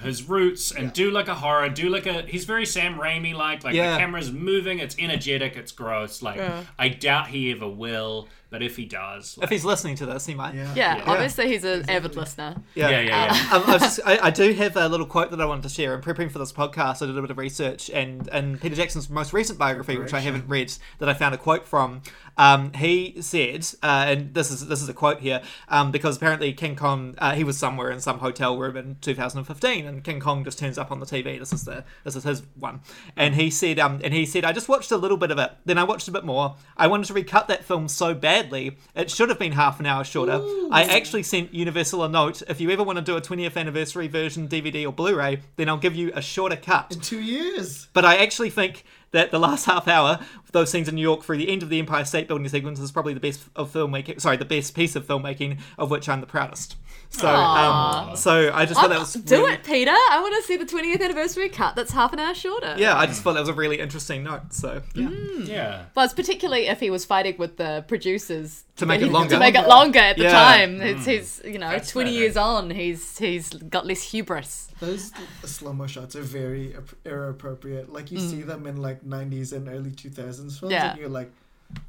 his 0.00 0.28
roots 0.28 0.72
and 0.72 0.92
do 0.92 1.10
like 1.10 1.28
a 1.28 1.34
horror, 1.34 1.68
do 1.68 1.88
like 1.88 2.06
a 2.06 2.22
he's 2.22 2.44
very 2.44 2.66
Sam 2.66 2.96
Raimi 2.98 3.34
like 3.34 3.62
like 3.64 3.74
Yeah. 3.74 3.92
the 3.92 3.98
camera's 3.98 4.32
moving, 4.32 4.78
it's 4.80 4.96
energetic, 4.98 5.56
it's 5.56 5.72
gross. 5.72 6.22
Like 6.22 6.40
I 6.78 6.88
doubt 6.88 7.28
he 7.28 7.52
ever 7.52 7.68
will, 7.68 8.28
But 8.50 8.62
if 8.62 8.76
he 8.76 8.84
does, 8.84 9.38
If 9.40 9.48
he's 9.48 9.64
listening 9.64 9.94
to 9.96 10.06
this, 10.06 10.26
he 10.26 10.34
might. 10.34 10.54
Yeah. 10.54 10.74
Yeah, 10.74 11.04
obviously 11.06 11.48
he's 11.48 11.64
an 11.64 11.88
avid 11.88 12.16
listener. 12.16 12.56
yeah, 12.74 12.88
yeah, 12.90 13.00
yeah. 13.00 13.48
Um, 13.56 13.62
I, 13.66 13.78
just, 13.78 14.00
I, 14.04 14.18
I 14.26 14.30
do 14.30 14.52
have 14.54 14.76
a 14.76 14.88
little 14.88 15.06
quote 15.06 15.30
that 15.30 15.40
I 15.40 15.44
wanted 15.46 15.62
to 15.62 15.68
share. 15.68 15.94
In 15.94 16.00
preparing 16.02 16.30
for 16.30 16.38
this 16.38 16.52
podcast, 16.52 17.02
I 17.02 17.06
did 17.06 17.16
a 17.16 17.20
bit 17.22 17.30
of 17.30 17.38
research, 17.38 17.88
and 17.90 18.28
in 18.28 18.58
Peter 18.58 18.74
Jackson's 18.74 19.08
most 19.08 19.32
recent 19.32 19.58
biography, 19.58 19.96
which 19.98 20.12
I 20.12 20.20
haven't 20.20 20.48
read, 20.48 20.72
that 20.98 21.08
I 21.08 21.14
found 21.14 21.34
a 21.34 21.38
quote 21.38 21.66
from. 21.66 22.02
Um, 22.42 22.72
he 22.72 23.22
said, 23.22 23.68
uh, 23.84 24.06
and 24.08 24.34
this 24.34 24.50
is 24.50 24.66
this 24.66 24.82
is 24.82 24.88
a 24.88 24.94
quote 24.94 25.20
here, 25.20 25.42
um, 25.68 25.92
because 25.92 26.16
apparently 26.16 26.52
King 26.52 26.74
Kong, 26.74 27.14
uh, 27.18 27.34
he 27.34 27.44
was 27.44 27.56
somewhere 27.56 27.92
in 27.92 28.00
some 28.00 28.18
hotel 28.18 28.58
room 28.58 28.76
in 28.76 28.96
2015, 29.00 29.86
and 29.86 30.02
King 30.02 30.18
Kong 30.18 30.42
just 30.42 30.58
turns 30.58 30.76
up 30.76 30.90
on 30.90 30.98
the 30.98 31.06
TV. 31.06 31.38
This 31.38 31.52
is 31.52 31.64
the 31.64 31.84
this 32.02 32.16
is 32.16 32.24
his 32.24 32.42
one, 32.58 32.80
and 33.16 33.36
he 33.36 33.48
said, 33.48 33.78
um, 33.78 34.00
and 34.02 34.12
he 34.12 34.26
said, 34.26 34.44
I 34.44 34.50
just 34.52 34.68
watched 34.68 34.90
a 34.90 34.96
little 34.96 35.16
bit 35.16 35.30
of 35.30 35.38
it, 35.38 35.52
then 35.64 35.78
I 35.78 35.84
watched 35.84 36.08
a 36.08 36.10
bit 36.10 36.24
more. 36.24 36.56
I 36.76 36.88
wanted 36.88 37.06
to 37.06 37.14
recut 37.14 37.46
that 37.46 37.62
film 37.64 37.86
so 37.86 38.12
badly, 38.12 38.76
it 38.96 39.08
should 39.08 39.28
have 39.28 39.38
been 39.38 39.52
half 39.52 39.78
an 39.78 39.86
hour 39.86 40.02
shorter. 40.02 40.42
I 40.72 40.82
actually 40.82 41.22
sent 41.22 41.54
Universal 41.54 42.02
a 42.02 42.08
note. 42.08 42.42
If 42.48 42.60
you 42.60 42.70
ever 42.70 42.82
want 42.82 42.98
to 42.98 43.04
do 43.04 43.16
a 43.16 43.20
20th 43.20 43.56
anniversary 43.56 44.08
version 44.08 44.48
DVD 44.48 44.84
or 44.84 44.92
Blu-ray, 44.92 45.42
then 45.54 45.68
I'll 45.68 45.76
give 45.76 45.94
you 45.94 46.10
a 46.12 46.22
shorter 46.22 46.56
cut. 46.56 46.90
In 46.90 47.00
two 47.00 47.20
years. 47.20 47.86
But 47.92 48.04
I 48.04 48.16
actually 48.16 48.50
think 48.50 48.84
that 49.12 49.30
the 49.30 49.38
last 49.38 49.64
half 49.66 49.88
hour, 49.88 50.18
those 50.52 50.70
scenes 50.70 50.88
in 50.88 50.94
New 50.96 51.02
York 51.02 51.22
through 51.22 51.38
the 51.38 51.48
end 51.50 51.62
of 51.62 51.68
the 51.68 51.78
Empire 51.78 52.04
State 52.04 52.28
Building 52.28 52.48
sequence, 52.48 52.80
is 52.80 52.90
probably 52.92 53.14
the 53.14 53.20
best 53.20 53.42
of 53.56 53.72
filmmaking. 53.72 54.20
Sorry, 54.20 54.36
the 54.36 54.44
best 54.44 54.74
piece 54.74 54.96
of 54.96 55.06
filmmaking 55.06 55.58
of 55.78 55.90
which 55.90 56.08
I'm 56.08 56.20
the 56.20 56.26
proudest. 56.26 56.76
So, 57.10 57.28
um, 57.28 58.16
so 58.16 58.50
I 58.54 58.64
just 58.64 58.80
thought 58.80 58.88
that 58.88 58.98
was 58.98 59.12
Do 59.12 59.36
really- 59.42 59.52
it, 59.54 59.64
Peter. 59.64 59.90
I 59.90 60.18
want 60.22 60.34
to 60.34 60.42
see 60.46 60.56
the 60.56 60.64
20th 60.64 61.02
anniversary 61.02 61.50
cut 61.50 61.76
that's 61.76 61.92
half 61.92 62.14
an 62.14 62.18
hour 62.18 62.34
shorter. 62.34 62.74
Yeah, 62.78 62.96
I 62.96 63.04
just 63.04 63.20
thought 63.22 63.34
that 63.34 63.40
was 63.40 63.50
a 63.50 63.54
really 63.54 63.80
interesting 63.80 64.22
note. 64.24 64.54
So 64.54 64.80
yeah, 64.94 65.10
yeah. 65.44 65.84
Well, 65.94 66.06
it's 66.06 66.14
particularly 66.14 66.68
if 66.68 66.80
he 66.80 66.88
was 66.88 67.04
fighting 67.04 67.36
with 67.38 67.58
the 67.58 67.84
producers 67.86 68.64
To 68.76 68.86
make 68.86 69.02
it 69.02 69.12
longer. 69.12 69.34
To 69.34 69.38
make 69.38 69.54
it 69.54 69.68
longer 69.68 69.98
at 69.98 70.16
the 70.16 70.24
Yeah. 70.24 70.32
time, 70.32 70.80
it's 70.80 71.04
hmm. 71.04 71.10
his. 71.10 71.42
You 71.44 71.58
know, 71.58 71.70
That's 71.70 71.90
twenty 71.90 72.10
better. 72.10 72.20
years 72.20 72.36
on, 72.36 72.70
he's 72.70 73.18
he's 73.18 73.50
got 73.50 73.86
less 73.86 74.02
hubris. 74.02 74.68
Those 74.80 75.12
slow 75.44 75.72
mo 75.72 75.86
shots 75.86 76.16
are 76.16 76.22
very 76.22 76.74
era 77.04 77.30
appropriate. 77.30 77.92
Like 77.92 78.10
you 78.10 78.18
see 78.18 78.40
hmm. 78.40 78.48
them 78.48 78.66
in 78.66 78.76
like 78.78 79.04
'90s 79.04 79.52
and 79.52 79.68
early 79.68 79.90
2000s 79.90 80.58
films, 80.58 80.72
Yeah. 80.72 80.92
and 80.92 80.98
you're 80.98 81.10
like, 81.10 81.30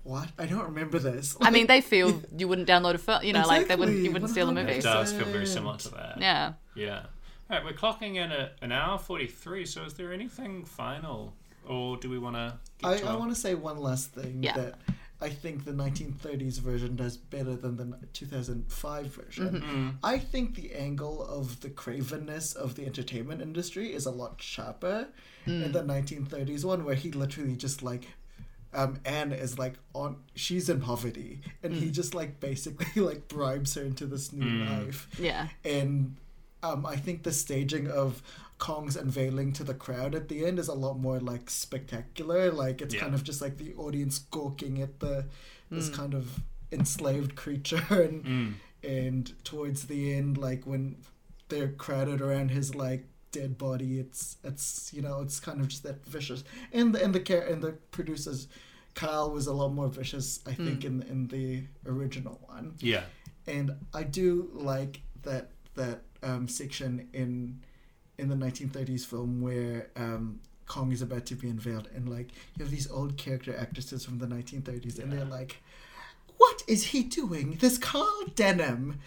"What? 0.03 0.29
I 0.37 0.45
don't 0.45 0.65
remember 0.65 0.99
this." 0.99 1.37
I 1.39 1.51
mean, 1.51 1.67
they 1.67 1.79
feel 1.93 2.21
you 2.37 2.47
wouldn't 2.49 2.67
download 2.67 2.95
a 2.95 2.97
film. 2.97 3.23
You 3.23 3.33
know, 3.33 3.47
like 3.47 3.69
they 3.69 3.77
wouldn't. 3.77 3.97
You 3.97 4.11
wouldn't 4.11 4.31
steal 4.31 4.49
a 4.49 4.53
movie. 4.53 4.73
It 4.73 4.83
does 4.83 5.13
feel 5.13 5.25
very 5.25 5.47
similar 5.47 5.77
to 5.77 5.89
that. 5.91 6.17
Yeah. 6.19 6.53
Yeah. 6.75 7.03
All 7.49 7.57
right, 7.57 7.65
we're 7.65 7.73
clocking 7.73 8.15
in 8.15 8.31
at 8.31 8.55
an 8.61 8.71
hour 8.71 8.97
43, 8.97 9.65
so 9.65 9.83
is 9.83 9.93
there 9.93 10.13
anything 10.13 10.63
final? 10.63 11.33
Or 11.67 11.97
do 11.97 12.09
we 12.09 12.17
want 12.17 12.35
to 12.35 12.57
I, 12.83 12.99
I 13.01 13.15
want 13.15 13.33
to 13.33 13.39
say 13.39 13.53
one 13.53 13.77
last 13.77 14.11
thing 14.11 14.43
Yeah. 14.43 14.53
that 14.53 14.79
I 15.23 15.29
think 15.29 15.63
the 15.63 15.71
1930s 15.71 16.59
version 16.59 16.97
does 16.97 17.15
better 17.15 17.55
than 17.55 17.77
the 17.77 17.97
2005 18.11 19.05
version. 19.05 19.49
Mm-hmm. 19.49 19.87
Mm. 19.87 19.95
I 20.03 20.19
think 20.19 20.55
the 20.55 20.73
angle 20.73 21.25
of 21.25 21.61
the 21.61 21.69
cravenness 21.69 22.53
of 22.53 22.75
the 22.75 22.85
entertainment 22.85 23.41
industry 23.41 23.93
is 23.93 24.05
a 24.05 24.11
lot 24.11 24.41
sharper 24.41 25.07
in 25.45 25.63
mm. 25.63 25.71
the 25.71 25.81
1930s 25.81 26.65
one, 26.65 26.83
where 26.83 26.95
he 26.95 27.11
literally 27.11 27.55
just 27.55 27.81
like. 27.81 28.07
Um, 28.75 28.99
Anne 29.05 29.33
is 29.33 29.59
like 29.59 29.75
on. 29.93 30.17
She's 30.33 30.67
in 30.67 30.81
poverty, 30.81 31.41
and 31.61 31.73
he 31.75 31.89
mm. 31.89 31.91
just 31.91 32.15
like 32.15 32.39
basically 32.39 33.01
like 33.09 33.27
bribes 33.27 33.75
her 33.75 33.83
into 33.83 34.07
this 34.07 34.33
new 34.33 34.65
life 34.65 35.07
Yeah. 35.19 35.49
and 35.63 36.17
um, 36.63 36.85
I 36.85 36.95
think 36.95 37.21
the 37.21 37.31
staging 37.31 37.87
of 37.87 38.23
Kong's 38.63 38.95
unveiling 38.95 39.51
to 39.53 39.63
the 39.65 39.73
crowd 39.73 40.15
at 40.15 40.29
the 40.29 40.45
end 40.45 40.57
is 40.57 40.69
a 40.69 40.73
lot 40.73 40.97
more 40.97 41.19
like 41.19 41.49
spectacular. 41.49 42.49
Like 42.49 42.81
it's 42.81 42.93
Yeah. 42.95 43.01
kind 43.01 43.13
of 43.13 43.21
just 43.25 43.41
like 43.41 43.57
the 43.57 43.73
audience 43.73 44.19
gawking 44.19 44.81
at 44.81 45.01
the 45.01 45.25
this 45.69 45.89
mm. 45.89 45.93
kind 45.95 46.13
of 46.13 46.39
enslaved 46.71 47.35
creature, 47.35 47.83
and 47.89 48.23
mm. 48.23 48.53
and 48.81 49.43
towards 49.43 49.87
the 49.87 50.13
end, 50.13 50.37
like 50.37 50.65
when 50.65 50.95
they're 51.49 51.73
crowded 51.73 52.21
around 52.21 52.51
his 52.51 52.73
like 52.73 53.03
dead 53.33 53.57
body, 53.57 53.99
it's 53.99 54.37
it's 54.45 54.93
you 54.93 55.01
know 55.01 55.19
it's 55.19 55.41
kind 55.41 55.59
of 55.59 55.67
just 55.67 55.83
that 55.83 56.05
vicious. 56.05 56.45
And 56.71 56.95
the 56.95 57.03
and 57.03 57.13
the 57.13 57.19
care 57.19 57.45
and 57.45 57.61
the 57.61 57.73
producers. 57.91 58.47
Kyle 58.95 59.29
was 59.31 59.47
a 59.47 59.53
lot 59.53 59.73
more 59.73 59.89
vicious, 59.89 60.39
I 60.45 60.51
mm. 60.51 60.65
think, 60.65 60.85
in 60.85 61.01
in 61.01 61.27
the 61.27 61.63
original 61.85 62.39
one 62.45 62.75
Yeah. 62.79 63.05
and 63.47 63.71
I 63.93 64.03
do 64.03 64.49
like 64.53 65.01
that 65.23 65.49
that 65.75 66.03
um, 66.21 66.47
section 66.47 67.09
in 67.11 67.59
in 68.17 68.29
the 68.29 68.35
1930s 68.35 69.05
film 69.05 69.41
where 69.41 69.87
um, 69.95 70.39
Kong 70.67 70.91
is 70.91 71.01
about 71.01 71.25
to 71.27 71.35
be 71.35 71.49
unveiled, 71.49 71.89
and 71.95 72.09
like 72.09 72.29
you 72.55 72.63
have 72.63 72.71
these 72.71 72.89
old 72.89 73.17
character 73.17 73.55
actresses 73.57 74.05
from 74.05 74.19
the 74.19 74.27
1930s, 74.27 74.99
and 74.99 75.11
they're 75.11 75.25
like, 75.25 75.57
"What 76.37 76.63
is 76.67 76.87
he 76.87 77.03
doing? 77.03 77.57
This 77.59 77.77
Carl 77.77 78.25
Denham." 78.35 78.99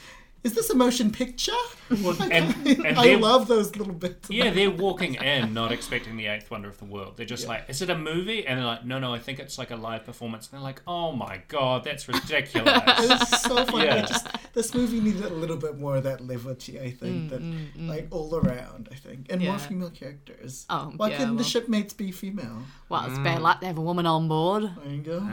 Is 0.47 0.55
this 0.55 0.71
a 0.71 0.77
motion 0.77 1.11
picture? 1.11 1.51
Like, 1.91 2.33
and- 2.33 2.67
and 2.87 2.97
I 2.97 3.17
love 3.17 3.49
those 3.49 3.75
little 3.75 3.93
bits. 3.93 4.31
Yeah, 4.31 4.51
they're 4.51 4.71
walking 4.71 5.15
in 5.15 5.53
not 5.53 5.73
expecting 5.73 6.17
the 6.17 6.27
eighth 6.27 6.53
wonder 6.53 6.69
of 6.69 6.79
the 6.79 6.85
world. 6.85 7.17
They're 7.17 7.27
just 7.27 7.49
like, 7.49 7.65
is 7.69 7.83
it 7.83 7.91
a 7.91 7.99
movie? 7.99 8.47
And 8.47 8.57
they're 8.57 8.65
like, 8.65 8.85
no, 8.85 9.01
no, 9.01 9.13
I 9.13 9.19
think 9.19 9.41
it's 9.41 9.59
like 9.59 9.73
a 9.73 9.77
live 9.77 10.05
performance. 10.05 10.47
And 10.47 10.53
they're 10.53 10.65
like, 10.65 10.83
oh 10.87 11.11
my 11.11 11.43
god, 11.49 11.83
that's 11.83 12.07
ridiculous. 12.07 12.81
It's 12.99 13.43
so 13.43 13.65
funny. 13.67 13.87
Yeah. 13.87 14.07
just 14.07 14.29
this 14.53 14.73
movie 14.73 15.01
needed 15.01 15.25
a 15.25 15.35
little 15.35 15.57
bit 15.57 15.79
more 15.79 15.97
of 15.97 16.05
that 16.05 16.21
levity. 16.21 16.79
I 16.79 16.91
think 16.93 17.25
mm, 17.25 17.31
that 17.31 17.43
mm, 17.43 17.67
mm. 17.77 17.89
like 17.89 18.07
all 18.13 18.37
around. 18.37 18.89
I 18.93 18.95
think 18.95 19.27
and 19.31 19.43
more 19.43 19.59
female 19.59 19.91
characters. 19.91 20.65
Oh, 20.71 20.93
why 20.97 21.11
yeah, 21.11 21.17
couldn't 21.19 21.35
well. 21.35 21.39
the 21.39 21.51
shipmates 21.51 21.93
be 21.93 22.13
female? 22.13 22.63
Well, 22.89 23.05
it's 23.07 23.19
bad 23.19 23.43
luck 23.43 23.61
to 23.61 23.67
have 23.67 23.79
a 23.79 23.83
woman 23.83 24.07
on 24.07 24.29
board. 24.29 24.71
There 24.85 24.95
you 24.95 25.03
go. 25.03 25.29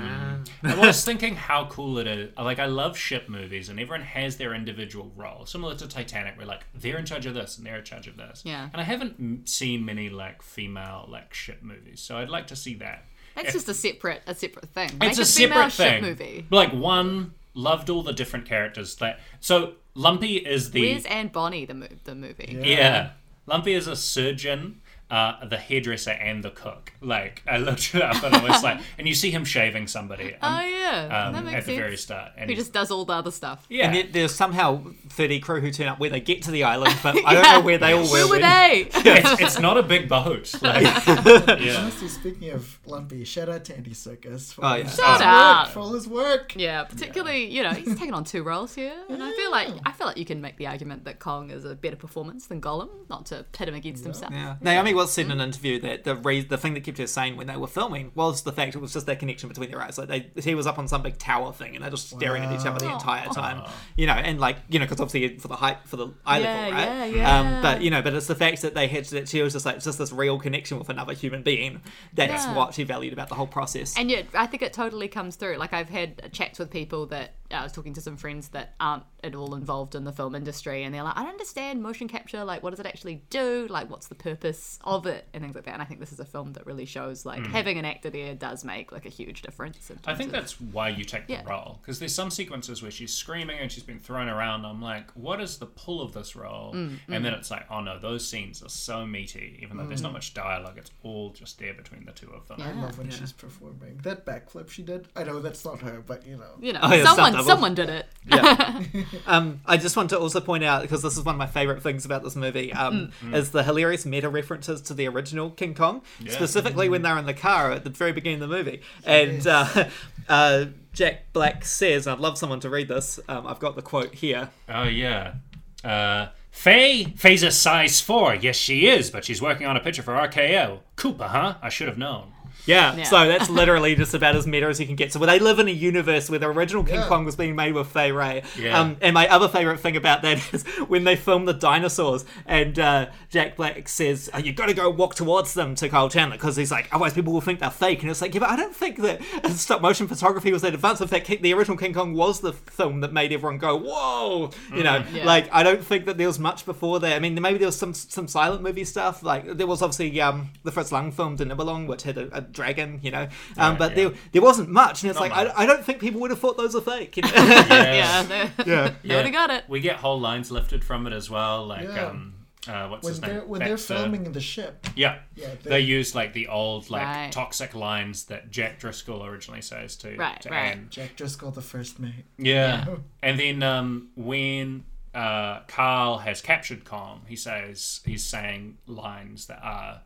I 0.64 0.76
was 0.76 1.06
thinking 1.06 1.35
how 1.35 1.68
cool 1.68 1.99
it 1.99 2.07
is. 2.07 2.35
Like, 2.35 2.60
I 2.60 2.65
love 2.65 2.98
ship 2.98 3.30
movies, 3.30 3.69
and 3.69 3.80
everyone 3.80 4.06
has 4.06 4.38
their 4.38 4.56
individual 4.56 5.03
role. 5.16 5.46
Similar 5.46 5.76
to 5.76 5.88
Titanic, 5.88 6.38
where 6.38 6.46
like 6.46 6.66
they're 6.74 6.98
in 6.98 7.06
charge 7.06 7.26
of 7.26 7.34
this 7.34 7.58
and 7.58 7.66
they're 7.66 7.80
in 7.80 7.84
charge 7.86 8.08
of 8.08 8.18
this. 8.18 8.42
Yeah. 8.46 8.70
And 8.72 8.82
I 8.82 8.84
haven't 8.86 9.16
m- 9.20 9.42
seen 9.46 9.86
many 9.86 10.10
like 10.10 10.42
female 10.42 11.06
like 11.10 11.34
ship 11.34 11.62
movies, 11.62 12.00
so 12.02 12.18
I'd 12.18 12.30
like 12.30 12.48
to 12.48 12.56
see 12.56 12.76
that. 12.76 13.06
That's 13.36 13.48
If- 13.50 13.54
just 13.54 13.70
a 13.70 13.74
separate 13.74 14.22
a 14.28 14.36
separate 14.36 14.70
thing. 14.70 14.92
Make 15.00 15.12
it's 15.12 15.20
a 15.20 15.26
female 15.26 15.70
separate 15.70 15.74
thing. 15.74 15.94
ship 15.94 16.02
movie. 16.20 16.48
Like 16.50 16.72
one 16.74 17.34
loved 17.54 17.90
all 17.90 18.04
the 18.04 18.14
different 18.14 18.46
characters. 18.46 18.96
That 18.98 19.20
so 19.40 19.74
Lumpy 19.96 20.38
is 20.38 20.72
the 20.72 20.82
Where's 20.92 21.06
Anne 21.06 21.28
Bonny 21.30 21.66
the 21.66 21.74
mo- 21.74 21.88
the 22.04 22.16
movie? 22.16 22.58
Yeah. 22.64 23.12
Lumpy 23.46 23.74
is 23.74 23.88
a 23.88 23.96
surgeon, 23.96 24.80
uh, 25.12 25.46
the 25.46 25.58
hairdresser, 25.58 26.12
and 26.12 26.44
the 26.44 26.50
cook. 26.50 26.92
Like, 27.02 27.44
I 27.48 27.58
looked 27.58 27.94
it 27.94 28.02
up 28.02 28.24
and 28.24 28.34
I 28.34 28.44
was 28.44 28.64
like, 28.64 28.80
and 28.98 29.08
you 29.08 29.14
see 29.14 29.30
him 29.30 29.46
shaving 29.46 29.86
somebody 29.88 30.36
Oh 30.42 30.48
um, 30.48 30.64
yeah, 30.70 31.26
um, 31.28 31.34
that 31.34 31.44
makes 31.44 31.58
at 31.58 31.66
the 31.66 31.72
sense. 31.72 31.78
very 31.78 31.98
start. 31.98 32.32
And 32.38 32.50
Who 32.50 32.54
he's- 32.56 32.66
just 32.66 32.74
does 32.74 32.90
all 32.90 33.06
the 33.06 33.14
other 33.14 33.30
stuff. 33.32 33.66
yeah. 33.70 33.86
and 33.88 33.96
yet 33.96 34.14
there's 34.14 34.34
somehow 34.34 34.82
30 35.10 35.40
crew 35.42 35.60
who 35.62 35.70
turn 35.72 35.88
up 35.88 36.00
where 36.00 36.10
they 36.10 36.20
get 36.20 36.42
to 36.44 36.52
the 36.52 36.64
island, 36.64 36.96
but 37.04 37.16
I 37.26 37.34
don't 37.34 37.44
know 37.44 37.62
where 37.62 37.78
they 37.78 37.94
all 37.94 38.06
Where 38.08 38.26
were. 38.26 38.36
were 38.36 38.40
they? 38.40 38.88
it's, 38.96 39.42
it's 39.42 39.60
not 39.60 39.78
a 39.78 39.84
big 39.84 40.10
boat. 40.10 40.52
Like, 40.64 40.82
yeah. 40.82 41.78
Honestly, 41.82 42.08
speaking 42.08 42.50
of 42.52 42.80
Lumpy, 42.86 43.24
shout 43.26 43.50
out 43.50 43.66
to 43.66 43.76
Andy 43.76 43.92
Serkis 43.92 44.54
for, 44.54 44.64
Oh, 44.66 44.68
all 44.70 44.78
yeah. 44.78 44.84
his 44.86 44.96
Shout 44.96 45.20
work, 45.20 45.22
out. 45.28 45.70
for 45.72 45.80
all 45.80 45.94
his 45.94 46.08
work. 46.08 46.56
Yeah, 46.56 46.84
particularly 46.86 47.46
you 47.46 47.62
know 47.64 47.72
he's 47.74 47.98
taken 48.00 48.14
on 48.14 48.24
two 48.24 48.44
roles 48.44 48.74
here, 48.74 48.94
and 49.10 49.22
I 49.22 49.32
feel 49.34 49.52
like 49.52 49.70
I 49.86 49.92
feel 49.92 50.08
like 50.08 50.18
you 50.18 50.26
can 50.26 50.42
make 50.42 50.58
the 50.58 50.68
argument 50.68 51.04
that 51.06 51.20
Kong 51.20 51.50
is 51.52 51.66
a 51.66 51.76
better 51.76 51.96
performance 51.96 52.48
than 52.48 52.62
Gollum, 52.62 52.90
not 53.10 53.28
to 53.28 53.46
pit 53.52 53.68
him 53.68 53.76
against 53.76 54.04
himself. 54.04 54.32
Yeah. 54.34 54.56
Naomi 54.94 55.03
Watts 55.03 55.14
said 55.14 55.26
in 55.26 55.32
an 55.32 55.41
interview 55.41 55.80
that 55.82 56.03
the 56.03 56.15
re- 56.15 56.41
the 56.41 56.57
thing 56.57 56.74
that 56.76 56.84
kept 56.84 56.98
her 56.99 57.07
sane 57.07 57.36
when 57.38 57.48
they 57.48 57.57
were 57.57 57.68
filming 57.68 58.11
was 58.15 58.44
the 58.44 58.52
fact 58.52 58.76
it 58.76 58.80
was 58.80 58.94
just 58.94 59.06
that 59.07 59.20
connection 59.20 59.49
between 59.49 59.70
their 59.72 59.82
eyes. 59.82 59.98
Like 59.98 60.07
they, 60.34 60.41
he 60.41 60.56
was 60.56 60.68
up 60.68 60.78
on 60.80 60.88
some 60.88 61.02
big 61.02 61.18
tower 61.18 61.52
thing 61.53 61.76
and 61.76 61.84
they're 61.84 61.91
just 61.91 62.10
staring 62.10 62.44
at 62.44 62.52
each 62.60 62.65
other 62.65 62.80
the 62.80 62.91
entire 62.91 63.28
time. 63.30 63.64
You 63.98 64.07
know, 64.07 64.14
and 64.14 64.40
like 64.40 64.57
you 64.70 64.80
know, 64.80 64.86
because 64.86 64.99
obviously 65.02 65.38
for 65.40 65.48
the 65.48 65.56
height 65.56 65.78
for 65.86 65.98
the 65.98 66.07
eye 66.26 66.40
Yeah, 66.40 66.45
level, 66.53 66.72
right? 66.72 66.86
yeah, 66.88 67.06
yeah. 67.06 67.40
Um, 67.40 67.61
but 67.61 67.82
you 67.82 67.90
know, 67.90 68.02
but 68.02 68.14
it's 68.14 68.28
the 68.28 68.36
fact 68.36 68.61
that 68.61 68.74
they 68.74 68.88
had 68.88 69.06
that 69.06 69.28
she 69.30 69.41
was 69.41 69.53
just 69.53 69.65
like 69.65 69.80
just 69.82 69.98
this 69.98 70.11
real 70.11 70.40
connection 70.40 70.78
with 70.80 70.90
another 70.90 71.14
human 71.14 71.44
being. 71.44 71.82
That's 72.14 72.45
Yeah. 72.45 72.56
what 72.56 72.74
she 72.74 72.84
valued 72.84 73.14
about 73.14 73.30
the 73.30 73.36
whole 73.36 73.48
process. 73.48 73.98
And 73.98 74.10
yet, 74.10 74.28
I 74.34 74.45
think 74.48 74.64
it 74.64 74.74
totally 74.74 75.07
comes 75.07 75.36
through. 75.36 75.57
Like 75.57 75.74
I've 75.74 75.90
had 75.90 76.32
chats 76.34 76.60
with 76.60 76.70
people 76.72 77.06
that 77.07 77.34
uh, 77.52 77.56
I 77.56 77.64
was 77.64 77.72
talking 77.72 77.94
to 77.94 78.02
some 78.02 78.18
friends 78.18 78.49
that 78.49 78.74
aren't 78.80 79.03
at 79.24 79.36
all 79.36 79.56
involved 79.56 79.95
in 79.95 80.03
the 80.03 80.11
film 80.11 80.36
industry, 80.36 80.84
and 80.84 80.94
they're 80.94 81.03
like, 81.03 81.15
"I 81.18 81.22
don't 81.24 81.32
understand 81.32 81.82
motion 81.82 82.07
capture. 82.07 82.44
Like, 82.44 82.61
what 82.64 82.72
does 82.72 82.80
it 82.80 82.86
actually 82.86 83.24
do? 83.30 83.68
Like, 83.70 83.90
what's 83.90 84.07
the 84.07 84.15
purpose 84.15 84.80
of 84.84 85.06
it, 85.06 85.28
and 85.34 85.44
things 85.44 85.56
like 85.56 85.66
that." 85.66 85.74
And 85.74 85.82
I 85.82 85.86
think 85.86 86.00
this 86.00 86.12
is 86.12 86.20
a 86.20 86.26
film 86.26 86.54
that 86.54 86.66
really 86.66 86.86
shows 86.86 87.26
like 87.26 87.46
having 87.48 87.78
an 87.78 87.86
actor 87.86 88.10
there 88.10 88.36
does 88.36 88.64
make 88.64 88.92
like 88.92 89.06
a 89.06 89.10
huge 89.10 89.42
difference. 89.42 89.90
in. 89.90 90.00
I 90.06 90.16
think 90.16 90.28
of- 90.28 90.34
that's 90.34 90.60
why 90.60 90.90
you 90.90 91.04
take 91.04 91.28
the 91.28 91.34
Yeah. 91.34 91.44
role 91.46 91.80
because 91.82 92.00
there's 92.00 92.14
some 92.16 92.30
sequences 92.32 92.82
where 92.82 92.92
she's 92.92 93.14
screaming 93.14 93.58
and 93.60 93.72
she's 93.72 93.84
been 93.84 94.00
thrown 94.00 94.28
around. 94.30 94.66
I'm 94.66 94.82
like, 94.82 95.12
what 95.12 95.42
is 95.42 95.58
the 95.58 95.66
pull 95.66 96.02
of 96.02 96.14
this 96.14 96.36
role? 96.36 96.74
Mm, 96.74 96.98
and 97.10 97.26
then 97.26 97.34
it's 97.34 97.50
like, 97.52 97.66
oh 97.70 97.82
no, 97.82 97.98
those 98.00 98.28
scenes 98.28 98.62
are 98.64 98.70
so 98.70 99.06
meaty. 99.06 99.60
Even 99.62 99.78
though 99.78 99.86
there's 99.88 100.02
not 100.02 100.14
much 100.14 100.34
dialogue, 100.34 100.78
it's 100.78 100.92
all 101.04 101.30
just 101.32 101.60
there 101.60 101.74
between 101.74 102.06
the 102.06 102.12
two 102.12 102.30
of 102.32 102.48
them. 102.48 102.62
I 102.62 102.72
love 102.74 102.98
when 102.98 103.10
she's 103.10 103.32
performing 103.32 104.00
that 104.04 104.26
backflip 104.26 104.70
she 104.70 104.82
did. 104.84 105.08
I 105.16 105.24
know 105.24 105.40
that's 105.40 105.64
not 105.66 105.80
her, 105.82 106.02
but 106.06 106.26
you 106.28 106.38
know. 106.38 106.52
you 106.60 106.74
know, 106.74 106.80
Oh, 106.82 107.04
someone 107.04 107.44
someone 107.44 107.76
did 107.76 107.90
it. 107.90 108.08
Yeah. 108.26 108.84
um, 109.28 109.62
I 109.66 109.78
just 109.78 109.96
want 109.96 110.10
to 110.12 110.20
also 110.20 110.40
point 110.42 110.64
out 110.64 110.82
because 110.82 111.02
this 111.02 111.18
is 111.18 111.24
one 111.24 111.36
of 111.36 111.40
my 111.40 111.48
favorite 111.48 111.82
things 111.84 112.06
about 112.06 112.24
this 112.24 112.36
movie 112.36 112.72
um, 112.74 113.12
is 113.32 113.52
the 113.52 113.64
hilarious 113.64 114.06
meta 114.06 114.30
references 114.30 114.73
to 114.82 114.94
the 114.94 115.08
original 115.08 115.50
King 115.52 115.74
Kong, 115.74 116.02
specifically 116.28 116.90
when 116.90 117.02
they're 117.02 117.18
in 117.18 117.26
the 117.26 117.34
car 117.34 117.72
at 117.72 117.84
the 117.84 117.90
very 117.90 118.12
beginning 118.12 118.41
of 118.41 118.50
the 118.50 118.56
movie, 118.56 118.82
and 119.06 119.45
uh, 119.48 119.90
uh, 120.30 120.66
Jack 120.94 121.34
Black 121.34 121.66
says, 121.66 122.08
I'd 122.08 122.20
love 122.20 122.38
someone 122.38 122.60
to 122.62 122.70
read 122.70 122.88
this. 122.88 123.20
Um, 123.28 123.48
I've 123.48 123.60
got 123.60 123.76
the 123.76 123.82
quote 123.82 124.14
here. 124.16 124.50
Oh 124.70 124.84
yeah. 124.84 125.36
Uh, 125.84 126.28
Fay? 126.52 127.06
Fay's 127.06 127.41
a 127.41 127.52
size 127.52 128.00
four. 128.00 128.36
Yes, 128.36 128.56
she 128.56 128.88
is, 128.88 129.10
but 129.10 129.26
she's 129.26 129.41
working 129.41 129.66
on 129.66 129.76
a 129.76 129.80
picture 129.80 130.04
for 130.04 130.14
RKO. 130.14 130.80
Cooper, 130.95 131.28
huh? 131.28 131.56
I 131.62 131.70
should 131.70 131.88
have 131.88 131.98
known. 131.98 132.33
Yeah, 132.65 132.95
Yeah. 132.95 133.03
so 133.03 133.27
that's 133.27 133.49
literally 133.61 133.95
just 133.95 134.14
about 134.14 134.35
as 134.35 134.48
meta 134.48 134.68
as 134.68 134.80
you 134.80 134.85
can 134.85 134.95
get. 134.95 135.11
So 135.11 135.19
where 135.19 135.27
they 135.27 135.40
live 135.40 135.60
in 135.60 135.68
a 135.68 135.72
universe 135.72 136.30
where 136.30 136.40
the 136.40 136.48
original 136.48 136.84
King 136.84 136.95
Yeah. 137.02 137.07
Kong 137.07 137.26
was 137.26 137.35
being 137.35 137.56
made 137.56 137.73
with 137.73 137.88
Fay 137.88 138.11
Wray. 138.11 138.44
Yeah. 138.57 138.80
Um, 138.80 138.98
and 139.02 139.14
my 139.14 139.27
other 139.27 139.48
favorite 139.48 139.80
thing 139.80 139.95
about 139.98 140.22
that 140.22 140.38
is 140.53 140.64
when 140.88 141.03
they 141.03 141.15
film 141.15 141.45
the 141.45 141.53
dinosaurs 141.53 142.26
and 142.45 142.77
uh, 142.80 143.07
Jack 143.30 143.56
Black 143.57 143.88
says, 143.90 144.30
oh, 144.34 144.38
you 144.38 144.53
got 144.53 144.68
to 144.68 144.73
go 144.73 144.90
walk 144.90 145.15
towards 145.15 145.53
them 145.53 145.76
to 145.76 145.90
Kyle 145.90 146.10
Chandler 146.10 146.38
because 146.38 146.56
he's 146.56 146.72
like, 146.72 146.88
otherwise 146.91 147.14
people 147.14 147.34
will 147.34 147.41
think 147.41 147.60
they're 147.60 147.69
fake. 147.69 148.02
And 148.02 148.10
it's 148.10 148.22
like, 148.22 148.34
yeah, 148.34 148.40
but 148.40 148.49
I 148.49 148.56
don't 148.56 148.76
think 148.76 148.98
that 149.02 149.22
stop 149.52 149.81
motion 149.81 150.07
photography 150.07 150.52
was 150.52 150.61
that 150.61 150.73
advanced. 150.73 151.02
In 151.02 151.07
fact, 151.07 151.27
the 151.27 151.53
original 151.53 151.77
King 151.77 151.94
Kong 151.94 152.14
was 152.14 152.40
the 152.40 152.53
film 152.53 153.02
that 153.02 153.11
made 153.14 153.31
everyone 153.34 153.57
go, 153.57 153.76
whoa, 153.77 154.52
you 154.73 154.84
know, 154.84 155.03
Yeah. 155.14 155.26
like 155.26 155.49
I 155.52 155.64
don't 155.64 155.84
think 155.84 156.06
that 156.06 156.18
there 156.18 156.27
was 156.27 156.40
much 156.40 156.65
before 156.65 156.99
that. 157.02 157.14
I 157.14 157.19
mean, 157.19 157.40
maybe 157.41 157.57
there 157.57 157.68
was 157.68 157.77
some 157.77 157.94
some 157.94 158.27
silent 158.27 158.61
movie 158.61 158.85
stuff. 158.85 159.22
Like 159.23 159.57
there 159.57 159.68
was 159.68 159.81
obviously 159.81 160.22
um, 160.22 160.49
the 160.64 160.72
Fritz 160.72 160.91
Lang 160.91 161.11
film 161.11 161.35
De 161.35 161.45
Nibelung, 161.45 161.88
which 161.88 162.03
had 162.03 162.18
a, 162.18 162.38
a 162.38 162.41
dragon, 162.54 163.00
you 163.04 163.12
know. 163.12 163.28
Um, 163.58 163.72
Right, 163.74 163.80
but 163.80 163.90
yeah. 163.98 164.10
there 164.10 164.14
there 164.34 164.42
wasn't 164.42 164.70
much, 164.70 165.04
and 165.04 165.10
it's 165.10 165.20
Not 165.20 165.30
like 165.30 165.56
I. 165.58 165.64
I 165.64 165.66
don't 165.66 165.84
think 165.84 166.00
people 166.00 166.22
would 166.22 166.32
have 166.32 166.40
thought 166.40 166.56
those 166.58 166.76
are 166.76 166.82
fake. 166.82 167.18
You 167.18 167.24
know? 167.24 167.30
Yeah, 167.36 168.24
they, 168.24 168.52
yeah. 168.66 168.94
they 169.04 169.16
would 169.16 169.26
have 169.26 169.34
got 169.34 169.50
it. 169.50 169.66
We 169.68 169.80
get 169.80 169.98
whole 169.98 170.20
lines 170.20 170.52
lifted 170.52 170.84
from 170.84 171.08
it 171.08 171.14
as 171.14 171.30
well. 171.30 171.66
Like, 171.68 171.84
Yeah. 171.84 172.08
um, 172.08 172.34
uh, 172.68 172.88
what's 172.88 173.04
When 173.04 173.12
his 173.12 173.20
they're 173.20 173.34
name? 173.40 173.50
when 173.50 173.60
they're 173.60 173.78
filming 173.78 174.32
the 174.32 174.40
ship. 174.40 174.88
Yeah. 174.96 175.20
Yeah, 175.36 175.50
they, 175.64 175.70
they- 175.70 175.80
use 175.82 176.16
like 176.16 176.32
the 176.34 176.48
old 176.48 176.90
like 176.90 177.04
Right. 177.04 177.32
toxic 177.32 177.76
lines 177.76 178.26
that 178.26 178.52
Jack 178.52 178.80
Driscoll 178.80 179.26
originally 179.26 179.62
says 179.62 179.98
to, 179.98 180.16
Right, 180.16 180.42
to 180.42 180.50
right. 180.50 180.72
Anne. 180.72 180.88
Jack 180.90 181.18
Driscoll, 181.18 181.52
the 181.52 181.62
first 181.62 182.00
mate. 182.00 182.24
Yeah. 182.38 182.86
and 183.22 183.38
then 183.38 183.64
um, 183.64 184.10
when 184.16 184.86
uh, 185.14 185.60
Carl 185.68 186.20
has 186.20 186.42
captured 186.42 186.86
Kong, 186.86 187.24
he 187.28 187.36
says 187.36 188.00
he's 188.06 188.24
saying 188.24 188.78
lines 188.88 189.48
that 189.48 189.60
are 189.62 190.02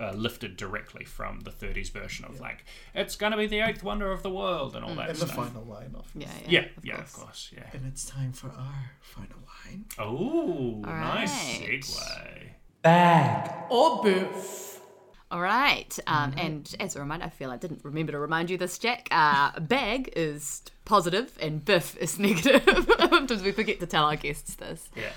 uh, 0.00 0.12
lifted 0.12 0.56
directly 0.56 1.04
from 1.04 1.40
the 1.40 1.50
30s 1.50 1.90
version 1.92 2.24
of 2.24 2.40
like 2.40 2.64
it's 2.94 3.14
gonna 3.16 3.36
be 3.36 3.46
the 3.46 3.60
eighth 3.60 3.82
wonder 3.84 4.10
of 4.10 4.22
the 4.22 4.30
world 4.30 4.74
and 4.74 4.84
all 4.84 4.94
that 4.96 5.10
And 5.10 5.18
the 5.18 5.26
stuff. 5.26 5.36
final 5.36 5.64
line 5.64 5.94
of 5.94 6.06
Yeah, 6.14 6.26
yeah, 6.46 6.48
yeah, 6.60 6.66
of 6.76 6.84
yeah, 6.84 6.96
course. 6.96 7.14
of 7.14 7.20
course, 7.22 7.50
yeah. 7.54 7.70
And 7.72 7.86
it's 7.86 8.04
time 8.04 8.32
for 8.32 8.48
our 8.48 8.90
final 9.00 9.38
line. 9.66 9.84
Oh, 9.98 10.80
nice 10.84 11.32
segue 11.58 12.48
bag 12.82 13.50
or 13.70 14.02
segue. 14.04 14.78
All 15.30 15.40
right. 15.40 15.98
Um, 16.06 16.34
And 16.36 16.74
as 16.78 16.94
a 16.96 17.00
reminder, 17.00 17.24
I 17.24 17.30
feel 17.30 17.50
I 17.50 17.56
didn't 17.56 17.80
remember 17.84 18.12
to 18.12 18.18
remind 18.18 18.50
you 18.50 18.58
this, 18.58 18.76
Jack. 18.78 19.08
Uh, 19.10 19.58
bag 19.60 20.12
is 20.14 20.62
positive 20.84 21.32
and 21.40 21.64
biff 21.64 21.96
is 21.96 22.18
negative. 22.28 22.62
Sometimes 22.98 23.42
we 23.42 23.52
forget 23.52 23.80
to 23.80 23.86
tell 23.86 24.04
our 24.04 24.16
guests 24.16 24.56
this. 24.56 24.90
Yeah. 24.94 25.12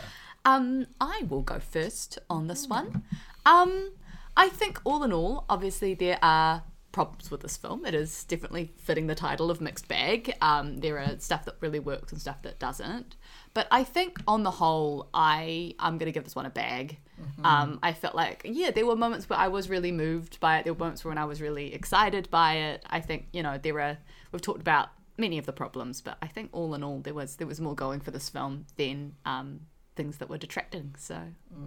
Um, 0.46 0.86
I 1.02 1.24
will 1.28 1.42
go 1.42 1.60
first 1.60 2.20
on 2.30 2.48
this 2.48 2.68
one. 2.68 3.04
Um, 3.46 3.92
I 4.38 4.50
think 4.50 4.80
all 4.84 5.04
in 5.04 5.14
all, 5.14 5.46
obviously 5.50 5.94
there 5.94 6.20
are 6.22 6.64
problems 6.92 7.30
with 7.30 7.42
this 7.42 7.58
film. 7.58 7.86
It 7.86 7.94
is 7.94 8.24
definitely 8.24 8.72
fitting 8.78 9.08
the 9.08 9.16
title 9.16 9.52
of 9.52 9.60
mixed 9.60 9.88
bag. 9.88 10.34
Um, 10.42 10.78
there 10.80 10.98
are 10.98 11.20
stuff 11.20 11.44
that 11.46 11.56
really 11.60 11.80
works 11.80 12.14
and 12.14 12.22
stuff 12.22 12.42
that 12.44 12.58
doesn't. 12.58 13.18
But 13.54 13.68
I 13.70 13.84
think 13.84 14.20
on 14.28 14.44
the 14.44 14.52
whole, 14.52 15.10
I 15.14 15.76
I'm 15.78 15.98
gonna 15.98 16.12
give 16.12 16.24
this 16.24 16.36
one 16.36 16.46
a 16.46 16.50
bag. 16.50 17.00
Um, 17.46 17.80
I 17.84 17.94
felt 17.94 18.16
like 18.16 18.42
yeah, 18.46 18.72
there 18.72 18.86
were 18.86 18.96
moments 18.96 19.30
where 19.30 19.40
I 19.40 19.50
was 19.50 19.70
really 19.70 19.92
moved 19.92 20.40
by 20.40 20.60
it. 20.60 20.64
There 20.64 20.74
were 20.74 20.80
moments 20.80 21.04
when 21.04 21.18
I 21.18 21.26
was 21.26 21.42
really 21.42 21.74
excited 21.74 22.30
by 22.30 22.56
it. 22.56 22.84
I 22.90 23.02
think 23.02 23.28
you 23.34 23.44
know 23.44 23.58
there 23.58 23.80
are 23.80 23.98
we've 24.32 24.42
talked 24.42 24.62
about 24.62 24.90
many 25.18 25.38
of 25.38 25.46
the 25.46 25.54
problems, 25.54 26.02
but 26.02 26.18
I 26.22 26.28
think 26.28 26.50
all 26.54 26.74
in 26.76 26.84
all 26.84 27.00
there 27.00 27.14
was 27.14 27.36
there 27.38 27.48
was 27.48 27.60
more 27.60 27.76
going 27.76 28.00
for 28.00 28.12
this 28.12 28.30
film 28.30 28.66
than 28.78 29.16
um, 29.26 29.62
things 29.96 30.18
that 30.18 30.30
were 30.30 30.38
detracting. 30.38 30.96
So 30.98 31.20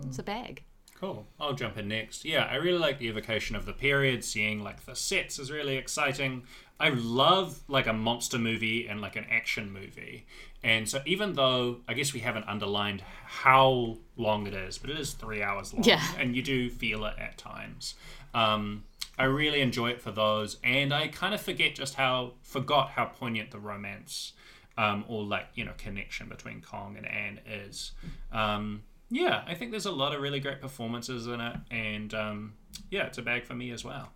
it's 0.06 0.18
a 0.18 0.22
bag. 0.22 0.64
Cool. 1.00 1.26
I'll 1.38 1.52
jump 1.54 1.78
in 1.78 1.86
next. 1.88 2.24
Yeah, 2.24 2.44
I 2.50 2.56
really 2.56 2.78
like 2.78 2.98
the 2.98 3.06
evocation 3.08 3.54
of 3.54 3.66
the 3.66 3.72
period. 3.72 4.24
Seeing 4.24 4.62
like 4.64 4.84
the 4.84 4.96
sets 4.96 5.38
is 5.38 5.50
really 5.50 5.76
exciting. 5.76 6.42
I 6.80 6.88
love 6.90 7.60
like 7.68 7.86
a 7.86 7.92
monster 7.92 8.38
movie 8.38 8.86
and 8.88 9.00
like 9.00 9.14
an 9.16 9.26
action 9.30 9.72
movie. 9.72 10.26
And 10.64 10.88
so 10.88 11.00
even 11.06 11.34
though 11.34 11.78
I 11.86 11.94
guess 11.94 12.12
we 12.12 12.20
haven't 12.20 12.48
underlined 12.48 13.02
how 13.24 13.98
long 14.16 14.46
it 14.48 14.54
is, 14.54 14.76
but 14.78 14.90
it 14.90 14.98
is 14.98 15.12
three 15.12 15.40
hours 15.42 15.72
long, 15.72 15.84
Yeah. 15.84 16.02
and 16.18 16.34
you 16.34 16.42
do 16.42 16.68
feel 16.68 17.04
it 17.04 17.14
at 17.18 17.38
times. 17.38 17.94
Um, 18.34 18.82
I 19.16 19.24
really 19.24 19.60
enjoy 19.60 19.90
it 19.90 20.00
for 20.00 20.10
those, 20.12 20.58
and 20.64 20.92
I 20.92 21.08
kind 21.08 21.32
of 21.34 21.40
forget 21.40 21.74
just 21.74 21.94
how 21.94 22.32
forgot 22.42 22.90
how 22.90 23.06
poignant 23.06 23.50
the 23.52 23.58
romance 23.58 24.32
um, 24.76 25.04
or 25.08 25.24
like 25.24 25.46
you 25.54 25.64
know 25.64 25.72
connection 25.78 26.28
between 26.28 26.60
Kong 26.60 26.96
and 26.96 27.06
Anne 27.06 27.40
is. 27.46 27.92
Um, 28.32 28.82
yeah, 29.10 29.42
I 29.46 29.54
think 29.54 29.70
there's 29.70 29.86
a 29.86 29.90
lot 29.92 30.14
of 30.14 30.20
really 30.20 30.40
great 30.40 30.60
performances 30.60 31.26
in 31.26 31.40
it, 31.40 31.56
and 31.70 32.12
um, 32.14 32.54
yeah, 32.90 33.06
it's 33.06 33.18
a 33.18 33.22
bag 33.22 33.44
for 33.44 33.54
me 33.54 33.70
as 33.70 33.84
well. 33.84 34.10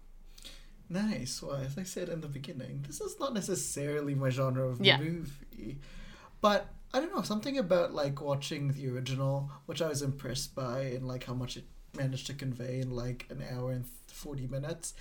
Nice. 0.88 1.42
Well, 1.42 1.56
as 1.56 1.78
I 1.78 1.84
said 1.84 2.08
in 2.10 2.20
the 2.20 2.28
beginning, 2.28 2.84
this 2.86 3.00
is 3.00 3.18
not 3.18 3.32
necessarily 3.32 4.14
my 4.14 4.28
genre 4.30 4.68
of 4.68 4.80
Yeah. 4.80 4.98
movie, 4.98 5.78
but 6.40 6.66
I 6.92 7.00
don't 7.00 7.14
know 7.14 7.22
something 7.22 7.56
about 7.56 7.94
like 7.94 8.20
watching 8.20 8.72
the 8.72 8.88
original, 8.88 9.50
which 9.66 9.80
I 9.80 9.88
was 9.88 10.02
impressed 10.02 10.54
by, 10.54 10.80
and 10.82 11.08
like 11.08 11.24
how 11.24 11.34
much 11.34 11.56
it 11.56 11.64
managed 11.96 12.26
to 12.26 12.34
convey 12.34 12.80
in 12.80 12.90
like 12.90 13.26
an 13.30 13.42
hour 13.50 13.72
and 13.72 13.86
forty 14.08 14.46
minutes. 14.46 14.92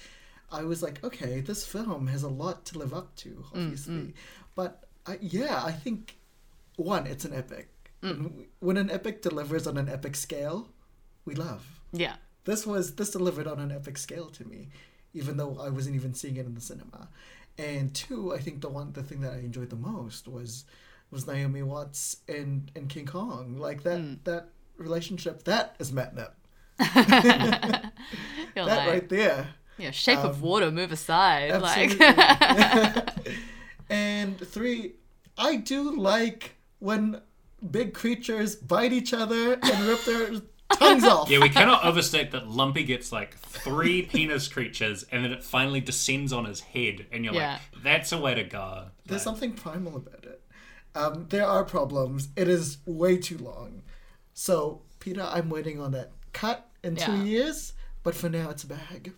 I 0.53 0.63
was 0.63 0.81
like, 0.83 1.03
okay, 1.03 1.39
this 1.41 1.65
film 1.65 2.07
has 2.07 2.23
a 2.23 2.29
lot 2.29 2.65
to 2.67 2.77
live 2.77 2.93
up 2.93 3.15
to, 3.17 3.43
obviously, 3.53 4.13
but 4.55 4.83
I, 5.05 5.17
yeah, 5.21 5.61
I 5.63 5.71
think 5.71 6.17
one, 6.75 7.07
it's 7.07 7.23
an 7.25 7.33
epic. 7.33 7.69
And 8.01 8.45
When 8.59 8.77
an 8.77 8.89
epic 8.89 9.21
delivers 9.21 9.67
on 9.67 9.77
an 9.77 9.87
epic 9.89 10.15
scale, 10.15 10.69
we 11.25 11.35
love 11.35 11.63
Yeah. 11.91 12.15
this 12.45 12.65
was 12.65 12.95
this 12.95 13.11
delivered 13.11 13.47
on 13.47 13.59
an 13.59 13.71
epic 13.71 13.97
scale 13.97 14.29
to 14.31 14.43
me 14.47 14.69
even 15.13 15.35
though 15.37 15.57
i 15.59 15.69
wasn't 15.69 15.95
even 15.95 16.13
seeing 16.13 16.37
it 16.37 16.45
in 16.45 16.55
the 16.55 16.61
cinema 16.61 17.09
and 17.57 17.93
two 17.93 18.33
i 18.33 18.39
think 18.39 18.61
the 18.61 18.69
one 18.69 18.91
the 18.93 19.03
thing 19.03 19.19
that 19.21 19.33
i 19.33 19.37
enjoyed 19.39 19.69
the 19.69 19.75
most 19.75 20.27
was 20.27 20.65
was 21.11 21.27
naomi 21.27 21.61
watts 21.61 22.17
and 22.27 22.71
and 22.75 22.89
king 22.89 23.05
kong 23.05 23.57
like 23.59 23.83
that 23.83 23.99
Hmm. 23.99 24.13
that 24.23 24.47
relationship 24.77 25.43
that 25.43 25.75
is 25.79 25.91
matnip 25.91 26.31
that 26.79 27.91
like, 28.55 28.87
right 28.87 29.09
there 29.09 29.49
yeah, 29.77 29.91
shape 29.91 30.19
of 30.19 30.41
water, 30.43 30.69
move 30.69 30.91
aside. 30.91 31.49
absolutely. 31.51 32.05
Like, 32.05 33.09
and 33.89 34.37
three 34.39 34.93
i 35.37 35.55
do 35.55 35.95
like 35.97 36.55
when 36.79 37.21
big 37.69 37.93
creatures 37.93 38.55
bite 38.55 38.93
each 38.93 39.13
other 39.13 39.53
and 39.53 39.87
rip 39.87 40.03
their 40.05 40.31
tongues 40.73 41.03
off 41.03 41.29
Yeah, 41.29 41.39
we 41.39 41.49
cannot 41.49 41.83
overstate 41.85 42.31
that 42.31 42.47
Lumpy 42.47 42.83
gets 42.83 43.11
like 43.11 43.37
three 43.37 44.01
penis 44.13 44.47
creatures, 44.47 45.05
and 45.11 45.23
then 45.23 45.31
it 45.31 45.43
finally 45.43 45.81
descends 45.81 46.33
on 46.33 46.45
his 46.45 46.59
head, 46.61 47.05
and 47.11 47.23
you're 47.25 47.33
Yeah. 47.33 47.59
like, 47.73 47.83
"That's 47.83 48.11
a 48.11 48.17
way 48.19 48.33
to 48.35 48.43
go." 48.43 48.87
There's 49.05 49.19
Like, 49.19 49.23
something 49.23 49.53
primal 49.53 49.95
about 49.97 50.25
it. 50.25 50.41
Um, 50.95 51.27
there 51.29 51.45
are 51.45 51.63
problems. 51.63 52.29
It 52.35 52.47
is 52.47 52.77
way 52.85 53.17
too 53.17 53.37
long. 53.37 53.83
So, 54.33 54.81
Peter, 54.99 55.21
I'm 55.29 55.49
waiting 55.49 55.79
on 55.79 55.91
that 55.91 56.11
cut 56.33 56.69
in 56.83 56.95
two 56.95 57.11
Yeah. 57.13 57.23
years, 57.23 57.73
but 58.03 58.15
for 58.15 58.29
now, 58.29 58.49
it's 58.49 58.63
a 58.63 58.67
bag. 58.67 59.13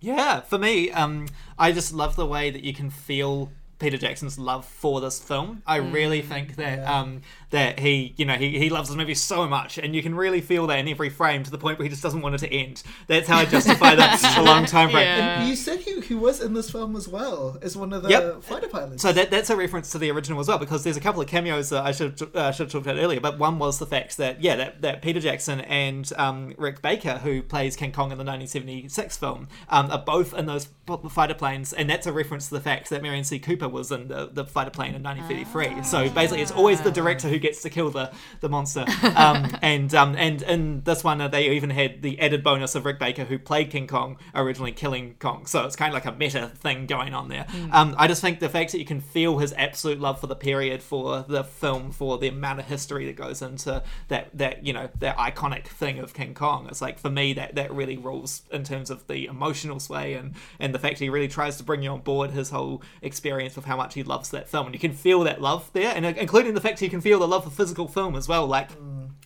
Yeah, 0.00 0.40
for 0.40 0.58
me, 0.58 0.90
um, 0.90 1.28
I 1.58 1.70
just 1.72 1.92
love 1.92 2.16
the 2.16 2.26
way 2.26 2.50
that 2.50 2.64
you 2.64 2.74
can 2.74 2.90
feel 2.90 3.52
Peter 3.82 3.98
Jackson's 3.98 4.38
love 4.38 4.64
for 4.64 5.00
this 5.00 5.18
film. 5.18 5.62
I 5.66 5.76
really 5.76 6.22
think 6.22 6.54
that 6.56 6.86
um, 6.88 7.22
that 7.50 7.80
he, 7.80 8.14
you 8.16 8.24
know, 8.24 8.34
he, 8.34 8.56
he 8.58 8.70
loves 8.70 8.88
this 8.88 8.96
movie 8.96 9.14
so 9.14 9.48
much, 9.48 9.76
and 9.76 9.94
you 9.94 10.02
can 10.02 10.14
really 10.14 10.40
feel 10.40 10.68
that 10.68 10.78
in 10.78 10.86
every 10.86 11.10
frame 11.10 11.42
to 11.42 11.50
the 11.50 11.58
point 11.58 11.78
where 11.78 11.84
he 11.84 11.88
just 11.90 12.02
doesn't 12.02 12.22
want 12.22 12.36
it 12.36 12.38
to 12.38 12.52
end. 12.52 12.82
That's 13.08 13.26
how 13.26 13.38
I 13.38 13.44
justify 13.44 13.96
that 13.96 14.36
a 14.38 14.42
long 14.42 14.66
time 14.66 14.90
frame. 14.90 15.04
Yeah. 15.06 15.44
You 15.44 15.56
said 15.56 15.80
he, 15.80 16.00
he 16.00 16.14
was 16.14 16.40
in 16.40 16.54
this 16.54 16.70
film 16.70 16.94
as 16.94 17.08
well 17.08 17.58
as 17.60 17.76
one 17.76 17.92
of 17.92 18.04
the 18.04 18.08
Yep. 18.08 18.42
fighter 18.44 18.68
pilots. 18.68 19.02
So 19.02 19.12
that, 19.12 19.30
that's 19.32 19.50
a 19.50 19.56
reference 19.56 19.90
to 19.90 19.98
the 19.98 20.10
original 20.12 20.38
as 20.38 20.46
well, 20.46 20.58
because 20.58 20.84
there's 20.84 20.96
a 20.96 21.00
couple 21.00 21.20
of 21.20 21.26
cameos 21.26 21.70
that 21.70 21.84
I 21.84 21.90
should 21.90 22.22
uh, 22.36 22.52
should 22.52 22.66
have 22.66 22.72
talked 22.72 22.86
about 22.86 23.02
earlier. 23.02 23.20
But 23.20 23.38
one 23.38 23.58
was 23.58 23.80
the 23.80 23.86
fact 23.86 24.16
that 24.18 24.40
yeah, 24.40 24.54
that, 24.56 24.82
that 24.82 25.02
Peter 25.02 25.18
Jackson 25.18 25.60
and 25.62 26.10
um, 26.16 26.54
Rick 26.56 26.82
Baker, 26.82 27.18
who 27.18 27.42
plays 27.42 27.74
King 27.74 27.90
Kong 27.90 28.12
in 28.12 28.18
the 28.18 28.24
1976 28.24 29.16
film, 29.16 29.48
um, 29.68 29.90
are 29.90 29.98
both 29.98 30.32
in 30.34 30.46
those 30.46 30.68
fighter 31.10 31.34
planes, 31.34 31.72
and 31.72 31.90
that's 31.90 32.06
a 32.06 32.12
reference 32.12 32.48
to 32.48 32.54
the 32.54 32.60
fact 32.60 32.88
that 32.90 33.02
Merian 33.02 33.24
C. 33.24 33.38
Cooper 33.40 33.68
was 33.72 33.90
in 33.90 34.08
the, 34.08 34.30
the 34.32 34.44
fighter 34.44 34.70
plane 34.70 34.94
in 34.94 35.02
1933. 35.02 35.82
So 35.84 36.08
basically, 36.10 36.42
it's 36.42 36.50
always 36.52 36.80
the 36.80 36.90
director 36.90 37.28
who 37.28 37.38
gets 37.38 37.62
to 37.62 37.70
kill 37.70 37.90
the 37.90 38.12
the 38.40 38.48
monster. 38.48 38.84
Um, 39.16 39.56
and 39.62 39.94
um, 39.94 40.14
and 40.16 40.42
in 40.42 40.82
this 40.82 41.02
one, 41.02 41.20
uh, 41.20 41.28
they 41.28 41.50
even 41.50 41.70
had 41.70 42.02
the 42.02 42.20
added 42.20 42.42
bonus 42.42 42.74
of 42.74 42.84
Rick 42.84 42.98
Baker, 42.98 43.24
who 43.24 43.38
played 43.38 43.70
King 43.70 43.86
Kong 43.86 44.16
originally, 44.34 44.72
killing 44.72 45.16
Kong. 45.18 45.46
So 45.46 45.64
it's 45.64 45.76
kind 45.76 45.90
of 45.90 45.94
like 45.94 46.06
a 46.06 46.16
meta 46.16 46.48
thing 46.54 46.86
going 46.86 47.14
on 47.14 47.28
there. 47.28 47.46
Um, 47.70 47.94
I 47.98 48.06
just 48.06 48.20
think 48.20 48.40
the 48.40 48.48
fact 48.48 48.72
that 48.72 48.78
you 48.78 48.84
can 48.84 49.00
feel 49.00 49.38
his 49.38 49.52
absolute 49.56 50.00
love 50.00 50.20
for 50.20 50.26
the 50.26 50.36
period, 50.36 50.82
for 50.82 51.24
the 51.26 51.44
film, 51.44 51.90
for 51.90 52.18
the 52.18 52.28
amount 52.28 52.60
of 52.60 52.66
history 52.66 53.06
that 53.06 53.16
goes 53.16 53.42
into 53.42 53.82
that 54.08 54.30
that 54.36 54.66
you 54.66 54.72
know 54.72 54.88
that 54.98 55.16
iconic 55.16 55.66
thing 55.66 55.98
of 55.98 56.14
King 56.14 56.34
Kong. 56.34 56.66
It's 56.68 56.80
like 56.80 56.98
for 56.98 57.10
me 57.10 57.32
that 57.34 57.54
that 57.54 57.72
really 57.72 57.96
rules 57.96 58.42
in 58.50 58.64
terms 58.64 58.90
of 58.90 59.06
the 59.06 59.26
emotional 59.26 59.80
sway 59.80 60.14
and 60.14 60.34
and 60.58 60.74
the 60.74 60.78
fact 60.78 60.98
he 60.98 61.08
really 61.08 61.28
tries 61.28 61.56
to 61.58 61.64
bring 61.64 61.82
you 61.82 61.90
on 61.90 62.00
board 62.00 62.30
his 62.30 62.50
whole 62.50 62.82
experience 63.00 63.56
of 63.62 63.66
how 63.66 63.76
much 63.76 63.94
he 63.94 64.02
loves 64.02 64.30
that 64.30 64.48
film, 64.48 64.66
and 64.66 64.74
you 64.74 64.80
can 64.80 64.92
feel 64.92 65.20
that 65.20 65.40
love 65.40 65.70
there, 65.72 65.94
and 65.94 66.04
uh, 66.04 66.12
including 66.16 66.54
the 66.54 66.60
fact 66.60 66.82
you 66.82 66.90
can 66.90 67.00
feel 67.00 67.18
the 67.18 67.28
love 67.28 67.44
for 67.44 67.50
physical 67.50 67.88
film 67.88 68.16
as 68.16 68.28
well, 68.28 68.46
like 68.46 68.70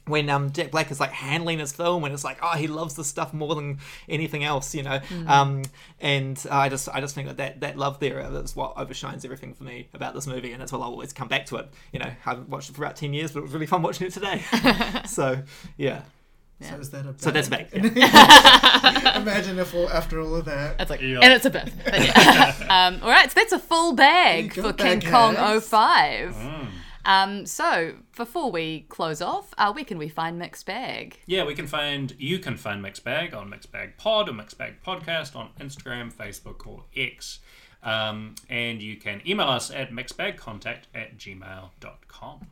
when 0.06 0.30
um 0.30 0.52
Jack 0.52 0.70
Black 0.70 0.90
is 0.90 1.00
like 1.00 1.10
handling 1.10 1.58
his 1.58 1.72
film 1.72 2.04
and 2.04 2.14
it's 2.14 2.22
like 2.22 2.38
oh 2.40 2.56
he 2.56 2.68
loves 2.68 2.94
this 2.94 3.08
stuff 3.08 3.34
more 3.34 3.56
than 3.56 3.78
anything 4.08 4.44
else 4.44 4.72
you 4.72 4.84
know? 4.84 5.00
Um 5.26 5.62
and 6.00 6.40
I 6.48 6.68
just 6.68 6.88
I 6.88 7.00
just 7.00 7.14
think 7.14 7.26
that 7.26 7.38
that, 7.38 7.60
that 7.60 7.76
love 7.76 7.98
there 7.98 8.20
is 8.20 8.54
what 8.54 8.76
overshines 8.76 9.24
everything 9.24 9.52
for 9.54 9.64
me 9.64 9.88
about 9.94 10.14
this 10.14 10.26
movie 10.28 10.52
and 10.52 10.60
that's 10.60 10.70
why 10.70 10.78
I'll 10.78 10.84
always 10.84 11.12
come 11.12 11.26
back 11.26 11.46
to 11.46 11.56
it 11.56 11.68
you 11.92 11.98
know? 11.98 12.06
I 12.06 12.16
haven't 12.20 12.48
watched 12.48 12.70
it 12.70 12.76
for 12.76 12.84
about 12.84 12.94
10 12.94 13.14
years 13.14 13.32
but 13.32 13.40
it 13.40 13.42
was 13.42 13.52
really 13.52 13.66
fun 13.66 13.82
watching 13.82 14.06
it 14.06 14.12
today. 14.12 14.42
So 15.06 15.42
yeah 15.76 16.02
So 16.60 16.76
is 16.76 16.90
that 16.90 17.04
a 17.04 17.14
so 17.18 17.30
that's 17.30 17.48
bad- 17.50 17.70
back 17.70 17.94
yeah. 17.94 19.18
Imagine 19.20 19.58
if 19.58 19.74
all, 19.74 19.90
after 19.90 20.20
all 20.20 20.34
of 20.36 20.46
that. 20.46 20.80
It's 20.80 20.90
like, 20.90 21.02
Yeah. 21.02 21.18
and 21.22 21.32
it's 21.32 21.44
a 21.44 21.50
bit. 21.50 21.70
Yeah. 21.86 22.54
um, 22.94 23.02
all 23.02 23.10
right, 23.10 23.30
so 23.30 23.34
that's 23.38 23.52
a 23.52 23.58
full 23.58 23.92
bag 23.92 24.54
for 24.54 24.62
go, 24.62 24.72
King 24.72 25.00
bag 25.00 25.10
Kong 25.10 25.34
hacks. 25.34 25.68
05. 25.68 26.36
Um, 27.04 27.46
so 27.46 27.94
before 28.16 28.50
we 28.50 28.80
close 28.88 29.22
off, 29.22 29.54
uh, 29.58 29.72
where 29.72 29.84
can 29.84 29.96
we 29.98 30.08
find 30.08 30.38
Mixed 30.38 30.66
Bag? 30.66 31.20
Yeah, 31.26 31.44
we 31.44 31.54
can 31.54 31.66
find 31.68 32.14
you 32.18 32.38
can 32.40 32.56
find 32.56 32.82
Mixed 32.82 33.04
Bag 33.04 33.32
on 33.32 33.48
Mixed 33.48 33.70
Bag 33.70 33.96
Pod 33.96 34.28
or 34.28 34.32
Mixed 34.32 34.58
Bag 34.58 34.82
Podcast 34.84 35.36
on 35.36 35.50
Instagram, 35.60 36.12
Facebook, 36.12 36.66
or 36.66 36.84
X. 36.96 37.38
Um, 37.82 38.34
and 38.48 38.82
you 38.82 38.96
can 38.96 39.20
email 39.24 39.46
us 39.46 39.70
at 39.70 39.92
mixedbagcontact 39.92 40.84
at 40.94 41.16
gmail.com. 41.18 42.46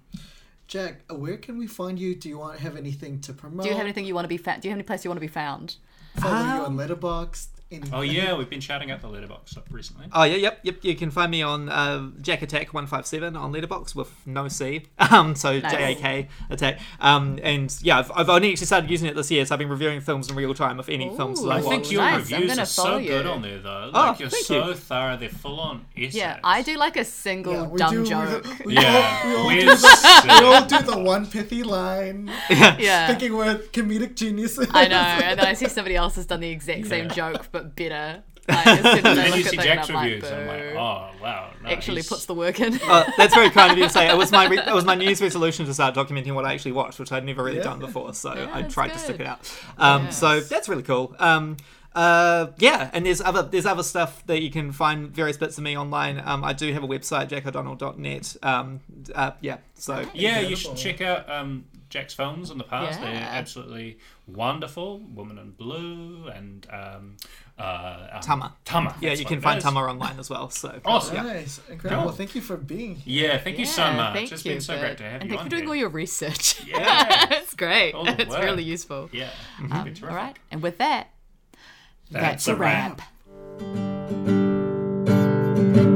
Jack, 0.66 1.02
uh, 1.10 1.14
where 1.14 1.36
can 1.36 1.58
we 1.58 1.66
find 1.66 1.98
you? 1.98 2.14
Do 2.14 2.28
you 2.28 2.38
want 2.38 2.58
have 2.58 2.76
anything 2.76 3.20
to 3.22 3.32
promote? 3.32 3.64
Do 3.64 3.68
you 3.68 3.74
have 3.74 3.84
anything 3.84 4.06
you 4.06 4.14
want 4.14 4.24
to 4.24 4.28
be 4.28 4.38
found? 4.38 4.62
Do 4.62 4.68
you 4.68 4.70
have 4.70 4.78
any 4.78 4.84
place 4.84 5.04
you 5.04 5.10
want 5.10 5.16
to 5.16 5.20
be 5.20 5.28
found? 5.28 5.76
Follow 6.16 6.56
you 6.56 6.64
on 6.64 6.76
Letterboxd? 6.76 7.48
Any- 7.70 7.90
Oh, 7.92 8.02
yeah, 8.02 8.34
we've 8.36 8.48
been 8.50 8.60
shouting 8.60 8.90
out 8.90 9.00
the 9.00 9.08
Letterboxd 9.08 9.58
recently. 9.70 10.06
Oh 10.12 10.22
yeah, 10.24 10.36
yep, 10.36 10.60
yep. 10.62 10.76
You 10.82 10.94
can 10.94 11.10
find 11.10 11.30
me 11.30 11.42
on 11.42 11.68
uh, 11.70 12.10
Jack 12.20 12.42
Attack 12.42 12.72
one 12.74 12.86
five 12.86 13.06
seven 13.06 13.34
on 13.36 13.52
Letterboxd 13.52 13.94
with 13.96 14.12
no 14.26 14.48
C. 14.48 14.82
Um, 15.14 15.34
so 15.34 15.58
Nice. 15.58 15.72
J 15.72 15.92
A 15.92 15.94
K 15.96 16.28
Attack. 16.50 16.78
Um, 17.00 17.38
and 17.42 17.74
yeah, 17.82 17.98
I've, 17.98 18.10
I've 18.14 18.28
only 18.28 18.50
actually 18.52 18.66
started 18.66 18.90
using 18.90 19.08
it 19.08 19.14
this 19.16 19.30
year, 19.30 19.44
so 19.46 19.54
I've 19.54 19.58
been 19.58 19.68
reviewing 19.68 20.00
films 20.00 20.28
in 20.30 20.36
real 20.36 20.54
time 20.54 20.78
of 20.78 20.88
any 20.88 21.08
films 21.16 21.42
that 21.42 21.48
I 21.50 21.56
I 21.58 21.60
think 21.62 21.90
your 21.90 22.02
nice. 22.02 22.30
Reviews 22.30 22.58
are 22.58 22.66
so 22.66 22.82
follow 22.84 23.00
good 23.00 23.26
on 23.26 23.42
there, 23.42 23.58
though. 23.60 23.90
Oh, 23.94 23.98
Like, 24.08 24.20
you're 24.20 24.30
so 24.30 24.68
you. 24.68 24.74
thorough. 24.74 25.16
They're 25.16 25.28
full 25.28 25.58
on 25.60 25.84
essays. 25.96 26.14
Yeah, 26.16 26.40
I 26.44 26.62
do 26.62 26.76
like 26.76 26.96
a 26.96 27.04
single 27.04 27.52
Yeah, 27.54 27.66
we 27.68 27.78
dumb 27.78 27.94
do- 27.94 28.02
we- 28.02 28.08
joke. 28.08 28.46
We, 28.66 28.74
Yeah, 28.74 29.26
we, 29.28 29.34
all 29.36 29.46
we're 29.46 29.60
do 29.60 29.66
the, 29.66 30.22
we 30.24 30.46
all 30.46 30.64
do 30.66 30.78
the 30.82 30.98
one 30.98 31.26
pithy 31.26 31.62
line, 31.62 32.30
yeah. 32.50 33.06
thinking 33.08 33.36
we're 33.36 33.56
comedic 33.58 34.14
geniuses. 34.16 34.68
I 34.72 34.88
know, 34.88 34.96
and 34.96 35.38
then 35.40 35.46
I 35.46 35.54
see 35.54 35.68
somebody 35.68 35.96
else 35.96 36.16
has 36.16 36.26
done 36.26 36.40
the 36.40 36.50
exact 36.50 36.86
same 36.86 37.06
Yeah. 37.06 37.14
joke 37.32 37.50
but 37.54 37.74
better. 37.76 38.22
Like, 38.46 38.66
as 38.66 38.78
soon 38.82 38.86
as 38.86 39.04
I 39.06 39.08
And 39.08 39.16
then 39.18 39.26
look 39.30 39.36
you 39.38 39.44
see 39.44 39.56
them, 39.56 39.64
Jack's 39.64 39.88
I'm 39.88 39.94
like, 39.94 40.04
reviews, 40.04 40.30
and 40.30 40.40
I'm 40.42 40.46
like, 40.48 40.62
oh, 40.74 41.10
wow. 41.22 41.50
No, 41.62 41.68
Actually 41.70 41.94
he's- 41.96 42.08
puts 42.10 42.26
the 42.26 42.34
work 42.34 42.60
in. 42.60 42.78
Uh, 42.82 43.10
that's 43.16 43.34
very 43.34 43.48
kind 43.48 43.72
of 43.72 43.78
you 43.78 43.84
to 43.84 43.90
say. 43.90 44.10
It 44.10 44.16
was 44.18 44.30
my 44.30 44.46
re- 44.46 44.58
it 44.58 44.74
was 44.74 44.84
my 44.84 44.94
New 45.00 45.06
Year's 45.06 45.22
resolution 45.22 45.64
to 45.64 45.72
start 45.72 45.94
documenting 45.94 46.34
what 46.34 46.44
I 46.44 46.52
actually 46.52 46.72
watched, 46.72 46.98
which 47.00 47.10
I'd 47.10 47.24
never 47.24 47.42
really 47.42 47.56
Yeah. 47.56 47.62
done 47.64 47.78
before. 47.78 48.12
So 48.12 48.30
I 48.32 48.60
that's 48.60 48.74
tried 48.74 48.88
to 48.92 48.98
stick 48.98 49.18
it 49.20 49.26
out. 49.26 49.40
Um, 49.78 50.10
So 50.10 50.40
that's 50.40 50.68
really 50.68 50.82
cool. 50.82 51.16
Um, 51.18 51.56
uh, 51.94 52.48
yeah, 52.58 52.90
and 52.92 53.06
there's 53.06 53.20
other 53.22 53.42
there's 53.42 53.66
other 53.66 53.84
stuff 53.84 54.26
that 54.26 54.42
you 54.42 54.50
can 54.50 54.72
find 54.72 55.08
various 55.14 55.36
bits 55.38 55.56
of 55.56 55.64
me 55.64 55.78
online. 55.78 56.20
Um, 56.22 56.44
I 56.44 56.52
do 56.52 56.70
have 56.72 56.82
a 56.82 56.88
website, 56.88 57.28
jacko'donnell.net. 57.30 58.36
Um, 58.42 58.80
uh, 59.14 59.30
yeah, 59.40 59.58
so 59.74 60.04
Yeah, 60.12 60.40
you 60.40 60.56
should 60.56 60.76
check 60.76 61.00
out 61.00 61.30
um, 61.30 61.64
Jack's 61.94 62.12
films 62.12 62.50
in 62.50 62.58
the 62.58 62.64
past. 62.64 63.00
They're 63.00 63.12
Yeah. 63.14 63.28
absolutely 63.30 63.98
wonderful. 64.26 64.98
Woman 64.98 65.38
in 65.38 65.52
Blue 65.52 66.26
and 66.26 66.66
um, 66.70 67.16
uh, 67.56 68.08
um, 68.14 68.20
Tama. 68.20 68.54
Tama. 68.64 68.96
yeah, 69.00 69.12
you 69.12 69.24
can 69.24 69.40
find 69.40 69.58
is. 69.58 69.64
Tama 69.64 69.80
online 69.80 70.18
as 70.18 70.28
well. 70.28 70.50
So 70.50 70.80
Awesome. 70.84 71.14
yeah. 71.16 71.22
Nice, 71.22 71.60
incredible. 71.70 72.02
Cool. 72.04 72.12
Thank 72.12 72.34
you 72.34 72.40
for 72.40 72.56
being 72.56 72.96
here. 72.96 73.30
Yeah, 73.30 73.38
thank 73.38 73.58
you 73.60 73.64
so 73.66 73.92
much. 73.92 74.14
Thank 74.14 74.32
it's 74.32 74.44
you 74.44 74.52
been 74.52 74.60
so 74.60 74.74
for- 74.74 74.80
great 74.80 74.98
to 74.98 75.04
have 75.04 75.20
and 75.22 75.30
you 75.30 75.36
thank 75.36 75.40
on 75.40 75.46
you 75.46 75.50
for 75.50 75.50
doing 75.50 75.62
here. 75.62 75.68
all 75.70 75.76
your 75.76 75.88
research. 75.88 76.66
Yeah. 76.66 77.26
it's 77.30 77.54
great. 77.54 77.94
It's 77.96 78.28
work. 78.30 78.42
really 78.42 78.64
useful. 78.64 79.08
Yeah, 79.12 79.30
Um, 79.60 79.68
Been 79.68 79.72
all 79.78 79.84
terrific. 79.84 80.02
right, 80.10 80.36
and 80.50 80.62
with 80.62 80.78
that, 80.78 81.10
That's 82.10 82.48
a 82.48 82.56
wrap. 82.56 83.00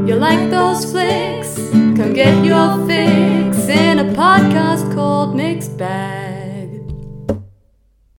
You 0.09 0.14
like 0.14 0.48
those 0.48 0.90
flicks? 0.90 1.55
Come 1.70 2.14
get 2.14 2.43
your 2.43 2.78
fix 2.86 3.68
in 3.68 3.98
a 3.98 4.06
podcast 4.14 4.90
called 4.94 5.36
Mixed 5.36 5.76
Bag. 5.76 6.28